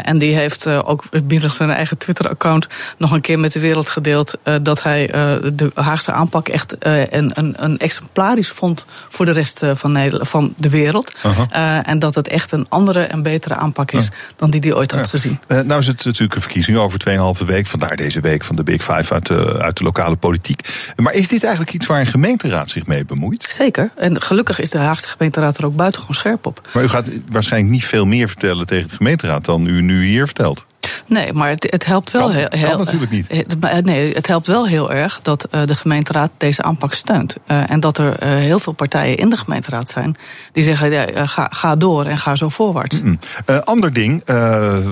en 0.03 0.19
die 0.19 0.35
heeft 0.35 0.67
ook 0.67 1.05
middels 1.27 1.57
zijn 1.57 1.71
eigen 1.71 1.99
Twitter-account 1.99 2.67
nog 2.99 3.13
een 3.13 3.21
keer 3.21 3.39
met 3.39 3.53
de 3.53 3.61
wereld 3.61 3.89
gedeeld 3.89 4.39
dat 4.63 4.83
hij 4.83 5.07
de 5.55 5.71
Haagse 5.75 6.13
aanpak 6.13 6.49
echt 6.49 6.77
een, 6.79 7.31
een, 7.35 7.55
een, 7.57 7.79
exemplarisch 7.79 8.51
vond 8.51 8.85
voor 9.09 9.27
de 9.27 9.33
rest 9.33 9.63
van, 9.75 9.93
Nederland, 9.93 10.29
van 10.29 10.55
de 10.57 10.69
wereld. 10.69 11.13
-huh. 11.21 11.89
en 11.89 11.99
dat 11.99 12.15
het 12.15 12.29
echt 12.29 12.53
een 12.53 12.67
andere 12.69 13.01
en 13.01 13.23
betere 13.23 13.55
aanpak 13.55 13.93
is 13.93 14.09
dan 14.37 14.51
die 14.51 14.61
hij 14.61 14.75
ooit 14.75 14.93
had 14.93 15.07
gezien. 15.07 15.41
nou 15.49 15.79
is 15.79 15.87
het 15.87 16.05
natuurlijk 16.05 16.35
een 16.35 16.43
verkiezing 16.43 16.77
over 16.77 17.01
2,5 17.41 17.47
week. 17.47 17.67
Vandaar 17.67 17.97
deze 17.97 18.21
week 18.21 18.45
van 18.45 18.57
de 18.57 18.63
Big 18.63 18.83
Five 18.83 19.15
uit 19.15 19.27
de 19.27 19.52
uit 19.61 19.77
de 19.77 19.85
lokale 19.85 20.17
politiek. 20.17 20.69
Maar 20.97 21.15
is 21.15 21.29
dit 21.29 21.43
eigenlijk 21.43 21.75
iets 21.75 21.87
waar 21.87 22.01
een 22.01 22.07
gemeenteraad 22.07 22.71
zich 22.71 22.87
mee 22.87 23.05
bemoeit? 23.05 23.47
Zeker. 23.51 23.91
En 23.97 24.23
gelukkig 24.23 24.61
is 24.61 24.71
de 24.71 24.79
Haagse 24.79 25.09
gemeenteraad 25.09 25.59
er 25.59 25.65
ook 25.65 25.77
buitengewoon 25.77 26.15
scherp 26.15 26.47
op. 26.47 26.69
Maar 26.73 26.83
u 26.83 26.89
gaat 26.89 27.07
waarschijnlijk 27.31 27.73
niet 27.73 27.85
veel 27.85 28.07
meer 28.07 28.29
vertellen 28.29 28.67
tegen 28.67 28.89
de 28.89 28.95
gemeenteraad 28.95 29.45
dan 29.45 29.67
u 29.67 29.83
nu 29.83 30.05
hier 30.05 30.25
vertelt. 30.25 30.65
Nee, 31.07 31.33
maar 31.33 31.49
het, 31.49 31.67
het 31.71 31.87
helpt 31.87 32.11
wel 32.11 32.23
kan, 32.23 32.31
heel, 32.31 32.47
heel. 32.51 32.69
Kan 32.69 32.79
natuurlijk 32.79 33.11
niet. 33.11 33.27
Eh, 33.27 33.77
nee, 33.77 34.15
het 34.15 34.27
helpt 34.27 34.47
wel 34.47 34.67
heel 34.67 34.93
erg 34.93 35.21
dat 35.23 35.49
de 35.65 35.75
gemeenteraad 35.75 36.31
deze 36.37 36.63
aanpak 36.63 36.95
steunt. 36.95 37.37
En 37.47 37.81
dat 37.81 37.99
er 37.99 38.25
heel 38.25 38.59
veel 38.59 38.73
partijen 38.73 39.17
in 39.17 39.31
de 39.31 39.37
gemeenteraad 39.37 39.91
zijn 39.91 40.17
die 40.53 40.63
zeggen: 40.63 40.91
ja, 40.91 41.27
ga, 41.27 41.49
ga 41.51 41.77
door 41.77 42.05
en 42.05 42.19
ga 42.19 42.37
zo 42.37 42.49
voorwaarts. 42.49 43.01
Mm 43.01 43.19
-mm. 43.47 43.61
ander 43.65 43.93
ding 43.93 44.23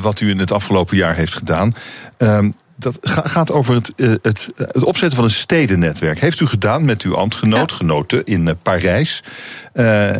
wat 0.00 0.20
u 0.20 0.30
in 0.30 0.38
het 0.38 0.52
afgelopen 0.52 0.96
jaar 0.96 1.14
heeft 1.14 1.34
gedaan. 1.34 1.72
Ehm, 2.16 2.50
dat 2.80 2.98
gaat 3.02 3.52
over 3.52 3.74
het, 3.74 3.94
eh, 3.94 4.12
het, 4.22 4.48
het, 4.56 4.84
opzetten 4.84 5.16
van 5.16 5.24
een 5.24 5.30
stedennetwerk. 5.30 6.20
Heeft 6.20 6.40
u 6.40 6.46
gedaan 6.46 6.84
met 6.84 7.02
uw 7.02 7.16
ambtgenoot, 7.16 7.72
genoten 7.72 8.24
in 8.24 8.48
eh, 8.48 8.54
Parijs. 8.62 9.22
Uh, 9.74 10.16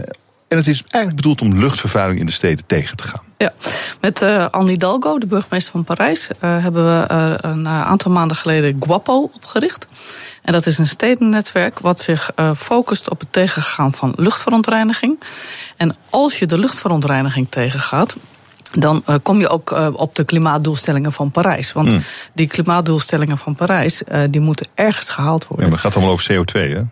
en 0.48 0.56
het 0.56 0.66
is 0.66 0.82
eigenlijk 0.88 1.22
bedoeld 1.22 1.40
om 1.40 1.58
luchtvervuiling 1.58 2.20
in 2.20 2.26
de 2.26 2.32
steden 2.32 2.66
tegen 2.66 2.96
te 2.96 3.04
gaan. 3.04 3.22
Ja, 3.36 3.52
met 4.00 4.22
uh, 4.22 4.46
Anne 4.50 4.70
Hidalgo, 4.70 5.18
de 5.18 5.26
burgemeester 5.26 5.72
van 5.72 5.84
Parijs, 5.84 6.28
uh, 6.28 6.62
hebben 6.62 6.84
we 6.84 7.08
uh, 7.12 7.34
een 7.40 7.68
aantal 7.68 8.10
maanden 8.10 8.36
geleden 8.36 8.76
Guapo 8.80 9.30
opgericht. 9.34 9.86
En 10.42 10.52
dat 10.52 10.66
is 10.66 10.78
een 10.78 10.86
stedennetwerk 10.86 11.78
wat 11.78 12.00
zich 12.00 12.30
focust 12.56 13.10
op 13.10 13.20
het 13.20 13.32
tegengaan 13.32 13.92
van 13.92 14.12
luchtverontreiniging. 14.16 15.20
En 15.76 15.96
als 16.10 16.38
je 16.38 16.46
de 16.46 16.58
luchtverontreiniging 16.58 17.46
tegengaat, 17.50 18.16
dan 18.70 19.02
uh, 19.08 19.16
kom 19.22 19.40
je 19.40 19.48
ook 19.48 19.72
uh, 19.72 19.88
op 19.92 20.14
de 20.14 20.24
klimaatdoelstellingen 20.24 21.12
van 21.12 21.30
Parijs. 21.30 21.72
Want 21.72 21.88
mm. 21.88 22.02
die 22.32 22.46
klimaatdoelstellingen 22.46 23.38
van 23.38 23.54
Parijs, 23.54 24.02
uh, 24.02 24.22
die 24.30 24.40
moeten 24.40 24.66
ergens 24.74 25.08
gehaald 25.08 25.46
worden. 25.46 25.64
Ja, 25.66 25.72
maar 25.72 25.82
het 25.82 25.86
gaat 25.86 25.96
allemaal 25.96 26.12
over 26.12 26.32
CO2, 26.32 26.72
hè? 26.72 26.82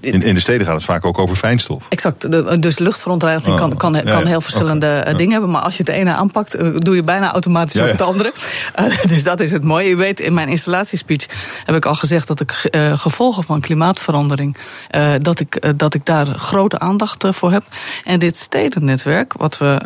In, 0.00 0.22
in 0.22 0.34
de 0.34 0.40
steden 0.40 0.66
gaat 0.66 0.74
het 0.74 0.84
vaak 0.84 1.04
ook 1.04 1.18
over 1.18 1.36
fijnstof. 1.36 1.86
Exact. 1.88 2.30
dus 2.62 2.78
luchtverontreiniging 2.78 3.56
kan, 3.56 3.72
oh, 3.72 3.76
kan, 3.76 4.02
kan 4.04 4.26
heel 4.26 4.40
verschillende 4.40 4.96
okay. 5.00 5.14
dingen 5.14 5.32
hebben. 5.32 5.50
Maar 5.50 5.62
als 5.62 5.76
je 5.76 5.82
het 5.82 5.92
ene 5.92 6.14
aanpakt, 6.14 6.82
doe 6.84 6.94
je 6.94 7.02
bijna 7.02 7.32
automatisch 7.32 7.80
ook 7.80 7.88
het 7.88 8.00
andere. 8.00 8.32
Uh, 8.80 9.02
dus 9.04 9.22
dat 9.22 9.40
is 9.40 9.52
het 9.52 9.64
mooie. 9.64 9.88
Je 9.88 9.96
weet, 9.96 10.20
in 10.20 10.34
mijn 10.34 10.48
installatiespeech 10.48 11.26
heb 11.64 11.76
ik 11.76 11.86
al 11.86 11.94
gezegd 11.94 12.26
dat 12.26 12.40
ik 12.40 12.68
uh, 12.70 12.98
gevolgen 12.98 13.42
van 13.42 13.60
klimaatverandering, 13.60 14.56
uh, 14.96 15.12
dat, 15.20 15.40
ik, 15.40 15.78
dat 15.78 15.94
ik 15.94 16.06
daar 16.06 16.26
grote 16.26 16.78
aandacht 16.78 17.26
voor 17.30 17.52
heb. 17.52 17.62
En 18.04 18.18
dit 18.18 18.36
stedennetwerk, 18.36 19.32
wat 19.32 19.58
we, 19.58 19.78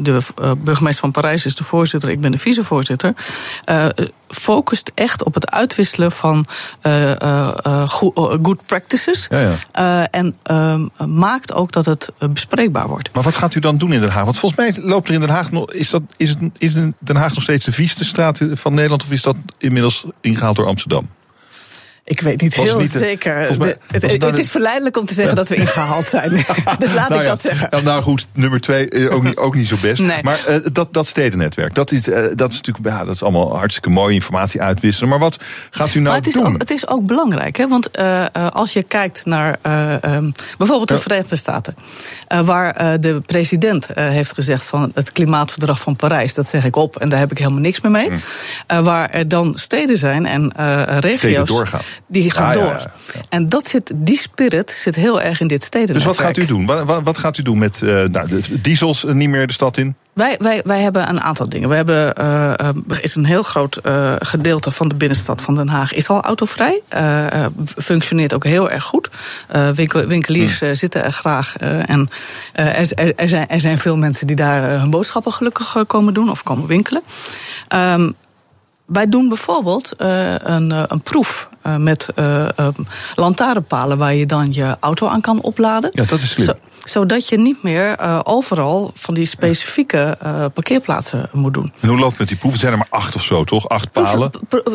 de 0.00 0.18
burgemeester 0.58 1.00
van 1.00 1.10
Parijs 1.10 1.46
is 1.46 1.54
de 1.54 1.64
voorzitter, 1.64 2.10
ik 2.10 2.20
ben 2.20 2.30
de 2.30 2.38
vicevoorzitter, 2.38 3.14
focust 4.30 4.90
echt 4.94 5.24
op 5.24 5.34
het 5.34 5.50
uitwisselen 5.50 6.12
van 6.12 6.46
good 8.42 8.66
practices. 8.66 9.26
Ja, 9.30 9.38
ja. 9.38 9.56
Uh, 9.78 10.20
en 10.20 10.36
uh, 10.50 11.06
maakt 11.06 11.52
ook 11.52 11.72
dat 11.72 11.86
het 11.86 12.08
bespreekbaar 12.32 12.88
wordt. 12.88 13.14
Maar 13.14 13.22
wat 13.22 13.36
gaat 13.36 13.54
u 13.54 13.60
dan 13.60 13.78
doen 13.78 13.92
in 13.92 14.00
Den 14.00 14.10
Haag? 14.10 14.24
Want 14.24 14.38
volgens 14.38 14.60
mij 14.60 14.84
loopt 14.84 15.08
er 15.08 15.14
in 15.14 15.20
Den 15.20 15.28
Haag 15.28 15.50
nog. 15.50 15.72
Is, 15.72 15.90
dat, 15.90 16.02
is, 16.16 16.30
het, 16.30 16.38
is 16.58 16.72
Den 16.98 17.16
Haag 17.16 17.34
nog 17.34 17.42
steeds 17.42 17.64
de 17.64 17.72
vieste 17.72 18.04
straat 18.04 18.40
van 18.52 18.74
Nederland? 18.74 19.02
Of 19.02 19.10
is 19.10 19.22
dat 19.22 19.36
inmiddels 19.58 20.04
ingehaald 20.20 20.56
door 20.56 20.66
Amsterdam? 20.66 21.08
Ik 22.10 22.20
weet 22.20 22.40
niet 22.40 22.54
heel 22.54 22.78
niet 22.78 22.90
zeker. 22.90 23.36
het, 23.36 23.76
het, 23.90 24.22
het, 24.22 24.38
is 24.38 24.50
verleidelijk 24.50 24.96
om 24.96 25.06
te 25.06 25.14
zeggen 25.14 25.36
dat 25.36 25.48
we 25.48 25.54
ingehaald 25.54 26.06
zijn. 26.06 26.30
dus 26.78 26.92
laat 26.92 27.08
nou 27.08 27.20
ik 27.20 27.26
dat 27.26 27.42
zeggen. 27.42 27.68
Nou, 27.70 27.82
nou 27.82 28.02
goed, 28.02 28.26
nummer 28.32 28.60
twee, 28.60 28.88
eh, 28.88 29.14
ook 29.14 29.22
niet, 29.22 29.36
ook 29.36 29.54
niet 29.54 29.68
zo 29.68 29.76
best. 29.80 30.00
Nee. 30.00 30.22
Maar 30.22 30.40
uh, 30.48 30.56
dat, 30.72 30.92
dat 30.92 31.06
stedennetwerk, 31.06 31.74
dat 31.74 31.92
is, 31.92 32.08
uh, 32.08 32.16
dat 32.34 32.50
is 32.50 32.56
natuurlijk 32.56 32.86
ja, 32.86 33.04
dat 33.04 33.14
is 33.14 33.22
allemaal 33.22 33.56
hartstikke 33.56 33.90
mooi 33.90 34.14
informatie 34.14 34.62
uitwisselen. 34.62 35.08
Maar 35.08 35.18
wat 35.18 35.38
gaat 35.70 35.94
u 35.94 36.00
nou 36.00 36.16
het 36.16 36.26
is 36.26 36.34
doen? 36.34 36.46
Ook, 36.46 36.58
het 36.58 36.70
is 36.70 36.88
ook 36.88 37.06
belangrijk, 37.06 37.56
hè? 37.56 37.68
want 37.68 37.88
uh, 37.98 38.24
als 38.52 38.72
je 38.72 38.82
kijkt 38.82 39.24
naar 39.24 39.58
um, 40.04 40.32
bijvoorbeeld 40.58 40.88
de 40.88 40.98
Verenigde 40.98 41.36
Staten, 41.36 41.74
waar 42.44 43.00
de 43.00 43.22
president 43.26 43.86
heeft 43.94 44.32
gezegd 44.32 44.66
van 44.66 44.90
het 44.94 45.12
klimaatverdrag 45.12 45.80
van 45.80 45.96
Parijs, 45.96 46.34
dat 46.34 46.48
zeg 46.48 46.64
ik 46.64 46.76
op 46.76 46.96
en 46.96 47.08
daar 47.08 47.18
heb 47.18 47.30
ik 47.30 47.38
helemaal 47.38 47.60
niks 47.60 47.80
meer 47.80 47.92
mee. 47.92 48.10
Mm. 48.10 48.82
waar 48.82 49.10
er 49.10 49.28
dan 49.28 49.52
steden 49.54 49.96
zijn 49.96 50.26
en 50.26 50.52
regio's. 51.00 51.16
Steden 51.16 51.46
doorgaan 51.46 51.80
die 52.06 52.30
gaan 52.30 52.52
door. 52.52 52.84
En 53.28 53.48
dat 53.48 53.66
zit, 53.66 53.90
die 53.94 54.18
spirit 54.18 54.70
zit 54.76 54.94
heel 54.94 55.20
erg 55.20 55.40
in 55.40 55.46
dit 55.46 55.64
steden. 55.64 55.94
Dus 55.94 56.04
wat 56.04 56.18
gaat 56.18 56.36
u 56.36 56.46
doen? 56.46 56.66
Wat, 56.66 57.02
wat 57.02 57.18
gaat 57.18 57.38
u 57.38 57.42
doen 57.42 57.58
met 57.58 57.80
uh, 57.80 58.04
nou, 58.04 58.28
de 58.28 58.60
diesels 58.60 59.04
niet 59.08 59.28
meer 59.28 59.46
de 59.46 59.52
stad 59.52 59.76
in? 59.76 59.94
Wij, 60.12 60.36
wij, 60.38 60.60
wij 60.64 60.80
hebben 60.80 61.08
een 61.08 61.20
aantal 61.20 61.48
dingen. 61.48 61.68
We 61.68 61.74
hebben, 61.74 62.14
uh, 62.20 62.68
is 63.00 63.14
een 63.14 63.24
heel 63.24 63.42
groot 63.42 63.80
uh, 63.82 64.14
gedeelte 64.18 64.70
van 64.70 64.88
de 64.88 64.94
binnenstad 64.94 65.42
van 65.42 65.54
Den 65.54 65.68
Haag 65.68 65.92
is 65.92 66.08
al 66.08 66.20
autovrij. 66.20 66.80
Uh, 66.94 67.46
functioneert 67.76 68.34
ook 68.34 68.44
heel 68.44 68.70
erg 68.70 68.84
goed. 68.84 69.10
Winkel, 69.74 70.06
winkeliers 70.06 70.60
hmm. 70.60 70.74
zitten 70.74 71.04
er 71.04 71.12
graag. 71.12 71.56
en 71.56 72.08
er, 72.52 72.92
er, 72.94 73.14
er, 73.14 73.28
zijn, 73.28 73.48
er 73.48 73.60
zijn 73.60 73.78
veel 73.78 73.96
mensen 73.96 74.26
die 74.26 74.36
daar 74.36 74.80
hun 74.80 74.90
boodschappen 74.90 75.32
gelukkig 75.32 75.76
komen 75.86 76.14
doen 76.14 76.30
of 76.30 76.42
komen 76.42 76.66
winkelen. 76.66 77.02
Um, 77.74 78.14
wij 78.92 79.08
doen 79.08 79.28
bijvoorbeeld 79.28 79.92
uh, 79.98 80.34
een, 80.38 80.72
eh, 80.72 80.82
een 80.88 81.00
proef 81.00 81.48
uh, 81.66 81.76
met 81.76 82.08
uh, 82.16 82.48
lantaarnpalen 83.14 83.98
waar 83.98 84.14
je 84.14 84.26
dan 84.26 84.52
je 84.52 84.76
auto 84.80 85.06
aan 85.06 85.20
kan 85.20 85.40
opladen. 85.40 85.90
Ja, 85.92 86.04
dat 86.04 86.20
is 86.20 86.30
slim 86.30 86.54
zodat 86.84 87.28
je 87.28 87.38
niet 87.38 87.62
meer 87.62 88.00
uh, 88.00 88.20
overal 88.22 88.92
van 88.94 89.14
die 89.14 89.26
specifieke 89.26 90.18
uh, 90.24 90.44
parkeerplaatsen 90.54 91.28
moet 91.32 91.54
doen. 91.54 91.72
En 91.80 91.88
hoe 91.88 91.98
loopt 91.98 92.10
het 92.10 92.18
met 92.18 92.28
die 92.28 92.36
proeven? 92.36 92.60
zijn 92.60 92.72
er 92.72 92.78
maar 92.78 93.00
acht 93.00 93.14
of 93.14 93.22
zo, 93.22 93.44
toch? 93.44 93.68
Acht 93.68 93.92
palen? 93.92 94.30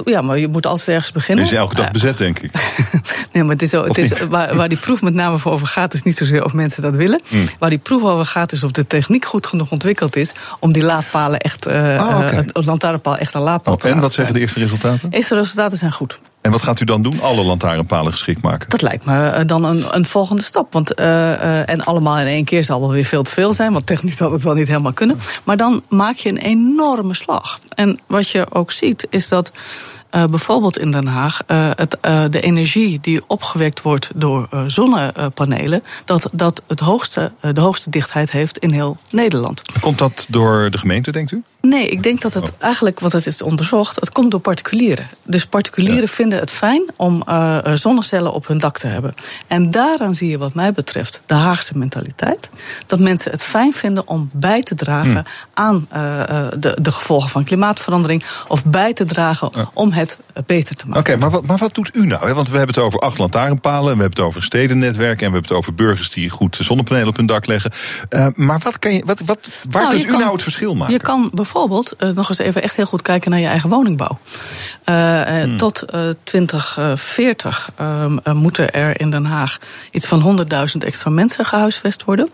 Ja, 0.05 0.21
maar 0.21 0.37
je 0.37 0.47
moet 0.47 0.65
altijd 0.65 0.87
ergens 0.87 1.11
beginnen. 1.11 1.45
is 1.45 1.51
elke 1.51 1.75
dag 1.75 1.91
bezet, 1.91 2.17
denk 2.17 2.39
ik. 2.39 2.51
nee, 3.33 3.43
maar 3.43 3.53
het 3.53 3.61
is, 3.61 3.69
zo, 3.69 3.83
het 3.83 3.97
is 3.97 4.11
waar, 4.29 4.55
waar, 4.55 4.69
die 4.69 4.77
proef 4.77 5.01
met 5.01 5.13
name 5.13 5.37
voor 5.37 5.51
over 5.51 5.67
gaat, 5.67 5.93
is 5.93 6.03
niet 6.03 6.17
zozeer 6.17 6.45
of 6.45 6.53
mensen 6.53 6.81
dat 6.81 6.95
willen. 6.95 7.21
Mm. 7.29 7.47
Waar 7.59 7.69
die 7.69 7.79
proef 7.79 8.03
over 8.03 8.25
gaat, 8.25 8.51
is 8.51 8.63
of 8.63 8.71
de 8.71 8.87
techniek 8.87 9.25
goed 9.25 9.47
genoeg 9.47 9.71
ontwikkeld 9.71 10.15
is 10.15 10.33
om 10.59 10.71
die 10.71 10.83
laadpalen 10.83 11.39
echt, 11.39 11.67
uh, 11.67 11.73
oh, 11.73 12.19
okay. 12.23 12.45
lantaarnpaal 12.53 13.17
echt 13.17 13.33
een 13.33 13.41
laadpaal 13.41 13.73
oh, 13.73 13.79
te 13.79 13.87
En 13.87 13.99
wat 13.99 14.13
zeggen 14.13 14.33
de 14.33 14.39
eerste 14.39 14.59
resultaten? 14.59 15.09
De 15.09 15.15
eerste 15.15 15.35
resultaten 15.35 15.77
zijn 15.77 15.91
goed. 15.91 16.19
En 16.45 16.51
wat 16.51 16.61
gaat 16.61 16.79
u 16.79 16.85
dan 16.85 17.01
doen? 17.01 17.21
Alle 17.21 17.43
lantaarnpalen 17.43 18.11
geschikt 18.11 18.41
maken? 18.41 18.69
Dat 18.69 18.81
lijkt 18.81 19.05
me 19.05 19.43
dan 19.45 19.63
een, 19.63 19.85
een 19.91 20.05
volgende 20.05 20.43
stap. 20.43 20.73
Want, 20.73 20.93
en 20.93 21.85
allemaal 21.85 22.17
in 22.17 22.25
één 22.25 22.45
keer 22.45 22.63
zal 22.63 22.79
wel 22.79 22.89
weer 22.91 23.05
veel 23.05 23.23
te 23.23 23.31
veel 23.31 23.53
zijn. 23.53 23.73
Want 23.73 23.85
technisch 23.85 24.17
zal 24.17 24.31
het 24.31 24.43
wel 24.43 24.53
niet 24.53 24.67
helemaal 24.67 24.93
kunnen. 24.93 25.17
Maar 25.43 25.57
dan 25.57 25.83
maak 25.89 26.15
je 26.15 26.29
een 26.29 26.37
enorme 26.37 27.13
slag. 27.13 27.59
En 27.69 27.99
wat 28.07 28.29
je 28.29 28.45
ook 28.49 28.71
ziet, 28.71 29.07
is 29.09 29.27
dat 29.27 29.51
uh, 30.11 30.23
bijvoorbeeld 30.25 30.77
in 30.77 30.91
Den 30.91 31.07
Haag 31.07 31.41
het, 31.47 31.97
de 32.31 32.41
energie 32.41 32.99
die 33.01 33.21
opgewekt 33.27 33.81
wordt 33.81 34.09
door 34.15 34.47
zonnepanelen, 34.67 35.83
dat 36.05 36.29
dat 36.31 36.61
het 36.67 36.79
hoogste, 36.79 37.31
de 37.53 37.61
hoogste 37.61 37.89
dichtheid 37.89 38.31
heeft 38.31 38.57
in 38.57 38.71
heel 38.71 38.97
Nederland. 39.09 39.61
Komt 39.79 39.97
dat 39.97 40.25
door 40.29 40.69
de 40.71 40.77
gemeente, 40.77 41.11
denkt 41.11 41.31
u? 41.31 41.43
Nee, 41.67 41.89
ik 41.89 42.03
denk 42.03 42.21
dat 42.21 42.33
het 42.33 42.49
oh. 42.49 42.55
eigenlijk, 42.59 42.99
wat 42.99 43.11
het 43.11 43.25
is 43.25 43.41
onderzocht, 43.41 43.95
het 43.95 44.11
komt 44.11 44.31
door 44.31 44.39
particulieren. 44.39 45.07
Dus 45.23 45.45
particulieren 45.45 46.07
vinden 46.07 46.39
het 46.39 46.51
fijn 46.51 46.83
om 46.95 47.23
uh, 47.29 47.57
zonnecellen 47.73 48.33
op 48.33 48.47
hun 48.47 48.57
dak 48.57 48.77
te 48.77 48.87
hebben. 48.87 49.13
En 49.47 49.71
daaraan 49.71 50.15
zie 50.15 50.29
je, 50.29 50.37
wat 50.37 50.53
mij 50.53 50.73
betreft, 50.73 51.19
de 51.25 51.33
Haagse 51.33 51.77
mentaliteit. 51.77 52.49
Dat 52.87 52.99
mensen 52.99 53.31
het 53.31 53.43
fijn 53.43 53.73
vinden 53.73 54.07
om 54.07 54.29
bij 54.33 54.61
te 54.61 54.75
dragen 54.75 55.11
hmm. 55.11 55.25
aan 55.53 55.87
uh, 55.93 56.47
de, 56.57 56.77
de 56.81 56.91
gevolgen 56.91 57.29
van 57.29 57.43
klimaatverandering. 57.43 58.23
Of 58.47 58.65
bij 58.65 58.93
te 58.93 59.03
dragen 59.03 59.51
om 59.73 59.91
het 59.91 60.17
beter 60.45 60.75
te 60.75 60.87
maken. 60.87 61.01
Oké, 61.01 61.17
maar, 61.17 61.29
wat, 61.29 61.45
maar 61.45 61.57
wat 61.57 61.73
doet 61.73 61.89
u 61.93 62.05
nou? 62.05 62.33
Want 62.33 62.49
we 62.49 62.57
hebben 62.57 62.75
het 62.75 62.83
over 62.83 62.99
acht 62.99 63.17
lantaarnpalen. 63.17 63.91
En 63.91 63.95
we 63.95 64.01
hebben 64.01 64.19
het 64.19 64.27
over 64.27 64.43
stedennetwerken. 64.43 65.25
En 65.25 65.31
we 65.31 65.37
hebben 65.37 65.41
het 65.41 65.51
over 65.51 65.73
burgers 65.73 66.09
die 66.09 66.29
goed 66.29 66.57
zonnepanelen 66.61 67.07
op 67.07 67.15
hun 67.15 67.25
dak 67.25 67.45
leggen. 67.45 67.71
Uh, 68.09 68.27
maar 68.35 68.59
wat 68.59 68.79
kan 68.79 68.93
je, 68.93 69.03
wat, 69.05 69.19
wat, 69.19 69.63
waar 69.69 69.81
nou, 69.81 69.95
kunt 69.95 70.07
u 70.13 70.17
nou 70.17 70.31
het 70.31 70.43
verschil 70.43 70.75
maken? 70.75 70.93
Je 70.93 70.99
kan 70.99 71.29
bijvoorbeeld 71.33 71.95
uh, 71.99 72.09
nog 72.09 72.29
eens 72.29 72.37
even 72.37 72.63
echt 72.63 72.75
heel 72.75 72.85
goed 72.85 73.01
kijken 73.01 73.31
naar 73.31 73.39
je 73.39 73.47
eigen 73.47 73.69
woningbouw. 73.69 74.17
Uh, 74.85 75.21
hmm. 75.21 75.57
Tot 75.57 75.85
2040 76.23 77.69
ehm, 77.75 78.17
moeten 78.33 78.71
er 78.71 78.99
in 78.99 79.11
Den 79.11 79.25
Haag 79.25 79.59
iets 79.91 80.05
van 80.05 80.47
100.000 80.51 80.77
extra 80.79 81.09
mensen 81.09 81.45
gehuisvest 81.45 82.03
worden. 82.03 82.29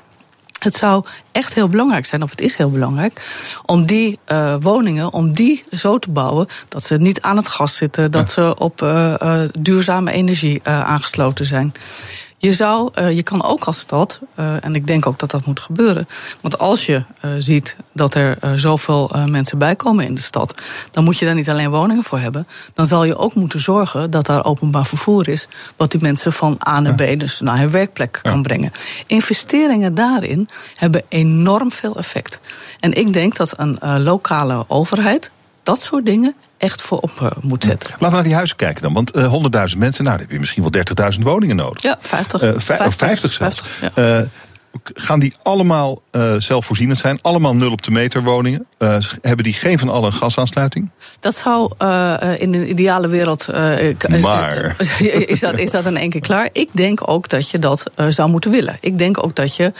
Het 0.63 0.75
zou 0.75 1.05
echt 1.31 1.53
heel 1.53 1.67
belangrijk 1.67 2.05
zijn, 2.05 2.23
of 2.23 2.29
het 2.29 2.41
is 2.41 2.55
heel 2.55 2.69
belangrijk, 2.71 3.21
om 3.65 3.85
die 3.85 4.19
uh, 4.27 4.55
woningen, 4.59 5.13
om 5.13 5.33
die 5.33 5.63
zo 5.71 5.97
te 5.99 6.09
bouwen 6.09 6.47
dat 6.67 6.83
ze 6.83 6.97
niet 6.97 7.21
aan 7.21 7.37
het 7.37 7.47
gas 7.47 7.75
zitten, 7.75 8.11
dat 8.11 8.31
ze 8.31 8.55
op 8.57 8.81
uh, 8.81 9.13
uh, 9.23 9.41
duurzame 9.59 10.11
energie 10.11 10.63
aangesloten 10.63 11.45
zijn. 11.45 11.73
Je, 12.41 12.53
zou, 12.53 12.89
uh, 12.99 13.11
je 13.11 13.23
kan 13.23 13.43
ook 13.43 13.63
als 13.63 13.79
stad, 13.79 14.19
uh, 14.39 14.63
en 14.63 14.75
ik 14.75 14.87
denk 14.87 15.05
ook 15.05 15.19
dat 15.19 15.31
dat 15.31 15.45
moet 15.45 15.59
gebeuren. 15.59 16.07
Want 16.41 16.57
als 16.57 16.85
je 16.85 17.03
uh, 17.25 17.31
ziet 17.39 17.75
dat 17.93 18.13
er 18.15 18.59
zoveel 18.59 19.11
mensen 19.25 19.57
bijkomen 19.57 20.05
in 20.05 20.13
de 20.13 20.21
stad, 20.21 20.53
dan 20.91 21.03
moet 21.03 21.17
je 21.17 21.25
daar 21.25 21.35
niet 21.35 21.49
alleen 21.49 21.69
woningen 21.69 22.03
voor 22.03 22.19
hebben. 22.19 22.47
Dan 22.73 22.85
zal 22.85 23.03
je 23.03 23.17
ook 23.17 23.35
moeten 23.35 23.59
zorgen 23.59 24.11
dat 24.11 24.25
daar 24.25 24.45
openbaar 24.45 24.85
vervoer 24.85 25.27
is, 25.27 25.47
wat 25.77 25.91
die 25.91 26.01
mensen 26.01 26.33
van 26.33 26.59
A 26.67 26.79
naar 26.79 26.95
B, 26.95 27.19
dus 27.19 27.39
naar 27.39 27.57
hun 27.57 27.71
werkplek 27.71 28.19
kan 28.21 28.41
brengen. 28.41 28.71
Investeringen 29.07 29.95
daarin 29.95 30.47
hebben 30.75 31.03
enorm 31.07 31.71
veel 31.71 31.95
effect. 31.95 32.39
En 32.79 32.93
ik 32.93 33.13
denk 33.13 33.35
dat 33.35 33.53
een 33.57 34.01
lokale 34.03 34.65
overheid 34.67 35.31
dat 35.63 35.81
soort 35.81 36.05
dingen 36.05 36.35
echt 36.61 36.81
voor 36.81 36.97
op 36.97 37.11
uh, 37.21 37.29
moet 37.41 37.63
zetten. 37.63 37.89
Laten 37.89 38.07
we 38.07 38.13
naar 38.13 38.23
die 38.23 38.33
huizen 38.33 38.55
kijken 38.55 38.81
dan. 38.81 38.93
Want 38.93 39.15
uh, 39.15 39.23
eh, 39.23 39.71
100.000 39.73 39.77
mensen, 39.77 40.03
nou, 40.03 40.17
dan 40.17 40.25
heb 40.25 40.31
je 40.31 40.39
misschien 40.39 40.63
wel 40.71 41.11
30.000 41.13 41.19
woningen 41.19 41.55
nodig. 41.55 41.83
Ja, 41.83 41.97
50. 41.99 42.41
Uh, 42.41 42.49
50, 42.57 42.95
50 42.95 43.31
zelfs. 43.31 43.63
50, 43.79 43.95
ja. 43.95 44.25
Eh, 44.71 44.79
gaan 44.93 45.19
die 45.19 45.33
allemaal 45.43 46.01
uh, 46.11 46.33
zelfvoorzienend 46.37 46.97
zijn? 46.97 47.19
Allemaal 47.21 47.55
nul 47.55 47.71
op 47.71 47.81
de 47.81 47.91
meter 47.91 48.23
woningen? 48.23 48.65
Uh, 48.79 48.97
hebben 49.21 49.43
die 49.45 49.53
geen 49.53 49.79
van 49.79 49.89
allen 49.89 50.05
een 50.05 50.17
gasaansluiting? 50.17 50.89
Dat 51.19 51.35
zou 51.35 51.73
uh, 51.79 52.17
in 52.37 52.53
een 52.53 52.69
ideale 52.69 53.07
wereld. 53.07 53.47
maar. 54.21 54.75
is, 55.27 55.39
dat, 55.39 55.57
is 55.59 55.71
dat 55.71 55.85
in 55.85 55.97
één 55.97 56.09
keer 56.09 56.21
klaar? 56.21 56.49
Ik 56.51 56.69
denk 56.71 57.09
ook 57.09 57.29
dat 57.29 57.49
je 57.49 57.59
dat 57.59 57.83
zou 58.09 58.29
moeten 58.29 58.51
willen. 58.51 58.77
Ik 58.79 58.97
denk 58.97 59.23
ook 59.23 59.35
dat 59.35 59.55
je 59.55 59.73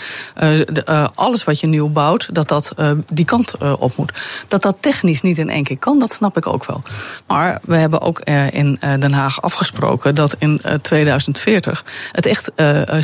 alles 1.16 1.44
wat 1.44 1.60
je 1.60 1.68
nieuw 1.68 1.90
bouwt, 1.90 2.28
dat 2.32 2.48
dat 2.48 2.76
die 3.14 3.26
kant 3.26 3.58
op 3.58 3.98
moet. 3.98 4.14
Dat 4.48 4.62
dat 4.62 4.78
technisch 4.80 5.22
niet 5.22 5.38
in 5.38 5.50
één 5.50 5.64
keer 5.64 5.78
kan, 5.78 6.00
dat 6.00 6.14
snap 6.14 6.38
ik 6.38 6.48
ook 6.48 6.66
wel. 6.66 6.82
Maar 7.28 7.60
we 7.64 7.78
hebben 7.78 8.02
ook 8.02 8.20
in 8.52 8.80
Den 8.80 9.14
Haag 9.14 9.42
afgesproken 9.42 10.16
dat 10.16 10.36
in 10.40 10.62
2040 10.82 11.86
het 12.12 12.26
echt 12.26 12.52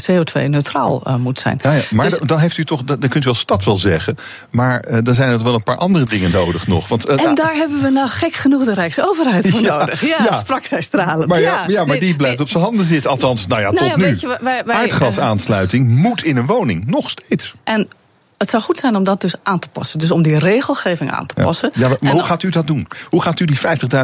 CO2-neutraal 0.10 1.18
moet 1.20 1.40
zijn. 1.40 1.60
Ja, 1.62 1.77
maar 1.90 2.10
dus- 2.10 2.20
dan 2.26 2.40
heeft 2.40 2.58
u 2.58 2.66
toch, 2.66 2.84
dan 2.84 3.10
kunt 3.10 3.26
u 3.26 3.30
als 3.30 3.40
stad 3.40 3.64
wel 3.64 3.78
zeggen. 3.78 4.16
Maar 4.50 4.86
uh, 4.90 4.98
dan 5.04 5.16
zijn 5.16 5.30
er 5.30 5.44
wel 5.44 5.54
een 5.54 5.64
paar 5.64 5.78
andere 5.78 6.06
dingen 6.06 6.32
nodig 6.32 6.68
nog. 6.68 6.88
Want, 6.88 7.10
uh, 7.10 7.26
en 7.26 7.36
daar 7.36 7.54
hebben 7.54 7.82
we 7.82 7.90
nou 7.90 8.08
gek 8.08 8.34
genoeg 8.34 8.64
de 8.64 8.74
Rijksoverheid 8.74 9.50
voor 9.50 9.62
nodig. 9.62 10.02
Ja, 10.02 10.18
ja, 10.24 10.38
sprak 10.38 10.66
zij 10.66 10.82
stralend. 10.82 11.28
Maar, 11.28 11.42
ja, 11.42 11.86
maar 11.86 12.00
die 12.00 12.16
blijft 12.16 12.40
op 12.40 12.50
zijn 12.50 12.64
handen 12.64 12.86
zitten. 12.86 13.10
Althans, 13.12 13.48
nou 13.48 13.62
ja, 13.62 13.72
nou 13.72 13.90
tot 13.90 13.98
nu. 13.98 14.06
Je, 14.06 14.38
wij, 14.42 14.64
wij, 14.66 14.76
Aardgasaansluiting 14.76 15.90
moet 15.92 16.24
in 16.24 16.38
een 16.38 16.46
woning, 16.46 16.86
nog 16.86 17.10
steeds. 17.10 17.54
En 17.64 17.88
het 18.38 18.50
zou 18.50 18.64
goed 18.64 18.78
zijn 18.78 18.96
om 18.96 19.04
dat 19.04 19.22
dus 19.22 19.34
aan 19.44 19.60
te 19.60 19.68
passen. 19.70 20.00
Dus 20.00 20.12
om 20.12 20.22
die 20.22 20.38
regelgeving 20.38 21.12
aan 21.12 21.26
te 21.26 21.34
passen. 21.34 21.72
Ja, 21.74 21.90
maar, 22.00 22.12
hoe 22.12 22.24
gaat 22.24 22.44
u 22.44 22.50
dat 22.50 22.68
doen? 22.68 22.88
Hoe 23.10 23.22
gaat 23.22 23.40
u 23.40 23.46
die 23.46 23.60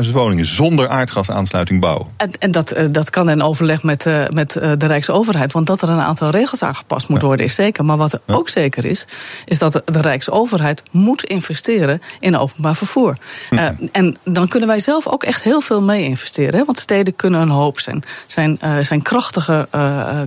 50.000 0.06 0.12
woningen 0.12 0.46
zonder 0.46 0.90
aardgasaansluiting 0.90 1.82
bouwen? 1.82 2.08
En, 2.18 2.32
en 2.40 2.52
dat, 2.52 2.72
eh, 2.72 2.86
dat 2.92 3.10
kan 3.10 3.30
in 3.30 3.42
overleg 3.42 3.84
met, 3.84 4.06
uh, 4.06 4.28
met 4.28 4.56
uh, 4.56 4.72
de 4.78 4.86
Rijksoverheid. 4.86 5.52
Want 5.52 5.68
dat 5.68 5.82
er 5.82 5.90
een 5.90 6.02
aantal 6.02 6.30
regels 6.30 6.64
aangepast 6.64 7.10
moet 7.10 7.22
worden 7.22 7.46
is 7.46 7.56
zeker. 7.56 7.86
Maar 7.86 7.98
wat 7.98 8.14
er 8.14 8.22
ook 8.28 8.50
zeker 8.50 8.86
is, 8.86 9.06
is 9.46 9.58
dat 9.58 9.74
de 9.74 10.02
Rijksoverheid 10.02 10.84
moet 10.92 11.24
investeren 11.24 12.02
in 12.20 12.38
openbaar 12.38 12.76
vervoer. 12.76 13.18
Uh, 13.50 13.68
en 13.92 14.18
dan 14.24 14.48
kunnen 14.48 14.70
wij 14.70 14.80
zelf 14.80 15.08
ook 15.08 15.24
echt 15.24 15.44
heel 15.44 15.62
veel 15.62 15.82
mee 15.82 16.04
investeren. 16.04 16.60
Hè? 16.60 16.66
Want 16.66 16.80
steden 16.80 17.16
kunnen 17.16 17.42
een 17.42 17.50
hoop 17.50 17.80
zijn. 17.80 18.04
Zijn, 18.28 18.60
zijn 18.82 19.02
krachtige, 19.02 19.68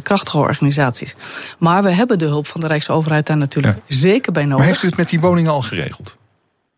krachtige 0.02 0.38
organisaties. 0.38 1.16
Maar 1.58 1.82
we 1.82 1.90
hebben 1.90 2.18
de 2.18 2.24
hulp 2.24 2.46
van 2.46 2.60
de 2.60 2.66
Rijksoverheid 2.66 3.26
daar 3.26 3.36
natuurlijk 3.36 3.78
zeker 3.96 4.32
bij 4.32 4.42
nodig. 4.42 4.58
Maar 4.58 4.66
heeft 4.66 4.82
u 4.82 4.86
het 4.86 4.96
met 4.96 5.08
die 5.08 5.20
woningen 5.20 5.50
al 5.50 5.62
geregeld? 5.62 6.16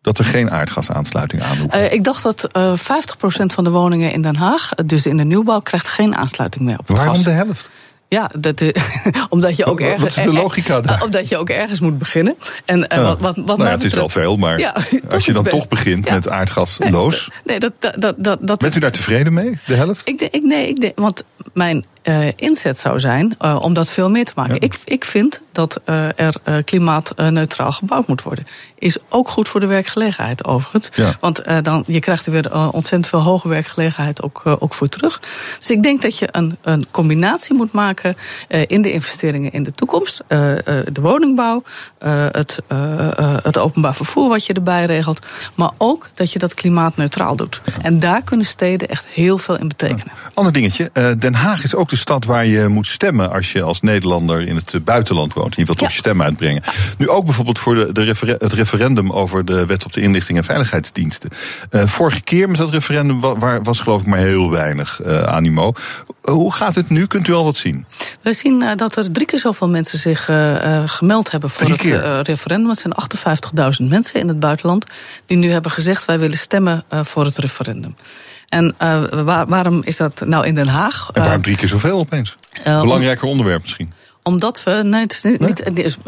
Dat 0.01 0.17
er 0.17 0.25
geen 0.25 0.51
aardgasaansluiting 0.51 1.41
aan 1.41 1.57
hoeft? 1.57 1.75
Uh, 1.75 1.91
ik 1.91 2.03
dacht 2.03 2.23
dat 2.23 2.47
uh, 2.57 2.71
eh, 2.71 2.77
50% 2.77 2.81
van 3.45 3.63
de 3.63 3.69
woningen 3.69 4.11
in 4.11 4.21
Den 4.21 4.35
Haag, 4.35 4.69
dus 4.85 5.05
in 5.05 5.17
de 5.17 5.23
nieuwbouw, 5.23 5.59
krijgt 5.59 5.87
geen 5.87 6.15
aansluiting 6.15 6.65
meer 6.65 6.79
op 6.79 6.87
het 6.87 6.97
Waarom 6.97 7.15
gas. 7.15 7.23
de 7.23 7.31
helft? 7.31 7.69
Ja, 8.07 8.31
dat, 8.33 8.61
uh, 8.61 8.69
omdat 9.29 9.55
je 9.55 9.65
ook 9.65 9.79
ergens. 9.79 10.15
Wat 10.15 10.25
is 10.25 10.33
de 10.33 10.41
logica 10.41 10.81
daar? 10.81 11.03
omdat 11.03 11.29
je 11.29 11.37
ook 11.37 11.49
ergens 11.49 11.79
moet 11.79 11.97
beginnen. 11.97 12.35
En, 12.65 12.79
wat, 12.79 13.21
wat, 13.21 13.35
wat 13.35 13.45
nou 13.45 13.63
ja, 13.63 13.69
het 13.69 13.83
is 13.83 13.93
wel 13.93 14.09
veel, 14.09 14.37
maar 14.37 14.59
ja, 14.65 14.75
als 15.09 15.25
je 15.25 15.33
dan 15.33 15.43
toch 15.43 15.67
begint 15.67 16.05
ja. 16.05 16.13
met 16.13 16.29
aardgasloos. 16.29 17.29
Nee, 17.43 17.59
dat, 17.59 17.73
dat, 17.79 18.15
dat, 18.17 18.37
dat, 18.41 18.59
Bent 18.59 18.75
u 18.75 18.79
daar 18.79 18.91
tevreden 18.91 19.33
mee, 19.33 19.57
de 19.65 19.73
helft? 19.73 20.07
Ik, 20.07 20.21
ik, 20.21 20.43
nee, 20.43 20.67
ik 20.67 20.81
denk, 20.81 20.99
want 20.99 21.23
mijn 21.53 21.85
uh, 22.03 22.27
inzet 22.35 22.79
zou 22.79 22.99
zijn 22.99 23.35
uh, 23.41 23.57
om 23.61 23.73
dat 23.73 23.91
veel 23.91 24.09
meer 24.09 24.25
te 24.25 24.31
maken. 24.35 24.53
Ja. 24.53 24.59
Ik, 24.59 24.79
ik 24.85 25.05
vind 25.05 25.41
dat 25.51 25.79
uh, 25.85 26.05
er 26.15 26.63
klimaatneutraal 26.63 27.71
gebouwd 27.71 28.07
moet 28.07 28.21
worden. 28.21 28.47
Is 28.77 28.97
ook 29.09 29.29
goed 29.29 29.47
voor 29.47 29.59
de 29.59 29.65
werkgelegenheid 29.65 30.45
overigens. 30.45 30.89
Ja. 30.95 31.17
Want 31.19 31.43
dan, 31.61 31.83
je 31.87 31.99
krijgt 31.99 32.25
er 32.25 32.31
weer 32.31 32.71
ontzettend 32.71 33.07
veel 33.07 33.21
hoge 33.21 33.47
werkgelegenheid 33.47 34.21
ook, 34.21 34.41
ook 34.45 34.73
voor 34.73 34.89
terug. 34.89 35.21
Dus 35.57 35.69
ik 35.69 35.83
denk 35.83 36.01
dat 36.01 36.17
je 36.17 36.27
een, 36.31 36.57
een 36.61 36.87
combinatie 36.91 37.55
moet 37.55 37.71
maken 37.71 38.17
in 38.67 38.81
de 38.81 38.91
investeringen 38.91 39.51
in 39.51 39.63
de 39.63 39.71
toekomst. 39.71 40.23
de 40.27 41.01
woningbouw, 41.01 41.63
het, 42.31 42.59
het 43.43 43.57
openbaar 43.57 43.95
vervoer 43.95 44.29
wat 44.29 44.45
je 44.45 44.53
erbij 44.53 44.85
regelt. 44.85 45.25
Maar 45.55 45.71
ook 45.77 46.09
dat 46.13 46.31
je 46.31 46.39
dat 46.39 46.53
klimaatneutraal 46.53 47.35
doet. 47.35 47.61
Ja. 47.65 47.73
En 47.81 47.99
daar 47.99 48.21
kunnen 48.21 48.45
steden 48.45 48.87
echt 48.87 49.07
heel 49.07 49.37
veel 49.37 49.57
in 49.57 49.67
betekenen. 49.67 50.13
Ander 50.33 50.53
dingetje, 50.53 50.91
Den 51.17 51.33
Haag 51.33 51.63
is 51.63 51.75
ook 51.75 51.88
de 51.89 51.97
stad 51.97 52.25
waar 52.25 52.45
je 52.45 52.67
moet 52.67 52.87
stemmen 52.87 53.31
als 53.31 53.51
je 53.51 53.61
als 53.61 53.81
Nederlander 53.81 54.47
in 54.47 54.55
het 54.55 54.83
buitenland 54.83 55.33
woont. 55.33 55.55
En 55.55 55.61
je 55.61 55.65
wilt 55.65 55.79
ja. 55.79 55.85
toch 55.85 55.93
je 55.93 55.99
stem 55.99 56.21
uitbrengen. 56.21 56.61
Nu 56.97 57.09
ook 57.09 57.25
bijvoorbeeld 57.25 57.59
voor 57.59 57.75
de, 57.75 57.91
de 57.91 58.03
refer 58.03 58.27
het 58.27 58.53
referendum 58.53 59.11
over 59.11 59.45
de 59.45 59.65
wet 59.65 59.85
op 59.85 59.93
de 59.93 60.01
inlichting 60.01 60.37
en 60.37 60.43
veiligheidsdiensten. 60.43 61.29
Uh, 61.71 61.85
vorige 61.85 62.21
keer 62.21 62.47
met 62.47 62.57
dat 62.57 62.69
referendum 62.69 63.19
was, 63.19 63.59
was 63.63 63.79
geloof 63.79 64.01
ik 64.01 64.07
maar 64.07 64.19
heel 64.19 64.51
weinig 64.51 65.01
uh, 65.05 65.23
animo. 65.23 65.73
Hoe 66.21 66.53
gaat 66.53 66.75
het 66.75 66.89
nu? 66.89 67.05
Kunt 67.05 67.27
u 67.27 67.33
al 67.33 67.43
wat 67.43 67.55
zien? 67.55 67.85
We 68.21 68.33
zien 68.33 68.61
uh, 68.61 68.71
dat 68.75 68.95
er 68.95 69.11
drie 69.11 69.25
keer 69.25 69.39
zoveel 69.39 69.69
mensen 69.69 69.99
zich 69.99 70.29
gemeld 70.85 71.31
hebben 71.31 71.49
voor 71.49 71.77
drie 71.77 71.93
het 71.93 72.27
referendum. 72.27 72.69
Het 72.69 72.79
zijn 72.79 73.73
58.000 73.81 73.89
mensen 73.89 74.19
in 74.19 74.27
het 74.27 74.39
buitenland 74.39 74.85
die 75.25 75.37
nu 75.37 75.51
hebben 75.51 75.71
gezegd 75.71 76.05
wij 76.05 76.19
willen 76.19 76.37
stemmen 76.37 76.83
voor 76.89 77.25
het 77.25 77.37
referendum. 77.37 77.95
En 78.49 78.75
uh, 78.81 79.03
waar, 79.23 79.47
waarom 79.47 79.81
is 79.83 79.97
dat 79.97 80.21
nou 80.25 80.45
in 80.45 80.55
Den 80.55 80.67
Haag? 80.67 81.09
En 81.13 81.21
waarom 81.21 81.41
drie 81.41 81.57
keer 81.57 81.67
zoveel 81.67 81.99
opeens? 81.99 82.35
Uh, 82.67 82.81
Belangrijker 82.81 83.27
onderwerp 83.27 83.61
misschien. 83.61 83.93
Omdat 84.23 84.63
we. 84.63 84.71
Nee, 84.71 85.01
het, 85.01 85.13
is 85.13 85.37
niet, 85.37 85.63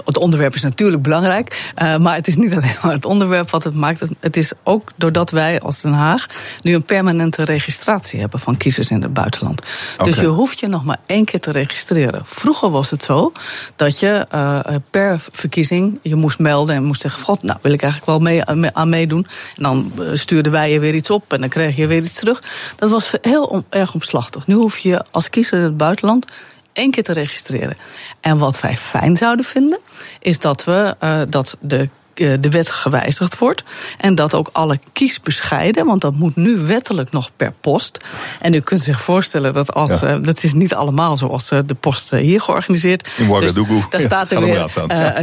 het, 0.06 0.18
onderwerp 0.18 0.56
is 0.56 0.62
natuurlijk 0.62 1.04
belangrijk. 1.04 1.72
Uh, 1.82 1.98
maar 1.98 2.16
het 2.16 2.28
is 2.28 2.38
niet 2.38 2.52
alleen 2.58 2.76
maar 2.84 2.94
het 2.94 3.06
onderwerp 3.06 3.50
wat 3.50 3.64
het 3.64 3.74
maakt. 3.74 4.02
Het 4.20 4.38
is 4.38 4.52
ook 4.64 4.92
doordat 4.96 5.32
wij 5.32 5.62
als 5.62 5.82
Den 5.82 5.94
Haag 5.94 6.28
nu 6.62 6.74
een 6.74 6.84
permanente 6.84 7.44
registratie 7.44 8.20
hebben 8.20 8.40
van 8.40 8.58
kiezers 8.58 8.90
in 8.90 9.02
het 9.02 9.14
buitenland. 9.14 9.62
Dus 10.04 10.20
je 10.20 10.28
hoeft 10.28 10.60
je 10.60 10.68
nog 10.68 10.84
maar 10.84 11.00
één 11.06 11.26
keer 11.26 11.40
te 11.40 11.52
registreren. 11.52 12.22
Vroeger 12.26 12.70
was 12.70 12.90
het 12.90 13.04
zo 13.04 13.32
dat 13.76 14.00
je 14.00 14.26
uh, 14.34 14.60
per 14.90 15.20
verkiezing 15.32 16.00
je 16.02 16.16
moest 16.16 16.40
melden 16.40 16.76
en 16.76 16.84
moest 16.84 17.02
zeggen: 17.02 17.24
God, 17.24 17.44
nou 17.44 17.60
wil 17.62 17.72
ik 17.72 17.82
eigenlijk 17.82 18.12
wel 18.12 18.20
mee, 18.20 18.72
aan 18.74 18.90
meedoen. 18.90 19.28
En 19.56 19.64
dan 19.64 19.92
stuurden 20.14 20.52
wij 20.52 20.72
je 20.72 20.80
weer 20.80 20.96
iets 20.96 21.10
op 21.10 21.34
en 21.34 21.40
dan 21.40 21.50
kreeg 21.50 21.76
je 21.76 21.88
weer 21.88 22.04
iets 22.04 22.20
terug. 22.20 22.44
Dat 22.76 22.90
was 22.90 23.12
heel 23.22 23.64
erg 23.70 23.94
omslachtig. 23.94 24.48
Nu 24.48 24.56
hoef 24.56 24.78
je 24.78 25.04
als 25.12 25.30
kiezer 25.30 25.58
in 25.58 25.64
het 25.64 25.78
buitenland 25.78 26.26
één 26.74 26.92
keer 26.92 27.04
te 27.04 27.14
registreren. 27.14 27.78
En 28.22 28.38
wat 28.38 28.60
wij 28.60 28.78
fijn 28.78 29.18
zouden 29.18 29.46
vinden, 29.46 29.80
is 30.20 30.40
dat 30.40 30.64
we 30.64 30.96
uh, 31.04 31.22
dat 31.28 31.58
de 31.60 31.78
eh, 31.78 31.88
de 32.22 32.50
wet 32.50 32.72
gewijzigd 32.72 33.38
wordt. 33.38 33.64
En 33.98 34.16
dat 34.16 34.34
ook 34.34 34.50
alle 34.52 34.80
kiesbescheiden, 34.94 35.86
want 35.86 36.02
dat 36.02 36.16
moet 36.16 36.36
nu 36.36 36.58
wettelijk 36.58 37.12
nog 37.12 37.32
per 37.36 37.54
post. 37.62 37.98
En 38.40 38.54
u 38.54 38.60
kunt 38.60 38.82
zich 38.82 39.02
voorstellen 39.02 39.54
dat 39.54 39.74
als. 39.74 40.00
Ja. 40.00 40.16
Uh, 40.18 40.24
dat 40.24 40.44
is 40.44 40.54
niet 40.54 40.74
allemaal 40.74 41.18
zoals 41.18 41.52
uh, 41.52 41.60
de 41.66 41.74
post 41.74 42.12
hier 42.12 42.42
georganiseerd. 42.42 43.10
In 43.18 43.28
Ouagadougou. 43.28 43.80
Dus 43.80 43.90
daar 43.90 44.02
staat 44.02 44.32
er 44.32 44.42
weer. 44.42 44.72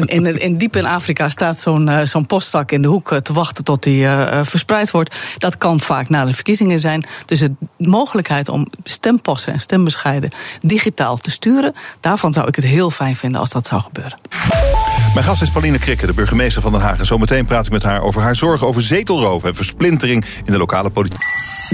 in, 0.05 0.41
in, 0.41 0.57
diep 0.57 0.77
in 0.77 0.87
Afrika 0.87 1.29
staat 1.29 1.59
zo'n 1.59 1.91
zo'n 2.05 2.27
postzak 2.27 2.73
in 2.73 2.83
de 2.83 2.89
hoek 2.89 3.15
te 3.23 3.33
wachten 3.33 3.65
tot 3.65 3.83
die 3.83 4.07
verspreid 4.43 4.91
wordt. 4.91 5.17
Dat 5.39 5.59
kan 5.59 5.81
vaak 5.81 6.09
na 6.09 6.25
de 6.25 6.33
verkiezingen 6.33 6.81
zijn. 6.81 7.07
Dus 7.27 7.41
de 7.41 7.53
mogelijkheid 7.77 8.49
om 8.49 8.67
stempassen 8.85 9.53
en 9.53 9.61
stembescheiden 9.61 10.31
digitaal 10.61 11.17
te 11.17 11.31
sturen. 11.31 11.75
daarvan 12.01 12.33
zou 12.33 12.49
ik 12.49 12.57
het 12.57 12.65
heel 12.65 12.91
fijn 12.91 13.17
vinden 13.17 13.41
als 13.41 13.51
dat 13.51 13.67
zou 13.67 13.83
gebeuren. 13.83 14.19
Mijn 15.15 15.27
gast 15.27 15.43
is 15.43 15.51
Pauline 15.51 15.79
Krikke, 15.79 16.07
de 16.07 16.13
burgemeester 16.13 16.63
van 16.63 16.73
Den 16.73 16.81
Haag. 16.81 16.99
En 16.99 17.07
zometeen 17.07 17.45
praat 17.45 17.67
ik 17.67 17.73
met 17.73 17.83
haar 17.83 18.03
over 18.03 18.23
haar 18.23 18.37
zorgen 18.37 18.67
over 18.67 18.83
zetelroof 18.83 19.45
en 19.45 19.55
versplintering 19.55 20.25
in 20.45 20.53
de 20.53 20.59
lokale 20.59 20.91
politiek. 20.91 21.23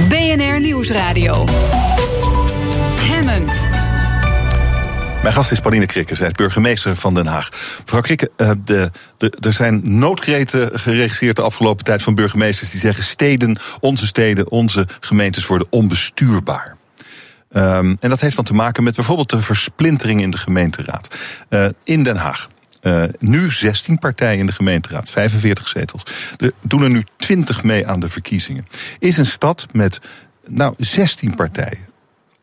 BNR 0.09 0.61
Nieuwsradio. 0.61 1.45
Hemmen. 3.01 3.45
Mijn 5.23 5.37
gast 5.37 5.53
is 5.53 5.61
Pauline 5.61 5.87
Krikke, 5.87 6.15
zij 6.15 6.27
is 6.27 6.33
burgemeester 6.33 6.97
van 6.97 7.15
Den 7.15 7.27
Haag. 7.27 7.49
Mevrouw 7.85 8.01
Krikke, 8.01 8.31
uh, 8.37 8.51
de, 8.65 8.91
de, 9.17 9.33
er 9.41 9.53
zijn 9.53 9.99
noodkreten 9.99 10.81
geregistreerd 10.81 11.37
de 11.37 11.43
afgelopen 11.43 11.85
tijd 11.85 12.03
van 12.03 12.15
burgemeesters 12.15 12.71
die 12.71 12.81
zeggen: 12.81 13.05
steden, 13.05 13.59
onze 13.81 14.07
steden, 14.07 14.51
onze 14.51 14.87
gemeentes 15.01 15.47
worden 15.47 15.67
onbestuurbaar. 15.71 16.77
Um, 17.57 17.97
en 18.01 18.09
dat 18.09 18.21
heeft 18.21 18.37
dan 18.37 18.45
te 18.45 18.55
maken 18.55 18.85
met 18.85 18.95
bijvoorbeeld 18.95 19.31
de 19.31 19.43
versplintering 19.43 20.21
in 20.21 20.31
de 20.31 20.39
gemeenteraad. 20.39 21.09
Uh, 21.51 21.67
in 21.85 22.03
Den 22.03 22.17
Haag. 22.17 22.49
Uh, 22.87 23.05
nu 23.19 23.51
16 23.51 23.99
partijen 23.99 24.39
in 24.39 24.47
de 24.47 24.53
gemeenteraad, 24.53 25.11
45 25.11 25.69
zetels. 25.69 26.03
Er 26.39 26.53
doen 26.61 26.83
er 26.83 26.91
nu 26.91 27.05
20 27.17 27.63
mee 27.63 27.87
aan 27.87 28.01
de 28.01 28.09
verkiezingen. 28.09 28.67
Is 28.99 29.17
een 29.17 29.27
stad 29.27 29.67
met 29.73 30.01
nou 30.47 30.75
16 30.79 31.35
partijen, 31.35 31.87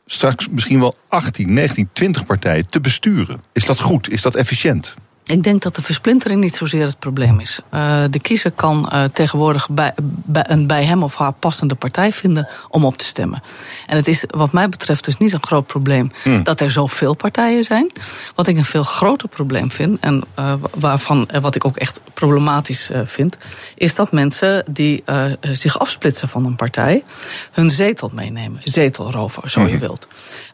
straks 0.06 0.50
misschien 0.50 0.80
wel 0.80 0.96
18, 1.08 1.54
19, 1.54 1.89
20 1.94 2.26
partijen 2.26 2.68
te 2.68 2.82
besturen? 2.82 3.39
Is 3.54 3.66
dat 3.66 3.80
goed? 3.80 4.10
Is 4.10 4.22
dat 4.22 4.36
efficiënt? 4.36 4.96
Ik 5.32 5.44
denk 5.44 5.62
dat 5.62 5.76
de 5.76 5.82
versplintering 5.82 6.42
niet 6.42 6.56
zozeer 6.56 6.86
het 6.86 7.00
probleem 7.00 7.40
is. 7.40 7.60
Uh, 7.74 8.04
de 8.10 8.20
kiezer 8.20 8.52
kan 8.52 8.90
uh, 8.94 9.04
tegenwoordig 9.04 9.70
bij, 9.70 9.94
bij, 10.04 10.44
een 10.48 10.68
bij 10.68 10.84
hem 10.84 11.04
of 11.04 11.16
haar 11.16 11.34
passende 11.34 11.76
partij 11.76 12.12
vinden 12.12 12.48
om 12.70 12.86
op 12.86 12.98
te 12.98 13.06
stemmen. 13.06 13.44
En 13.86 13.96
het 13.96 14.08
is 14.08 14.24
wat 14.28 14.52
mij 14.52 14.70
betreft 14.70 15.06
dus 15.06 15.18
niet 15.18 15.34
een 15.34 15.44
groot 15.44 15.66
probleem 15.66 16.12
hmm. 16.24 16.44
dat 16.44 16.62
er 16.62 16.72
zoveel 16.72 17.14
partijen 17.14 17.64
zijn. 17.64 17.92
Wat 18.36 18.48
ik 18.48 18.58
een 18.58 18.66
veel 18.66 18.84
groter 18.84 19.28
probleem 19.28 19.72
vind, 19.72 20.00
en 20.00 20.24
uh, 20.40 20.54
waarvan, 20.76 21.30
wat 21.42 21.56
ik 21.56 21.66
ook 21.66 21.78
echt 21.78 22.02
problematisch 22.14 22.90
vind, 23.04 23.38
is 23.76 23.96
dat 23.96 24.12
mensen 24.12 24.66
die 24.72 25.04
zich 25.42 25.80
afsplitsen 25.80 26.30
van 26.30 26.46
een 26.46 26.56
partij 26.56 27.04
hun 27.52 27.70
zetel 27.70 28.12
meenemen. 28.14 28.62
Zetelrover, 28.64 29.50
zo 29.50 29.62
je 29.62 29.68
hmm. 29.68 29.80
wilt. 29.80 30.08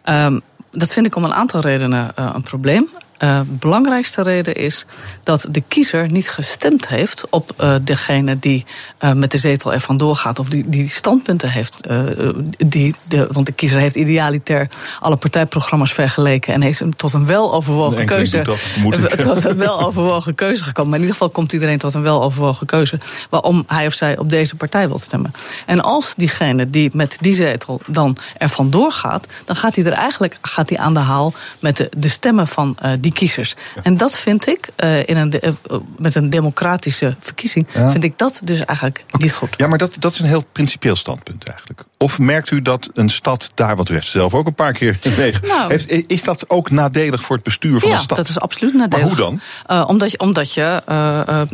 Um, 0.10 0.42
dat 0.72 0.94
vind 0.94 1.06
ik 1.06 1.16
om 1.16 1.24
een 1.24 1.34
aantal 1.34 1.60
redenen 1.60 2.12
een 2.16 2.42
probleem. 2.42 2.88
Uh, 3.20 3.40
belangrijkste 3.46 4.22
reden 4.22 4.56
is 4.56 4.86
dat 5.24 5.48
de 5.50 5.64
kiezer 5.68 6.12
niet 6.12 6.30
gestemd 6.30 6.88
heeft 6.88 7.30
op 7.30 7.52
uh, 7.62 7.76
degene 7.82 8.40
die 8.40 8.66
uh, 9.04 9.14
met 9.14 9.32
de 9.32 9.38
zetel 9.38 9.74
er 9.74 9.80
vandoor 9.80 10.16
gaat. 10.16 10.40
Of 10.40 10.50
die, 10.50 10.70
die 10.70 10.90
standpunten 10.90 11.50
heeft. 11.50 11.78
die, 12.68 12.96
de, 13.08 13.28
want 13.32 13.46
de 13.46 13.52
kiezer 13.52 13.80
heeft 13.80 13.96
idealiter 13.96 14.70
alle 15.00 15.16
partijprogramma's 15.16 15.94
vergeleken. 15.94 16.54
En 16.54 16.62
heeft 16.62 16.82
tot 16.96 17.14
een 17.14 17.26
weloverwogen 17.26 18.06
keuze. 18.06 18.42
Dat, 18.42 18.60
tot 19.26 19.44
een 19.46 19.58
weloverwogen 19.58 20.36
keuze 20.36 20.64
gekomen. 20.64 20.90
Maar 20.90 21.00
in 21.00 21.06
ieder 21.06 21.18
geval 21.20 21.34
komt 21.34 21.54
iedereen 21.54 21.78
tot 21.78 21.94
een 21.94 22.04
weloverwogen 22.04 22.66
keuze. 22.66 23.00
Waarom 23.30 23.64
hij 23.68 23.86
of 23.86 23.94
zij 23.94 24.18
op 24.18 24.30
deze 24.30 24.56
partij 24.56 24.88
wil 24.88 25.00
stemmen. 25.00 25.34
En 25.66 25.82
als 25.82 26.14
diegene 26.18 26.70
die 26.70 26.90
met 26.94 27.18
die 27.20 27.36
zetel 27.36 27.82
dan 27.86 28.18
er 28.38 28.50
vandoor 28.50 28.92
gaat. 28.92 29.28
dan 29.46 29.56
gaat 29.56 29.76
hij 29.76 29.86
er 29.86 29.92
eigenlijk 29.92 30.38
gaat 30.42 30.70
hij 30.70 30.78
aan 30.78 30.94
de 30.94 31.00
haal 31.00 31.34
met 31.60 31.78
de, 31.78 31.90
de 31.98 32.10
stemmen 32.10 32.48
van 32.48 32.78
die 33.00 33.07
die 33.08 33.16
kiezers. 33.16 33.56
En 33.84 33.98
dat 33.98 34.18
vind 34.18 34.48
ik, 34.48 34.70
uh, 34.84 35.08
in 35.08 35.18
een 35.18 35.30
de, 35.30 35.54
uh, 35.72 35.78
met 35.98 36.16
een 36.16 36.30
democratische 36.30 37.16
verkiezing, 37.20 37.68
ja. 37.74 37.92
vind 37.92 38.04
ik 38.04 38.18
dat 38.18 38.42
dus 38.44 38.66
eigenlijk 38.66 39.04
okay. 39.08 39.22
niet 39.22 39.34
goed. 39.34 39.54
Ja, 39.58 39.68
maar 39.68 39.78
dat, 39.78 39.96
dat 40.00 40.14
is 40.14 40.20
een 40.20 40.26
heel 40.26 40.46
principieel 40.52 40.96
standpunt 40.96 41.44
eigenlijk. 41.44 41.84
Of 42.00 42.20
merkt 42.20 42.52
u 42.52 42.62
dat 42.62 42.90
een 42.94 43.10
stad 43.10 43.50
daar, 43.54 43.76
wat 43.76 43.90
u 43.90 43.94
heeft 43.94 44.08
zelf 44.08 44.34
ook 44.34 44.48
een 44.48 44.54
paar 44.54 44.74
keer 44.74 45.00
tegen, 45.00 45.48
nou, 45.48 45.72
heeft, 45.72 46.12
is 46.12 46.24
dat 46.24 46.50
ook 46.50 46.72
nadelig 46.72 47.22
voor 47.24 47.36
het 47.36 47.46
bestuur 47.46 47.80
van 47.80 47.90
ja, 47.90 47.96
de 47.96 48.02
stad? 48.02 48.18
dat 48.18 48.28
is 48.28 48.40
absoluut 48.40 48.74
nadelig. 48.74 49.06
Maar 49.06 49.16
hoe 49.16 49.40
dan? 49.66 49.78
Uh, 49.78 49.88
omdat 49.88 50.12
je, 50.12 50.20
omdat 50.20 50.54
je, 50.54 50.82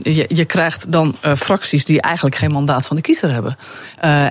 je, 0.04 0.26
je, 0.28 0.46
krijgt 0.46 0.92
dan 0.92 1.16
fracties 1.36 1.86
die 1.86 2.02
eigenlijk 2.02 2.36
geen 2.36 2.52
mandaat 2.52 2.86
van 2.86 2.96
de 2.96 3.02
kiezer 3.02 3.32
hebben. 3.32 3.58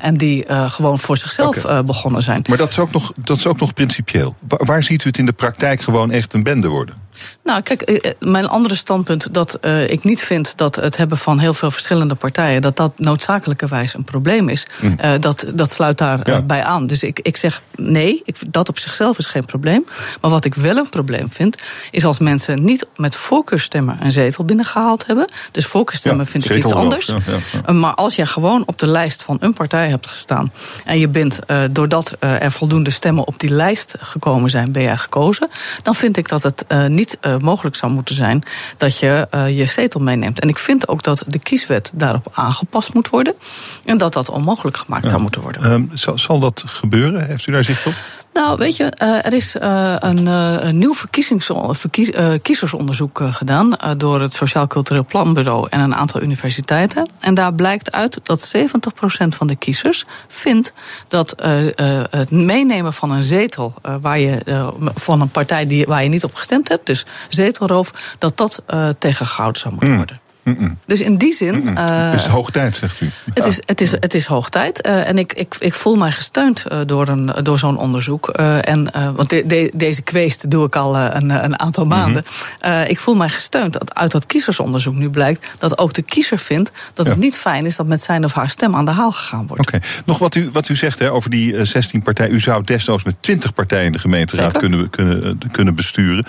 en 0.03 0.17
die 0.17 0.45
gewoon 0.49 0.99
voor 0.99 1.17
zichzelf 1.17 1.65
okay. 1.65 1.85
begonnen 1.85 2.23
zijn. 2.23 2.45
Maar 2.49 2.59
dat 2.59 2.69
is, 2.69 2.79
ook 2.79 2.93
nog, 2.93 3.13
dat 3.17 3.37
is 3.37 3.47
ook 3.47 3.61
nog 3.61 3.75
principieel. 3.75 4.35
Waar, 4.49 4.65
waar 4.65 4.83
ziet 4.83 5.05
u 5.05 5.09
het 5.09 5.19
in 5.19 5.27
de 5.27 5.33
praktijk 5.33 5.81
gewoon 5.81 6.11
echt 6.11 6.33
een 6.33 6.43
bende 6.43 6.69
worden? 6.69 6.95
Nou, 7.45 7.63
kijk, 7.63 8.15
mijn 8.19 8.49
andere 8.49 8.75
standpunt 8.75 9.35
dat 9.35 9.59
uh, 9.63 9.89
ik 9.89 10.05
niet 10.05 10.23
vind 10.23 10.53
dat 10.57 10.77
het 10.77 10.97
hebben 10.97 11.19
van 11.19 11.39
heel 11.39 11.55
veel 11.55 11.71
verschillende 11.71 12.15
partijen, 12.15 12.63
dat 12.63 12.77
dat 12.77 12.93
noodzakelijkerwijs 12.97 13.95
een 13.95 14.05
probleem 14.05 14.49
is. 14.49 14.67
Mm. 14.81 14.99
Uh, 15.05 15.11
dat, 15.21 15.45
dat 15.55 15.73
sluit 15.73 15.99
daarbij 15.99 16.35
ja. 16.35 16.43
bij 16.43 16.65
aan. 16.65 16.87
Dus 16.87 17.03
ik, 17.03 17.19
ik 17.23 17.37
zeg 17.37 17.63
nee, 17.77 18.23
ik, 18.25 18.37
dat 18.47 18.69
op 18.69 18.79
zichzelf 18.79 19.19
is 19.19 19.27
geen 19.27 19.45
probleem. 19.45 19.87
Maar 20.21 20.31
wat 20.31 20.45
ik 20.45 20.55
wel 20.55 20.77
een 20.77 20.89
probleem 20.89 21.31
vind, 21.31 21.63
is 21.91 22.05
als 22.05 22.19
mensen 22.19 22.65
niet 22.65 22.87
met 22.97 23.17
voorkeurstemmen 23.17 23.99
een 24.01 24.13
zetel 24.13 24.45
binnengehaald 24.45 25.07
hebben. 25.07 25.29
Dus 25.51 25.67
voorkeurstemmen 25.67 26.25
ja, 26.25 26.31
vind 26.31 26.51
ik 26.51 26.57
iets 26.57 26.73
anders. 26.73 27.07
Ja, 27.07 27.19
uh, 27.69 27.75
maar 27.75 27.95
als 27.95 28.17
je 28.17 28.27
gewoon 28.27 28.63
op 28.67 28.79
de 28.79 28.87
lijst 28.87 29.23
van 29.23 29.37
een 29.41 29.53
partij 29.53 29.89
hebt 29.89 30.07
gestaan 30.07 30.53
en 30.85 30.99
je 30.99 31.09
bent, 31.09 31.39
doordat 31.71 32.17
er 32.19 32.53
voldoende 32.53 32.91
stemmen 32.91 33.27
op 33.27 33.41
die 33.41 33.51
lijst 33.51 33.95
gekomen 34.01 34.51
zijn, 34.51 34.73
ben 34.73 34.83
jij 34.83 34.97
gekozen, 34.97 35.49
dan 35.83 35.95
vind 35.95 36.17
ik 36.17 36.29
dat 36.29 36.43
het 36.43 36.65
niet 36.89 37.19
uh, 37.33 37.39
mogelijk 37.39 37.77
zou 37.77 37.93
moeten 37.93 38.15
zijn 38.15 38.43
dat 38.77 38.99
je 38.99 39.29
uh, 39.35 39.59
je 39.59 39.67
zetel 39.67 40.01
meeneemt. 40.01 40.41
En 40.41 40.49
ik 40.49 40.59
vind 40.59 40.89
ook 40.89 41.03
dat 41.03 41.25
de 41.27 41.39
kieswet 41.39 41.91
daarop 41.93 42.29
aangepast 42.33 42.95
moet 42.95 43.09
worden. 43.09 43.35
En 43.85 43.99
dat 43.99 44.13
dat 44.13 44.29
onmogelijk 44.29 44.77
gemaakt 44.77 45.05
ja. 45.05 45.11
zou 45.11 45.23
moeten 45.23 45.41
worden. 45.41 45.71
Um, 45.71 45.91
zal, 45.93 46.19
zal 46.19 46.41
dat 46.41 46.63
gebeuren? 46.67 47.27
Heeft 47.27 47.47
u 47.47 47.53
daar 47.53 47.65
zicht 47.65 47.87
op? 47.87 47.95
Nou, 48.33 48.57
weet 48.57 48.77
je, 48.77 48.93
uh, 49.03 49.27
er 49.27 49.33
is 49.33 49.55
een, 49.55 50.27
uh, 50.27 50.57
een, 50.61 50.79
nieuw 50.79 50.95
verkies, 50.95 52.11
kiezersonderzoek 52.43 53.21
gedaan 53.23 53.77
door 53.97 54.21
het 54.21 54.33
Sociaal 54.33 54.67
Cultureel 54.67 55.05
Planbureau 55.05 55.67
en 55.71 55.81
een 55.81 55.95
aantal 55.95 56.23
universiteiten. 56.23 57.09
En 57.21 57.35
daar 57.35 57.55
blijkt 57.55 57.93
uit 57.93 58.21
dat 58.23 58.53
70% 58.57 59.29
van 59.29 59.47
de 59.47 59.57
kiezers 59.57 60.05
vindt 60.29 60.73
dat 61.09 61.35
het 62.11 62.31
meenemen 62.31 62.93
van 62.93 63.11
een 63.11 63.23
zetel 63.23 63.75
waar 64.01 64.19
je, 64.19 64.73
van 64.95 65.21
een 65.21 65.29
partij 65.31 65.67
die, 65.67 65.87
waar 65.87 66.03
je 66.03 66.09
niet 66.09 66.25
op 66.25 66.35
gestemd 66.35 66.69
hebt, 66.69 66.87
dus 66.87 67.07
zetelroof, 67.29 68.17
dat 68.19 68.37
dat 68.37 68.63
tegengehouden 68.99 69.61
zou 69.61 69.75
moeten 69.75 69.93
mm. 69.93 69.97
worden. 69.97 70.21
Mm 70.43 70.57
-mm. 70.59 70.79
Dus 70.87 71.01
in 71.01 71.17
die 71.17 71.35
zin. 71.35 71.55
Mm 71.55 71.69
uh, 71.69 72.11
het 72.11 72.21
is 72.21 72.27
hoog 72.27 72.51
tijd, 72.51 72.77
zegt 72.77 73.01
u. 73.01 73.11
Het, 73.35 73.47
is, 73.47 73.61
het, 73.67 73.81
is, 73.81 73.91
het 73.91 74.15
is 74.15 74.27
hoog 74.27 74.49
tijd. 74.49 74.87
Uh, 74.87 75.09
en 75.09 75.19
ik, 75.19 75.33
ik, 75.33 75.57
ik 75.59 75.75
voel 75.75 75.97
mij 75.97 76.13
gesteund 76.13 76.65
uh, 76.73 76.81
door, 76.87 77.09
een, 77.09 77.27
door 77.43 77.59
zo'n 77.59 77.77
onderzoek. 77.77 78.29
en, 78.29 78.91
want 79.15 79.31
de, 79.31 79.47
de, 79.47 79.71
deze 79.75 80.03
kweest 80.03 80.51
doe 80.51 80.67
ik 80.67 80.77
al 80.77 80.97
een, 80.97 81.45
een 81.45 81.61
aantal 81.61 81.87
maanden. 81.87 82.25
-hmm. 82.61 82.83
ik 82.83 83.01
voel 83.01 83.15
mij 83.15 83.29
gesteund 83.29 83.73
dat 83.73 83.95
uit 83.95 84.11
dat 84.11 84.27
kiezersonderzoek 84.27 84.95
nu 84.95 85.11
blijkt 85.11 85.47
dat 85.59 85.79
ook 85.79 85.93
de 85.93 86.03
kiezer 86.03 86.39
vindt 86.39 86.73
dat 86.95 87.07
ja. 87.07 87.13
het 87.13 87.21
niet 87.21 87.37
fijn 87.37 87.67
is 87.67 87.77
dat 87.77 87.87
met 87.87 88.03
zijn 88.03 88.25
of 88.25 88.33
haar 88.33 88.51
stem 88.51 88.77
aan 88.77 88.85
de 88.85 88.91
haal 88.91 89.13
gegaan 89.13 89.47
wordt. 89.47 89.67
Oké, 89.67 89.77
okay. 89.77 89.89
nog 90.05 90.19
wat 90.19 90.35
u, 90.35 90.51
wat 90.53 90.69
u 90.69 90.77
zegt 90.77 90.99
hè, 90.99 91.13
over 91.13 91.31
die 91.31 91.65
16 91.65 92.03
partijen. 92.03 92.35
U 92.35 92.41
zou 92.41 92.65
desnoods 92.65 93.05
met 93.05 93.17
20 93.21 93.55
partijen 93.55 93.87
in 93.87 93.93
de 93.93 93.99
gemeenteraad 93.99 94.59
kunnen, 94.59 94.91
kunnen, 94.91 95.39
kunnen 95.51 95.75
besturen. 95.75 96.27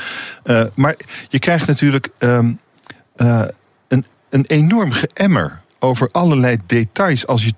maar 0.76 0.95
je 1.30 1.39
krijgt 1.39 1.68
natuurlijk. 1.68 2.09
Um, 2.20 2.59
een 4.34 4.45
enorm 4.47 4.91
geëmmer 4.91 5.61
over 5.79 6.09
allerlei 6.11 6.57
details 6.65 7.27
als 7.27 7.45
je 7.45 7.53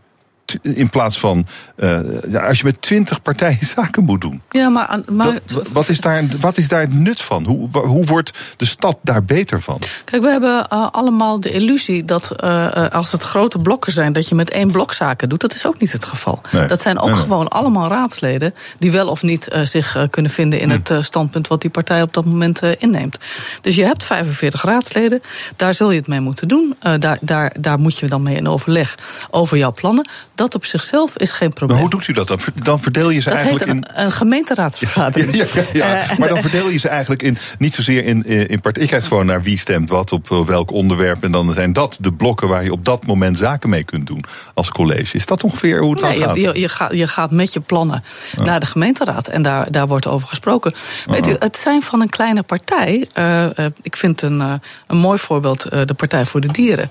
in 0.61 0.89
plaats 0.89 1.19
van 1.19 1.45
uh, 1.75 1.99
ja, 2.27 2.47
als 2.47 2.57
je 2.57 2.63
met 2.63 2.81
twintig 2.81 3.21
partijen 3.21 3.65
zaken 3.75 4.03
moet 4.03 4.21
doen. 4.21 4.41
Ja, 4.49 4.69
maar, 4.69 4.99
maar 5.09 5.39
wat, 5.73 5.89
is 5.89 5.99
daar, 5.99 6.23
wat 6.39 6.57
is 6.57 6.67
daar 6.67 6.81
het 6.81 6.93
nut 6.93 7.21
van? 7.21 7.45
Hoe, 7.45 7.69
hoe 7.71 8.05
wordt 8.05 8.31
de 8.57 8.65
stad 8.65 8.97
daar 9.01 9.23
beter 9.23 9.61
van? 9.61 9.79
Kijk, 10.03 10.21
we 10.21 10.29
hebben 10.29 10.67
uh, 10.73 10.89
allemaal 10.91 11.39
de 11.39 11.49
illusie 11.49 12.05
dat 12.05 12.31
uh, 12.43 12.87
als 12.91 13.11
het 13.11 13.23
grote 13.23 13.59
blokken 13.59 13.91
zijn, 13.91 14.13
dat 14.13 14.27
je 14.27 14.35
met 14.35 14.49
één 14.49 14.71
blok 14.71 14.93
zaken 14.93 15.29
doet. 15.29 15.41
Dat 15.41 15.53
is 15.53 15.65
ook 15.65 15.79
niet 15.79 15.91
het 15.91 16.05
geval. 16.05 16.41
Nee. 16.51 16.67
Dat 16.67 16.81
zijn 16.81 16.99
ook 16.99 17.09
nee, 17.09 17.19
gewoon 17.19 17.47
allemaal 17.47 17.89
raadsleden 17.89 18.53
die 18.77 18.91
wel 18.91 19.07
of 19.07 19.23
niet 19.23 19.47
zich 19.63 20.07
kunnen 20.09 20.31
vinden 20.31 20.59
in 20.59 20.71
hm. 20.71 20.79
het 20.83 21.05
standpunt 21.05 21.47
wat 21.47 21.61
die 21.61 21.69
partij 21.69 22.01
op 22.01 22.13
dat 22.13 22.25
moment 22.25 22.61
inneemt. 22.77 23.17
Dus 23.61 23.75
je 23.75 23.85
hebt 23.85 24.03
45 24.03 24.63
raadsleden, 24.63 25.21
daar 25.55 25.73
zul 25.73 25.91
je 25.91 25.97
het 25.97 26.07
mee 26.07 26.19
moeten 26.19 26.47
doen. 26.47 26.75
daar, 26.99 27.17
daar, 27.21 27.55
daar 27.59 27.79
moet 27.79 27.97
je 27.97 28.07
dan 28.07 28.23
mee 28.23 28.35
in 28.35 28.47
overleg 28.47 28.95
over 29.29 29.57
jouw 29.57 29.73
plannen. 29.73 30.07
Dat 30.35 30.55
op 30.55 30.65
zichzelf 30.65 31.17
is 31.17 31.31
geen 31.31 31.53
probleem. 31.53 31.69
Maar 31.69 31.79
hoe 31.79 31.89
doet 31.89 32.07
u 32.07 32.13
dat 32.13 32.27
dan? 32.27 32.39
Dan 32.53 32.79
verdeel 32.79 33.09
je 33.09 33.19
ze 33.19 33.29
dat 33.29 33.37
eigenlijk 33.37 33.69
een, 33.69 33.77
in. 33.77 34.03
Een 34.03 34.11
gemeenteraadsvergadering. 34.11 35.35
Ja, 35.35 35.45
ja, 35.53 35.63
ja, 35.73 35.95
ja. 35.95 36.05
maar 36.17 36.27
dan 36.27 36.41
verdeel 36.41 36.69
je 36.69 36.77
ze 36.77 36.89
eigenlijk 36.89 37.23
in. 37.23 37.37
Niet 37.57 37.73
zozeer 37.73 38.05
in, 38.05 38.23
in 38.23 38.61
partij. 38.61 38.83
Ik 38.83 38.89
kijk 38.89 39.03
gewoon 39.03 39.25
naar 39.25 39.43
wie 39.43 39.57
stemt 39.57 39.89
wat 39.89 40.11
op 40.11 40.27
welk 40.27 40.71
onderwerp. 40.71 41.23
En 41.23 41.31
dan 41.31 41.53
zijn 41.53 41.73
dat 41.73 41.97
de 42.01 42.13
blokken 42.13 42.47
waar 42.47 42.63
je 42.63 42.71
op 42.71 42.85
dat 42.85 43.05
moment 43.05 43.37
zaken 43.37 43.69
mee 43.69 43.83
kunt 43.83 44.07
doen 44.07 44.23
als 44.53 44.69
college. 44.69 45.15
Is 45.15 45.25
dat 45.25 45.43
ongeveer 45.43 45.79
hoe 45.79 45.91
het 45.91 45.99
dan 45.99 46.13
gaat? 46.13 46.35
Je, 46.35 46.59
je, 46.59 46.69
gaat? 46.69 46.93
je 46.93 47.07
gaat 47.07 47.31
met 47.31 47.53
je 47.53 47.59
plannen 47.59 48.03
naar 48.37 48.59
de 48.59 48.65
gemeenteraad. 48.65 49.27
En 49.27 49.41
daar, 49.41 49.71
daar 49.71 49.87
wordt 49.87 50.07
over 50.07 50.27
gesproken. 50.27 50.73
Weet 51.05 51.27
u, 51.27 51.35
het 51.39 51.57
zijn 51.57 51.81
van 51.81 52.01
een 52.01 52.09
kleine 52.09 52.43
partij. 52.43 53.07
Uh, 53.17 53.45
ik 53.81 53.95
vind 53.95 54.21
een, 54.21 54.39
uh, 54.39 54.53
een 54.87 54.97
mooi 54.97 55.19
voorbeeld 55.19 55.61
de 55.69 55.93
Partij 55.95 56.25
voor 56.25 56.41
de 56.41 56.51
Dieren. 56.51 56.89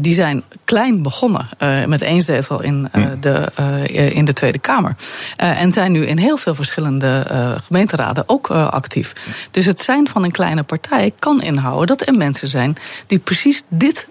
die 0.00 0.14
zijn 0.14 0.42
klein 0.64 1.02
begonnen 1.02 1.48
met 1.86 2.02
één 2.02 2.22
zetel 2.22 2.62
in, 2.64 2.88
hm. 2.92 3.20
de, 3.20 3.50
in 4.12 4.24
de 4.24 4.32
Tweede 4.32 4.58
Kamer. 4.58 4.96
en 5.36 5.72
zijn 5.72 5.92
nu 5.92 6.06
in 6.06 6.18
heel 6.18 6.36
veel 6.36 6.54
verschillende 6.54 7.26
gemeenteraden 7.66 8.24
ook 8.26 8.50
actief. 8.50 9.12
Dus 9.50 9.66
het 9.66 9.80
zijn 9.80 10.08
van 10.08 10.24
een 10.24 10.30
kleine 10.30 10.62
partij 10.62 11.12
kan 11.18 11.42
inhouden 11.42 11.86
dat 11.86 12.06
er 12.06 12.14
mensen 12.14 12.48
zijn 12.48 12.76
die 13.06 13.18
precies 13.18 13.64
dit 13.68 14.06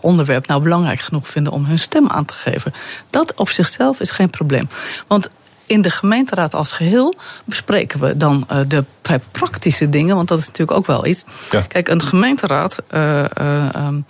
onderwerp 0.00 0.46
nou 0.46 0.62
belangrijk 0.62 1.00
genoeg 1.00 1.28
vinden 1.28 1.52
om 1.52 1.64
hun 1.64 1.78
stem 1.78 2.08
aan 2.08 2.24
te 2.24 2.34
geven. 2.34 2.74
Dat 3.10 3.34
op 3.34 3.48
zichzelf 3.48 4.00
is 4.00 4.10
geen 4.10 4.30
probleem. 4.30 4.68
Want 5.06 5.28
in 5.66 5.82
de 5.82 5.90
gemeenteraad 5.90 6.54
als 6.54 6.72
geheel 6.72 7.14
bespreken 7.44 8.00
we 8.00 8.16
dan 8.16 8.46
uh, 8.52 8.58
de 8.68 8.84
praktische 9.30 9.88
dingen, 9.88 10.16
want 10.16 10.28
dat 10.28 10.38
is 10.38 10.46
natuurlijk 10.46 10.78
ook 10.78 10.86
wel 10.86 11.06
iets. 11.06 11.24
Ja. 11.50 11.60
Kijk, 11.60 11.88
een 11.88 12.02
gemeenteraad 12.02 12.76
uh, 12.90 13.24
uh, 13.40 13.68
um, 13.76 14.04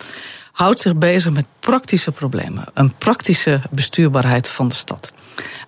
houdt 0.52 0.78
zich 0.78 0.96
bezig 0.96 1.32
met 1.32 1.44
praktische 1.60 2.10
problemen, 2.10 2.64
een 2.74 2.92
praktische 2.98 3.60
bestuurbaarheid 3.70 4.48
van 4.48 4.68
de 4.68 4.74
stad. 4.74 5.12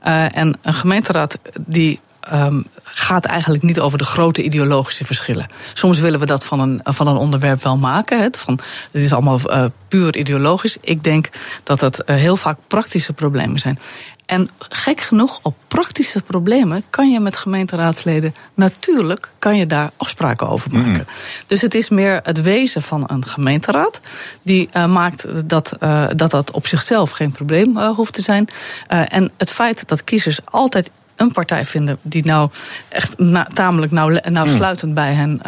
en 0.00 0.58
een 0.62 0.74
gemeenteraad 0.74 1.38
die 1.60 2.00
um, 2.32 2.66
gaat 2.84 3.24
eigenlijk 3.24 3.62
niet 3.62 3.80
over 3.80 3.98
de 3.98 4.04
grote 4.04 4.42
ideologische 4.42 5.04
verschillen. 5.04 5.46
Soms 5.72 5.98
willen 5.98 6.20
we 6.20 6.26
dat 6.26 6.44
van 6.44 6.60
een, 6.60 6.80
van 6.84 7.06
een 7.06 7.16
onderwerp 7.16 7.62
wel 7.62 7.76
maken. 7.76 8.20
Hè, 8.20 8.28
van, 8.36 8.58
het 8.92 9.02
is 9.02 9.12
allemaal 9.12 9.40
uh, 9.46 9.64
puur 9.88 10.16
ideologisch. 10.16 10.76
Ik 10.80 11.04
denk 11.04 11.28
dat 11.62 11.80
het 11.80 12.02
uh, 12.06 12.16
heel 12.16 12.36
vaak 12.36 12.58
praktische 12.68 13.12
problemen 13.12 13.58
zijn. 13.58 13.78
En 14.26 14.50
gek 14.58 15.00
genoeg, 15.00 15.38
op 15.42 15.56
praktische 15.68 16.22
problemen 16.22 16.84
kan 16.90 17.10
je 17.10 17.20
met 17.20 17.36
gemeenteraadsleden 17.36 18.34
natuurlijk 18.54 19.30
kan 19.38 19.56
je 19.56 19.66
daar 19.66 19.90
afspraken 19.96 20.48
over 20.48 20.72
maken. 20.72 20.90
Mm. 20.90 21.14
Dus 21.46 21.60
het 21.60 21.74
is 21.74 21.88
meer 21.88 22.20
het 22.22 22.42
wezen 22.42 22.82
van 22.82 23.04
een 23.06 23.26
gemeenteraad 23.26 24.00
die 24.42 24.68
uh, 24.76 24.86
maakt 24.86 25.48
dat, 25.48 25.76
uh, 25.80 26.06
dat 26.16 26.30
dat 26.30 26.50
op 26.50 26.66
zichzelf 26.66 27.10
geen 27.10 27.32
probleem 27.32 27.76
uh, 27.76 27.88
hoeft 27.88 28.12
te 28.12 28.22
zijn. 28.22 28.48
en 28.86 29.32
het 29.36 29.50
feit 29.50 29.88
dat 29.88 30.04
kiezers 30.04 30.38
altijd 30.44 30.90
een 31.16 31.32
partij 31.32 31.64
vinden 31.64 31.98
die 32.02 32.24
nou 32.24 32.50
echt 32.88 33.18
na, 33.18 33.48
tamelijk 33.52 33.92
nauw, 33.92 34.18
nauwsluitend 34.28 34.88
mm. 34.88 34.94
bij 34.94 35.12
hen 35.12 35.44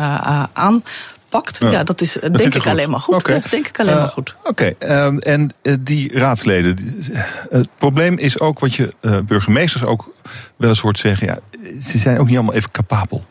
aan 0.53 0.83
Ja, 1.59 1.85
dat 1.85 2.01
is 2.01 2.13
dat 2.13 2.35
denk 2.35 2.55
ik 2.55 2.67
alleen 2.67 2.91
maar 2.91 3.01
goed. 3.01 3.15
Okay. 3.15 3.41
Dat 3.41 3.51
denk 3.51 3.69
ik 3.69 3.81
alleen 3.81 3.97
maar 3.97 4.09
goed. 4.09 4.35
Oké, 4.45 4.75
okay. 4.79 5.11
uh, 5.13 5.33
en 5.33 5.53
uh, 5.63 5.75
die 5.81 6.19
raadsleden. 6.19 6.77
het 7.49 7.69
probleem 7.79 8.19
is 8.19 8.41
ook 8.41 8.59
wat 8.59 8.75
je 8.75 8.95
eh, 9.01 9.19
burgemeesters 9.19 9.85
ook 9.85 10.13
wel 10.57 10.69
eens 10.69 10.81
hoort 10.81 10.99
zeggen. 10.99 11.27
Ja, 11.27 11.39
ze 11.81 11.99
zijn 11.99 12.19
ook 12.19 12.27
niet 12.27 12.37
allemaal 12.37 12.55
even 12.55 12.71
capabel. 12.71 13.25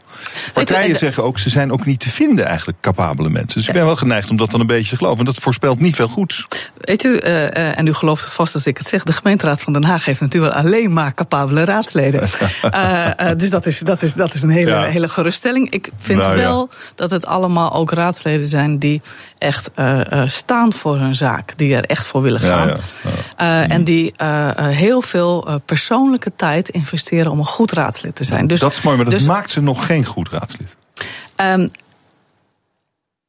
Partijen 0.53 0.97
zeggen 0.97 1.23
ook, 1.23 1.39
ze 1.39 1.49
zijn 1.49 1.71
ook 1.71 1.85
niet 1.85 1.99
te 1.99 2.09
vinden 2.09 2.45
eigenlijk 2.45 2.79
capabele 2.81 3.29
mensen. 3.29 3.57
Dus 3.57 3.67
ik 3.67 3.73
ben 3.73 3.85
wel 3.85 3.95
geneigd 3.95 4.29
om 4.29 4.37
dat 4.37 4.51
dan 4.51 4.59
een 4.59 4.67
beetje 4.67 4.89
te 4.89 4.95
geloven. 4.95 5.19
En 5.19 5.25
dat 5.25 5.35
voorspelt 5.35 5.79
niet 5.79 5.95
veel 5.95 6.07
goeds. 6.07 6.45
Weet 6.77 7.03
u, 7.03 7.09
uh, 7.09 7.77
en 7.77 7.87
u 7.87 7.93
gelooft 7.93 8.23
het 8.23 8.33
vast 8.33 8.53
als 8.53 8.67
ik 8.67 8.77
het 8.77 8.87
zeg... 8.87 9.03
de 9.03 9.11
gemeenteraad 9.11 9.61
van 9.61 9.73
Den 9.73 9.83
Haag 9.83 10.05
heeft 10.05 10.19
natuurlijk 10.19 10.53
alleen 10.53 10.93
maar 10.93 11.13
capabele 11.13 11.63
raadsleden. 11.63 12.27
uh, 12.63 13.09
dus 13.37 13.49
dat 13.49 13.65
is, 13.65 13.79
dat 13.79 14.01
is, 14.01 14.13
dat 14.13 14.33
is 14.33 14.41
een 14.41 14.49
hele, 14.49 14.71
ja. 14.71 14.83
hele 14.83 15.09
geruststelling. 15.09 15.69
Ik 15.69 15.89
vind 15.97 16.21
nou, 16.21 16.35
wel 16.35 16.67
ja. 16.71 16.77
dat 16.95 17.11
het 17.11 17.25
allemaal 17.25 17.73
ook 17.73 17.91
raadsleden 17.91 18.47
zijn... 18.47 18.79
die 18.79 19.01
echt 19.45 19.69
staan 20.25 20.73
voor 20.73 20.97
hun 20.97 21.15
zaak. 21.15 21.57
Die 21.57 21.75
er 21.75 21.85
echt 21.85 22.07
voor 22.07 22.21
willen 22.21 22.39
gaan. 22.39 22.67
Ja, 23.37 23.67
en 23.67 23.83
die 23.83 24.13
heel 24.57 25.01
veel 25.01 25.61
persoonlijke 25.65 26.31
tijd 26.35 26.69
investeren... 26.69 27.31
om 27.31 27.39
een 27.39 27.45
goed 27.45 27.71
raadslid 27.71 28.15
te 28.15 28.23
zijn. 28.23 28.47
Dus, 28.47 28.59
dat 28.59 28.71
is 28.71 28.81
mooi, 28.81 28.95
maar 28.95 29.05
dat 29.05 29.13
dus, 29.13 29.27
maakt 29.27 29.51
ze 29.51 29.61
nog 29.61 29.85
geen 29.85 30.05
goed 30.05 30.29
raadslid? 30.29 30.75
Um, 31.41 31.69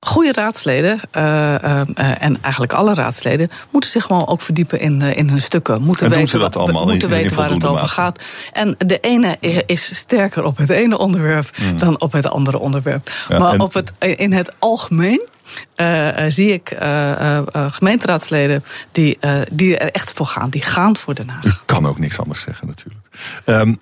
Goede 0.00 0.32
raadsleden, 0.32 1.00
uh, 1.16 1.22
uh, 1.22 1.80
en 1.96 2.38
eigenlijk 2.40 2.72
alle 2.72 2.94
raadsleden, 2.94 3.50
moeten 3.70 3.90
zich 3.90 4.04
gewoon 4.04 4.26
ook 4.26 4.40
verdiepen 4.40 4.80
in, 4.80 5.00
uh, 5.00 5.16
in 5.16 5.28
hun 5.28 5.40
stukken. 5.40 5.82
Moeten 5.82 6.12
en 6.12 6.18
weten, 6.18 6.52
allemaal 6.52 6.86
moeten 6.86 7.08
in, 7.08 7.14
in 7.14 7.22
weten 7.22 7.36
waar 7.36 7.50
het 7.50 7.64
over 7.64 7.88
gaat. 7.88 8.22
En 8.52 8.74
de 8.78 9.00
ene 9.00 9.36
is 9.66 9.96
sterker 9.98 10.44
op 10.44 10.56
het 10.56 10.70
ene 10.70 10.98
onderwerp 10.98 11.50
mm. 11.58 11.78
dan 11.78 12.00
op 12.00 12.12
het 12.12 12.28
andere 12.28 12.58
onderwerp. 12.58 13.10
Ja, 13.28 13.38
maar 13.38 13.58
op 13.58 13.74
het, 13.74 13.92
in 13.98 14.32
het 14.32 14.52
algemeen 14.58 15.28
uh, 15.76 16.08
zie 16.28 16.52
ik 16.52 16.76
uh, 16.82 17.38
gemeenteraadsleden 17.52 18.64
die, 18.92 19.18
die 19.52 19.76
er 19.76 19.90
echt 19.90 20.12
voor 20.12 20.26
gaan. 20.26 20.50
Die 20.50 20.62
gaan 20.62 20.96
voor 20.96 21.14
Den 21.14 21.28
Haag. 21.28 21.44
U 21.44 21.52
kan 21.64 21.86
ook 21.86 21.98
niks 21.98 22.18
anders 22.18 22.40
zeggen 22.40 22.66
natuurlijk. 22.66 23.06
Um, 23.44 23.80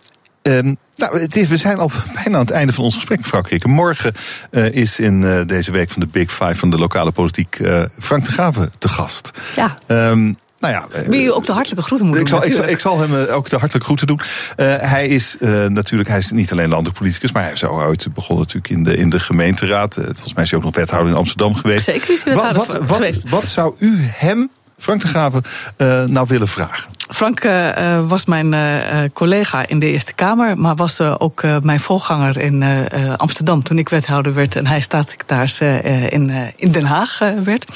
Um, 0.49 0.77
nou, 0.97 1.21
het 1.21 1.37
is, 1.37 1.49
we 1.49 1.57
zijn 1.57 1.79
al 1.79 1.91
bijna 2.25 2.39
aan 2.39 2.45
het 2.45 2.51
einde 2.51 2.73
van 2.73 2.85
ons 2.85 2.95
gesprek, 2.95 3.19
mevrouw 3.19 3.41
Krikke. 3.41 3.69
Morgen 3.69 4.13
uh, 4.51 4.73
is 4.75 4.99
in 4.99 5.23
uh, 5.23 5.41
deze 5.47 5.71
week 5.71 5.91
van 5.91 6.01
de 6.01 6.07
Big 6.07 6.31
Five 6.31 6.57
van 6.57 6.71
de 6.71 6.79
lokale 6.79 7.13
politiek 7.13 7.59
uh, 7.59 7.83
Frank 7.99 8.25
de 8.25 8.33
Graven 8.33 8.73
te 8.79 8.89
gast. 8.89 9.31
Ja. 9.57 9.79
Um, 9.87 10.37
nou 10.71 10.85
ja, 10.93 11.09
Wil 11.11 11.21
je 11.21 11.35
ook 11.35 11.47
de 11.47 11.53
hartelijke 11.53 11.85
groeten 11.85 12.07
moeten 12.07 12.25
ik 12.25 12.31
doen? 12.31 12.41
Zal, 12.41 12.49
ik, 12.49 12.55
zal, 12.55 12.69
ik 12.69 12.81
zal 12.81 12.99
hem 12.99 13.29
ook 13.35 13.49
de 13.49 13.57
hartelijke 13.57 13.85
groeten 13.85 14.07
doen. 14.07 14.21
Uh, 14.57 14.75
hij 14.77 15.09
is 15.09 15.37
uh, 15.41 15.67
natuurlijk 15.67 16.09
hij 16.09 16.19
is 16.19 16.31
niet 16.31 16.53
alleen 16.53 16.69
landelijk 16.69 16.99
politicus, 16.99 17.33
maar 17.33 17.43
hij 17.43 17.53
is 17.53 17.59
zo 17.59 17.67
ooit 17.67 18.15
begonnen 18.15 18.45
natuurlijk 18.47 18.75
in 18.75 18.85
de, 18.85 18.97
in 18.97 19.11
de 19.11 19.21
gemeenteraad. 19.21 19.97
Uh, 19.97 20.05
volgens 20.05 20.35
mij 20.35 20.45
is 20.45 20.51
hij 20.51 20.59
ook 20.59 20.65
nog 20.65 20.75
wethouder 20.75 21.11
in 21.13 21.19
Amsterdam 21.19 21.55
geweest. 21.55 21.85
Zeker 21.85 22.11
is 22.11 22.25
hij 22.25 22.35
wethouder 22.35 22.67
wat, 22.67 22.79
wat, 22.79 22.97
geweest. 22.97 23.23
Wat, 23.23 23.41
wat 23.41 23.51
zou 23.51 23.75
u 23.79 23.99
hem, 24.03 24.51
Frank 24.79 25.01
de 25.01 25.09
Graven, 25.09 25.43
nou 26.13 26.27
willen 26.29 26.49
vragen? 26.49 26.91
Frank 26.97 27.45
uh, 27.45 28.07
was 28.07 28.25
mijn 28.25 28.53
uh, 28.53 28.99
collega 29.13 29.67
in 29.67 29.79
de 29.79 29.87
Eerste 29.87 30.15
Kamer, 30.15 30.59
maar 30.59 30.75
was 30.75 31.01
ook 31.01 31.43
mijn 31.63 31.81
voorganger 31.81 32.39
in 32.39 32.65
Amsterdam 33.17 33.63
toen 33.63 33.79
ik 33.79 33.89
wethouder 33.89 34.35
werd 34.35 34.57
en 34.57 34.67
hij 34.67 34.81
staatssecretaris 34.81 35.61
in, 36.09 36.53
in 36.57 36.73
Den 36.73 36.85
Haag 36.85 37.19
werd. 37.45 37.67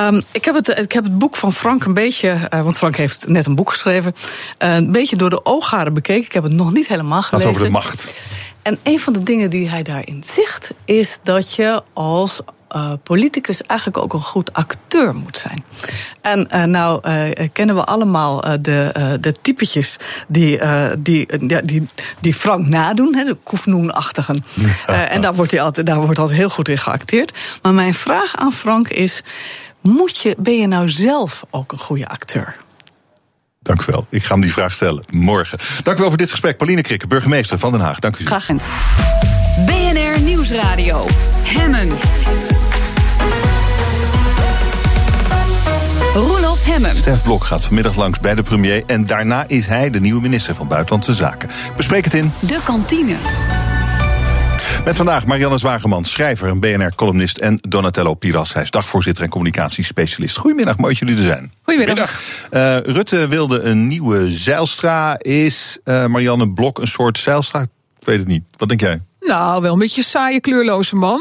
Um, 0.00 0.22
ik, 0.32 0.44
heb 0.44 0.54
het, 0.54 0.68
ik 0.68 0.92
heb 0.92 1.04
het 1.04 1.18
boek 1.18 1.36
van 1.36 1.52
Frank 1.52 1.84
een 1.84 1.94
beetje, 1.94 2.48
want 2.50 2.76
Frank 2.76 2.96
heeft 2.96 3.28
net 3.28 3.46
een 3.46 3.54
boek 3.54 3.70
geschreven, 3.70 4.14
een 4.58 4.92
beetje 4.92 5.16
door 5.16 5.30
de 5.30 5.44
oogharen 5.44 5.94
bekeken. 5.94 6.24
Ik 6.24 6.32
heb 6.32 6.42
het 6.42 6.52
nog 6.52 6.72
niet 6.72 6.88
helemaal 6.88 7.22
gelezen. 7.22 7.48
Gaat 7.48 7.56
over 7.56 7.66
de 7.66 7.72
macht. 7.72 8.14
En 8.62 8.78
een 8.82 9.00
van 9.00 9.12
de 9.12 9.22
dingen 9.22 9.50
die 9.50 9.68
hij 9.68 9.82
daarin 9.82 10.22
zegt, 10.24 10.70
is 10.84 11.18
dat 11.22 11.54
je 11.54 11.82
als 11.92 12.40
uh, 12.76 12.92
politicus 13.02 13.62
eigenlijk 13.62 13.98
ook 13.98 14.12
een 14.12 14.22
goed 14.22 14.52
acteur 14.52 15.14
moet 15.14 15.36
zijn. 15.36 15.64
En 16.20 16.48
uh, 16.54 16.64
nou 16.64 17.00
uh, 17.08 17.48
kennen 17.52 17.74
we 17.74 17.84
allemaal 17.84 18.40
de, 18.40 19.16
de 19.20 19.34
typetjes 19.42 19.96
die, 20.28 20.60
die, 20.98 21.26
die, 21.64 21.88
die 22.20 22.34
Frank 22.34 22.66
nadoen, 22.66 23.14
hè, 23.14 23.24
de 23.24 23.36
Koefnoen-achtigen. 23.42 24.44
en 24.86 25.20
daar 25.20 25.34
wordt, 25.34 25.50
hij 25.50 25.60
altijd, 25.60 25.86
daar 25.86 26.00
wordt 26.00 26.18
altijd 26.18 26.38
heel 26.38 26.50
goed 26.50 26.68
in 26.68 26.78
geacteerd. 26.78 27.32
Maar 27.62 27.74
mijn 27.74 27.94
vraag 27.94 28.36
aan 28.36 28.52
Frank 28.52 28.88
is: 28.88 29.22
moet 29.88 30.18
je, 30.18 30.36
ben 30.38 30.58
je 30.58 30.66
nou 30.66 30.88
zelf 30.88 31.44
ook 31.50 31.72
een 31.72 31.78
goede 31.78 32.08
acteur? 32.08 32.56
Dank 33.60 33.80
u 33.80 33.84
wel. 33.86 34.06
Ik 34.10 34.24
ga 34.24 34.32
hem 34.32 34.42
die 34.42 34.52
vraag 34.52 34.74
stellen 34.74 35.04
morgen. 35.10 35.58
Dank 35.82 35.96
u 35.96 36.00
wel 36.00 36.08
voor 36.08 36.18
dit 36.18 36.30
gesprek. 36.30 36.56
Pauline 36.56 36.82
Krikke, 36.82 37.06
burgemeester 37.06 37.58
van 37.58 37.72
Den 37.72 37.80
Haag. 37.80 37.98
Dank 37.98 38.16
u. 38.18 38.26
Graag 38.26 38.46
gedaan. 38.46 38.66
BNR 39.66 40.20
Nieuwsradio. 40.20 41.06
Hemmen. 41.42 41.88
Roelof 46.14 46.64
Hemmen. 46.64 46.96
Stef 46.96 47.22
Blok 47.22 47.44
gaat 47.44 47.64
vanmiddag 47.64 47.96
langs 47.96 48.20
bij 48.20 48.34
de 48.34 48.42
premier. 48.42 48.82
En 48.86 49.06
daarna 49.06 49.44
is 49.46 49.66
hij 49.66 49.90
de 49.90 50.00
nieuwe 50.00 50.20
minister 50.20 50.54
van 50.54 50.68
Buitenlandse 50.68 51.12
Zaken. 51.12 51.48
Bespreek 51.76 52.04
het 52.04 52.14
in. 52.14 52.32
De 52.40 52.58
kantine. 52.64 53.16
Met 54.86 54.96
vandaag 54.96 55.26
Marianne 55.26 55.58
Zwageman, 55.58 56.04
schrijver 56.04 56.48
en 56.48 56.60
BNR-columnist... 56.60 57.38
en 57.38 57.58
Donatello 57.68 58.14
Piras, 58.14 58.52
hij 58.52 58.62
is 58.62 58.70
dagvoorzitter 58.70 59.24
en 59.24 59.30
communicatiespecialist. 59.30 60.36
Goedemiddag, 60.36 60.76
mooi 60.76 60.90
dat 60.90 61.08
jullie 61.08 61.24
er 61.24 61.30
zijn. 61.30 61.52
Goedemiddag. 61.62 62.20
Uh, 62.50 62.78
Rutte 62.78 63.28
wilde 63.28 63.60
een 63.60 63.86
nieuwe 63.86 64.32
Zeilstra. 64.32 65.16
Is 65.18 65.78
uh, 65.84 66.06
Marianne 66.06 66.52
Blok 66.52 66.78
een 66.78 66.86
soort 66.86 67.18
Zeilstra? 67.18 67.60
Ik 67.60 68.06
weet 68.06 68.18
het 68.18 68.26
niet. 68.26 68.44
Wat 68.56 68.68
denk 68.68 68.80
jij? 68.80 69.00
Nou, 69.20 69.62
wel 69.62 69.72
een 69.72 69.78
beetje 69.78 70.00
een 70.00 70.06
saaie, 70.06 70.40
kleurloze 70.40 70.96
man 70.96 71.20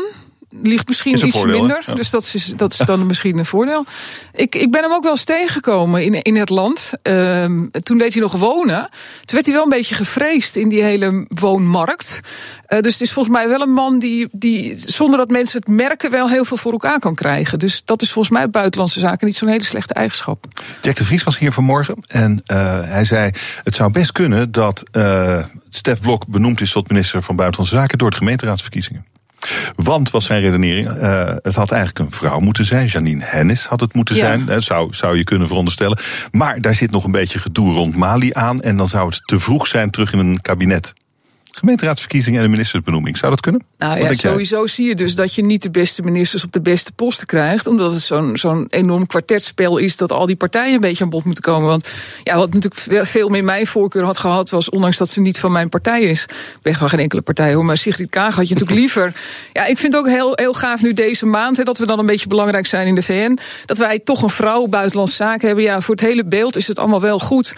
ligt 0.64 0.88
misschien 0.88 1.26
iets 1.26 1.38
voordeel, 1.38 1.60
minder. 1.60 1.84
Dus 1.96 2.10
dat 2.10 2.32
is, 2.34 2.54
dat 2.56 2.72
is 2.72 2.78
dan 2.78 3.06
misschien 3.08 3.38
een 3.38 3.46
voordeel. 3.46 3.86
Ik, 4.34 4.56
ik 4.56 4.72
ben 4.72 4.82
hem 4.82 4.92
ook 4.92 5.04
wel 5.04 5.12
eens 5.12 5.24
tegengekomen 5.24 6.04
in, 6.04 6.22
in 6.22 6.36
het 6.36 6.50
land. 6.50 6.92
Um, 7.04 7.72
toen 7.72 7.98
deed 7.98 8.14
hij 8.14 8.22
nog 8.22 8.34
wonen. 8.34 8.90
Toen 9.26 9.36
werd 9.36 9.46
hij 9.46 9.56
wel 9.56 9.64
een 9.64 9.70
beetje 9.70 9.96
gevreesd 9.96 10.56
in 10.56 10.70
die 10.70 10.84
hele 10.84 11.26
woonmarkt. 11.30 12.20
Uh, 12.70 12.80
dus 12.80 12.94
het 12.94 13.02
is 13.02 13.12
volgens 13.12 13.36
mij 13.36 13.48
wel 13.48 13.62
een 13.62 13.74
man 13.74 14.00
die, 14.00 14.28
die 14.32 14.74
zonder 14.78 15.18
dat 15.18 15.30
mensen 15.30 15.60
het 15.60 15.68
merken 15.68 16.12
wel 16.12 16.30
heel 16.30 16.46
veel 16.46 16.58
voor 16.58 16.72
elkaar 16.72 17.00
kan 17.00 17.16
krijgen. 17.16 17.60
Dus 17.60 17.82
dat 17.86 18.02
is 18.02 18.12
volgens 18.12 18.34
mij 18.34 18.50
buitenlandse 18.50 19.00
zaken 19.00 19.28
niet 19.28 19.38
zo'n 19.38 19.48
hele 19.48 19.64
slechte 19.64 19.94
eigenschap. 19.94 20.46
Jack 20.82 20.96
de 20.96 21.06
Vries 21.06 21.24
was 21.24 21.38
hier 21.38 21.52
vanmorgen 21.52 21.96
en 22.08 22.44
uh, 22.52 22.58
hij 22.82 23.06
zei: 23.06 23.32
het 23.64 23.76
zou 23.76 23.92
best 23.92 24.12
kunnen 24.12 24.52
dat 24.52 24.84
uh, 24.92 25.44
Stef 25.70 26.00
Blok 26.00 26.28
benoemd 26.28 26.62
is 26.62 26.72
tot 26.72 26.90
minister 26.90 27.22
van 27.22 27.36
Buitenlandse 27.36 27.76
Zaken 27.76 27.98
door 27.98 28.10
de 28.10 28.18
gemeenteraadsverkiezingen. 28.18 29.06
Want, 29.76 30.12
was 30.12 30.26
zijn 30.26 30.42
redenering, 30.42 30.88
uh, 30.88 31.32
het 31.42 31.56
had 31.56 31.72
eigenlijk 31.72 32.00
een 32.00 32.12
vrouw 32.12 32.40
moeten 32.40 32.66
zijn. 32.66 32.86
Janine 32.86 33.24
Hennis 33.24 33.66
had 33.66 33.80
het 33.80 33.94
moeten 33.94 34.16
ja. 34.16 34.26
zijn, 34.26 34.62
zou, 34.62 34.94
zou 34.94 35.18
je 35.18 35.24
kunnen 35.24 35.48
veronderstellen. 35.48 36.00
Maar 36.32 36.62
daar 36.62 36.76
zit 36.76 36.92
nog 36.92 37.04
een 37.04 37.12
beetje 37.12 37.40
gedoe 37.40 37.74
rond 37.74 37.96
Mali 37.96 38.30
aan. 38.34 38.62
En 38.62 38.78
dan 38.78 38.88
zou 38.88 39.10
het 39.10 39.22
te 39.26 39.40
vroeg 39.40 39.68
zijn 39.68 39.90
terug 39.90 40.14
in 40.14 40.20
een 40.20 40.42
kabinet 40.42 40.94
gemeenteraadsverkiezingen 41.58 42.40
en 42.40 42.46
een 42.46 42.52
ministersbenoeming. 42.52 43.18
Zou 43.18 43.32
dat 43.32 43.42
kunnen? 43.42 43.64
Nou 43.78 44.00
ja, 44.00 44.14
sowieso 44.14 44.68
zie 44.68 44.88
je 44.88 44.96
dus 44.96 45.16
dat 45.16 45.36
je 45.36 45.44
niet 45.44 45.62
de 45.62 45.72
beste 45.72 46.02
ministers 46.02 46.44
op 46.44 46.52
de 46.52 46.62
beste 46.62 46.92
posten 46.92 47.28
krijgt. 47.28 47.68
Omdat 47.68 47.92
het 47.92 48.02
zo'n 48.02 48.38
zo'n 48.38 48.68
enorm 48.70 49.08
kwartetspel 49.08 49.78
is 49.78 49.98
dat 49.98 50.12
al 50.12 50.26
die 50.26 50.36
partijen 50.36 50.74
een 50.74 50.80
beetje 50.80 51.04
aan 51.04 51.10
bod 51.10 51.24
moeten 51.24 51.44
komen. 51.44 51.68
Want 51.68 51.90
ja, 52.24 52.36
wat 52.36 52.54
natuurlijk 52.54 53.08
veel 53.08 53.30
meer 53.30 53.44
mijn 53.44 53.68
voorkeur 53.68 54.04
had 54.04 54.18
gehad, 54.18 54.50
was 54.50 54.70
ondanks 54.70 54.98
dat 54.98 55.10
ze 55.10 55.22
niet 55.22 55.40
van 55.40 55.52
mijn 55.52 55.70
partij 55.70 56.02
is. 56.02 56.24
Ik 56.24 56.62
ben 56.62 56.74
gewoon 56.74 56.90
geen 56.90 57.00
enkele 57.00 57.22
partij 57.22 57.54
hoor, 57.54 57.66
maar 57.66 57.78
Sigrid 57.78 58.10
Kaag 58.10 58.36
had 58.36 58.48
je 58.48 58.54
natuurlijk 58.54 58.80
liever. 58.86 59.14
Ja, 59.54 59.66
ik 59.66 59.78
vind 59.78 59.94
het 59.94 60.02
ook 60.02 60.10
heel, 60.10 60.32
heel 60.36 60.54
gaaf 60.54 60.82
nu 60.82 60.94
deze 60.94 61.26
maand, 61.26 61.58
hè, 61.58 61.64
dat 61.64 61.78
we 61.78 61.86
dan 61.86 62.00
een 62.00 62.06
beetje 62.06 62.28
belangrijk 62.28 62.66
zijn 62.66 62.88
in 62.88 62.96
de 62.96 63.02
VN. 63.02 63.38
Dat 63.66 63.78
wij 63.78 64.00
toch 64.00 64.22
een 64.22 64.30
vrouw 64.30 64.68
buitenlandse 64.68 65.16
zaken 65.16 65.48
hebben. 65.48 65.66
Ja, 65.66 65.82
voor 65.82 65.96
het 65.96 66.04
hele 66.04 66.26
beeld 66.26 66.56
is 66.56 66.68
het 66.68 66.80
allemaal 66.80 67.02
wel 67.02 67.20
goed. 67.20 67.54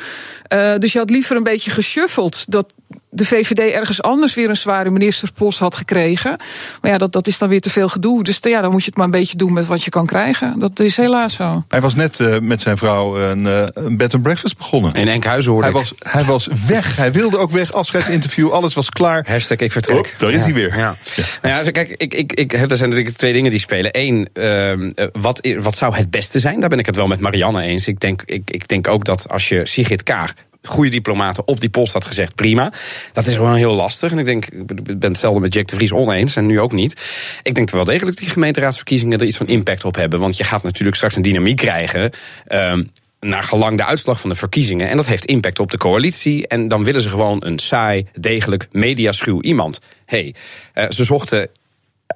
Uh, 0.53 0.78
dus 0.78 0.91
je 0.91 0.99
had 0.99 1.10
liever 1.10 1.36
een 1.36 1.44
beetje 1.44 1.72
geshuffeld. 1.72 2.45
Dat 2.48 2.74
de 3.18 3.26
VVD 3.26 3.60
ergens 3.73 4.02
anders 4.02 4.34
weer 4.34 4.49
een 4.49 4.57
zware 4.57 4.89
ministerspost 4.89 5.60
had 5.60 5.76
gekregen. 5.76 6.38
Maar 6.81 6.91
ja, 6.91 6.98
dat, 6.98 7.11
dat 7.11 7.27
is 7.27 7.38
dan 7.38 7.49
weer 7.49 7.61
te 7.61 7.69
veel 7.69 7.89
gedoe. 7.89 8.23
Dus 8.23 8.39
ja, 8.41 8.61
dan 8.61 8.72
moet 8.72 8.81
je 8.81 8.88
het 8.88 8.95
maar 8.95 9.06
een 9.06 9.11
beetje 9.11 9.38
doen 9.38 9.53
met 9.53 9.65
wat 9.65 9.84
je 9.84 9.89
kan 9.89 10.06
krijgen. 10.06 10.60
Dat 10.60 10.80
is 10.80 10.98
helaas 10.98 11.34
zo. 11.34 11.64
Hij 11.68 11.81
was 11.81 11.95
net 11.95 12.19
uh, 12.19 12.39
met 12.39 12.61
zijn 12.61 12.77
vrouw 12.77 13.18
een, 13.18 13.44
uh, 13.44 13.64
een 13.73 13.98
bed 13.98 14.14
and 14.14 14.23
breakfast 14.23 14.57
begonnen. 14.57 14.94
In 14.94 15.07
Enkhuizen 15.07 15.52
hoorde 15.52 15.68
hij 15.68 15.76
Was, 15.76 15.94
hij 15.99 16.23
was 16.23 16.48
weg. 16.68 16.95
Hij 16.95 17.11
wilde 17.11 17.38
ook 17.38 17.52
weg. 17.52 17.73
Afscheidsinterview. 17.73 18.49
Alles 18.49 18.73
was 18.73 18.89
klaar. 18.89 19.26
Hashtag 19.27 19.57
ik 19.57 19.72
vertrek. 19.72 19.98
Oh, 19.98 20.06
daar 20.18 20.31
is 20.31 20.38
ja. 20.38 20.44
hij 20.44 20.53
weer. 20.53 20.77
Ja. 20.77 20.95
ja. 21.15 21.23
Nou 21.41 21.65
ja, 21.65 21.72
kijk, 21.72 21.89
ik, 21.98 22.14
ik, 22.14 22.34
ik, 22.34 22.53
er 22.53 22.77
zijn 22.77 22.89
natuurlijk 22.89 23.18
twee 23.18 23.34
dingen 23.34 23.52
die 23.52 23.60
spelen. 23.60 23.91
Eén, 23.94 24.30
uh, 24.34 25.10
wat, 25.11 25.48
wat 25.60 25.77
zou 25.77 25.95
het 25.95 26.11
beste 26.11 26.39
zijn? 26.39 26.60
Daar 26.60 26.69
ben 26.69 26.80
ik 26.80 26.85
het 26.85 26.95
wel 26.95 27.07
met 27.07 27.19
Marianne 27.19 27.61
eens. 27.61 27.88
Ik 27.88 27.99
denk, 27.99 28.22
ik, 28.26 28.41
ik 28.45 28.68
denk 28.68 28.88
ook 28.88 29.06
dat 29.06 29.30
als 29.30 29.49
je 29.49 29.65
Sigrid 29.65 30.03
Kaag 30.03 30.34
goede 30.61 30.89
diplomaten 30.89 31.47
op 31.47 31.59
die 31.59 31.69
post 31.69 31.93
had 31.93 32.05
gezegd, 32.05 32.35
prima. 32.35 32.73
Dat 33.13 33.25
is 33.25 33.34
gewoon 33.35 33.55
heel 33.55 33.73
lastig. 33.73 34.11
En 34.11 34.19
ik 34.19 34.25
denk, 34.25 34.45
ik 34.45 34.99
ben 34.99 35.09
hetzelfde 35.09 35.39
met 35.39 35.53
Jack 35.53 35.67
de 35.67 35.75
Vries 35.75 35.91
oneens 35.91 36.35
en 36.35 36.45
nu 36.45 36.59
ook 36.59 36.71
niet. 36.71 37.01
Ik 37.43 37.55
denk 37.55 37.69
wel 37.69 37.84
degelijk 37.84 38.15
dat 38.15 38.23
die 38.23 38.34
gemeenteraadsverkiezingen 38.34 39.19
er 39.19 39.25
iets 39.25 39.38
van 39.38 39.47
impact 39.47 39.85
op 39.85 39.95
hebben. 39.95 40.19
Want 40.19 40.38
je 40.38 40.43
gaat 40.43 40.63
natuurlijk 40.63 40.95
straks 40.95 41.15
een 41.15 41.21
dynamiek 41.21 41.57
krijgen. 41.57 42.11
Um, 42.51 42.91
naar 43.19 43.43
gelang 43.43 43.77
de 43.77 43.85
uitslag 43.85 44.19
van 44.19 44.29
de 44.29 44.35
verkiezingen. 44.35 44.89
En 44.89 44.97
dat 44.97 45.05
heeft 45.05 45.25
impact 45.25 45.59
op 45.59 45.71
de 45.71 45.77
coalitie. 45.77 46.47
En 46.47 46.67
dan 46.67 46.84
willen 46.84 47.01
ze 47.01 47.09
gewoon 47.09 47.45
een 47.45 47.59
saai, 47.59 48.05
degelijk, 48.13 48.67
mediaschuw 48.71 49.41
iemand. 49.41 49.79
hey, 50.05 50.35
uh, 50.75 50.85
ze 50.89 51.03
zochten 51.03 51.49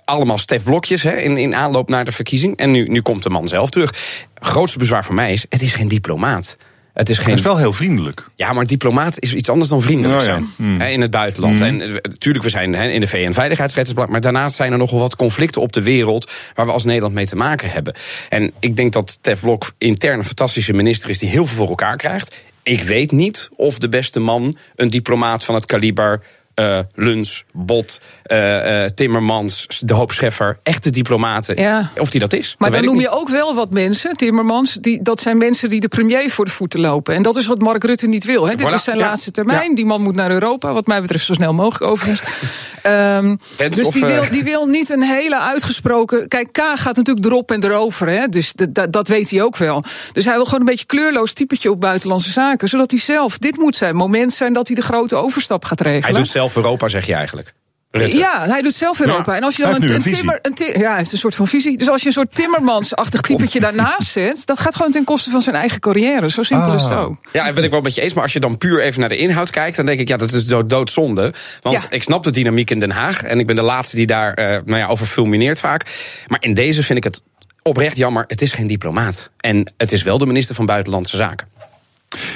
allemaal 0.06 0.38
Stef 0.38 0.64
Blokjes 0.64 1.04
hè, 1.04 1.18
in, 1.18 1.38
in 1.38 1.56
aanloop 1.56 1.90
naar 1.90 2.06
de 2.06 2.12
verkiezing. 2.12 2.58
En 2.58 2.72
nu, 2.72 2.88
nu 2.88 3.02
komt 3.02 3.24
de 3.24 3.30
man 3.30 3.48
zelf 3.48 3.70
terug. 3.70 3.94
Grootste 4.36 4.78
bezwaar 4.78 5.06
voor 5.06 5.16
mij 5.16 5.32
is: 5.32 5.46
het 5.50 5.62
is 5.62 5.74
geen 5.74 5.88
diplomaat. 5.88 6.58
Het 6.94 7.10
is, 7.10 7.18
geen... 7.18 7.34
is 7.34 7.42
wel 7.42 7.58
heel 7.58 7.74
vriendelijk. 7.74 8.26
Ja, 8.36 8.54
maar 8.54 8.66
diplomaat 8.66 9.20
is 9.20 9.34
iets 9.34 9.50
anders 9.50 9.70
dan 9.70 9.82
vriendelijk 9.82 10.22
zijn. 10.22 10.46
Hmm. 10.56 10.82
in 10.82 11.02
het 11.02 11.12
buitenland. 11.12 11.60
Hmm. 11.60 11.68
En 11.68 11.78
natuurlijk, 11.78 12.38
eh, 12.38 12.42
we 12.44 12.50
zijn 12.50 12.74
in 12.74 13.00
de 13.00 13.08
VN-veiligheidsrechtsblad. 13.08 14.10
Maar 14.10 14.22
daarnaast 14.22 14.56
zijn 14.56 14.72
er 14.72 14.78
nogal 14.78 15.00
wat 15.00 15.16
conflicten 15.16 15.62
op 15.62 15.74
de 15.74 15.82
wereld. 15.82 16.32
waar 16.56 16.66
we 16.66 16.72
als 16.72 16.84
Nederland 16.84 17.14
mee 17.14 17.26
te 17.26 17.36
maken 17.36 17.70
hebben. 17.70 17.94
En 18.30 18.52
ik 18.60 18.76
denk 18.76 18.94
dat 18.94 19.18
Tef 19.22 19.40
Blok 19.40 19.72
intern 19.78 20.20
een 20.20 20.26
fantastische 20.26 20.74
minister 20.74 21.10
is. 21.10 21.20
die 21.20 21.30
heel 21.30 21.46
veel 21.46 21.56
voor 21.56 21.70
elkaar 21.70 21.98
krijgt. 21.98 22.36
Ik 22.64 22.82
weet 22.82 23.12
niet 23.12 23.50
of 23.56 23.78
de 23.78 23.90
beste 23.90 24.20
man 24.20 24.56
een 24.76 24.90
diplomaat 24.90 25.46
van 25.46 25.56
het 25.56 25.66
kaliber 25.66 26.22
uh, 26.56 26.80
Luns, 26.96 27.44
Bot, 27.54 28.02
uh, 28.26 28.82
uh, 28.82 28.86
Timmermans, 28.86 29.68
de 29.86 29.94
Hoop 29.94 30.12
Scheffer, 30.12 30.58
echte 30.64 30.90
diplomaten. 30.90 31.62
Ja. 31.62 31.92
Of 31.98 32.10
die 32.10 32.20
dat 32.20 32.34
is. 32.34 32.56
Maar 32.58 32.72
dan 32.72 32.86
noem 32.86 33.00
je 33.00 33.10
ook 33.10 33.30
wel 33.30 33.56
wat 33.56 33.72
mensen, 33.72 34.16
Timmermans, 34.16 34.74
die, 34.74 35.02
dat 35.02 35.20
zijn 35.22 35.38
mensen 35.38 35.70
die 35.70 35.80
de 35.80 35.88
premier 35.88 36.30
voor 36.30 36.46
de 36.46 36.52
voeten 36.52 36.80
lopen. 36.80 37.16
En 37.16 37.22
dat 37.22 37.36
is 37.36 37.48
wat 37.48 37.60
Mark 37.60 37.84
Rutte 37.84 38.08
niet 38.08 38.24
wil. 38.24 38.48
Hè. 38.48 38.54
Voilà. 38.54 38.56
Dit 38.56 38.72
is 38.72 38.84
zijn 38.84 38.98
ja. 38.98 39.06
laatste 39.06 39.32
termijn. 39.32 39.70
Ja. 39.70 39.76
Die 39.76 39.86
man 39.86 40.02
moet 40.02 40.16
naar 40.16 40.32
Europa, 40.32 40.74
wat 40.74 40.88
mij 40.88 41.02
betreft 41.02 41.26
zo 41.26 41.34
snel 41.34 41.54
mogelijk 41.54 41.92
overigens. 41.92 42.22
um, 42.88 43.40
dus 43.56 43.86
of, 43.86 43.94
die, 43.94 44.06
wil, 44.06 44.24
die 44.32 44.44
wil 44.44 44.66
niet 44.66 44.90
een 44.90 45.04
hele 45.04 45.40
uitgesproken. 45.40 46.28
Kijk, 46.28 46.52
K 46.52 46.62
gaat 46.74 46.96
natuurlijk 46.96 47.26
erop 47.26 47.52
en 47.52 47.64
erover, 47.64 48.08
hè. 48.08 48.28
Dus 48.28 48.54
dat 48.90 49.08
weet 49.08 49.30
hij 49.30 49.42
ook 49.42 49.58
wel. 49.58 49.84
Dus 50.12 50.26
hij 50.26 50.36
wil 50.36 50.46
gewoon 50.46 50.60
een 50.60 50.66
beetje 50.66 50.86
kleurloos 50.86 51.34
typetje 51.34 51.72
op 51.72 51.82
buitenlandse 51.82 52.32
zaken. 52.32 52.70
Zodat 52.70 52.92
hij 52.92 53.00
zelf, 53.00 53.38
dit 53.38 53.58
moet 53.58 53.76
zijn 53.76 53.96
moment 53.96 54.34
zijn 54.34 54.54
dat 54.54 54.68
hij 54.68 54.76
de 54.76 54.82
grote 54.82 55.16
overstap 55.16 55.66
gaat 55.66 55.82
regelen. 55.82 56.04
Hij 56.04 56.14
doet 56.14 56.28
zelf 56.28 56.41
Europa, 56.50 56.88
zeg 56.88 57.06
je 57.06 57.14
eigenlijk. 57.14 57.54
Rutte. 57.92 58.18
Ja, 58.18 58.48
hij 58.48 58.62
doet 58.62 58.74
zelf 58.74 59.00
Europa. 59.00 59.32
Ja, 59.32 59.38
en 59.38 59.44
als 59.44 59.56
je 59.56 59.64
dan 59.64 59.76
een, 59.76 59.94
een, 59.94 60.02
timmer, 60.02 60.40
een 60.42 60.54
timmer, 60.54 60.80
ja, 60.80 60.92
hij 60.92 61.00
een 61.00 61.18
soort 61.18 61.36
van 61.36 61.48
visie. 61.48 61.78
Dus 61.78 61.90
als 61.90 62.02
je 62.02 62.08
een 62.08 62.14
soort 62.14 62.36
Timmermans-achtig 62.36 63.22
typetje 63.22 63.60
daarnaast 63.60 64.12
zet, 64.12 64.46
dat 64.46 64.60
gaat 64.60 64.76
gewoon 64.76 64.92
ten 64.92 65.04
koste 65.04 65.30
van 65.30 65.42
zijn 65.42 65.56
eigen 65.56 65.80
carrière. 65.80 66.30
Zo 66.30 66.44
simpel 66.44 66.70
ah. 66.70 66.76
is 66.76 66.84
het 66.84 66.94
ook. 66.94 67.18
Ja, 67.32 67.48
en 67.48 67.54
ben 67.54 67.64
ik 67.64 67.72
wel 67.72 67.82
met 67.82 67.96
je 67.96 68.02
eens. 68.02 68.14
Maar 68.14 68.24
als 68.24 68.34
je 68.34 68.40
dan 68.40 68.58
puur 68.58 68.82
even 68.82 69.00
naar 69.00 69.10
de 69.10 69.18
inhoud 69.18 69.50
kijkt, 69.50 69.76
dan 69.76 69.86
denk 69.86 70.00
ik, 70.00 70.08
ja, 70.08 70.18
dat 70.18 70.34
is 70.34 70.46
dood, 70.46 70.70
doodzonde. 70.70 71.34
Want 71.62 71.82
ja. 71.82 71.88
ik 71.90 72.04
snap 72.04 72.24
de 72.24 72.32
dynamiek 72.32 72.70
in 72.70 72.80
Den 72.80 72.92
Haag. 72.92 73.24
En 73.24 73.40
ik 73.40 73.48
ben 73.48 73.56
de 73.56 73.62
laatste 73.62 73.96
die 73.96 74.08
daar 74.08 74.40
uh, 74.40 74.46
nou 74.46 74.78
ja, 74.78 74.88
over 74.88 75.06
fulmineert 75.06 75.60
vaak. 75.60 75.86
Maar 76.28 76.44
in 76.44 76.54
deze 76.54 76.84
vind 76.84 76.98
ik 76.98 77.04
het 77.04 77.22
oprecht 77.62 77.98
jammer. 77.98 78.24
Het 78.28 78.42
is 78.42 78.54
geen 78.54 78.68
diplomaat. 78.68 79.30
En 79.38 79.74
het 79.78 79.92
is 79.92 80.04
wel 80.04 80.18
de 80.18 80.26
minister 80.26 80.56
van 80.56 80.66
Buitenlandse 80.66 81.16
Zaken. 81.16 81.48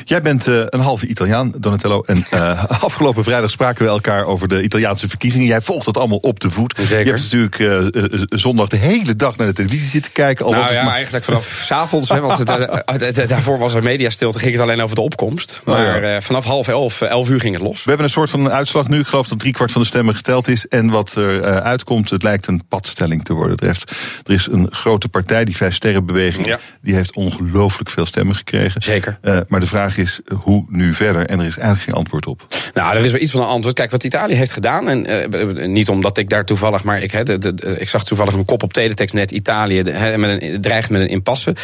Jij 0.03 0.21
bent 0.21 0.47
uh, 0.47 0.61
een 0.65 0.79
halve 0.79 1.07
Italiaan, 1.07 1.53
Donatello. 1.55 2.01
En 2.01 2.25
uh, 2.33 2.63
afgelopen 2.83 3.23
vrijdag 3.23 3.49
spraken 3.49 3.85
we 3.85 3.91
elkaar 3.91 4.25
over 4.25 4.47
de 4.47 4.63
Italiaanse 4.63 5.09
verkiezingen. 5.09 5.47
Jij 5.47 5.61
volgt 5.61 5.85
dat 5.85 5.97
allemaal 5.97 6.17
op 6.17 6.39
de 6.39 6.49
voet. 6.49 6.73
Zeker. 6.77 6.99
Je 6.99 7.11
hebt 7.11 7.21
natuurlijk 7.21 7.59
uh, 7.59 8.21
zondag 8.29 8.67
de 8.67 8.77
hele 8.77 9.15
dag 9.15 9.37
naar 9.37 9.47
de 9.47 9.53
televisie 9.53 9.89
zitten 9.89 10.11
kijken. 10.11 10.45
Al 10.45 10.51
nou 10.51 10.73
ja, 10.73 10.83
maar... 10.83 10.93
eigenlijk 10.93 11.25
vanaf 11.25 11.61
s 11.65 11.71
avonds. 11.71 12.09
hè, 12.09 12.19
want 12.19 12.37
het, 12.37 13.29
daarvoor 13.29 13.57
was 13.57 13.73
er 13.73 13.83
mediastilte. 13.83 14.39
Ging 14.39 14.51
het 14.51 14.61
alleen 14.61 14.81
over 14.81 14.95
de 14.95 15.01
opkomst. 15.01 15.61
Maar 15.63 15.95
oh 15.95 16.01
ja. 16.01 16.21
vanaf 16.21 16.45
half 16.45 16.67
elf, 16.67 17.01
elf 17.01 17.29
uur 17.29 17.39
ging 17.39 17.53
het 17.53 17.63
los. 17.63 17.83
We 17.83 17.89
hebben 17.89 18.05
een 18.05 18.11
soort 18.11 18.29
van 18.29 18.51
uitslag 18.51 18.87
nu. 18.87 18.99
Ik 18.99 19.07
geloof 19.07 19.27
dat 19.27 19.39
driekwart 19.39 19.71
van 19.71 19.81
de 19.81 19.87
stemmen 19.87 20.15
geteld 20.15 20.47
is. 20.47 20.67
En 20.67 20.89
wat 20.89 21.15
er 21.15 21.43
uitkomt, 21.61 22.09
het 22.09 22.23
lijkt 22.23 22.47
een 22.47 22.61
padstelling 22.67 23.25
te 23.25 23.33
worden. 23.33 23.57
Er, 23.57 23.65
heeft, 23.65 23.91
er 24.23 24.33
is 24.33 24.47
een 24.51 24.67
grote 24.71 25.07
partij, 25.07 25.45
die 25.45 25.55
Vijf 25.55 25.73
Sterrenbeweging. 25.73 26.45
Ja. 26.45 26.59
Die 26.81 26.95
heeft 26.95 27.15
ongelooflijk 27.15 27.89
veel 27.89 28.05
stemmen 28.05 28.35
gekregen. 28.35 28.81
Zeker. 28.81 29.17
maar 29.47 29.59
de 29.65 29.71
vraag 29.71 29.97
is, 29.97 30.19
hoe 30.41 30.65
nu 30.69 30.93
verder? 30.93 31.25
En 31.25 31.39
er 31.39 31.45
is 31.45 31.57
eigenlijk 31.57 31.81
geen 31.81 31.93
antwoord 31.93 32.25
op. 32.25 32.47
Nou, 32.73 32.95
er 32.95 33.05
is 33.05 33.11
wel 33.11 33.21
iets 33.21 33.31
van 33.31 33.41
een 33.41 33.47
antwoord. 33.47 33.75
Kijk, 33.75 33.91
wat 33.91 34.03
Italië 34.03 34.33
heeft 34.33 34.51
gedaan, 34.51 34.89
en 34.89 35.11
uh, 35.11 35.67
niet 35.67 35.89
omdat 35.89 36.17
ik 36.17 36.29
daar 36.29 36.45
toevallig, 36.45 36.83
maar 36.83 37.01
ik, 37.01 37.25
de, 37.25 37.75
ik 37.79 37.89
zag 37.89 38.03
toevallig 38.03 38.33
een 38.33 38.45
kop 38.45 38.63
op 38.63 38.73
teletext 38.73 39.13
net 39.15 39.31
Italië, 39.31 39.83
met 40.17 40.41
een, 40.41 40.61
dreigt 40.61 40.89
met 40.89 41.01
een 41.01 41.07
impasse. 41.07 41.55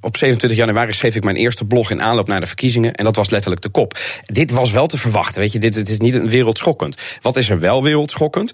Op 0.00 0.16
27 0.16 0.58
januari 0.58 0.92
schreef 0.92 1.16
ik 1.16 1.24
mijn 1.24 1.36
eerste 1.36 1.64
blog 1.64 1.90
in 1.90 2.02
aanloop 2.02 2.28
naar 2.28 2.40
de 2.40 2.46
verkiezingen. 2.46 2.94
En 2.94 3.04
dat 3.04 3.16
was 3.16 3.30
letterlijk 3.30 3.62
de 3.62 3.68
kop. 3.68 3.98
Dit 4.24 4.50
was 4.50 4.70
wel 4.70 4.86
te 4.86 4.98
verwachten, 4.98 5.40
weet 5.40 5.52
je. 5.52 5.58
Dit, 5.58 5.74
dit 5.74 5.88
is 5.88 5.98
niet 5.98 6.22
wereldschokkend. 6.22 6.96
Wat 7.22 7.36
is 7.36 7.50
er 7.50 7.60
wel 7.60 7.82
wereldschokkend? 7.82 8.52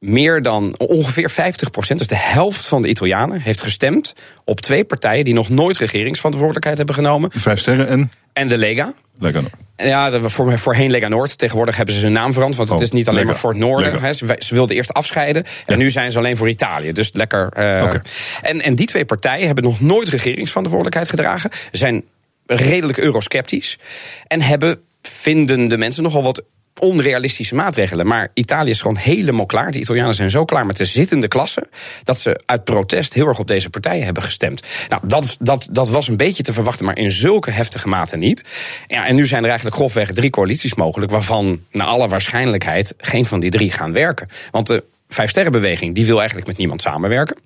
Meer 0.00 0.42
dan 0.42 0.74
ongeveer 0.78 1.30
50 1.30 1.70
procent, 1.70 1.98
dus 1.98 2.08
de 2.08 2.16
helft 2.16 2.66
van 2.66 2.82
de 2.82 2.88
Italianen, 2.88 3.40
heeft 3.40 3.62
gestemd 3.62 4.14
op 4.44 4.60
twee 4.60 4.84
partijen 4.84 5.24
die 5.24 5.34
nog 5.34 5.48
nooit 5.48 5.78
regeringsverantwoordelijkheid 5.78 6.76
hebben 6.76 6.94
genomen. 6.94 7.30
De 7.30 7.40
Vijf 7.40 7.60
Sterren 7.60 7.88
en? 7.88 8.12
En 8.32 8.48
de 8.48 8.58
Lega. 8.58 8.92
Lega 9.18 9.40
Noord. 9.40 9.54
Ja, 9.76 10.20
voor, 10.20 10.58
voorheen 10.58 10.90
Lega 10.90 11.08
Noord. 11.08 11.38
Tegenwoordig 11.38 11.76
hebben 11.76 11.94
ze 11.94 12.00
hun 12.00 12.12
naam 12.12 12.32
veranderd. 12.32 12.56
Want 12.56 12.68
het 12.68 12.78
oh, 12.78 12.84
is 12.84 12.92
niet 12.92 13.08
alleen 13.08 13.20
Lega. 13.20 13.32
maar 13.32 13.40
voor 13.40 13.50
het 13.50 13.58
noorden. 13.58 14.00
He, 14.00 14.12
ze, 14.12 14.36
ze, 14.38 14.54
wilden 14.54 14.76
eerst 14.76 14.92
afscheiden. 14.92 15.42
Ja. 15.46 15.72
En 15.72 15.78
nu 15.78 15.90
zijn 15.90 16.12
ze 16.12 16.18
alleen 16.18 16.36
voor 16.36 16.48
Italië. 16.48 16.92
Dus 16.92 17.12
lekker. 17.12 17.42
Uh, 17.42 17.82
okay. 17.84 18.00
en, 18.42 18.60
en 18.60 18.74
die 18.74 18.86
twee 18.86 19.04
partijen 19.04 19.46
hebben 19.46 19.64
nog 19.64 19.80
nooit 19.80 20.08
regeringsverantwoordelijkheid 20.08 21.08
gedragen. 21.08 21.50
Zijn 21.72 22.04
redelijk 22.46 22.98
eurosceptisch. 22.98 23.78
En 24.26 24.40
hebben, 24.40 24.80
vinden 25.02 25.68
de 25.68 25.78
mensen, 25.78 26.02
nogal 26.02 26.22
wat 26.22 26.42
onrealistische 26.80 27.54
maatregelen. 27.54 28.06
Maar 28.06 28.28
Italië 28.34 28.70
is 28.70 28.80
gewoon 28.80 28.96
helemaal 28.96 29.46
klaar. 29.46 29.72
De 29.72 29.78
Italianen 29.78 30.14
zijn 30.14 30.30
zo 30.30 30.44
klaar 30.44 30.66
met 30.66 30.76
de 30.76 30.84
zittende 30.84 31.28
klasse. 31.28 31.68
dat 32.04 32.18
ze 32.20 32.40
uit 32.46 32.64
protest 32.64 33.14
heel 33.14 33.26
erg 33.26 33.38
op 33.38 33.46
deze 33.46 33.70
partijen 33.70 34.04
hebben 34.04 34.22
gestemd. 34.22 34.62
Nou, 34.88 35.02
dat, 35.04 35.36
dat, 35.40 35.68
dat 35.70 35.88
was 35.88 36.08
een 36.08 36.16
beetje 36.16 36.42
te 36.42 36.52
verwachten, 36.52 36.84
maar 36.84 36.98
in 36.98 37.12
zulke 37.12 37.50
heftige 37.50 37.88
mate 37.88 38.16
niet. 38.16 38.44
Ja, 38.86 39.06
en 39.06 39.14
nu 39.14 39.26
zijn 39.26 39.42
er 39.42 39.48
eigenlijk 39.48 39.76
grofweg 39.76 40.12
drie 40.12 40.30
coalities 40.30 40.74
mogelijk. 40.74 41.12
waarvan 41.12 41.60
naar 41.70 41.86
alle 41.86 42.08
waarschijnlijkheid 42.08 42.94
geen 42.98 43.26
van 43.26 43.40
die 43.40 43.50
drie 43.50 43.70
gaan 43.70 43.92
werken. 43.92 44.28
Want 44.50 44.66
de 44.66 44.84
Vijfsterrenbeweging 45.08 45.94
die 45.94 46.06
wil 46.06 46.18
eigenlijk 46.18 46.46
met 46.46 46.56
niemand 46.56 46.80
samenwerken. 46.80 47.36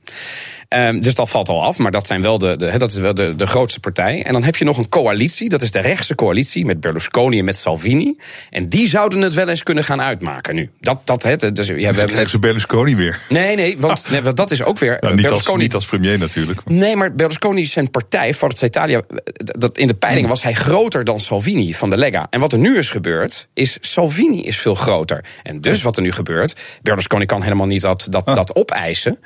Um, 0.69 1.01
dus 1.01 1.15
dat 1.15 1.31
valt 1.31 1.49
al 1.49 1.63
af, 1.63 1.79
maar 1.79 1.91
dat, 1.91 2.07
zijn 2.07 2.23
wel 2.23 2.39
de, 2.39 2.57
de, 2.57 2.79
dat 2.79 2.91
is 2.91 2.99
wel 2.99 3.15
de, 3.15 3.37
de 3.37 3.47
grootste 3.47 3.81
partij. 3.81 4.23
En 4.23 4.33
dan 4.33 4.43
heb 4.43 4.57
je 4.57 4.65
nog 4.65 4.79
een 4.79 4.89
coalitie, 4.89 5.49
dat 5.49 5.63
is 5.63 5.71
de 5.71 5.81
rechtse 5.81 6.15
coalitie 6.15 6.65
met 6.65 6.81
Berlusconi 6.81 7.39
en 7.39 7.45
met 7.45 7.57
Salvini. 7.57 8.17
En 8.51 8.69
die 8.69 8.89
zouden 8.89 9.21
het 9.21 9.35
wel 9.35 9.49
eens 9.49 9.63
kunnen 9.63 9.85
gaan 9.85 10.01
uitmaken 10.01 10.55
nu. 10.55 10.71
Dat, 10.81 11.01
dat, 11.05 11.23
het, 11.23 11.57
dus, 11.57 11.67
ja, 11.67 11.93
we 11.93 12.01
hebben 12.01 12.29
ze 12.29 12.39
Berlusconi 12.39 12.97
weer. 12.97 13.21
Nee, 13.29 13.57
nee, 13.57 13.79
want, 13.79 14.11
nee, 14.11 14.23
want 14.23 14.37
dat 14.37 14.51
is 14.51 14.63
ook 14.63 14.79
weer. 14.79 14.97
Nou, 15.01 15.15
niet, 15.15 15.23
Berlusconi, 15.23 15.55
als, 15.55 15.63
niet 15.63 15.75
als 15.75 15.87
premier 15.87 16.19
natuurlijk. 16.19 16.61
Nee, 16.65 16.97
maar 16.97 17.15
Berlusconi 17.15 17.67
zijn 17.67 17.91
partij, 17.91 18.35
Forza 18.35 18.67
Italia, 18.67 19.03
dat 19.35 19.79
in 19.79 19.87
de 19.87 19.95
peiling 19.95 20.29
was 20.29 20.43
hij 20.43 20.55
groter 20.55 21.05
dan 21.05 21.21
Salvini 21.21 21.75
van 21.75 21.91
de 21.91 21.97
Lega. 21.97 22.27
En 22.31 22.41
wat 22.41 22.53
er 22.53 22.59
nu 22.59 22.79
is 22.79 22.91
gebeurd, 22.91 23.49
is 23.55 23.79
Salvini 23.81 24.43
is 24.43 24.59
veel 24.59 24.75
groter. 24.75 25.25
En 25.43 25.61
dus 25.61 25.83
wat 25.83 25.97
er 25.97 26.03
nu 26.03 26.13
gebeurt, 26.13 26.57
Berlusconi 26.83 27.27
kan 27.27 27.43
helemaal 27.43 27.67
niet 27.67 27.83
dat, 27.83 28.07
dat, 28.11 28.25
ah. 28.25 28.35
dat 28.35 28.55
opeisen. 28.55 29.19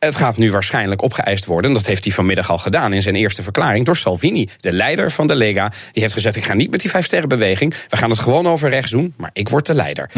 Het 0.00 0.16
gaat 0.16 0.36
nu 0.36 0.52
waarschijnlijk 0.52 1.02
opgeëist 1.02 1.44
worden. 1.44 1.72
Dat 1.72 1.86
heeft 1.86 2.04
hij 2.04 2.12
vanmiddag 2.12 2.50
al 2.50 2.58
gedaan 2.58 2.92
in 2.92 3.02
zijn 3.02 3.14
eerste 3.14 3.42
verklaring 3.42 3.84
door 3.84 3.96
Salvini, 3.96 4.48
de 4.56 4.72
leider 4.72 5.10
van 5.10 5.26
de 5.26 5.34
Lega. 5.34 5.72
Die 5.92 6.02
heeft 6.02 6.14
gezegd: 6.14 6.36
Ik 6.36 6.44
ga 6.44 6.54
niet 6.54 6.70
met 6.70 6.80
die 6.80 6.90
vijfsterrenbeweging. 6.90 7.74
We 7.88 7.96
gaan 7.96 8.10
het 8.10 8.18
gewoon 8.18 8.46
over 8.46 8.70
rechts 8.70 8.90
doen, 8.90 9.14
maar 9.16 9.30
ik 9.32 9.48
word 9.48 9.66
de 9.66 9.74
leider. 9.74 10.10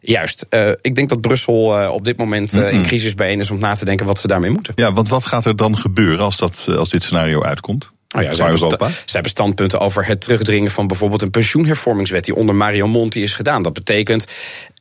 Juist. 0.00 0.46
Uh, 0.50 0.70
ik 0.80 0.94
denk 0.94 1.08
dat 1.08 1.20
Brussel 1.20 1.82
uh, 1.82 1.90
op 1.90 2.04
dit 2.04 2.16
moment 2.16 2.54
uh, 2.54 2.72
in 2.72 2.82
crisis 2.82 3.14
bijeen 3.14 3.40
is 3.40 3.50
om 3.50 3.58
na 3.58 3.74
te 3.74 3.84
denken 3.84 4.06
wat 4.06 4.18
ze 4.18 4.26
daarmee 4.26 4.50
moeten. 4.50 4.72
Ja, 4.76 4.92
want 4.92 5.08
wat 5.08 5.26
gaat 5.26 5.44
er 5.44 5.56
dan 5.56 5.76
gebeuren 5.76 6.24
als, 6.24 6.36
dat, 6.36 6.66
als 6.76 6.90
dit 6.90 7.02
scenario 7.02 7.42
uitkomt? 7.42 7.90
Oh 8.14 8.22
ja, 8.22 8.34
zij, 8.34 8.46
hebben 8.46 8.70
zij 8.78 8.90
hebben 9.12 9.30
standpunten 9.30 9.80
over 9.80 10.06
het 10.06 10.20
terugdringen 10.20 10.70
van 10.70 10.86
bijvoorbeeld 10.86 11.22
een 11.22 11.30
pensioenhervormingswet 11.30 12.24
die 12.24 12.34
onder 12.34 12.54
Mario 12.54 12.86
Monti 12.86 13.22
is 13.22 13.34
gedaan. 13.34 13.62
Dat 13.62 13.72
betekent 13.72 14.26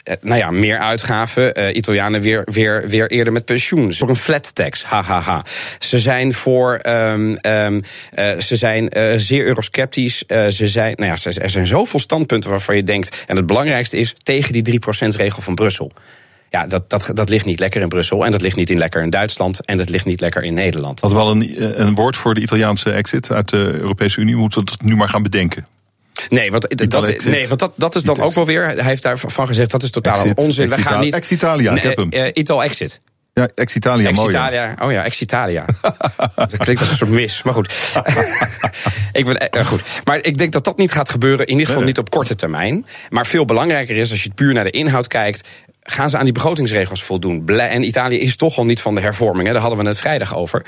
eh, 0.04 0.16
nou 0.22 0.38
ja, 0.38 0.52
meer 0.52 0.78
uitgaven. 0.78 1.60
Uh, 1.60 1.76
Italianen 1.76 2.22
weer, 2.22 2.48
weer, 2.52 2.90
weer 2.90 3.12
eerder 3.12 3.34
met 3.34 3.46
pensioen. 3.46 3.94
Voor 3.94 4.10
een 4.10 4.16
flat 4.16 4.56
tax, 4.56 4.84
hahaha. 4.84 5.46
Ze 5.80 6.00
zijn 6.00 6.34
voor. 6.34 6.80
Um, 6.88 7.38
um, 7.42 7.82
uh, 8.20 8.40
ze 8.40 8.56
zijn 8.56 8.98
uh, 8.98 9.14
zeer 9.16 9.46
eurosceptisch. 9.46 10.24
ze 10.28 10.68
zijn, 10.68 10.94
nou 10.98 11.12
ja, 11.12 11.32
er 11.42 11.50
zijn 11.50 11.68
zoveel 11.68 12.00
standpunten 12.00 12.50
waarvan 12.50 12.76
je 12.76 12.84
denkt. 12.84 13.24
En 13.28 13.36
het 13.36 13.46
belangrijkste 13.46 13.98
is 13.98 14.14
tegen 14.24 14.54
die 14.54 14.80
3%-regel 14.82 15.42
van 15.42 15.56
Brussel. 15.56 15.92
Ja, 16.54 16.68
dat, 16.68 16.90
dat, 16.90 17.10
dat 17.14 17.30
ligt 17.30 17.46
niet 17.46 17.60
lekker 17.60 17.82
in 17.82 17.88
Brussel. 17.88 18.26
En 18.26 18.32
dat 18.32 18.42
ligt 18.42 18.56
niet 18.56 18.70
in 18.70 18.78
lekker 18.78 19.02
in 19.02 19.10
Duitsland. 19.10 19.66
En 19.66 19.78
dat 19.78 19.90
ligt 19.90 20.06
niet 20.06 20.20
lekker 20.20 20.44
in 20.44 20.54
Nederland. 20.54 21.02
Had 21.02 21.14
wel 21.14 21.32
een, 21.32 21.82
een 21.82 21.96
woord 21.96 22.18
voor 22.18 22.34
de 22.34 22.42
Italiaanse 22.42 22.92
exit 22.92 23.32
uit 23.32 23.50
de 23.50 23.58
Europese 23.58 24.20
Unie. 24.20 24.36
Moeten 24.36 24.60
we 24.60 24.66
dat 24.66 24.82
nu 24.82 24.96
maar 24.96 25.10
gaan 25.10 25.24
bedenken? 25.24 25.68
Nee, 26.30 26.52
want, 26.52 26.90
dat, 26.90 27.24
nee, 27.26 27.48
want 27.48 27.60
dat, 27.60 27.74
dat 27.76 27.96
is 27.96 28.04
dan 28.04 28.22
ook 28.22 28.34
wel 28.34 28.46
weer. 28.46 28.66
Hij 28.66 28.84
heeft 28.84 29.04
daarvan 29.04 29.48
gezegd 29.48 29.72
dat 29.72 29.84
is 29.84 29.92
totaal 29.92 30.32
onzin. 30.36 30.70
We 30.70 30.82
gaan 30.82 31.00
niet. 31.00 31.14
Ex-Italia, 31.14 31.76
ik 31.76 31.82
heb 31.82 31.98
hem. 31.98 32.10
Uh, 32.12 32.28
Ital 32.34 32.64
exit. 32.64 33.00
Ja, 33.34 33.48
Ex-Italia, 33.56 34.10
Ex-Italia, 34.10 34.76
oh 34.82 34.92
ja, 34.92 35.04
Ex-Italia. 35.04 35.66
dat 36.36 36.58
klinkt 36.58 36.82
als 36.82 36.90
een 36.90 36.98
soort 36.98 37.10
mis, 37.10 37.44
maar 37.44 37.54
goed. 37.54 37.74
ik 39.12 39.26
ben, 39.26 39.50
uh, 39.56 39.66
goed. 39.66 39.82
Maar 40.04 40.24
ik 40.24 40.38
denk 40.38 40.52
dat 40.52 40.64
dat 40.64 40.78
niet 40.78 40.92
gaat 40.92 41.10
gebeuren, 41.10 41.46
in 41.46 41.52
ieder 41.52 41.68
geval 41.68 41.84
niet 41.84 41.98
op 41.98 42.10
korte 42.10 42.36
termijn. 42.36 42.86
Maar 43.10 43.26
veel 43.26 43.46
belangrijker 43.46 43.96
is, 43.96 44.12
als 44.12 44.24
je 44.24 44.30
puur 44.36 44.54
naar 44.54 44.64
de 44.64 44.70
inhoud 44.70 45.08
kijkt 45.08 45.48
gaan 45.84 46.10
ze 46.10 46.18
aan 46.18 46.24
die 46.24 46.34
begrotingsregels 46.34 47.04
voldoen? 47.04 47.48
En 47.48 47.84
Italië 47.84 48.20
is 48.20 48.36
toch 48.36 48.58
al 48.58 48.66
niet 48.66 48.82
van 48.82 48.96
de 48.96 49.02
hervormingen, 49.02 49.54
daar 49.54 49.62
hadden 49.62 49.80
we 49.80 49.88
het 49.88 50.00
vrijdag 50.00 50.36
over 50.36 50.66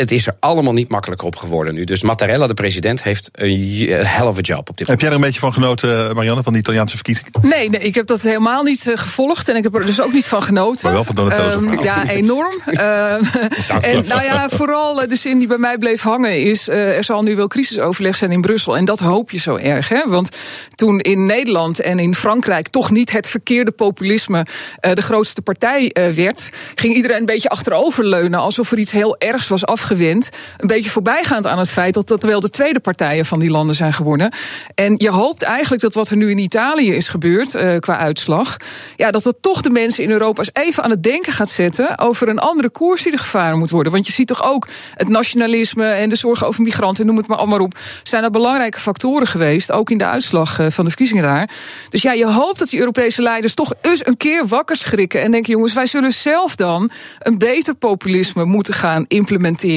het 0.00 0.10
is 0.10 0.26
er 0.26 0.36
allemaal 0.40 0.72
niet 0.72 0.88
makkelijker 0.88 1.26
op 1.26 1.36
geworden 1.36 1.74
nu. 1.74 1.84
Dus 1.84 2.02
Mattarella, 2.02 2.46
de 2.46 2.54
president, 2.54 3.02
heeft 3.02 3.28
een 3.32 3.88
hell 3.88 4.26
of 4.26 4.38
a 4.38 4.40
job 4.40 4.68
op 4.68 4.76
dit 4.76 4.86
moment. 4.86 4.88
Heb 4.88 5.00
jij 5.00 5.08
er 5.08 5.14
een 5.14 5.20
beetje 5.20 5.40
van 5.40 5.52
genoten, 5.52 6.14
Marianne, 6.14 6.42
van 6.42 6.52
de 6.52 6.58
Italiaanse 6.58 6.94
verkiezingen? 6.94 7.32
Nee, 7.42 7.70
nee 7.70 7.80
ik 7.80 7.94
heb 7.94 8.06
dat 8.06 8.22
helemaal 8.22 8.62
niet 8.62 8.86
uh, 8.86 8.96
gevolgd. 8.96 9.48
En 9.48 9.56
ik 9.56 9.62
heb 9.62 9.74
er 9.74 9.86
dus 9.86 10.00
ook 10.00 10.12
niet 10.12 10.26
van 10.26 10.42
genoten. 10.42 10.84
Maar 10.84 10.92
wel 10.92 11.04
van 11.04 11.14
Donatello's 11.14 11.54
um, 11.54 11.82
Ja, 11.82 12.08
enorm. 12.08 12.60
uh, 12.66 13.14
en 13.14 14.06
nou 14.06 14.22
ja, 14.22 14.48
vooral 14.48 15.02
eh, 15.02 15.08
de 15.08 15.16
zin 15.16 15.38
die 15.38 15.48
bij 15.48 15.58
mij 15.58 15.78
bleef 15.78 16.02
hangen 16.02 16.42
is... 16.42 16.68
Uh, 16.68 16.96
er 16.96 17.04
zal 17.04 17.22
nu 17.22 17.36
wel 17.36 17.46
crisisoverleg 17.46 18.16
zijn 18.16 18.32
in 18.32 18.40
Brussel. 18.40 18.76
En 18.76 18.84
dat 18.84 19.00
hoop 19.00 19.30
je 19.30 19.38
zo 19.38 19.56
erg. 19.56 19.88
Hè? 19.88 20.02
Want 20.06 20.28
toen 20.74 21.00
in 21.00 21.26
Nederland 21.26 21.80
en 21.80 21.98
in 21.98 22.14
Frankrijk... 22.14 22.68
toch 22.68 22.90
niet 22.90 23.12
het 23.12 23.28
verkeerde 23.28 23.70
populisme 23.70 24.46
de 24.80 25.02
grootste 25.02 25.42
partij 25.42 25.90
werd... 26.14 26.50
ging 26.74 26.94
iedereen 26.94 27.18
een 27.18 27.24
beetje 27.24 27.48
achteroverleunen... 27.48 28.40
alsof 28.40 28.72
er 28.72 28.78
iets 28.78 28.92
heel 28.92 29.18
ergs 29.18 29.48
was 29.48 29.66
afgegeven 29.66 29.85
gewend. 29.86 30.28
Een 30.56 30.66
beetje 30.66 30.90
voorbijgaand 30.90 31.46
aan 31.46 31.58
het 31.58 31.70
feit 31.70 31.94
dat 31.94 32.08
dat 32.08 32.22
wel 32.22 32.40
de 32.40 32.50
tweede 32.50 32.80
partijen 32.80 33.24
van 33.24 33.38
die 33.38 33.50
landen 33.50 33.74
zijn 33.74 33.92
geworden. 33.92 34.32
En 34.74 34.94
je 34.98 35.10
hoopt 35.10 35.42
eigenlijk 35.42 35.82
dat 35.82 35.94
wat 35.94 36.10
er 36.10 36.16
nu 36.16 36.30
in 36.30 36.38
Italië 36.38 36.94
is 36.94 37.08
gebeurd 37.08 37.54
uh, 37.54 37.76
qua 37.78 37.98
uitslag. 37.98 38.56
Ja, 38.96 39.10
dat 39.10 39.22
dat 39.22 39.36
toch 39.40 39.60
de 39.60 39.70
mensen 39.70 40.04
in 40.04 40.10
Europa 40.10 40.38
eens 40.38 40.66
even 40.66 40.82
aan 40.82 40.90
het 40.90 41.02
denken 41.02 41.32
gaat 41.32 41.50
zetten. 41.50 41.98
over 41.98 42.28
een 42.28 42.38
andere 42.38 42.70
koers 42.70 43.02
die 43.02 43.12
er 43.12 43.18
gevaren 43.18 43.58
moet 43.58 43.70
worden. 43.70 43.92
Want 43.92 44.06
je 44.06 44.12
ziet 44.12 44.26
toch 44.26 44.42
ook 44.44 44.68
het 44.94 45.08
nationalisme 45.08 45.86
en 45.86 46.08
de 46.08 46.16
zorgen 46.16 46.46
over 46.46 46.62
migranten, 46.62 47.06
noem 47.06 47.16
het 47.16 47.26
maar 47.26 47.38
allemaal 47.38 47.60
op. 47.60 47.78
zijn 48.02 48.24
er 48.24 48.30
belangrijke 48.30 48.80
factoren 48.80 49.26
geweest. 49.26 49.72
Ook 49.72 49.90
in 49.90 49.98
de 49.98 50.06
uitslag 50.06 50.58
uh, 50.58 50.66
van 50.70 50.84
de 50.84 50.90
verkiezingen 50.90 51.22
daar. 51.22 51.50
Dus 51.90 52.02
ja, 52.02 52.12
je 52.12 52.26
hoopt 52.26 52.58
dat 52.58 52.68
die 52.68 52.78
Europese 52.78 53.22
leiders 53.22 53.54
toch 53.54 53.72
eens 53.80 54.06
een 54.06 54.16
keer 54.16 54.46
wakker 54.46 54.76
schrikken. 54.76 55.22
en 55.22 55.30
denken: 55.30 55.52
jongens, 55.52 55.72
wij 55.72 55.86
zullen 55.86 56.12
zelf 56.12 56.56
dan 56.56 56.90
een 57.18 57.38
beter 57.38 57.74
populisme 57.74 58.44
moeten 58.44 58.74
gaan 58.74 59.04
implementeren 59.08 59.75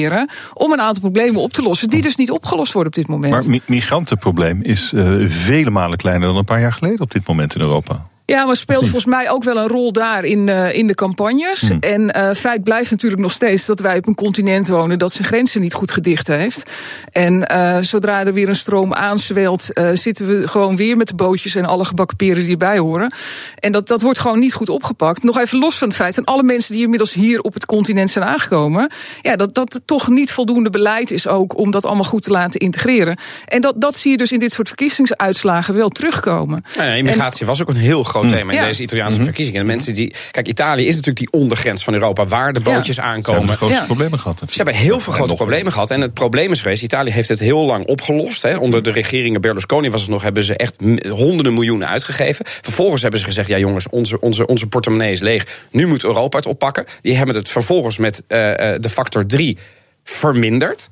om 0.54 0.72
een 0.72 0.80
aantal 0.80 1.00
problemen 1.02 1.40
op 1.40 1.52
te 1.52 1.62
lossen 1.62 1.88
die 1.88 2.02
dus 2.02 2.16
niet 2.16 2.30
opgelost 2.30 2.72
worden 2.72 2.92
op 2.92 2.98
dit 2.98 3.08
moment. 3.08 3.32
Maar 3.32 3.60
migrantenprobleem 3.66 4.62
is 4.62 4.92
uh, 4.92 5.24
vele 5.28 5.70
malen 5.70 5.98
kleiner 5.98 6.28
dan 6.28 6.36
een 6.36 6.44
paar 6.44 6.60
jaar 6.60 6.72
geleden 6.72 7.00
op 7.00 7.10
dit 7.10 7.26
moment 7.26 7.54
in 7.54 7.60
Europa. 7.60 8.09
Ja, 8.30 8.44
maar 8.44 8.56
speelt 8.56 8.82
volgens 8.82 9.04
mij 9.04 9.30
ook 9.30 9.44
wel 9.44 9.56
een 9.56 9.68
rol 9.68 9.92
daar 9.92 10.24
in, 10.24 10.46
uh, 10.46 10.74
in 10.74 10.86
de 10.86 10.94
campagnes. 10.94 11.60
Hmm. 11.60 11.78
En 11.80 12.16
uh, 12.16 12.30
feit 12.30 12.62
blijft 12.62 12.90
natuurlijk 12.90 13.22
nog 13.22 13.32
steeds 13.32 13.66
dat 13.66 13.80
wij 13.80 13.96
op 13.96 14.06
een 14.06 14.14
continent 14.14 14.68
wonen 14.68 14.98
dat 14.98 15.12
zijn 15.12 15.28
grenzen 15.28 15.60
niet 15.60 15.74
goed 15.74 15.90
gedicht 15.90 16.26
heeft. 16.26 16.70
En 17.12 17.48
uh, 17.52 17.76
zodra 17.80 18.26
er 18.26 18.32
weer 18.32 18.48
een 18.48 18.54
stroom 18.54 18.94
aanzwelt, 18.94 19.68
zitten 19.92 20.26
we 20.26 20.48
gewoon 20.48 20.76
weer 20.76 20.96
met 20.96 21.08
de 21.08 21.14
bootjes 21.14 21.54
en 21.54 21.64
alle 21.64 21.84
gebakken 21.84 22.16
peren 22.16 22.42
die 22.42 22.50
erbij 22.50 22.78
horen. 22.78 23.12
En 23.58 23.72
dat, 23.72 23.88
dat 23.88 24.02
wordt 24.02 24.18
gewoon 24.18 24.38
niet 24.38 24.54
goed 24.54 24.68
opgepakt. 24.68 25.22
Nog 25.22 25.38
even 25.38 25.58
los 25.58 25.78
van 25.78 25.88
het 25.88 25.96
feit, 25.96 26.18
en 26.18 26.24
alle 26.24 26.42
mensen 26.42 26.72
die 26.72 26.82
inmiddels 26.82 27.12
hier 27.12 27.40
op 27.40 27.54
het 27.54 27.66
continent 27.66 28.10
zijn 28.10 28.24
aangekomen, 28.24 28.90
ja, 29.22 29.36
dat 29.36 29.54
dat 29.54 29.80
toch 29.84 30.08
niet 30.08 30.32
voldoende 30.32 30.70
beleid 30.70 31.10
is 31.10 31.26
ook 31.26 31.58
om 31.58 31.70
dat 31.70 31.84
allemaal 31.84 32.04
goed 32.04 32.22
te 32.22 32.30
laten 32.30 32.60
integreren. 32.60 33.16
En 33.46 33.60
dat, 33.60 33.80
dat 33.80 33.96
zie 33.96 34.10
je 34.10 34.16
dus 34.16 34.32
in 34.32 34.38
dit 34.38 34.52
soort 34.52 34.68
verkiezingsuitslagen 34.68 35.74
wel 35.74 35.88
terugkomen. 35.88 36.64
Ja, 36.76 36.82
immigratie 36.84 37.46
was 37.46 37.60
ook 37.60 37.68
een 37.68 37.76
heel 37.76 38.04
groot 38.04 38.18
groot 38.20 38.38
thema 38.38 38.52
in 38.52 38.64
deze 38.64 38.82
Italiaanse 38.82 39.16
mhm. 39.16 39.24
verkiezingen. 39.24 39.60
De 39.60 39.66
mensen 39.66 39.94
die. 39.94 40.14
Kijk, 40.30 40.48
Italië 40.48 40.86
is 40.86 40.96
natuurlijk 40.96 41.30
die 41.30 41.40
ondergrens 41.40 41.84
van 41.84 41.94
Europa 41.94 42.26
waar 42.26 42.52
de 42.52 42.60
bootjes 42.60 43.00
aankomen. 43.00 43.56
Ze 43.56 43.64
hebben 43.64 43.86
problemen 43.86 44.18
gehad. 44.18 44.38
Ze 44.38 44.56
hebben 44.56 44.74
heel 44.74 45.00
veel 45.00 45.12
grote 45.12 45.34
problemen 45.34 45.72
gehad. 45.72 45.90
En 45.90 46.00
het 46.00 46.14
probleem 46.14 46.52
is 46.52 46.62
geweest: 46.62 46.82
Italië 46.82 47.10
heeft 47.10 47.28
het 47.28 47.40
heel 47.40 47.64
lang 47.64 47.86
opgelost. 47.86 48.42
Hè. 48.42 48.56
Onder 48.56 48.82
de 48.82 48.90
regeringen 48.90 49.40
Berlusconi 49.40 49.90
was 49.90 50.00
het 50.00 50.10
nog, 50.10 50.22
hebben 50.22 50.42
ze 50.42 50.56
echt 50.56 50.76
honderden 51.08 51.54
miljoenen 51.54 51.88
uitgegeven. 51.88 52.44
Vervolgens 52.46 53.02
hebben 53.02 53.20
ze 53.20 53.26
gezegd: 53.26 53.48
ja, 53.48 53.58
jongens, 53.58 53.88
onze, 53.88 54.20
onze, 54.20 54.46
onze 54.46 54.66
portemonnee 54.66 55.12
is 55.12 55.20
leeg. 55.20 55.66
Nu 55.70 55.86
moet 55.86 56.04
Europa 56.04 56.36
het 56.36 56.46
oppakken. 56.46 56.84
Die 57.02 57.16
hebben 57.16 57.34
het 57.34 57.48
vervolgens 57.48 57.98
met 57.98 58.22
uh, 58.28 58.38
de 58.80 58.90
factor 58.90 59.26
3 59.26 59.58
verminderd 60.04 60.88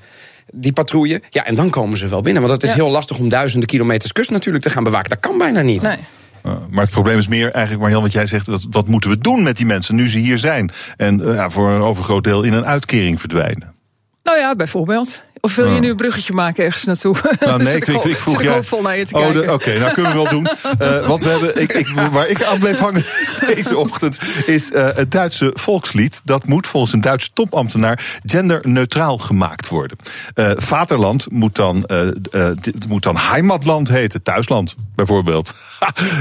die 0.53 0.73
patrouille. 0.73 1.23
Ja, 1.31 1.45
en 1.45 1.55
dan 1.55 1.71
komen 1.71 1.99
ze 1.99 2.09
wel 2.09 2.21
binnen. 2.21 2.43
Want 2.43 2.55
het 2.55 2.71
is 2.71 2.77
heel 2.77 2.91
lastig 2.91 3.19
om 3.19 3.29
duizenden 3.29 3.69
kilometers 3.69 4.13
kust 4.13 4.31
natuurlijk 4.31 4.65
te 4.65 4.71
gaan 4.71 4.85
bewaken. 4.85 5.11
Dat 5.11 5.21
kan 5.21 5.39
bijna 5.39 5.63
niet. 5.63 5.83
Nee. 5.83 5.99
Eh, 6.43 6.53
maar 6.71 6.85
het 6.85 6.93
probleem 6.93 7.19
is 7.19 7.29
meer 7.29 7.51
eigenlijk, 7.53 7.83
Marjan, 7.83 8.03
wat 8.03 8.13
jij 8.13 8.27
zegt, 8.27 8.47
wat, 8.47 8.67
wat 8.71 8.89
moeten 8.89 9.11
we 9.11 9.19
doen 9.19 9.43
met 9.43 9.57
die 9.57 9.67
mensen 9.67 9.95
nu 9.95 10.09
ze 10.09 10.19
hier 10.19 10.39
zijn? 10.39 10.71
En 10.97 11.19
ja, 11.19 11.51
voor 11.51 11.71
een 11.71 11.81
overgroot 11.81 12.25
deel 12.25 12.43
in 12.43 12.53
een 12.53 12.67
uitkering 12.67 13.21
verdwijnen. 13.21 13.77
Nou 14.23 14.41
ja, 14.41 14.57
bijvoorbeeld. 14.57 15.23
Of 15.41 15.55
wil 15.55 15.67
je 15.67 15.81
nu 15.81 15.89
een 15.89 15.97
bruggetje 15.97 16.33
maken 16.33 16.65
ergens 16.65 16.85
naartoe? 16.85 17.17
Nou, 17.41 17.63
nee, 17.63 17.77
ik, 17.77 17.87
ik, 17.87 18.05
ik 18.05 18.17
vroeg 18.17 18.43
jij... 18.43 18.63
vol 18.63 18.83
naar 18.83 18.97
je 18.97 19.07
te 19.07 19.17
oh, 19.17 19.29
Oké, 19.29 19.53
okay, 19.53 19.75
nou 19.75 19.93
kunnen 19.93 20.13
we 20.13 20.19
wel 20.23 20.29
doen. 20.29 20.49
Uh, 20.83 21.07
want 21.09 21.23
we 21.23 21.29
hebben, 21.29 21.61
ik, 21.61 21.73
ik, 21.73 21.89
waar 22.13 22.29
ik 22.29 22.45
aan 22.45 22.59
bleef 22.59 22.79
hangen 22.79 23.05
deze 23.55 23.77
ochtend... 23.77 24.19
is 24.47 24.71
uh, 24.71 24.89
het 24.95 25.11
Duitse 25.11 25.51
volkslied. 25.55 26.21
Dat 26.25 26.47
moet 26.47 26.67
volgens 26.67 26.93
een 26.93 27.01
Duitse 27.01 27.31
topambtenaar... 27.33 28.21
genderneutraal 28.25 29.19
gemaakt 29.19 29.69
worden. 29.69 29.97
Uh, 30.35 30.51
vaterland 30.57 31.31
moet 31.31 31.55
dan, 31.55 31.89
moet 32.89 33.03
dan 33.03 33.17
heimatland 33.17 33.89
heten. 33.89 34.23
Thuisland, 34.23 34.75
bijvoorbeeld. 34.95 35.55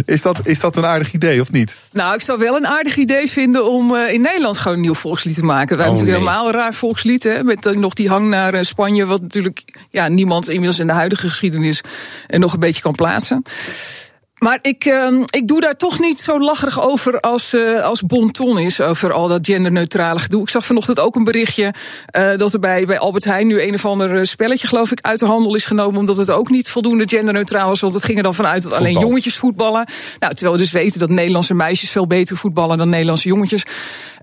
is, 0.05 0.21
dat, 0.21 0.39
is 0.43 0.59
dat 0.59 0.77
een 0.77 0.85
aardig 0.85 1.13
idee, 1.13 1.41
of 1.41 1.51
niet? 1.51 1.75
Nou, 1.91 2.13
ik 2.13 2.21
zou 2.21 2.39
wel 2.39 2.55
een 2.55 2.67
aardig 2.67 2.95
idee 2.95 3.29
vinden... 3.29 3.71
om 3.71 3.95
in 3.95 4.21
Nederland 4.21 4.57
gewoon 4.57 4.77
een 4.77 4.83
nieuw 4.83 4.95
volkslied 4.95 5.35
te 5.35 5.43
maken. 5.43 5.77
Wij 5.77 5.85
oh, 5.85 5.91
hebben 5.91 6.05
natuurlijk 6.05 6.19
helemaal 6.19 6.47
een 6.53 6.61
raar 6.61 6.73
volkslied... 6.73 7.23
Hè, 7.23 7.43
met 7.43 7.75
nog 7.75 7.93
die 7.93 8.09
hang 8.09 8.27
naar 8.27 8.65
Spanje 8.65 9.05
wat 9.07 9.21
natuurlijk 9.21 9.63
ja, 9.89 10.07
niemand 10.07 10.49
inmiddels 10.49 10.79
in 10.79 10.87
de 10.87 10.93
huidige 10.93 11.27
geschiedenis 11.27 11.81
nog 12.27 12.53
een 12.53 12.59
beetje 12.59 12.81
kan 12.81 12.95
plaatsen. 12.95 13.43
Maar 14.37 14.59
ik, 14.61 14.85
uh, 14.85 15.23
ik 15.29 15.47
doe 15.47 15.61
daar 15.61 15.75
toch 15.75 15.99
niet 15.99 16.19
zo 16.19 16.39
lacherig 16.39 16.81
over 16.81 17.19
als, 17.19 17.53
uh, 17.53 17.83
als 17.83 18.01
Bonton 18.01 18.59
is. 18.59 18.81
Over 18.81 19.13
al 19.13 19.27
dat 19.27 19.45
genderneutrale 19.45 20.19
gedoe. 20.19 20.41
Ik 20.41 20.49
zag 20.49 20.65
vanochtend 20.65 20.99
ook 20.99 21.15
een 21.15 21.23
berichtje 21.23 21.73
uh, 22.17 22.35
dat 22.35 22.53
er 22.53 22.59
bij, 22.59 22.85
bij 22.85 22.99
Albert 22.99 23.23
Heijn 23.23 23.47
nu 23.47 23.61
een 23.61 23.73
of 23.73 23.85
ander 23.85 24.27
spelletje, 24.27 24.67
geloof 24.67 24.91
ik, 24.91 24.99
uit 25.01 25.19
de 25.19 25.25
handel 25.25 25.55
is 25.55 25.65
genomen. 25.65 25.99
Omdat 25.99 26.17
het 26.17 26.31
ook 26.31 26.49
niet 26.49 26.69
voldoende 26.69 27.07
genderneutraal 27.07 27.67
was. 27.67 27.79
Want 27.79 27.93
het 27.93 28.03
ging 28.03 28.17
er 28.17 28.23
dan 28.23 28.35
vanuit 28.35 28.63
dat 28.63 28.73
alleen 28.73 28.99
jongetjes 28.99 29.37
voetballen. 29.37 29.85
Nou, 30.19 30.33
terwijl 30.33 30.55
we 30.55 30.61
dus 30.61 30.71
weten 30.71 30.99
dat 30.99 31.09
Nederlandse 31.09 31.53
meisjes 31.53 31.89
veel 31.89 32.07
beter 32.07 32.37
voetballen 32.37 32.77
dan 32.77 32.89
Nederlandse 32.89 33.27
jongetjes. 33.27 33.63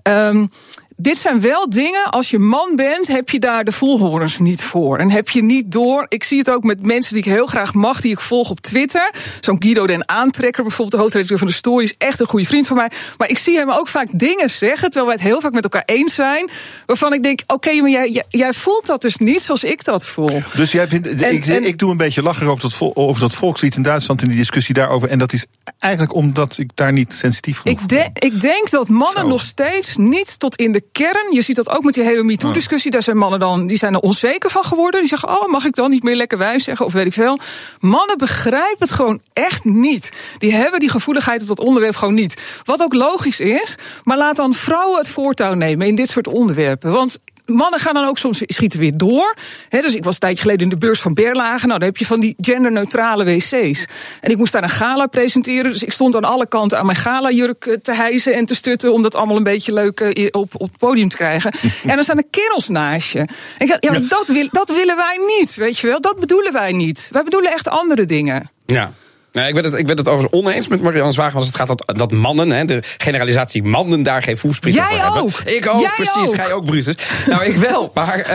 Um, 0.03 0.49
dit 0.97 1.17
zijn 1.17 1.41
wel 1.41 1.69
dingen, 1.69 2.09
als 2.09 2.29
je 2.29 2.39
man 2.39 2.75
bent, 2.75 3.07
heb 3.07 3.29
je 3.29 3.39
daar 3.39 3.63
de 3.63 3.71
volhorens 3.71 4.39
niet 4.39 4.63
voor. 4.63 4.97
En 4.97 5.11
heb 5.11 5.29
je 5.29 5.43
niet 5.43 5.71
door. 5.71 6.05
Ik 6.09 6.23
zie 6.23 6.37
het 6.37 6.49
ook 6.49 6.63
met 6.63 6.83
mensen 6.83 7.13
die 7.13 7.23
ik 7.23 7.31
heel 7.31 7.45
graag 7.45 7.73
mag, 7.73 8.01
die 8.01 8.11
ik 8.11 8.19
volg 8.19 8.49
op 8.49 8.59
Twitter. 8.59 9.13
Zo'n 9.39 9.63
Guido 9.63 9.87
den 9.87 10.09
Aantrekker, 10.09 10.63
bijvoorbeeld 10.63 10.91
de 10.91 10.97
hoofdredacteur 10.97 11.37
van 11.37 11.47
de 11.47 11.53
Story, 11.53 11.83
is 11.83 11.95
echt 11.97 12.19
een 12.19 12.25
goede 12.25 12.45
vriend 12.45 12.67
van 12.67 12.75
mij. 12.75 12.91
Maar 13.17 13.29
ik 13.29 13.37
zie 13.37 13.57
hem 13.57 13.71
ook 13.71 13.87
vaak 13.87 14.07
dingen 14.11 14.49
zeggen, 14.49 14.89
terwijl 14.89 15.05
wij 15.05 15.15
het 15.15 15.23
heel 15.23 15.41
vaak 15.41 15.53
met 15.53 15.63
elkaar 15.63 15.83
eens 15.85 16.15
zijn. 16.15 16.49
Waarvan 16.85 17.13
ik 17.13 17.23
denk: 17.23 17.39
oké, 17.47 17.73
maar 17.73 17.89
jij, 17.89 18.23
jij, 18.29 18.53
voelt 18.53 18.85
dat 18.85 19.01
dus 19.01 19.17
niet 19.17 19.41
zoals 19.41 19.63
ik 19.63 19.83
dat 19.83 20.05
voel. 20.05 20.41
Dus 20.55 20.71
jij 20.71 20.87
vindt. 20.87 21.21
ik, 21.21 21.45
ik 21.45 21.77
doe 21.77 21.91
een 21.91 21.97
beetje 21.97 22.21
lacher 22.21 22.47
over 22.47 22.69
dat, 22.69 22.95
over 22.95 23.21
dat 23.21 23.33
volkslied 23.33 23.75
in 23.75 23.83
Duitsland 23.83 24.21
en 24.21 24.27
die 24.27 24.37
discussie 24.37 24.73
daarover. 24.73 25.09
En 25.09 25.17
dat 25.17 25.33
is 25.33 25.45
eigenlijk 25.79 26.13
omdat 26.13 26.57
ik 26.57 26.69
daar 26.75 26.93
niet 26.93 27.13
sensitief 27.13 27.59
genoeg 27.59 27.81
ik, 27.81 27.89
de, 27.89 28.09
ik 28.13 28.41
denk 28.41 28.69
dat 28.69 28.89
mannen 28.89 29.27
nog 29.27 29.41
steeds 29.41 29.97
niet 29.97 30.39
tot 30.39 30.55
in 30.55 30.71
de 30.71 30.83
kern. 30.91 31.33
Je 31.33 31.41
ziet 31.41 31.55
dat 31.55 31.69
ook 31.69 31.83
met 31.83 31.93
die 31.93 32.03
hele 32.03 32.23
MeToo-discussie. 32.23 32.91
Daar 32.91 33.03
zijn 33.03 33.17
mannen 33.17 33.39
dan, 33.39 33.67
die 33.67 33.77
zijn 33.77 33.93
er 33.93 33.99
onzeker 33.99 34.49
van 34.49 34.63
geworden. 34.63 34.99
Die 34.99 35.09
zeggen, 35.09 35.29
oh, 35.29 35.51
mag 35.51 35.65
ik 35.65 35.75
dan 35.75 35.89
niet 35.89 36.03
meer 36.03 36.15
lekker 36.15 36.37
wijs 36.37 36.63
zeggen? 36.63 36.85
Of 36.85 36.93
weet 36.93 37.05
ik 37.05 37.13
veel. 37.13 37.39
Mannen 37.79 38.17
begrijpen 38.17 38.77
het 38.79 38.91
gewoon 38.91 39.21
echt 39.33 39.63
niet. 39.63 40.11
Die 40.37 40.53
hebben 40.53 40.79
die 40.79 40.89
gevoeligheid 40.89 41.41
op 41.41 41.47
dat 41.47 41.59
onderwerp 41.59 41.95
gewoon 41.95 42.13
niet. 42.13 42.61
Wat 42.63 42.81
ook 42.81 42.93
logisch 42.93 43.39
is. 43.39 43.75
Maar 44.03 44.17
laat 44.17 44.35
dan 44.35 44.53
vrouwen 44.53 44.97
het 44.97 45.09
voortouw 45.09 45.53
nemen 45.53 45.87
in 45.87 45.95
dit 45.95 46.09
soort 46.09 46.27
onderwerpen. 46.27 46.91
Want 46.91 47.19
mannen 47.45 47.79
gaan 47.79 47.93
dan 47.93 48.05
ook 48.05 48.17
soms 48.17 48.41
schieten 48.45 48.79
weer 48.79 48.97
door. 48.97 49.35
dus 49.69 49.95
ik 49.95 50.03
was 50.03 50.13
een 50.13 50.19
tijdje 50.19 50.41
geleden 50.41 50.63
in 50.63 50.69
de 50.69 50.77
beurs 50.77 50.99
van 50.99 51.13
Berlage. 51.13 51.67
Nou, 51.67 51.79
dan 51.79 51.87
heb 51.87 51.97
je 51.97 52.05
van 52.05 52.19
die 52.19 52.35
genderneutrale 52.37 53.23
wc's. 53.23 53.85
En 54.21 54.31
ik 54.31 54.37
moest 54.37 54.53
daar 54.53 54.63
een 54.63 54.69
gala 54.69 55.07
presenteren. 55.07 55.71
Dus 55.71 55.83
ik 55.83 55.91
stond 55.91 56.15
aan 56.15 56.23
alle 56.23 56.47
kanten 56.47 56.79
aan 56.79 56.85
mijn 56.85 56.97
gala-jurk 56.97 57.65
eh, 57.65 57.77
te 57.77 57.93
hijsen 57.93 58.33
en 58.33 58.45
te 58.45 58.55
stutten. 58.55 58.93
om 58.93 59.01
dat 59.01 59.15
allemaal 59.15 59.37
een 59.37 59.43
beetje 59.43 59.73
leuk 59.73 59.99
eh, 59.99 60.27
op, 60.31 60.53
op 60.53 60.69
het 60.69 60.77
podium 60.77 61.09
te 61.09 61.15
krijgen. 61.15 61.51
en 61.83 61.95
dan 61.95 62.03
staan 62.03 62.17
er 62.17 62.23
kerels 62.29 62.67
naast 62.67 63.11
je. 63.11 63.19
En 63.19 63.29
ik 63.57 63.77
ja, 63.79 63.99
Dat, 63.99 64.27
wil, 64.27 64.47
dat 64.51 64.69
willen 64.69 64.95
wij 64.95 65.17
niet, 65.37 65.55
weet 65.55 65.79
je 65.79 65.87
wel. 65.87 66.01
Dat 66.01 66.19
bedoelen 66.19 66.53
wij 66.53 66.71
niet. 66.71 67.09
Wij 67.11 67.23
bedoelen 67.23 67.51
echt 67.51 67.69
andere 67.69 68.05
dingen. 68.05 68.49
Ja. 68.65 68.93
Nou, 69.35 69.47
ik 69.47 69.53
ben 69.53 69.63
het, 69.63 69.73
ik 69.73 69.85
ben 69.85 69.97
het 69.97 70.07
overigens 70.07 70.41
oneens 70.41 70.67
met 70.67 70.81
Marianne 70.81 71.11
Zwager. 71.11 71.35
Als 71.35 71.45
het 71.45 71.55
gaat 71.55 71.67
dat, 71.67 71.83
dat 71.85 72.11
mannen, 72.11 72.51
hè, 72.51 72.65
de 72.65 72.83
generalisatie 72.97 73.63
mannen 73.63 74.03
daar 74.03 74.23
geen 74.23 74.37
voelsprieten 74.37 74.83
voor 74.83 74.97
hebben. 74.97 75.21
Ook. 75.21 75.39
Ik 75.39 75.67
ook, 75.69 75.91
precies. 75.95 76.35
Ga 76.35 76.47
je 76.47 76.53
ook, 76.53 76.65
Brutus? 76.65 76.95
nou, 77.25 77.45
ik 77.45 77.57
wel. 77.57 77.91
Maar, 77.93 78.27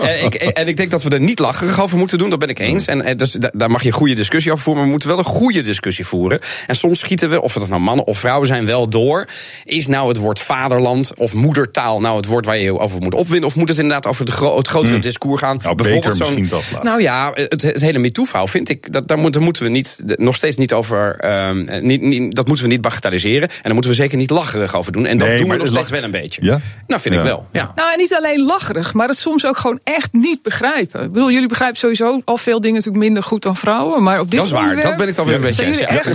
uh, 0.00 0.24
ik, 0.24 0.34
en 0.34 0.68
ik 0.68 0.76
denk 0.76 0.90
dat 0.90 1.02
we 1.02 1.10
er 1.10 1.20
niet 1.20 1.38
lacherig 1.38 1.80
over 1.80 1.98
moeten 1.98 2.18
doen. 2.18 2.30
Dat 2.30 2.38
ben 2.38 2.48
ik 2.48 2.58
eens. 2.58 2.86
En, 2.86 3.02
en 3.02 3.16
dus, 3.16 3.36
daar 3.52 3.70
mag 3.70 3.82
je 3.82 3.88
een 3.88 3.94
goede 3.94 4.14
discussie 4.14 4.52
over 4.52 4.64
voeren. 4.64 4.82
Maar 4.82 4.92
we 4.92 4.98
moeten 4.98 5.16
wel 5.16 5.18
een 5.18 5.40
goede 5.40 5.60
discussie 5.60 6.06
voeren. 6.06 6.40
En 6.66 6.74
soms 6.74 6.98
schieten 6.98 7.30
we, 7.30 7.40
of 7.40 7.54
het 7.54 7.68
nou 7.68 7.80
mannen 7.80 8.06
of 8.06 8.18
vrouwen 8.18 8.46
zijn, 8.46 8.66
wel 8.66 8.88
door. 8.88 9.28
Is 9.64 9.86
nou 9.86 10.08
het 10.08 10.16
woord 10.16 10.38
vaderland 10.38 11.12
of 11.16 11.34
moedertaal 11.34 12.00
nou 12.00 12.16
het 12.16 12.26
woord 12.26 12.46
waar 12.46 12.58
je 12.58 12.78
over 12.78 13.00
moet 13.00 13.14
opwinden? 13.14 13.48
Of 13.48 13.56
moet 13.56 13.68
het 13.68 13.78
inderdaad 13.78 14.06
over 14.06 14.24
de 14.24 14.32
gro 14.32 14.56
het 14.56 14.68
grotere 14.68 14.92
hmm. 14.92 15.00
discours 15.00 15.40
gaan? 15.40 15.58
Nou, 15.62 15.74
Bijvoorbeeld 15.74 16.16
zo'n. 16.16 16.50
Nou 16.82 17.02
ja, 17.02 17.30
het, 17.34 17.62
het 17.62 17.80
hele 17.80 17.98
MeToo-vrouw 17.98 18.46
vind 18.46 18.68
ik. 18.68 18.92
Dat, 18.92 19.08
daar, 19.08 19.18
moeten, 19.18 19.42
moeten 19.42 19.62
we 19.62 19.68
niet 19.68 20.02
nog 20.28 20.36
steeds 20.36 20.56
niet 20.56 20.72
over. 20.72 21.24
Uh, 21.24 21.80
niet, 21.80 22.00
niet, 22.00 22.34
dat 22.34 22.46
moeten 22.46 22.64
we 22.64 22.70
niet 22.70 22.80
bagatelliseren. 22.80 23.48
En 23.48 23.58
daar 23.62 23.72
moeten 23.72 23.90
we 23.90 23.96
zeker 23.96 24.16
niet 24.16 24.30
lacherig 24.30 24.76
over 24.76 24.92
doen. 24.92 25.06
En 25.06 25.18
dat 25.18 25.38
doen 25.38 25.48
we 25.48 25.56
nog 25.56 25.66
steeds 25.66 25.90
wel 25.90 26.02
een 26.02 26.10
beetje. 26.10 26.44
Ja? 26.44 26.60
Nou, 26.86 27.00
vind 27.00 27.14
ik 27.14 27.22
wel. 27.22 27.46
Ja. 27.52 27.72
Nou, 27.74 27.92
en 27.92 27.98
niet 27.98 28.14
alleen 28.14 28.44
lacherig, 28.44 28.94
maar 28.94 29.08
het 29.08 29.18
soms 29.18 29.46
ook 29.46 29.56
gewoon 29.56 29.80
echt 29.84 30.12
niet 30.12 30.42
begrijpen. 30.42 31.02
Ik 31.02 31.12
bedoel, 31.12 31.30
jullie 31.30 31.48
begrijpen 31.48 31.78
sowieso 31.78 32.20
al 32.24 32.36
veel 32.36 32.60
dingen 32.60 32.76
natuurlijk 32.76 33.04
minder 33.04 33.22
goed 33.22 33.42
dan 33.42 33.56
vrouwen. 33.56 34.02
Maar 34.02 34.20
op 34.20 34.30
dit 34.30 34.40
Dat 34.40 34.48
is 34.48 34.54
waar, 34.54 34.80
dat 34.80 34.96
ben 34.96 35.08
ik 35.08 35.14
dan 35.14 35.26
weer 35.26 35.34
een 35.34 35.40
beetje 35.40 35.64
eens. 35.64 35.78
Jullie 35.78 35.92
echt 35.92 36.14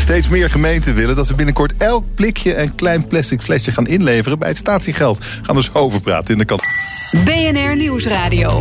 Steeds 0.00 0.28
meer 0.28 0.50
gemeenten 0.50 0.94
willen 0.94 1.16
dat 1.16 1.26
ze 1.26 1.34
binnenkort 1.34 1.72
elk 1.78 2.04
blikje 2.14 2.54
en 2.54 2.74
klein 2.74 3.06
plastic 3.06 3.42
flesje 3.42 3.72
gaan 3.72 3.86
inleveren 3.86 4.38
bij 4.38 4.48
het 4.48 4.58
statiegeld. 4.58 5.18
Gaan 5.42 5.56
we 5.56 5.62
zo 5.62 5.70
over 5.72 6.00
praten 6.00 6.32
in 6.32 6.38
de 6.38 6.44
kant. 6.44 6.62
BNR 7.24 7.76
Nieuwsradio. 7.76 8.60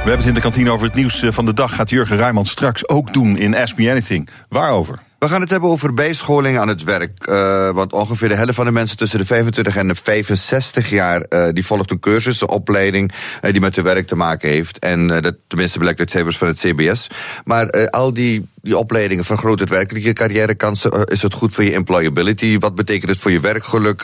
We 0.00 0.06
hebben 0.06 0.26
het 0.26 0.36
in 0.36 0.42
de 0.42 0.48
kantine 0.48 0.70
over 0.70 0.86
het 0.86 0.96
nieuws 0.96 1.22
eh, 1.22 1.32
van 1.32 1.44
de 1.44 1.54
dag. 1.54 1.74
Gaat 1.74 1.90
Jurgen 1.90 2.16
Rijman 2.16 2.44
straks 2.44 2.88
ook 2.88 3.12
doen 3.12 3.36
in 3.36 3.56
Ask 3.56 3.76
Me 3.76 3.90
Anything. 3.90 4.28
Waarover? 4.48 4.98
We 5.18 5.28
gaan 5.28 5.40
het 5.40 5.50
hebben 5.50 5.68
over 5.68 5.94
bijscholing 5.94 6.58
aan 6.58 6.68
het 6.68 6.84
werk. 6.84 7.28
Uh, 7.28 7.70
want 7.70 7.92
ongeveer 7.92 8.28
de 8.28 8.34
helft 8.34 8.54
van 8.54 8.64
de 8.64 8.70
mensen 8.70 8.96
tussen 8.96 9.18
de 9.18 9.24
25 9.24 9.76
en 9.76 9.86
de 9.86 9.94
65 9.94 10.90
jaar... 10.90 11.26
Uh, 11.28 11.48
die 11.52 11.66
volgt 11.66 11.90
een 11.90 12.00
cursus, 12.00 12.40
een 12.40 12.48
opleiding 12.48 13.12
die 13.40 13.60
met 13.60 13.76
hun 13.76 13.84
werk 13.84 14.06
te 14.06 14.16
maken 14.16 14.48
heeft. 14.48 14.78
En 14.78 15.06
dat, 15.06 15.34
tenminste 15.46 15.78
blijkt 15.78 15.98
uit 15.98 16.10
cijfers 16.10 16.38
van 16.38 16.48
het 16.48 16.58
CBS. 16.58 17.06
Maar 17.44 17.90
al 17.90 18.12
die, 18.12 18.48
die 18.62 18.78
opleidingen 18.78 19.24
vergroten 19.24 19.60
het 19.60 19.74
werkelijke 19.74 20.12
carrièrekansen. 20.12 21.04
is 21.04 21.22
het 21.22 21.34
goed 21.34 21.54
voor 21.54 21.64
je 21.64 21.72
employability? 21.72 22.58
Wat 22.58 22.74
betekent 22.74 23.10
het 23.10 23.20
voor 23.20 23.30
je 23.30 23.40
werkgeluk? 23.40 24.02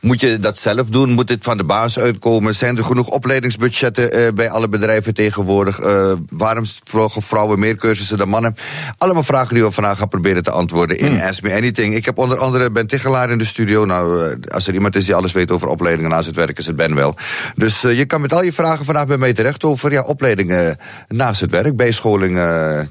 Moet 0.00 0.20
je 0.20 0.36
dat 0.36 0.58
zelf 0.58 0.86
doen? 0.86 1.10
Moet 1.10 1.28
dit 1.28 1.44
van 1.44 1.56
de 1.56 1.64
baas 1.64 1.98
uitkomen? 1.98 2.54
Zijn 2.54 2.76
er 2.76 2.84
genoeg 2.84 3.08
opleidingsbudgetten 3.08 4.20
uh, 4.20 4.32
bij 4.32 4.50
alle 4.50 4.68
bedrijven 4.68 5.14
tegenwoordig? 5.14 5.80
Uh, 5.80 6.12
waarom 6.28 6.64
volgen 6.84 7.22
vrouwen 7.22 7.58
meer 7.58 7.74
cursussen 7.74 8.18
dan 8.18 8.28
mannen? 8.28 8.56
Allemaal 8.98 9.22
vragen 9.22 9.54
die 9.54 9.64
we 9.64 9.70
vandaag 9.70 9.98
gaan 9.98 10.08
proberen 10.08 10.42
te 10.42 10.50
antwoorden 10.50 10.98
in 10.98 11.06
hmm. 11.06 11.20
Ask 11.20 11.42
Me 11.42 11.54
Anything. 11.54 11.94
Ik 11.94 12.04
heb 12.04 12.18
onder 12.18 12.38
andere 12.38 12.70
Ben 12.70 12.86
Tichelaar 12.86 13.30
in 13.30 13.38
de 13.38 13.44
studio. 13.44 13.84
Nou, 13.84 14.36
als 14.48 14.66
er 14.66 14.74
iemand 14.74 14.96
is 14.96 15.04
die 15.04 15.14
alles 15.14 15.32
weet 15.32 15.50
over 15.50 15.68
opleidingen 15.68 16.10
naast 16.10 16.26
het 16.26 16.36
werk, 16.36 16.58
is 16.58 16.66
het 16.66 16.76
Ben 16.76 16.94
wel. 16.94 17.16
Dus 17.56 17.80
je 17.80 18.04
kan 18.04 18.20
met 18.20 18.32
al 18.32 18.42
je 18.42 18.52
vragen 18.52 18.84
vandaag 18.84 19.06
bij 19.06 19.18
mij 19.18 19.32
terecht 19.32 19.64
over 19.64 19.92
ja, 19.92 20.02
opleidingen 20.02 20.78
naast 21.08 21.40
het 21.40 21.50
werk, 21.50 21.76
bijscholing 21.76 22.34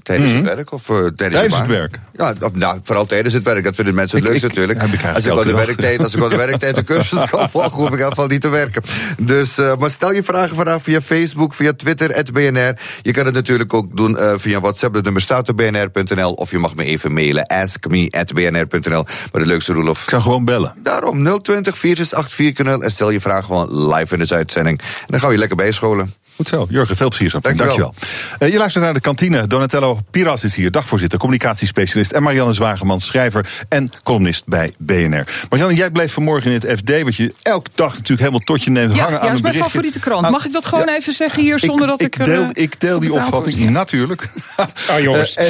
tijdens 0.03 0.31
het 0.31 0.37
hmm. 0.37 0.45
Werk 0.69 0.71
of 0.71 1.15
tijdens, 1.15 1.35
tijdens 1.35 1.57
het 1.57 1.67
werk. 1.67 1.99
Ja, 2.13 2.33
nou, 2.53 2.79
vooral 2.83 3.05
tijdens 3.05 3.33
het 3.33 3.43
werk. 3.43 3.63
Dat 3.63 3.75
vinden 3.75 3.95
mensen 3.95 4.17
het 4.17 4.27
leuk 4.27 4.41
natuurlijk. 4.41 4.79
Als 4.81 5.25
ik, 5.25 5.45
de 5.45 5.53
werktijd, 5.53 6.03
als 6.03 6.15
ik 6.15 6.29
de 6.29 6.35
werktijd 6.35 6.75
de 6.75 6.83
cursus 6.83 7.29
kan 7.29 7.49
volgen, 7.55 7.71
hoef 7.71 7.85
ik 7.87 7.91
in 7.91 7.97
ieder 7.97 8.07
geval 8.07 8.27
niet 8.27 8.41
te 8.41 8.49
werken. 8.49 8.83
Dus, 9.17 9.57
uh, 9.57 9.75
maar 9.75 9.91
stel 9.91 10.13
je 10.13 10.23
vragen 10.23 10.55
vandaag 10.55 10.81
via 10.81 11.01
Facebook, 11.01 11.53
via 11.53 11.73
Twitter, 11.73 12.09
het 12.09 12.33
BNR. 12.33 12.73
Je 13.01 13.11
kan 13.11 13.25
het 13.25 13.33
natuurlijk 13.33 13.73
ook 13.73 13.97
doen 13.97 14.11
uh, 14.11 14.33
via 14.37 14.59
WhatsApp. 14.59 14.95
Het 14.95 15.03
nummer 15.03 15.21
staat 15.21 15.49
op 15.49 15.57
bnr.nl. 15.57 16.31
Of 16.31 16.51
je 16.51 16.57
mag 16.57 16.75
me 16.75 16.83
even 16.83 17.13
mailen, 17.13 17.47
askme.bnr.nl. 17.47 19.05
Maar 19.31 19.41
de 19.41 19.47
leukste, 19.47 19.73
Roelof. 19.73 20.03
Ik 20.03 20.09
zou 20.09 20.21
gewoon 20.21 20.45
bellen. 20.45 20.73
Daarom 20.83 21.41
020 21.41 21.77
468 21.77 22.81
en 22.81 22.91
stel 22.91 23.09
je 23.09 23.19
vraag 23.19 23.45
gewoon 23.45 23.93
live 23.93 24.17
in 24.17 24.25
de 24.25 24.35
uitzending. 24.35 24.79
En 24.79 25.05
dan 25.07 25.19
gaan 25.19 25.27
we 25.27 25.33
je 25.33 25.39
lekker 25.39 25.57
bijscholen. 25.57 26.13
Goed 26.37 26.47
zo. 26.47 26.67
Jurgen, 26.69 26.95
veel 26.97 27.07
plezier 27.07 27.29
zo. 27.29 27.39
Dank 27.39 27.57
Dankjewel. 27.57 27.93
Uh, 28.39 28.51
je 28.51 28.57
luistert 28.57 28.83
naar 28.83 28.93
de 28.93 28.99
kantine. 28.99 29.47
Donatello 29.47 29.99
Piras 30.11 30.43
is 30.43 30.55
hier, 30.55 30.71
dagvoorzitter, 30.71 31.19
communicatiespecialist. 31.19 32.11
En 32.11 32.23
Marianne 32.23 32.53
Zwageman, 32.53 32.99
schrijver 32.99 33.65
en 33.69 33.89
columnist 34.03 34.43
bij 34.45 34.73
BNR. 34.77 35.25
Marianne, 35.49 35.75
jij 35.75 35.91
bleef 35.91 36.13
vanmorgen 36.13 36.51
in 36.51 36.59
het 36.61 36.79
FD, 36.79 37.01
wat 37.01 37.15
je 37.15 37.33
elke 37.41 37.69
dag 37.75 37.91
natuurlijk 37.91 38.19
helemaal 38.19 38.39
tot 38.39 38.63
je 38.63 38.69
neemt. 38.69 38.95
Ja, 38.95 39.01
hangen 39.01 39.13
ja, 39.13 39.19
aan 39.19 39.27
dat 39.27 39.35
is 39.35 39.41
mijn 39.41 39.55
favoriete 39.55 39.99
krant. 39.99 40.29
Mag 40.29 40.45
ik 40.45 40.53
dat 40.53 40.65
gewoon 40.65 40.89
even 40.89 41.13
zeggen 41.13 41.41
hier 41.41 41.59
zonder 41.59 41.87
dat 41.87 42.01
ik. 42.01 42.15
Ik 42.17 42.25
deel, 42.25 42.49
ik 42.53 42.79
deel 42.79 42.99
die 42.99 43.13
opvatting, 43.13 43.69
natuurlijk. 43.69 44.29
Oh 44.89 44.99
jongens. 44.99 45.37
Uh, 45.37 45.45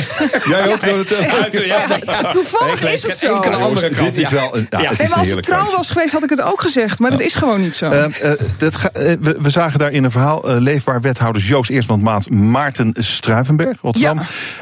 jij 0.46 0.68
ook, 0.72 0.86
Donatello? 0.90 1.64
Ja, 1.64 2.30
toevallig 2.30 2.92
is 2.94 3.04
het 3.04 3.18
zo. 3.18 3.36
Andere 3.36 3.90
kant. 3.90 4.16
Dit 4.16 4.18
is 4.18 4.30
wel 4.30 4.58
een. 4.58 4.68
Ja, 4.70 4.90
het 4.90 5.00
is 5.00 5.14
als 5.14 5.30
het 5.30 5.44
trouw 5.44 5.72
was 5.72 5.90
geweest, 5.90 6.12
had 6.12 6.24
ik 6.24 6.30
het 6.30 6.42
ook 6.42 6.62
gezegd. 6.62 7.00
Maar 7.00 7.12
dat 7.12 7.20
is 7.20 7.34
gewoon 7.34 7.62
niet 7.62 7.76
zo. 7.76 7.90
we 9.20 9.50
zagen 9.50 9.80
daar 9.80 9.92
in 9.92 10.04
een 10.04 10.12
verhaal 10.12 10.60
leefbaar 10.78 11.02
wethouders 11.02 11.48
Joost 11.48 11.70
Eersman 11.70 12.02
Maat 12.02 12.30
Maarten 12.30 12.94
Struivenberg, 12.98 13.78
Rotterdam, 13.82 14.20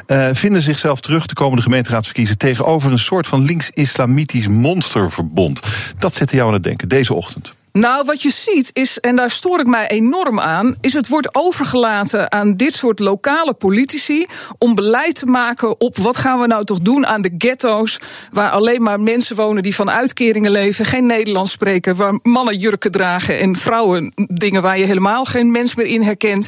ja. 0.07 0.29
uh, 0.29 0.35
vinden 0.35 0.61
zichzelf 0.61 0.99
terug 0.99 1.25
de 1.25 1.33
komende 1.33 1.61
gemeenteraadsverkiezingen 1.61 2.39
tegenover 2.39 2.91
een 2.91 2.99
soort 2.99 3.27
van 3.27 3.43
links-islamitisch 3.43 4.47
monsterverbond. 4.47 5.61
Dat 5.97 6.13
zette 6.13 6.35
jou 6.35 6.47
aan 6.47 6.53
het 6.53 6.63
denken 6.63 6.89
deze 6.89 7.13
ochtend. 7.13 7.53
Nou, 7.80 8.06
wat 8.06 8.22
je 8.22 8.30
ziet 8.30 8.69
is, 8.73 8.99
en 8.99 9.15
daar 9.15 9.31
stoor 9.31 9.60
ik 9.60 9.65
mij 9.65 9.88
enorm 9.88 10.39
aan, 10.39 10.76
is 10.81 10.93
het 10.93 11.07
wordt 11.07 11.35
overgelaten 11.35 12.31
aan 12.31 12.56
dit 12.56 12.73
soort 12.73 12.99
lokale 12.99 13.53
politici 13.53 14.26
om 14.57 14.76
beleid 14.76 15.15
te 15.15 15.26
maken 15.26 15.80
op 15.81 15.97
wat 15.97 16.18
gaan 16.18 16.39
we 16.39 16.47
nou 16.47 16.65
toch 16.65 16.80
doen 16.80 17.06
aan 17.06 17.22
de 17.22 17.35
ghetto's, 17.38 17.99
waar 18.31 18.49
alleen 18.49 18.81
maar 18.81 18.99
mensen 18.99 19.35
wonen 19.35 19.64
die 19.64 19.76
van 19.76 19.91
uitkeringen 19.91 20.52
leven, 20.52 20.85
geen 20.85 21.06
Nederlands 21.06 21.52
spreken, 21.52 21.95
waar 21.95 22.19
mannen 22.23 22.57
jurken 22.57 22.91
dragen 22.91 23.39
en 23.39 23.56
vrouwen 23.56 24.14
dingen 24.34 24.61
waar 24.61 24.77
je 24.77 24.85
helemaal 24.85 25.26
geen 25.26 25.52
mens 25.52 25.76
meer 25.76 25.85
in 25.85 26.02
herkent. 26.02 26.47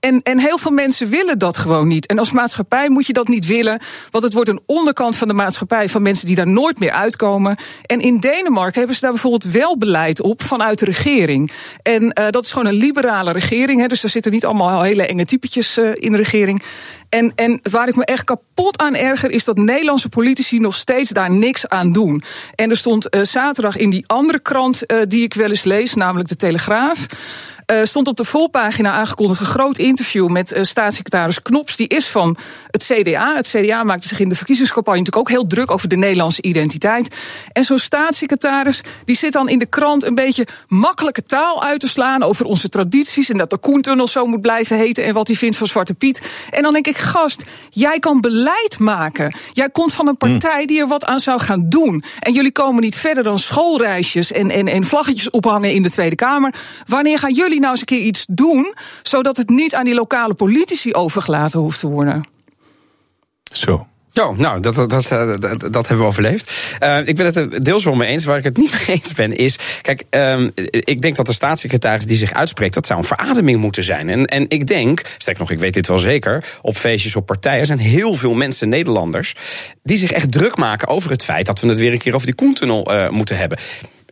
En, 0.00 0.22
en 0.22 0.38
heel 0.38 0.58
veel 0.58 0.72
mensen 0.72 1.08
willen 1.08 1.38
dat 1.38 1.56
gewoon 1.56 1.88
niet. 1.88 2.06
En 2.06 2.18
als 2.18 2.32
maatschappij 2.32 2.88
moet 2.88 3.06
je 3.06 3.12
dat 3.12 3.28
niet 3.28 3.46
willen, 3.46 3.80
want 4.10 4.24
het 4.24 4.32
wordt 4.32 4.48
een 4.50 4.62
onderkant 4.66 5.16
van 5.16 5.28
de 5.28 5.34
maatschappij 5.34 5.88
van 5.88 6.02
mensen 6.02 6.26
die 6.26 6.36
daar 6.36 6.48
nooit 6.48 6.78
meer 6.78 6.92
uitkomen. 6.92 7.56
En 7.86 8.00
in 8.00 8.18
Denemarken 8.18 8.78
hebben 8.78 8.94
ze 8.94 9.00
daar 9.02 9.12
bijvoorbeeld 9.12 9.52
wel 9.52 9.78
beleid 9.78 10.22
op 10.22 10.42
van 10.42 10.62
vanuit 10.64 10.78
de 10.78 11.02
regering. 11.02 11.50
En 11.82 12.08
dat 12.30 12.44
is 12.44 12.52
gewoon 12.52 12.66
een 12.66 12.78
liberale 12.78 13.32
regering. 13.32 13.80
Hè, 13.80 13.86
dus 13.86 14.02
er 14.02 14.08
zitten 14.08 14.32
niet 14.32 14.44
allemaal 14.44 14.82
hele 14.82 15.06
enge 15.06 15.24
typetjes 15.24 15.78
in 15.94 16.12
de 16.12 16.16
regering. 16.16 16.62
En, 17.08 17.32
en 17.34 17.60
waar 17.70 17.88
ik 17.88 17.96
me 17.96 18.04
echt 18.04 18.24
kapot 18.24 18.78
aan 18.78 18.94
erger, 18.94 19.30
is 19.30 19.44
dat 19.44 19.56
Nederlandse 19.56 20.08
politici 20.08 20.58
nog 20.58 20.74
steeds 20.74 21.10
daar 21.10 21.30
niks 21.30 21.68
aan 21.68 21.92
doen. 21.92 22.22
En 22.54 22.70
er 22.70 22.76
stond 22.76 23.08
zaterdag 23.22 23.76
in 23.76 23.90
die 23.90 24.04
andere 24.06 24.38
krant 24.38 24.82
die 25.08 25.22
ik 25.22 25.34
wel 25.34 25.50
eens 25.50 25.64
lees, 25.64 25.94
namelijk 25.94 26.28
de 26.28 26.36
Telegraaf. 26.36 27.06
Uh, 27.72 27.84
stond 27.84 28.08
op 28.08 28.16
de 28.16 28.24
volpagina 28.24 28.92
aangekondigd 28.92 29.40
een 29.40 29.46
groot 29.46 29.78
interview 29.78 30.28
met 30.28 30.52
uh, 30.52 30.62
staatssecretaris 30.62 31.42
Knops. 31.42 31.76
Die 31.76 31.88
is 31.88 32.08
van 32.08 32.36
het 32.70 32.84
CDA. 32.84 33.34
Het 33.36 33.48
CDA 33.48 33.82
maakte 33.82 34.08
zich 34.08 34.20
in 34.20 34.28
de 34.28 34.34
verkiezingscampagne 34.34 34.98
natuurlijk 34.98 35.30
ook 35.30 35.36
heel 35.36 35.46
druk 35.46 35.70
over 35.70 35.88
de 35.88 35.96
Nederlandse 35.96 36.42
identiteit. 36.42 37.16
En 37.52 37.64
zo'n 37.64 37.78
staatssecretaris 37.78 38.80
die 39.04 39.16
zit 39.16 39.32
dan 39.32 39.48
in 39.48 39.58
de 39.58 39.66
krant 39.66 40.04
een 40.04 40.14
beetje 40.14 40.46
makkelijke 40.68 41.22
taal 41.22 41.62
uit 41.62 41.80
te 41.80 41.88
slaan 41.88 42.22
over 42.22 42.44
onze 42.44 42.68
tradities. 42.68 43.30
En 43.30 43.38
dat 43.38 43.50
de 43.50 43.58
Koentunnel 43.58 44.08
zo 44.08 44.26
moet 44.26 44.40
blijven 44.40 44.76
heten 44.76 45.04
en 45.04 45.14
wat 45.14 45.26
hij 45.26 45.36
vindt 45.36 45.56
van 45.56 45.66
Zwarte 45.66 45.94
Piet. 45.94 46.22
En 46.50 46.62
dan 46.62 46.72
denk 46.72 46.86
ik, 46.86 46.98
gast, 46.98 47.44
jij 47.70 47.98
kan 47.98 48.20
beleid 48.20 48.78
maken. 48.78 49.36
Jij 49.52 49.70
komt 49.70 49.94
van 49.94 50.08
een 50.08 50.16
partij 50.16 50.66
die 50.66 50.80
er 50.80 50.88
wat 50.88 51.04
aan 51.04 51.20
zou 51.20 51.40
gaan 51.40 51.68
doen. 51.68 52.04
En 52.20 52.32
jullie 52.32 52.52
komen 52.52 52.82
niet 52.82 52.96
verder 52.96 53.22
dan 53.22 53.38
schoolreisjes 53.38 54.32
en, 54.32 54.50
en, 54.50 54.68
en 54.68 54.84
vlaggetjes 54.84 55.30
ophangen 55.30 55.72
in 55.72 55.82
de 55.82 55.90
Tweede 55.90 56.16
Kamer. 56.16 56.54
Wanneer 56.86 57.18
gaan 57.18 57.32
jullie 57.32 57.53
nou 57.60 57.70
eens 57.70 57.80
een 57.80 57.86
keer 57.86 58.00
iets 58.00 58.26
doen, 58.28 58.74
zodat 59.02 59.36
het 59.36 59.48
niet 59.48 59.74
aan 59.74 59.84
die 59.84 59.94
lokale 59.94 60.34
politici 60.34 60.94
overgelaten 60.94 61.60
hoeft 61.60 61.80
te 61.80 61.88
worden? 61.88 62.28
Zo. 63.52 63.86
Ja, 64.14 64.30
nou, 64.30 64.60
dat, 64.60 64.74
dat, 64.74 64.90
dat, 64.90 65.08
dat, 65.08 65.60
dat 65.60 65.88
hebben 65.88 65.98
we 65.98 66.04
overleefd. 66.04 66.52
Uh, 66.82 66.98
ik 67.06 67.16
ben 67.16 67.26
het 67.26 67.64
deels 67.64 67.84
wel 67.84 67.94
mee 67.94 68.08
eens. 68.08 68.24
Waar 68.24 68.38
ik 68.38 68.44
het 68.44 68.56
niet 68.56 68.72
mee 68.86 68.96
eens 68.96 69.12
ben, 69.12 69.36
is. 69.36 69.58
Kijk, 69.82 70.04
um, 70.10 70.50
ik 70.70 71.02
denk 71.02 71.16
dat 71.16 71.26
de 71.26 71.32
staatssecretaris 71.32 72.06
die 72.06 72.16
zich 72.16 72.32
uitspreekt, 72.32 72.74
dat 72.74 72.86
zou 72.86 72.98
een 72.98 73.04
verademing 73.04 73.60
moeten 73.60 73.84
zijn. 73.84 74.08
En, 74.08 74.24
en 74.24 74.44
ik 74.48 74.66
denk, 74.66 75.02
sterk 75.18 75.38
nog, 75.38 75.50
ik 75.50 75.58
weet 75.58 75.74
dit 75.74 75.86
wel 75.86 75.98
zeker, 75.98 76.58
op 76.62 76.76
feestjes, 76.76 77.16
op 77.16 77.26
partijen 77.26 77.66
zijn 77.66 77.78
heel 77.78 78.14
veel 78.14 78.34
mensen, 78.34 78.68
Nederlanders, 78.68 79.34
die 79.82 79.96
zich 79.96 80.12
echt 80.12 80.32
druk 80.32 80.56
maken 80.56 80.88
over 80.88 81.10
het 81.10 81.24
feit 81.24 81.46
dat 81.46 81.60
we 81.60 81.68
het 81.68 81.78
weer 81.78 81.92
een 81.92 81.98
keer 81.98 82.14
over 82.14 82.26
die 82.26 82.36
Koentunnel 82.36 82.92
uh, 82.92 83.08
moeten 83.08 83.36
hebben 83.36 83.58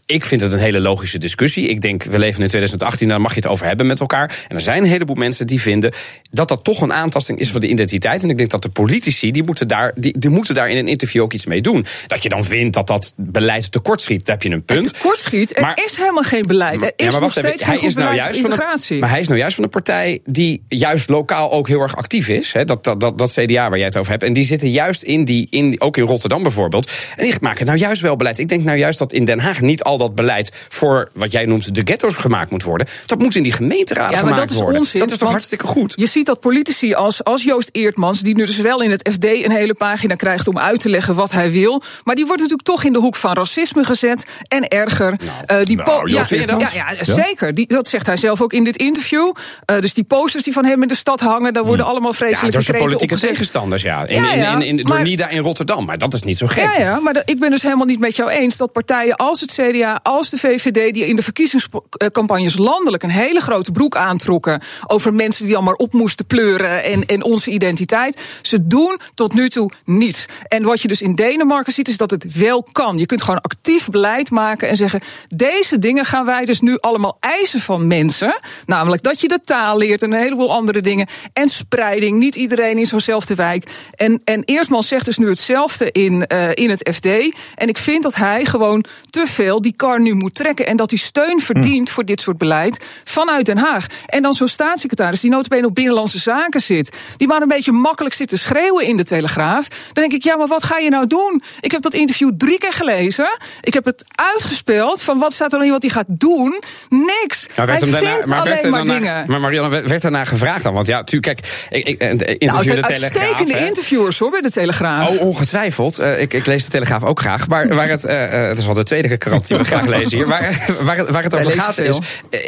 ik 0.07 0.25
vind 0.25 0.41
het 0.41 0.53
een 0.53 0.59
hele 0.59 0.81
logische 0.81 1.19
discussie. 1.19 1.69
Ik 1.69 1.81
denk, 1.81 2.03
we 2.03 2.19
leven 2.19 2.43
in 2.43 2.49
2018, 2.49 3.09
daar 3.09 3.21
mag 3.21 3.35
je 3.35 3.41
het 3.41 3.49
over 3.49 3.67
hebben 3.67 3.87
met 3.87 4.01
elkaar. 4.01 4.45
En 4.49 4.57
er 4.57 4.63
zijn 4.63 4.83
een 4.83 4.89
heleboel 4.89 5.17
mensen 5.17 5.47
die 5.47 5.61
vinden 5.61 5.93
dat 6.31 6.49
dat 6.49 6.65
toch 6.65 6.81
een 6.81 6.93
aantasting 6.93 7.39
is 7.39 7.51
van 7.51 7.61
de 7.61 7.69
identiteit. 7.69 8.23
En 8.23 8.31
ik 8.31 8.39
denk 8.39 8.51
dat 8.51 8.63
de 8.63 8.69
politici, 8.69 9.31
die 9.31 9.43
moeten 9.43 9.69
daar, 9.69 9.93
die, 9.97 10.19
die 10.19 10.31
moeten 10.31 10.55
daar 10.55 10.71
in 10.71 10.77
een 10.77 10.89
interview 10.89 11.23
ook 11.23 11.33
iets 11.33 11.47
mee 11.47 11.61
doen. 11.61 11.87
Dat 12.07 12.23
je 12.23 12.29
dan 12.29 12.45
vindt 12.45 12.75
dat 12.75 12.87
dat 12.87 13.13
beleid 13.17 13.73
tekortschiet, 13.73 14.27
dan 14.27 14.35
heb 14.35 14.43
je 14.43 14.51
een 14.51 14.65
punt. 14.65 14.95
Tekortschiet? 14.95 15.57
Er 15.57 15.73
is 15.85 15.97
helemaal 15.97 16.23
geen 16.23 16.47
beleid. 16.47 16.83
Er 16.83 16.93
is 16.97 17.07
ja, 17.07 17.11
maar 17.11 17.21
nog 17.21 17.31
steeds 17.31 17.65
hij 17.65 17.79
is 17.79 17.95
nou 17.95 18.15
juist 18.15 18.37
integratie. 18.37 18.89
Van 18.89 18.99
maar 18.99 19.11
hij 19.11 19.21
is 19.21 19.29
nou 19.29 19.39
juist 19.39 19.55
van 19.55 19.65
een 19.65 19.71
partij 19.71 20.21
die 20.25 20.63
juist 20.69 21.09
lokaal 21.09 21.53
ook 21.53 21.69
heel 21.69 21.81
erg 21.81 21.97
actief 21.97 22.29
is. 22.29 22.53
Hè, 22.53 22.65
dat, 22.65 22.85
dat, 22.85 23.01
dat, 23.01 23.19
dat 23.19 23.33
CDA 23.33 23.69
waar 23.69 23.79
jij 23.79 23.87
het 23.87 23.97
over 23.97 24.11
hebt. 24.11 24.23
En 24.23 24.33
die 24.33 24.45
zitten 24.45 24.71
juist 24.71 25.03
in 25.03 25.25
die, 25.25 25.47
in, 25.51 25.81
ook 25.81 25.97
in 25.97 26.05
Rotterdam 26.05 26.43
bijvoorbeeld. 26.43 26.91
En 27.17 27.25
die 27.25 27.35
maken 27.41 27.67
nou 27.67 27.79
juist 27.79 28.03
wel 28.03 28.17
beleid. 28.17 28.39
Ik 28.39 28.49
denk 28.49 28.65
nou 28.65 28.79
juist 28.79 28.99
dat 28.99 29.13
in 29.13 29.25
Den 29.25 29.39
Haag 29.39 29.61
niet 29.61 29.83
al 29.83 29.99
dat 30.03 30.15
beleid 30.15 30.53
voor 30.69 31.11
wat 31.15 31.33
jij 31.33 31.45
noemt 31.45 31.75
de 31.75 31.83
ghetto's 31.85 32.15
gemaakt 32.15 32.51
moet 32.51 32.63
worden. 32.63 32.87
Dat 33.07 33.19
moet 33.19 33.35
in 33.35 33.43
die 33.43 33.53
gemeenteraad 33.53 34.13
ja, 34.13 34.19
gemaakt 34.19 34.37
dat 34.37 34.51
is 34.51 34.57
worden. 34.57 34.79
Onzin, 34.79 35.01
dat 35.01 35.11
is 35.11 35.19
toch 35.19 35.31
hartstikke 35.31 35.67
goed. 35.67 35.93
Je 35.97 36.07
ziet 36.07 36.27
dat 36.27 36.41
politici 36.41 36.95
als, 36.95 37.25
als 37.25 37.43
Joost 37.43 37.69
Eertmans, 37.73 38.21
die 38.21 38.35
nu 38.35 38.45
dus 38.45 38.57
wel 38.57 38.83
in 38.83 38.91
het 38.91 39.09
FD 39.13 39.25
een 39.25 39.51
hele 39.51 39.75
pagina 39.75 40.15
krijgt 40.15 40.49
om 40.49 40.59
uit 40.59 40.81
te 40.81 40.89
leggen 40.89 41.15
wat 41.15 41.33
hij 41.33 41.53
wil. 41.53 41.83
Maar 42.05 42.15
die 42.15 42.27
wordt 42.27 42.41
natuurlijk 42.41 42.69
toch 42.69 42.85
in 42.85 42.93
de 42.93 42.99
hoek 42.99 43.17
van 43.17 43.33
racisme 43.33 43.85
gezet. 43.85 44.25
En 44.49 44.69
erger. 44.69 45.19
Nou, 45.47 45.61
uh, 45.61 45.67
die 45.67 45.77
nou, 45.77 46.11
ja, 46.11 46.25
ja, 46.29 46.71
ja, 46.73 47.05
zeker. 47.05 47.55
Die, 47.55 47.67
dat 47.67 47.89
zegt 47.89 48.07
hij 48.07 48.17
zelf 48.17 48.41
ook 48.41 48.53
in 48.53 48.65
dit 48.65 48.77
interview. 48.77 49.35
Uh, 49.71 49.81
dus 49.81 49.95
die 49.95 50.05
posters 50.05 50.45
die 50.45 50.53
van 50.53 50.65
hem 50.65 50.83
in 50.83 50.89
de 50.89 50.95
stad 50.95 51.21
hangen, 51.21 51.53
daar 51.53 51.65
worden 51.65 51.85
hm. 51.85 51.91
allemaal 51.91 52.13
vreselijke 52.13 52.73
ja, 52.73 52.79
politieke 52.79 53.19
tegenstanders, 53.19 53.83
ja. 53.83 54.07
In, 54.07 54.25
in, 54.25 54.39
in, 54.39 54.63
in, 54.63 54.77
door 54.77 54.89
maar, 54.89 55.03
NIDA 55.03 55.29
in 55.29 55.43
Rotterdam. 55.43 55.85
Maar 55.85 55.99
dat 55.99 56.15
is 56.15 56.23
niet 56.23 56.37
zo 56.37 56.47
gek. 56.47 56.77
Ja, 56.77 56.79
ja 56.79 57.01
maar 57.01 57.23
ik 57.25 57.39
ben 57.39 57.51
dus 57.51 57.63
helemaal 57.63 57.87
niet 57.87 58.01
met 58.01 58.17
jou 58.17 58.31
eens 58.31 58.57
dat 58.57 58.73
partijen 58.73 59.17
als 59.17 59.41
het 59.41 59.53
CDA, 59.53 59.82
als 60.03 60.31
de 60.31 60.39
VVD, 60.39 60.95
die 60.95 61.07
in 61.07 61.17
de 61.17 61.23
verkiezingscampagnes 61.23 62.57
landelijk 62.57 63.03
een 63.03 63.11
hele 63.11 63.41
grote 63.41 63.73
broek 63.73 63.97
aantrokken 63.97 64.63
over 64.87 65.15
mensen 65.15 65.45
die 65.45 65.55
allemaal 65.55 65.75
op 65.75 65.93
moesten 65.93 66.27
pleuren 66.27 66.85
en, 66.85 67.07
en 67.07 67.23
onze 67.23 67.51
identiteit. 67.51 68.21
Ze 68.43 68.67
doen 68.67 69.01
tot 69.15 69.35
nu 69.35 69.49
toe 69.49 69.71
niets. 69.85 70.27
En 70.49 70.63
wat 70.63 70.83
je 70.83 70.89
dus 70.89 71.03
in 71.03 71.15
Denemarken 71.15 71.73
ziet, 71.73 71.89
is 71.89 71.97
dat 71.97 72.11
het 72.11 72.39
wel 72.39 72.63
kan. 72.73 72.99
Je 72.99 73.07
kunt 73.07 73.23
gewoon 73.23 73.41
actief 73.41 73.89
beleid 73.89 74.31
maken 74.31 74.69
en 74.69 74.77
zeggen: 74.77 75.01
deze 75.29 75.79
dingen 75.79 76.05
gaan 76.05 76.25
wij 76.25 76.45
dus 76.45 76.61
nu 76.61 76.79
allemaal 76.79 77.17
eisen 77.21 77.61
van 77.61 77.87
mensen. 77.87 78.41
Namelijk 78.67 79.03
dat 79.03 79.21
je 79.21 79.29
de 79.29 79.41
taal 79.45 79.79
leert 79.79 80.03
en 80.03 80.13
een 80.13 80.21
heleboel 80.21 80.53
andere 80.53 80.81
dingen. 80.83 81.07
En 81.33 81.49
spreiding. 81.49 82.19
Niet 82.19 82.35
iedereen 82.35 82.79
in 82.79 82.87
zo'nzelfde 82.87 83.35
wijk. 83.35 83.71
En, 83.95 84.21
en 84.25 84.43
Eerstman 84.45 84.83
zegt 84.83 85.05
dus 85.05 85.19
nu 85.19 85.29
hetzelfde 85.29 85.93
in, 85.93 86.25
uh, 86.33 86.49
in 86.55 86.71
het 86.71 86.89
FD. 86.95 87.07
En 87.55 87.69
ik 87.69 87.79
vind 87.79 88.03
dat 88.03 88.15
hij 88.15 88.45
gewoon 88.45 88.85
te 89.11 89.27
veel 89.27 89.61
die 89.63 89.72
kar 89.77 90.01
nu 90.01 90.15
moet 90.15 90.35
trekken. 90.35 90.67
En 90.67 90.77
dat 90.77 90.91
hij 90.91 90.99
steun 90.99 91.41
verdient 91.41 91.91
voor 91.91 92.05
dit 92.05 92.21
soort 92.21 92.39
beleid 92.39 92.85
vanuit 93.05 93.47
Den 93.47 93.59
Haag. 93.59 93.87
En 94.07 94.23
dan 94.23 94.35
zo'n 94.35 94.49
staatssecretaris 94.49 95.21
die 95.21 95.31
notabene 95.31 95.67
op 95.67 95.75
Binnenlandse 95.75 96.19
Zaken 96.19 96.61
zit. 96.61 96.97
Die 97.17 97.29
maar 97.29 97.43
een 97.43 97.49
beetje 97.49 97.73
makkelijk 97.73 98.15
zit 98.15 98.29
te 98.29 98.37
schreeuwen 98.37 98.87
in 98.87 98.97
de 98.97 99.05
Telegraaf. 99.05 99.69
Dan 99.69 100.03
denk 100.03 100.13
ik, 100.13 100.25
ja, 100.25 100.37
maar 100.37 100.47
wat 100.47 100.65
ga 100.65 100.79
je 100.79 100.91
nou 100.91 101.07
doen? 101.07 101.43
Ik 101.61 101.71
heb 101.71 101.83
dat 101.83 101.95
interview 101.95 102.31
drie 102.37 102.59
keer 102.59 102.73
gelezen. 102.73 103.39
Ik 103.61 103.75
heb 103.75 103.85
het 103.85 104.05
uitgespeeld 104.09 105.03
van 105.03 105.19
wat 105.19 105.33
staat 105.33 105.53
er 105.53 105.65
in 105.65 105.71
wat 105.71 105.83
hij 105.83 105.91
gaat 105.91 106.07
doen. 106.09 106.63
Niks. 106.89 107.47
hij 107.55 107.79
vindt 107.79 107.93
daarna, 107.93 108.27
maar 108.27 108.41
alleen 108.41 108.71
maar 108.71 108.85
dingen. 108.85 109.25
Maar 109.27 109.41
Marianne, 109.41 109.83
werd 109.83 110.03
daarna 110.03 110.25
gevraagd 110.25 110.65
dan? 110.65 110.75
Want 110.75 110.87
ja, 110.87 110.97
natuurlijk, 110.97 111.41
kijk, 111.41 111.69
ik, 111.71 111.89
ik, 111.89 112.01
interview 112.39 112.73
nou, 112.73 112.81
de 112.81 112.95
Telegraaf. 112.95 113.27
Uitstekende 113.27 113.67
interviewers 113.67 114.19
hoor, 114.19 114.31
bij 114.31 114.41
de 114.41 114.51
Telegraaf. 114.51 115.09
Oh, 115.09 115.21
ongetwijfeld. 115.21 116.01
Uh, 116.01 116.21
ik, 116.21 116.33
ik 116.35 116.47
lees 116.47 116.65
de 116.65 116.71
Telegraaf 116.71 117.05
ook 117.05 117.21
graag. 117.21 117.49
Maar 117.49 117.69
waar 117.69 117.89
het, 117.89 118.05
uh, 118.05 118.31
het 118.31 118.59
is 118.59 118.67
wel 118.67 118.75
de 118.75 118.83
tweede 118.83 119.17
krant 119.17 119.47
die 119.49 119.57
we 119.63 119.69
graag 119.69 119.87
lezen 119.87 120.19
hier. 120.19 120.27
Waar, 120.27 120.67
waar, 120.81 120.97
het, 120.97 121.09
waar 121.09 121.23
het 121.23 121.35
over 121.35 121.53
gaat 121.53 121.79
is, 121.79 121.99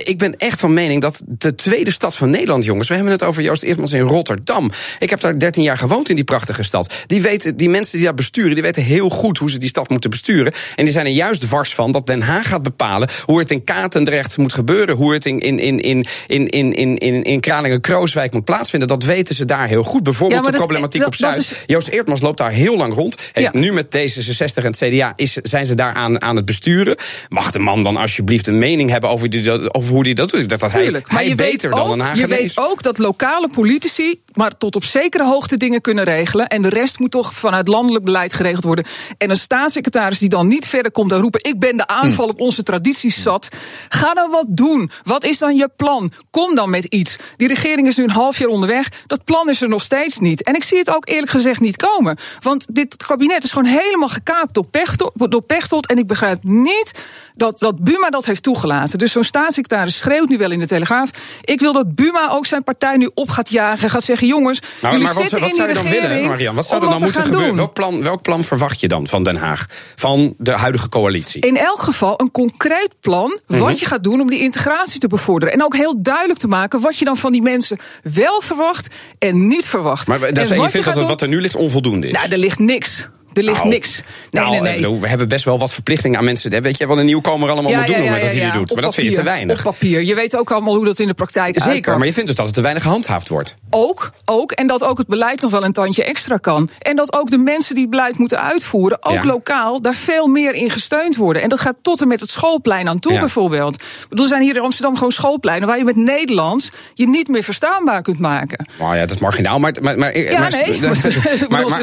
ik 0.04 0.18
ben 0.18 0.38
echt 0.38 0.60
van 0.60 0.72
mening 0.72 1.00
dat 1.00 1.22
de 1.26 1.54
tweede 1.54 1.90
stad 1.90 2.16
van 2.16 2.30
Nederland, 2.30 2.64
jongens, 2.64 2.88
we 2.88 2.94
hebben 2.94 3.12
het 3.12 3.22
over 3.22 3.42
Joost 3.42 3.62
Eertmans 3.62 3.92
in 3.92 4.00
Rotterdam. 4.00 4.70
Ik 4.98 5.10
heb 5.10 5.20
daar 5.20 5.38
13 5.38 5.62
jaar 5.62 5.78
gewoond 5.78 6.08
in 6.08 6.14
die 6.14 6.24
prachtige 6.24 6.62
stad. 6.62 6.94
Die, 7.06 7.22
weten, 7.22 7.56
die 7.56 7.68
mensen 7.68 7.96
die 7.96 8.06
daar 8.06 8.14
besturen, 8.14 8.54
die 8.54 8.62
weten 8.62 8.82
heel 8.82 9.08
goed 9.08 9.38
hoe 9.38 9.50
ze 9.50 9.58
die 9.58 9.68
stad 9.68 9.88
moeten 9.88 10.10
besturen. 10.10 10.52
En 10.76 10.84
die 10.84 10.92
zijn 10.92 11.06
er 11.06 11.12
juist 11.12 11.40
dwars 11.40 11.74
van 11.74 11.92
dat 11.92 12.06
Den 12.06 12.22
Haag 12.22 12.48
gaat 12.48 12.62
bepalen 12.62 13.08
hoe 13.24 13.38
het 13.38 13.50
in 13.50 13.64
Katendrecht 13.64 14.36
moet 14.36 14.52
gebeuren, 14.52 14.96
hoe 14.96 15.12
het 15.12 15.24
in, 15.24 15.40
in, 15.40 15.58
in, 15.58 15.80
in, 15.80 16.06
in, 16.26 16.72
in, 16.72 16.96
in, 16.96 17.22
in 17.22 17.40
Kralingen-Krooswijk 17.40 18.32
moet 18.32 18.44
plaatsvinden. 18.44 18.88
Dat 18.88 19.02
weten 19.02 19.34
ze 19.34 19.44
daar 19.44 19.68
heel 19.68 19.82
goed. 19.82 20.02
Bijvoorbeeld 20.02 20.44
de 20.44 20.52
problematiek 20.52 21.06
op 21.06 21.14
Zuid. 21.14 21.64
Joost 21.66 21.88
Eertmans 21.88 22.20
loopt 22.20 22.38
daar 22.38 22.50
heel 22.50 22.76
lang 22.76 22.94
rond. 22.94 23.16
Heeft 23.32 23.52
nu 23.52 23.72
met 23.72 23.86
D66 23.86 24.54
en 24.54 24.64
het 24.64 24.76
CDA 24.76 25.12
is, 25.16 25.32
zijn 25.32 25.66
ze 25.66 25.74
daar 25.74 25.92
aan, 25.92 26.22
aan 26.22 26.36
het 26.36 26.44
besturen. 26.44 26.96
Mag 27.28 27.50
de 27.50 27.58
man 27.58 27.82
dan 27.82 27.96
alsjeblieft 27.96 28.46
een 28.46 28.58
mening 28.58 28.90
hebben 28.90 29.10
over, 29.10 29.30
die, 29.30 29.74
over 29.74 29.94
hoe 29.94 30.02
die 30.02 30.14
dat 30.14 30.30
doet? 30.30 30.40
Ik 30.40 30.48
dacht 30.48 30.60
dat 30.60 30.72
Tuurlijk, 30.72 31.10
hij, 31.10 31.26
hij 31.26 31.34
beter 31.34 31.70
dan 31.70 31.90
een 31.90 32.00
Hagenees. 32.00 32.20
Je 32.20 32.36
weet 32.36 32.58
ook 32.58 32.82
dat 32.82 32.98
lokale 32.98 33.48
politici 33.48 34.20
maar 34.34 34.56
tot 34.58 34.76
op 34.76 34.84
zekere 34.84 35.24
hoogte 35.24 35.56
dingen 35.56 35.80
kunnen 35.80 36.04
regelen. 36.04 36.46
En 36.46 36.62
de 36.62 36.68
rest 36.68 36.98
moet 36.98 37.10
toch 37.10 37.34
vanuit 37.34 37.68
landelijk 37.68 38.04
beleid 38.04 38.34
geregeld 38.34 38.64
worden. 38.64 38.84
En 39.18 39.30
een 39.30 39.36
staatssecretaris 39.36 40.18
die 40.18 40.28
dan 40.28 40.48
niet 40.48 40.66
verder 40.66 40.92
komt 40.92 41.12
en 41.12 41.20
roepen: 41.20 41.44
Ik 41.44 41.58
ben 41.58 41.76
de 41.76 41.86
aanval 41.86 42.28
op 42.28 42.40
onze 42.40 42.62
tradities 42.62 43.22
zat. 43.22 43.48
Ga 43.88 44.14
dan 44.14 44.30
wat 44.30 44.46
doen. 44.48 44.90
Wat 45.02 45.24
is 45.24 45.38
dan 45.38 45.56
je 45.56 45.68
plan? 45.76 46.12
Kom 46.30 46.54
dan 46.54 46.70
met 46.70 46.84
iets. 46.84 47.16
Die 47.36 47.48
regering 47.48 47.86
is 47.86 47.96
nu 47.96 48.04
een 48.04 48.10
half 48.10 48.38
jaar 48.38 48.48
onderweg. 48.48 48.88
Dat 49.06 49.24
plan 49.24 49.48
is 49.48 49.62
er 49.62 49.68
nog 49.68 49.82
steeds 49.82 50.18
niet. 50.18 50.42
En 50.42 50.54
ik 50.54 50.64
zie 50.64 50.78
het 50.78 50.94
ook 50.94 51.08
eerlijk 51.08 51.30
gezegd 51.30 51.60
niet 51.60 51.76
komen. 51.76 52.18
Want 52.40 52.66
dit 52.74 52.96
kabinet 52.96 53.44
is 53.44 53.52
gewoon 53.52 53.72
helemaal 53.72 54.08
gekaapt 54.08 54.54
door 54.54 54.66
Pechtold. 54.66 55.12
Door 55.30 55.42
Pechtold 55.42 55.86
en 55.86 55.98
ik 55.98 56.06
begrijp 56.06 56.38
niet 56.42 56.92
dat, 57.34 57.58
dat 57.58 57.84
Buma 57.84 58.10
dat 58.10 58.26
heeft 58.26 58.42
toegelaten. 58.42 58.98
Dus 58.98 59.12
zo'n 59.12 59.24
staatssecretaris 59.24 59.98
schreeuwt 59.98 60.28
nu 60.28 60.38
wel 60.38 60.50
in 60.50 60.58
de 60.58 60.66
Telegraaf. 60.66 61.10
Ik 61.40 61.60
wil 61.60 61.72
dat 61.72 61.94
Buma 61.94 62.28
ook 62.30 62.46
zijn 62.46 62.64
partij 62.64 62.96
nu 62.96 63.10
op 63.14 63.30
gaat 63.30 63.50
jagen. 63.50 63.90
Gaat 63.90 64.04
zeggen, 64.04 64.23
jongens, 64.26 64.60
nou, 64.60 64.72
jullie 64.80 65.06
maar 65.06 65.14
wat, 65.14 65.22
zitten 65.22 65.40
wat 65.40 65.68
in 65.68 65.74
dan 65.74 65.88
willen, 65.88 66.24
Marian? 66.24 66.54
Wat 66.54 66.66
zou 66.66 66.82
er 66.82 66.88
dan 66.88 67.00
moeten 67.02 67.22
gebeuren? 67.22 67.56
Welk 67.56 67.72
plan, 67.72 68.02
welk 68.02 68.22
plan 68.22 68.44
verwacht 68.44 68.80
je 68.80 68.88
dan 68.88 69.08
van 69.08 69.22
Den 69.22 69.36
Haag? 69.36 69.66
Van 69.96 70.34
de 70.38 70.50
huidige 70.50 70.88
coalitie? 70.88 71.46
In 71.46 71.56
elk 71.56 71.80
geval 71.80 72.20
een 72.20 72.30
concreet 72.30 72.94
plan 73.00 73.40
wat 73.46 73.58
mhm. 73.58 73.78
je 73.78 73.86
gaat 73.86 74.04
doen 74.04 74.20
om 74.20 74.26
die 74.26 74.40
integratie 74.40 75.00
te 75.00 75.06
bevorderen. 75.06 75.54
En 75.54 75.64
ook 75.64 75.76
heel 75.76 76.02
duidelijk 76.02 76.38
te 76.38 76.48
maken 76.48 76.80
wat 76.80 76.98
je 76.98 77.04
dan 77.04 77.16
van 77.16 77.32
die 77.32 77.42
mensen 77.42 77.78
wel 78.02 78.40
verwacht 78.40 78.94
en 79.18 79.46
niet 79.46 79.66
verwacht. 79.66 80.06
Maar 80.06 80.22
en, 80.22 80.48
je 80.48 80.68
vindt 80.68 80.94
dat 80.94 81.08
wat 81.08 81.22
er 81.22 81.28
nu 81.28 81.40
ligt 81.40 81.56
onvoldoende 81.56 82.06
is? 82.06 82.12
Nou, 82.12 82.28
er 82.30 82.38
ligt 82.38 82.58
niks. 82.58 83.08
Er 83.34 83.42
ligt 83.42 83.56
Nou, 83.56 83.68
niks. 83.68 84.02
Nee, 84.30 84.44
nou, 84.44 84.60
nee, 84.60 84.74
bedoel, 84.74 85.00
we 85.00 85.08
hebben 85.08 85.28
best 85.28 85.44
wel 85.44 85.58
wat 85.58 85.72
verplichtingen 85.72 86.18
aan 86.18 86.24
mensen. 86.24 86.62
Weet 86.62 86.78
je 86.78 86.86
wat 86.86 86.98
een 86.98 87.04
nieuwkomer 87.04 87.50
allemaal 87.50 87.72
moet 87.72 87.86
doen 87.86 88.00
met 88.00 88.22
wat 88.22 88.32
hij 88.32 88.44
nu 88.44 88.50
doet? 88.50 88.70
op 88.70 88.76
Maar 88.76 88.84
dat 88.84 88.94
vind 88.94 89.08
je 89.08 89.14
te 89.14 89.22
weinig. 89.22 89.66
Op 89.66 89.72
papier. 89.72 90.04
Je 90.04 90.14
weet 90.14 90.36
ook 90.36 90.50
allemaal 90.50 90.74
hoe 90.74 90.84
dat 90.84 90.98
in 90.98 91.06
de 91.06 91.14
praktijk 91.14 91.54
Zeker, 91.54 91.70
uitpakt. 91.70 91.98
maar 91.98 92.06
je 92.06 92.12
vindt 92.12 92.28
dus 92.28 92.36
dat 92.36 92.46
het 92.46 92.54
te 92.54 92.60
weinig 92.60 92.82
gehandhaafd 92.82 93.28
wordt. 93.28 93.54
Ook, 93.70 94.12
ook. 94.24 94.52
En 94.52 94.66
dat 94.66 94.84
ook 94.84 94.98
het 94.98 95.06
beleid 95.06 95.40
nog 95.42 95.50
wel 95.50 95.64
een 95.64 95.72
tandje 95.72 96.04
extra 96.04 96.36
kan. 96.36 96.70
En 96.78 96.96
dat 96.96 97.12
ook 97.12 97.30
de 97.30 97.38
mensen 97.38 97.74
die 97.74 97.82
het 97.82 97.90
beleid 97.90 98.18
moeten 98.18 98.40
uitvoeren, 98.40 99.04
ook 99.04 99.24
lokaal, 99.24 99.80
daar 99.80 99.94
veel 99.94 100.26
meer 100.26 100.54
in 100.54 100.70
gesteund 100.70 101.16
worden. 101.16 101.42
En 101.42 101.48
dat 101.48 101.60
gaat 101.60 101.76
tot 101.82 102.00
en 102.00 102.08
met 102.08 102.20
het 102.20 102.30
schoolplein 102.30 102.88
aan 102.88 102.98
toe, 102.98 103.18
bijvoorbeeld. 103.18 103.82
Er 104.10 104.26
zijn 104.26 104.42
hier 104.42 104.56
in 104.56 104.62
Amsterdam 104.62 104.94
gewoon 104.94 105.12
schoolpleinen 105.12 105.68
waar 105.68 105.78
je 105.78 105.84
met 105.84 105.96
Nederlands 105.96 106.70
je 106.94 107.08
niet 107.08 107.28
meer 107.28 107.42
verstaanbaar 107.42 108.02
kunt 108.02 108.18
maken. 108.18 108.66
Maar 108.78 108.94
ja, 108.94 109.00
dat 109.00 109.14
is 109.14 109.20
marginaal. 109.20 109.58
Maar, 109.58 109.72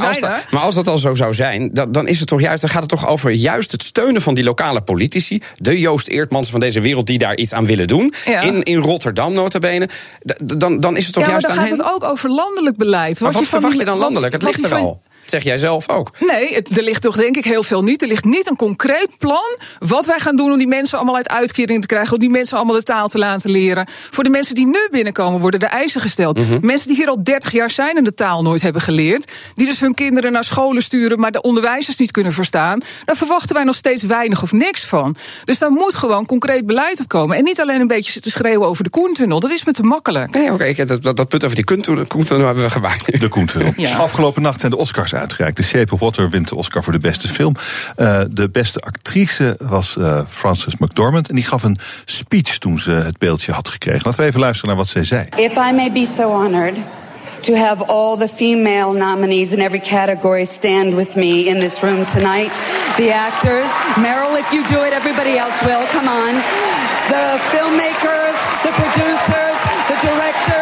als 0.01 0.19
dat, 0.19 0.45
maar 0.49 0.61
als 0.61 0.75
dat 0.75 0.87
al 0.87 0.97
zo 0.97 1.13
zou 1.13 1.33
zijn, 1.33 1.40
dan, 1.73 1.91
dan 1.91 2.07
is 2.07 2.19
het 2.19 2.27
toch 2.27 2.41
juist, 2.41 2.61
dan 2.61 2.69
gaat 2.69 2.81
het 2.81 2.89
toch 2.89 3.07
over 3.07 3.31
juist 3.31 3.71
het 3.71 3.83
steunen 3.83 4.21
van 4.21 4.33
die 4.33 4.43
lokale 4.43 4.81
politici. 4.81 5.41
De 5.55 5.79
Joost 5.79 6.07
Eertmansen 6.07 6.51
van 6.51 6.59
deze 6.61 6.81
wereld 6.81 7.07
die 7.07 7.17
daar 7.17 7.35
iets 7.37 7.53
aan 7.53 7.65
willen 7.65 7.87
doen. 7.87 8.13
Ja. 8.25 8.41
In, 8.41 8.63
in 8.63 8.77
Rotterdam, 8.77 9.33
nota 9.33 9.59
bene. 9.59 9.85
D- 9.85 10.59
Dan, 10.59 10.79
dan 10.79 10.97
is 10.97 11.05
het 11.05 11.13
toch 11.13 11.23
ja, 11.23 11.29
juist 11.29 11.47
dan 11.47 11.55
gaat 11.55 11.69
het 11.69 11.83
ook 11.83 12.03
over 12.03 12.29
landelijk 12.29 12.77
beleid. 12.77 13.19
Maar 13.19 13.31
wat 13.31 13.41
je 13.41 13.47
verwacht 13.47 13.77
je 13.77 13.85
dan 13.85 13.93
wat- 13.93 14.03
landelijk? 14.03 14.33
Het 14.33 14.43
ligt 14.43 14.63
er 14.63 14.75
al. 14.75 15.01
Dat 15.31 15.41
zeg 15.41 15.51
jij 15.51 15.57
zelf 15.61 15.89
ook. 15.89 16.09
Nee, 16.19 16.53
het, 16.53 16.77
er 16.77 16.83
ligt 16.83 17.01
toch 17.01 17.15
denk 17.15 17.35
ik 17.37 17.45
heel 17.45 17.63
veel 17.63 17.83
niet. 17.83 18.01
Er 18.01 18.07
ligt 18.07 18.25
niet 18.25 18.47
een 18.49 18.55
concreet 18.55 19.09
plan 19.17 19.57
wat 19.79 20.05
wij 20.05 20.19
gaan 20.19 20.35
doen 20.35 20.51
om 20.51 20.57
die 20.57 20.67
mensen 20.67 20.97
allemaal 20.97 21.15
uit 21.15 21.29
uitkering 21.29 21.81
te 21.81 21.87
krijgen, 21.87 22.13
om 22.13 22.19
die 22.19 22.29
mensen 22.29 22.57
allemaal 22.57 22.75
de 22.75 22.83
taal 22.83 23.07
te 23.07 23.17
laten 23.17 23.49
leren. 23.51 23.87
Voor 23.89 24.23
de 24.23 24.29
mensen 24.29 24.55
die 24.55 24.65
nu 24.65 24.87
binnenkomen 24.91 25.39
worden 25.39 25.59
de 25.59 25.65
eisen 25.65 26.01
gesteld. 26.01 26.37
Mhm. 26.37 26.57
Mensen 26.61 26.87
die 26.87 26.97
hier 26.97 27.07
al 27.07 27.23
30 27.23 27.51
jaar 27.51 27.69
zijn 27.69 27.97
en 27.97 28.03
de 28.03 28.13
taal 28.13 28.41
nooit 28.41 28.61
hebben 28.61 28.81
geleerd, 28.81 29.31
die 29.53 29.65
dus 29.67 29.79
hun 29.79 29.93
kinderen 29.93 30.31
naar 30.31 30.43
scholen 30.43 30.81
sturen, 30.83 31.19
maar 31.19 31.31
de 31.31 31.41
onderwijzers 31.41 31.97
niet 31.97 32.11
kunnen 32.11 32.33
verstaan, 32.33 32.81
daar 33.05 33.15
verwachten 33.15 33.55
wij 33.55 33.63
nog 33.63 33.75
steeds 33.75 34.03
weinig 34.03 34.41
of 34.43 34.51
niks 34.51 34.85
van. 34.85 35.15
Dus 35.43 35.59
daar 35.59 35.71
moet 35.71 35.95
gewoon 35.95 36.25
concreet 36.25 36.65
beleid 36.65 36.99
op 36.99 37.07
komen. 37.07 37.37
En 37.37 37.43
niet 37.43 37.61
alleen 37.61 37.81
een 37.81 37.87
beetje 37.87 38.11
zitten 38.11 38.31
schreeuwen 38.31 38.67
over 38.67 38.83
de 38.83 38.89
Koentunnel. 38.89 39.39
Dat 39.39 39.51
is 39.51 39.63
me 39.65 39.71
te 39.71 39.83
makkelijk. 39.83 40.33
Nee, 40.33 40.51
oké, 40.53 40.63
ik- 40.63 40.87
dat, 40.87 41.03
dat, 41.03 41.17
dat 41.17 41.27
punt 41.29 41.43
over 41.43 41.55
die 41.55 41.65
Koentunnel 42.07 42.45
hebben 42.45 42.63
we 42.63 42.69
gewaard. 42.69 43.19
De 43.19 43.27
Koentunnel. 43.27 43.73
Ja. 43.75 43.97
Afgelopen 43.97 44.41
nacht 44.41 44.59
zijn 44.59 44.71
de 44.71 44.77
Oscars 44.77 45.13
uitgereikt. 45.21 45.57
The 45.57 45.63
Shape 45.63 45.93
of 45.93 45.99
Water 45.99 46.29
wint 46.29 46.49
de 46.49 46.55
Oscar 46.55 46.83
voor 46.83 46.93
de 46.93 46.99
beste 46.99 47.27
film. 47.27 47.55
Eh, 47.95 48.21
de 48.29 48.49
beste 48.49 48.79
actrice 48.79 49.55
was 49.59 49.97
eh, 49.97 50.21
Frances 50.29 50.77
McDormand. 50.77 51.29
En 51.29 51.35
die 51.35 51.45
gaf 51.45 51.63
een 51.63 51.77
speech 52.05 52.57
toen 52.57 52.79
ze 52.79 52.91
het 52.91 53.17
beeldje 53.17 53.51
had 53.51 53.69
gekregen. 53.69 54.01
Laten 54.03 54.21
we 54.21 54.27
even 54.27 54.39
luisteren 54.39 54.69
naar 54.69 54.77
wat 54.77 54.87
zij 54.87 55.03
zei. 55.03 55.27
If 55.35 55.51
I 55.51 55.71
may 55.73 55.91
be 55.91 56.05
so 56.05 56.23
honored 56.23 56.77
to 57.41 57.55
have 57.55 57.83
all 57.87 58.17
the 58.17 58.27
female 58.27 58.93
nominees 58.93 59.51
in 59.51 59.61
every 59.61 59.79
category 59.79 60.45
stand 60.45 60.93
with 60.93 61.15
me 61.15 61.47
in 61.47 61.59
this 61.59 61.81
room 61.81 62.05
tonight. 62.05 62.51
The 62.97 63.11
actors, 63.11 63.71
Meryl, 63.97 64.37
if 64.37 64.51
you 64.53 64.61
do 64.67 64.83
it, 64.83 64.93
everybody 64.93 65.37
else 65.37 65.57
will. 65.65 65.85
Come 65.87 66.07
on. 66.07 66.33
The 67.09 67.39
filmmakers, 67.51 68.37
the 68.61 68.71
producers, 68.77 69.57
the 69.89 69.97
directors, 70.05 70.60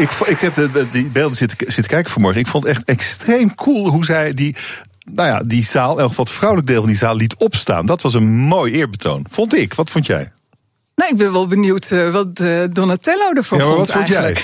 ik, 0.00 0.10
ik 0.26 0.38
heb 0.38 0.54
de, 0.54 0.86
die 0.92 1.10
beelden 1.10 1.36
zitten, 1.36 1.58
zitten 1.58 1.86
kijken 1.86 2.12
vanmorgen. 2.12 2.40
Ik 2.40 2.46
vond 2.46 2.64
het 2.64 2.72
echt 2.72 2.84
extreem 2.84 3.54
cool 3.54 3.88
hoe 3.88 4.04
zij 4.04 4.34
die, 4.34 4.56
nou 5.12 5.28
ja, 5.28 5.42
die 5.44 5.64
zaal, 5.64 5.98
in 5.98 6.10
elk 6.16 6.28
vrouwelijk 6.28 6.68
deel 6.68 6.80
van 6.80 6.88
die 6.88 6.98
zaal, 6.98 7.16
liet 7.16 7.36
opstaan. 7.36 7.86
Dat 7.86 8.02
was 8.02 8.14
een 8.14 8.28
mooi 8.28 8.72
eerbetoon. 8.72 9.26
Vond 9.30 9.54
ik. 9.54 9.74
Wat 9.74 9.90
vond 9.90 10.06
jij? 10.06 10.32
Nou, 11.00 11.12
ik 11.12 11.18
ben 11.18 11.32
wel 11.32 11.46
benieuwd 11.46 11.90
eh, 11.90 12.12
wat 12.12 12.26
eh, 12.40 12.62
Donatello 12.70 13.32
ervan 13.32 13.58
Ja, 13.58 13.64
vond 13.64 13.76
wat 13.76 13.92
vond 13.92 14.08
jij? 14.08 14.36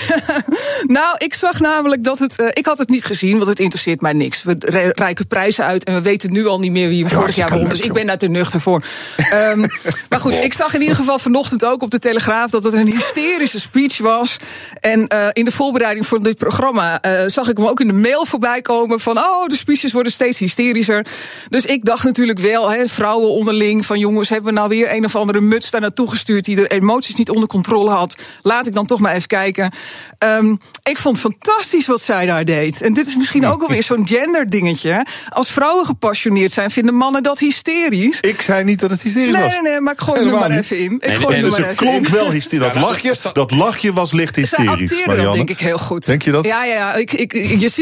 nou, 0.99 1.15
ik 1.17 1.33
zag 1.33 1.59
namelijk 1.59 2.03
dat 2.03 2.19
het... 2.19 2.39
eh, 2.39 2.47
ik 2.53 2.65
had 2.65 2.77
het 2.77 2.89
niet 2.89 3.05
gezien, 3.05 3.37
want 3.37 3.49
het 3.49 3.59
interesseert 3.59 4.01
mij 4.01 4.13
niks. 4.13 4.43
We 4.43 4.55
reiken 4.95 5.27
prijzen 5.27 5.65
uit 5.65 5.83
en 5.83 5.93
we 5.93 6.01
weten 6.01 6.31
nu 6.31 6.47
al 6.47 6.59
niet 6.59 6.71
meer 6.71 6.89
wie 6.89 7.05
hem 7.05 7.13
vorig 7.13 7.35
jaar 7.35 7.49
won. 7.49 7.69
Dus 7.69 7.79
ik 7.79 7.93
ben 7.93 8.05
daar 8.07 8.17
te 8.17 8.27
nuchter 8.27 8.61
voor. 8.61 8.83
Ehm, 9.17 9.59
maar 10.09 10.19
goed, 10.19 10.33
ik 10.33 10.53
zag 10.53 10.73
in 10.73 10.81
ieder 10.81 10.95
geval 10.95 11.19
vanochtend 11.19 11.65
ook 11.65 11.81
op 11.81 11.91
de 11.91 11.99
Telegraaf... 11.99 12.51
dat 12.51 12.63
het 12.63 12.73
een 12.73 12.91
hysterische 12.91 13.59
speech 13.59 13.97
was. 13.97 14.37
En 14.79 15.07
in 15.33 15.45
de 15.45 15.51
voorbereiding 15.51 16.07
voor 16.07 16.23
dit 16.23 16.37
programma... 16.37 17.01
zag 17.27 17.49
ik 17.49 17.57
hem 17.57 17.67
ook 17.67 17.79
in 17.79 17.87
de 17.87 17.93
mail 17.93 18.25
voorbij 18.25 18.61
komen 18.61 18.99
van... 18.99 19.17
oh, 19.17 19.47
de 19.47 19.55
speeches 19.55 19.91
worden 19.91 20.11
steeds 20.11 20.39
hysterischer. 20.39 21.05
Dus 21.49 21.65
ik 21.65 21.85
dacht 21.85 22.03
natuurlijk 22.03 22.39
wel, 22.39 22.71
hè, 22.71 22.87
vrouwen 22.87 23.29
onderling... 23.29 23.85
van 23.85 23.99
jongens, 23.99 24.29
hebben 24.29 24.53
we 24.53 24.59
nou 24.59 24.69
weer 24.69 24.93
een 24.93 25.05
of 25.05 25.15
andere 25.15 25.41
muts 25.41 25.71
daar 25.71 25.81
naartoe 25.81 26.09
gestuurd... 26.09 26.46
die 26.47 26.55
de 26.55 26.67
emoties 26.67 27.15
niet 27.15 27.29
onder 27.29 27.47
controle 27.47 27.89
had. 27.89 28.15
Laat 28.41 28.67
ik 28.67 28.73
dan 28.73 28.85
toch 28.85 28.99
maar 28.99 29.13
even 29.15 29.27
kijken. 29.27 29.71
Ehm, 30.17 30.55
ik 30.83 30.97
vond 30.97 31.19
fantastisch 31.19 31.85
wat 31.85 32.01
zij 32.01 32.25
daar 32.25 32.45
deed. 32.45 32.81
En 32.81 32.93
dit 32.93 33.07
is 33.07 33.15
misschien 33.15 33.45
ook 33.45 33.61
alweer 33.61 33.83
zo'n 33.83 34.07
gender 34.07 34.49
dingetje. 34.49 35.05
Als 35.29 35.51
vrouwen 35.51 35.85
gepassioneerd 35.85 36.51
zijn, 36.51 36.71
vinden 36.71 36.95
mannen 36.95 37.23
dat 37.23 37.39
hysterisch. 37.39 38.19
Ik 38.19 38.41
zei 38.41 38.63
niet 38.63 38.79
dat 38.79 38.89
het 38.89 39.01
hysterisch 39.01 39.33
Nee, 39.33 39.41
was. 39.43 39.51
nee, 39.51 39.61
nee, 39.61 39.79
maar 39.79 39.93
ik 39.93 39.99
gooi 40.01 40.19
hem 40.19 40.29
er 40.33 40.39
maar 40.39 40.49
niet. 40.49 40.59
even 40.59 40.77
in. 40.79 40.93
Ik 40.93 41.07
Nee, 41.07 41.15
gooi 41.15 41.27
nee, 41.27 41.35
hem 41.35 41.43
er 41.43 41.49
Dus 41.49 41.59
maar 41.59 41.67
het 41.69 41.81
even 41.81 41.87
in. 41.95 42.01
klonk 42.01 42.07
wel 42.21 42.31
hysterisch. 42.31 42.73
Dat 42.73 42.81
lachje, 42.81 43.15
dat 43.33 43.51
lachje 43.51 43.93
was 43.93 44.11
licht 44.13 44.35
hysterisch. 44.35 44.91
acteerde 44.91 45.23
dat 45.23 45.33
denk 45.33 45.49
ik 45.49 45.59
heel 45.59 45.77
goed. 45.77 46.05
Denk 46.05 46.21
je 46.21 46.31
dat? 46.31 46.45
Ja, 46.45 46.63
ja, 46.63 46.73
ja. 46.73 46.93
Ik, 46.93 47.13
ik, 47.13 47.33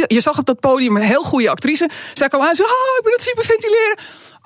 je 0.08 0.20
zag 0.22 0.38
op 0.40 0.46
dat 0.46 0.60
podium 0.60 0.96
een 0.96 1.02
heel 1.02 1.24
goede 1.24 1.50
actrice. 1.50 1.90
Zij 2.14 2.28
kwam 2.28 2.42
aan 2.42 2.50
en 2.50 2.56
zei, 2.56 2.68
oh, 2.68 2.98
ik 2.98 3.04
ben 3.04 3.14
het 3.14 3.24
hyperventileren. 3.26 3.98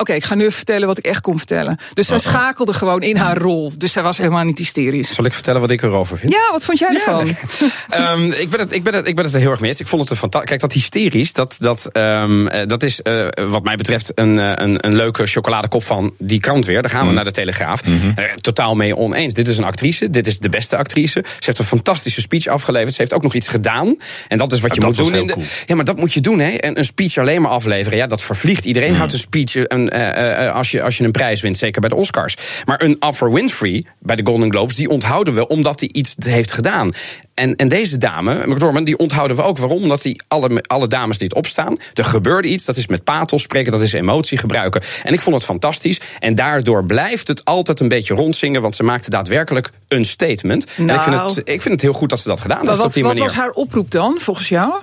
Oké, 0.01 0.13
ik 0.13 0.23
ga 0.23 0.35
nu 0.35 0.41
even 0.41 0.53
vertellen 0.53 0.87
wat 0.87 0.97
ik 0.97 1.05
echt 1.05 1.21
kon 1.21 1.37
vertellen. 1.37 1.77
Dus 1.93 2.07
zij 2.07 2.19
schakelde 2.19 2.73
gewoon 2.73 3.01
in 3.01 3.15
haar 3.15 3.37
rol. 3.37 3.71
Dus 3.77 3.91
zij 3.91 4.03
was 4.03 4.17
helemaal 4.17 4.43
niet 4.43 4.57
hysterisch. 4.57 5.13
Zal 5.13 5.25
ik 5.25 5.33
vertellen 5.33 5.61
wat 5.61 5.69
ik 5.69 5.81
erover 5.81 6.17
vind? 6.17 6.33
Ja, 6.33 6.51
wat 6.51 6.65
vond 6.65 6.79
jij 6.79 6.93
ervan? 6.93 7.27
Ehm, 7.89 8.31
ik, 8.31 8.49
ben 8.49 8.59
het, 8.59 8.73
ik, 8.73 8.83
ben 8.83 8.93
het, 8.93 9.07
ik 9.07 9.15
ben 9.15 9.25
het 9.25 9.33
er 9.33 9.39
heel 9.39 9.51
erg 9.51 9.59
mee 9.59 9.69
eens. 9.69 9.79
Ik 9.79 9.87
vond 9.87 10.01
het 10.01 10.11
een 10.11 10.17
fantastisch. 10.17 10.49
Kijk, 10.49 10.61
dat 10.61 10.73
hysterisch, 10.73 11.33
dat, 11.33 11.55
dat, 11.59 11.89
ehm, 11.91 12.47
eh, 12.47 12.67
dat 12.67 12.83
is 12.83 13.01
eh, 13.01 13.27
wat 13.47 13.63
mij 13.63 13.75
betreft 13.75 14.11
een, 14.15 14.39
eh, 14.39 14.51
een, 14.55 14.85
een 14.85 14.95
leuke 14.95 15.25
chocoladekop 15.25 15.83
van 15.83 16.13
die 16.17 16.39
krant 16.39 16.65
weer. 16.65 16.81
Dan 16.81 16.91
gaan 16.91 17.07
we 17.07 17.13
naar 17.13 17.23
de 17.23 17.31
Telegraaf. 17.31 17.81
Eh, 18.15 18.23
totaal 18.41 18.75
mee 18.75 18.95
oneens. 18.95 19.33
Dit 19.33 19.47
is 19.47 19.57
een 19.57 19.63
actrice, 19.63 20.09
dit 20.09 20.27
is 20.27 20.39
de 20.39 20.49
beste 20.49 20.77
actrice. 20.77 21.23
Ze 21.25 21.45
heeft 21.45 21.59
een 21.59 21.65
fantastische 21.65 22.21
speech 22.21 22.47
afgeleverd. 22.47 22.93
Ze 22.93 22.99
heeft 23.01 23.13
ook 23.13 23.23
nog 23.23 23.33
iets 23.33 23.47
gedaan. 23.47 23.97
En 24.27 24.37
dat 24.37 24.51
is 24.51 24.59
wat 24.59 24.73
je 24.73 24.79
dat 24.79 24.89
moet 24.89 24.97
doen. 24.97 25.11
heel 25.11 25.21
In 25.21 25.27
de, 25.27 25.33
cool. 25.33 25.45
ja, 25.65 25.75
maar 25.75 25.85
dat 25.85 25.97
moet 25.97 26.13
je 26.13 26.21
doen, 26.21 26.39
hè? 26.39 26.49
En 26.49 26.77
een 26.77 26.85
speech 26.85 27.17
alleen 27.17 27.41
maar 27.41 27.51
afleveren. 27.51 27.97
Ja, 27.97 28.07
dat 28.07 28.21
vervliegt. 28.21 28.65
Iedereen 28.65 28.95
houdt 28.95 29.13
een 29.13 29.19
speech 29.19 29.55
een, 29.55 29.88
eh, 29.89 30.09
eh, 30.09 30.47
eh, 30.47 30.55
als, 30.55 30.71
je, 30.71 30.83
als 30.83 30.97
je 30.97 31.03
een 31.03 31.11
prijs 31.11 31.41
wint, 31.41 31.57
zeker 31.57 31.81
bij 31.81 31.89
de 31.89 31.95
Oscars. 31.95 32.35
Maar 32.65 32.81
een 32.81 32.95
Oprah 32.99 33.33
Winfrey 33.33 33.85
bij 33.99 34.15
de 34.15 34.25
Golden 34.25 34.51
Globes, 34.51 34.75
die 34.75 34.89
onthouden 34.89 35.33
we 35.33 35.47
omdat 35.47 35.79
hij 35.79 35.89
iets 35.91 36.15
heeft 36.19 36.51
gedaan. 36.51 36.91
En, 37.33 37.55
en 37.55 37.67
deze 37.67 37.97
dame, 37.97 38.47
McDormand, 38.47 38.85
die 38.85 38.97
onthouden 38.97 39.37
we 39.37 39.43
ook. 39.43 39.57
Waarom? 39.57 39.81
Omdat 39.81 40.01
die 40.01 40.21
alle, 40.27 40.63
alle 40.67 40.87
dames 40.87 41.17
die 41.17 41.27
het 41.27 41.37
opstaan. 41.37 41.77
Er 41.93 42.05
gebeurde 42.05 42.47
iets, 42.47 42.65
dat 42.65 42.77
is 42.77 42.87
met 42.87 43.03
pathos 43.03 43.41
spreken, 43.41 43.71
dat 43.71 43.81
is 43.81 43.93
emotie 43.93 44.37
gebruiken. 44.37 44.81
En 45.03 45.13
ik 45.13 45.21
vond 45.21 45.35
het 45.35 45.45
fantastisch. 45.45 45.99
En 46.19 46.35
daardoor 46.35 46.85
blijft 46.85 47.27
het 47.27 47.45
altijd 47.45 47.79
een 47.79 47.87
beetje 47.87 48.13
rondzingen, 48.13 48.61
want 48.61 48.75
ze 48.75 48.83
maakte 48.83 49.09
daadwerkelijk 49.09 49.69
een 49.87 50.05
statement. 50.05 50.65
En 50.77 50.89
ik, 50.89 51.01
vind 51.01 51.15
Nou. 51.15 51.27
het, 51.35 51.37
ik 51.37 51.61
vind 51.61 51.73
het 51.73 51.81
heel 51.81 51.93
goed 51.93 52.09
dat 52.09 52.19
ze 52.19 52.27
dat 52.27 52.41
gedaan 52.41 52.67
heeft 52.67 52.77
wat, 52.77 52.85
op 52.85 52.93
die 52.93 53.03
wat 53.03 53.11
manier. 53.13 53.27
was 53.27 53.37
haar 53.37 53.51
oproep 53.51 53.91
dan, 53.91 54.15
volgens 54.19 54.49
jou? 54.49 54.73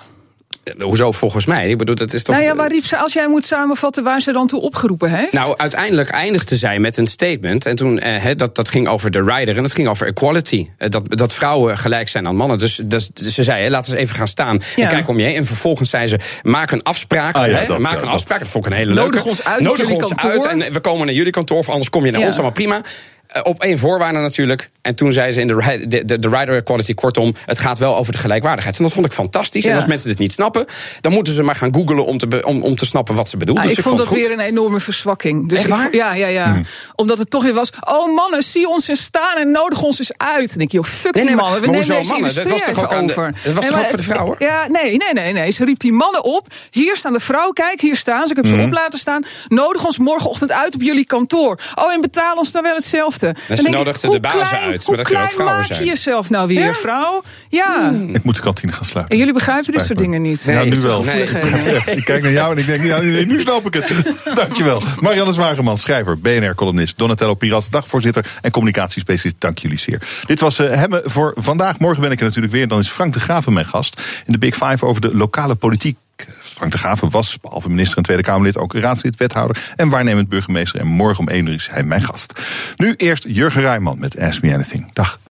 Hoezo 0.79 1.13
volgens 1.13 1.47
mij? 1.47 1.69
Ik 1.71 1.79
bedoel, 1.79 1.95
dat 1.95 2.13
is 2.13 2.23
toch. 2.23 2.35
Nou 2.35 2.47
ja, 2.49 2.55
waar 2.55 2.69
riep 2.71 2.85
ze, 2.85 2.97
als 2.97 3.13
jij 3.13 3.29
moet 3.29 3.45
samenvatten 3.45 4.05
waar 4.05 4.21
ze 4.21 4.33
dan 4.33 4.47
toe 4.47 4.61
opgeroepen 4.61 5.11
heeft? 5.11 5.33
Nou, 5.33 5.55
uiteindelijk 5.57 6.09
eindigde 6.09 6.57
zij 6.57 6.79
met 6.79 6.97
een 6.97 7.07
statement. 7.07 7.67
En 7.67 7.77
toen, 7.77 7.99
eh, 7.99 8.23
hè, 8.23 8.35
dat, 8.35 8.55
dat 8.55 8.69
ging 8.69 8.89
over 8.89 9.11
de 9.11 9.23
rider 9.23 9.57
en 9.57 9.63
dat 9.63 9.73
ging 9.73 9.89
over 9.89 10.07
equality. 10.07 10.69
Eh, 10.79 10.91
dat, 10.91 11.17
dat 11.17 11.33
vrouwen 11.35 11.79
gelijk 11.79 12.09
zijn 12.09 12.27
aan 12.27 12.37
mannen. 12.37 12.59
Dus, 12.59 12.81
dus 12.85 13.11
ze 13.13 13.43
zei, 13.43 13.63
hè, 13.63 13.71
laten 13.71 13.91
we 13.91 13.97
eens 13.97 14.05
even 14.07 14.17
gaan 14.19 14.29
staan 14.29 14.59
Ja. 14.77 14.83
en 14.85 14.89
kijk 14.91 15.09
om 15.09 15.19
je 15.19 15.25
heen. 15.25 15.35
En 15.37 15.47
vervolgens 15.47 15.91
zei 15.91 16.07
ze, 16.07 16.19
maak 16.43 16.71
een 16.71 16.83
afspraak. 16.83 17.35
Ah 17.37 17.47
ja, 17.47 17.57
hè, 17.59 17.67
dat, 17.67 17.79
maak 17.79 17.93
ja, 17.93 17.99
een 17.99 18.05
dat. 18.05 18.13
afspraak. 18.13 18.39
Dat 18.39 18.49
vond 18.49 18.67
ik 18.67 18.73
een 18.73 18.77
hele 18.79 18.95
Nodig 18.95 19.13
leuke. 19.13 19.29
ons 19.29 19.45
uit 19.45 19.63
Nodig 19.63 19.81
jullie 19.81 19.97
ons 19.97 20.09
kantoor. 20.09 20.31
uit 20.31 20.45
en 20.65 20.73
we 20.73 20.81
komen 20.81 21.07
naar 21.07 21.15
jullie 21.15 21.33
kantoor. 21.33 21.59
Of 21.59 21.69
anders 21.69 21.91
kom 21.91 22.05
je 22.05 22.11
naar 22.11 22.21
Ja. 22.21 22.27
ons, 22.27 22.35
allemaal 22.35 22.53
prima. 22.55 22.81
Eh, 23.37 23.41
Op 23.45 23.63
één 23.63 23.79
voorwaarde 23.79 24.19
natuurlijk. 24.19 24.71
En 24.83 24.95
toen 24.95 25.13
zei 25.13 25.33
ze 25.33 25.41
in 25.41 25.47
de, 25.47 25.85
de, 25.89 26.05
de, 26.05 26.19
de 26.19 26.29
rider 26.29 26.57
equality, 26.57 26.95
kortom, 26.95 27.35
het 27.47 27.59
gaat 27.61 27.79
wel 27.79 27.97
over 27.97 28.13
de 28.13 28.19
gelijkwaardigheid. 28.19 28.77
En 28.77 28.83
dat 28.85 28.93
vond 28.93 29.07
ik 29.07 29.13
fantastisch. 29.13 29.65
Ja. 29.65 29.71
En 29.71 29.77
als 29.77 29.87
mensen 29.87 30.09
dit 30.09 30.19
niet 30.19 30.33
snappen, 30.33 30.65
dan 31.01 31.13
moeten 31.13 31.33
ze 31.33 31.43
maar 31.43 31.55
gaan 31.57 31.75
googlen 31.75 32.05
om 32.07 32.19
te, 32.19 32.43
om, 32.45 32.63
om 32.63 32.77
te 32.77 32.87
snappen 32.87 33.15
wat 33.15 33.29
ze 33.29 33.37
bedoelt. 33.37 33.57
Nou, 33.59 33.69
dus 33.69 33.79
ik 33.79 33.85
vond 33.85 33.99
dat 33.99 34.11
weer 34.11 34.31
een 34.33 34.41
enorme 34.41 34.81
verzwakking. 34.81 35.49
Dus 35.49 35.59
Echt 35.59 35.69
ik 35.69 35.75
waar? 35.75 35.95
ja, 35.95 36.15
ja, 36.15 36.27
ja. 36.27 36.61
Omdat 36.95 37.19
het 37.19 37.31
toch 37.31 37.43
weer 37.43 37.55
was. 37.55 37.71
Oh 37.81 38.15
mannen, 38.15 38.43
zie 38.43 38.69
ons 38.69 38.89
eens 38.89 39.03
staan 39.03 39.37
en 39.37 39.51
nodig 39.51 39.83
ons 39.83 39.99
eens 39.99 40.13
uit. 40.17 40.49
Dan 40.49 40.59
denk 40.59 40.71
je, 40.71 40.77
joh, 40.77 40.87
fuck 40.87 41.15
Nee, 41.15 41.25
die 41.25 41.25
nee, 41.25 41.35
maar- 41.35 41.45
mannen. 41.45 41.61
We 41.61 41.67
nemen 41.67 41.87
deze 41.89 42.11
mannen? 42.13 42.35
Dat 42.35 42.45
was 42.45 42.59
toch 42.61 42.69
even 42.69 42.83
ook 42.83 42.93
aan 42.93 43.07
de- 43.07 43.13
over. 43.13 43.33
dat 43.45 43.53
was 43.53 43.53
Nee, 43.53 43.63
toch 43.63 43.71
maar 43.71 43.81
ook 43.81 43.87
voor 43.87 43.97
de 43.97 44.03
vrouwen? 44.03 44.37
Ja, 44.39 44.67
nee, 44.69 44.97
nee, 44.97 45.13
nee, 45.13 45.33
nee. 45.33 45.51
Ze 45.51 45.65
riep 45.65 45.79
die 45.79 45.93
mannen 45.93 46.25
op. 46.25 46.47
Hier 46.71 46.97
staan 46.97 47.13
de 47.13 47.21
vrouwen. 47.21 47.55
Kijk, 47.55 47.81
hier 47.81 47.97
staan 47.97 48.25
ze. 48.25 48.31
Ik 48.31 48.37
heb 48.37 48.47
ze 48.47 48.55
Mhm. 48.55 48.65
op 48.65 48.73
laten 48.73 48.99
staan. 48.99 49.23
Nodig 49.49 49.85
ons 49.85 49.99
morgenochtend 49.99 50.53
uit 50.53 50.75
op 50.75 50.83
jullie 50.83 51.07
kantoor. 51.07 51.59
Oh, 51.75 51.93
en 51.93 52.01
betaal 52.01 52.37
ons 52.37 52.53
dan 52.53 52.63
wel 52.63 52.75
hetzelfde. 52.75 53.26
Vechten. 53.35 53.57
En 53.57 53.63
ze 53.63 53.69
nodigden 53.69 54.11
de 54.11 54.21
bazen 54.21 54.59
uit, 54.59 54.87
maar 54.87 54.97
dat 54.97 55.07
kunnen 55.07 55.25
ook 55.25 55.31
vrouwen 55.31 55.65
zijn. 55.65 55.79
Maak 55.79 55.89
je 55.89 55.95
jezelf 55.95 56.31
nou 56.31 56.47
weer, 56.49 56.75
vrouw? 56.75 57.23
Ja. 57.49 57.91
Hmm. 57.91 58.15
Ik 58.15 58.23
moet 58.23 58.37
de 58.37 58.43
kantine 58.43 58.73
gaan 58.73 58.85
sluiten. 58.85 59.13
En 59.13 59.19
jullie 59.19 59.35
begrijpen 59.35 59.73
dit 59.73 59.85
soort 59.85 59.99
dingen 59.99 60.23
niet. 60.23 60.43
Ja, 60.43 60.65
nu 60.65 60.81
wel. 60.81 61.03
Nee. 61.03 61.23
Ik 61.87 62.05
kijk 62.05 62.23
naar 62.23 62.33
jou 62.33 62.53
en 62.53 62.59
ik 62.59 62.67
denk, 62.67 62.83
ja, 62.83 63.01
nee, 63.01 63.27
nu 63.27 63.41
snap 63.41 63.67
ik 63.67 63.75
het. 63.75 63.93
Dankjewel. 64.35 64.83
Marianne 65.01 65.33
Zwageman, 65.33 65.77
schrijver, 65.77 66.19
BNR-columnist, 66.19 66.99
Donatello 66.99 67.35
Piras, 67.35 67.71
dagvoorzitter 67.71 68.27
en 68.43 68.51
communicatiespecialist. 68.51 69.41
Dank 69.41 69.59
jullie 69.59 69.79
zeer. 69.79 70.03
Dit 70.27 70.41
was 70.41 70.61
uh, 70.61 70.71
Hemmen 70.71 71.01
voor 71.05 71.35
vandaag. 71.37 71.79
Morgen 71.79 72.03
ben 72.03 72.11
ik 72.11 72.19
er 72.19 72.25
natuurlijk 72.25 72.53
weer. 72.53 72.69
Dan 72.69 72.79
is 72.79 72.89
Frank 72.89 73.13
de 73.13 73.21
Graven 73.21 73.53
mijn 73.53 73.67
gast 73.67 74.01
in 74.27 74.33
de 74.33 74.39
Big 74.39 74.55
Five 74.55 74.87
over 74.87 75.01
de 75.01 75.17
lokale 75.17 75.55
politiek. 75.55 75.97
Frank 76.39 76.73
de 76.73 76.79
Graven 76.79 77.11
was, 77.11 77.39
behalve 77.41 77.69
minister 77.69 77.97
en 77.97 78.03
Tweede 78.03 78.23
Kamerlid, 78.23 78.59
ook 78.59 78.75
raadslid, 78.75 79.17
wethouder 79.17 79.73
en 79.77 79.89
waarnemend 79.89 80.29
burgemeester. 80.29 80.81
En 80.81 80.87
morgen 80.87 81.21
om 81.21 81.29
1 81.29 81.47
uur 81.47 81.55
is 81.55 81.69
hij 81.71 81.83
mijn 81.83 82.03
gast. 82.03 82.33
Nu 82.77 82.95
eerst 82.97 83.25
Jurgen 83.29 83.61
Rijman 83.61 83.99
met 83.99 84.19
Ask 84.19 84.43
Me 84.43 84.55
Anything. 84.55 84.93
Dag. 84.93 85.21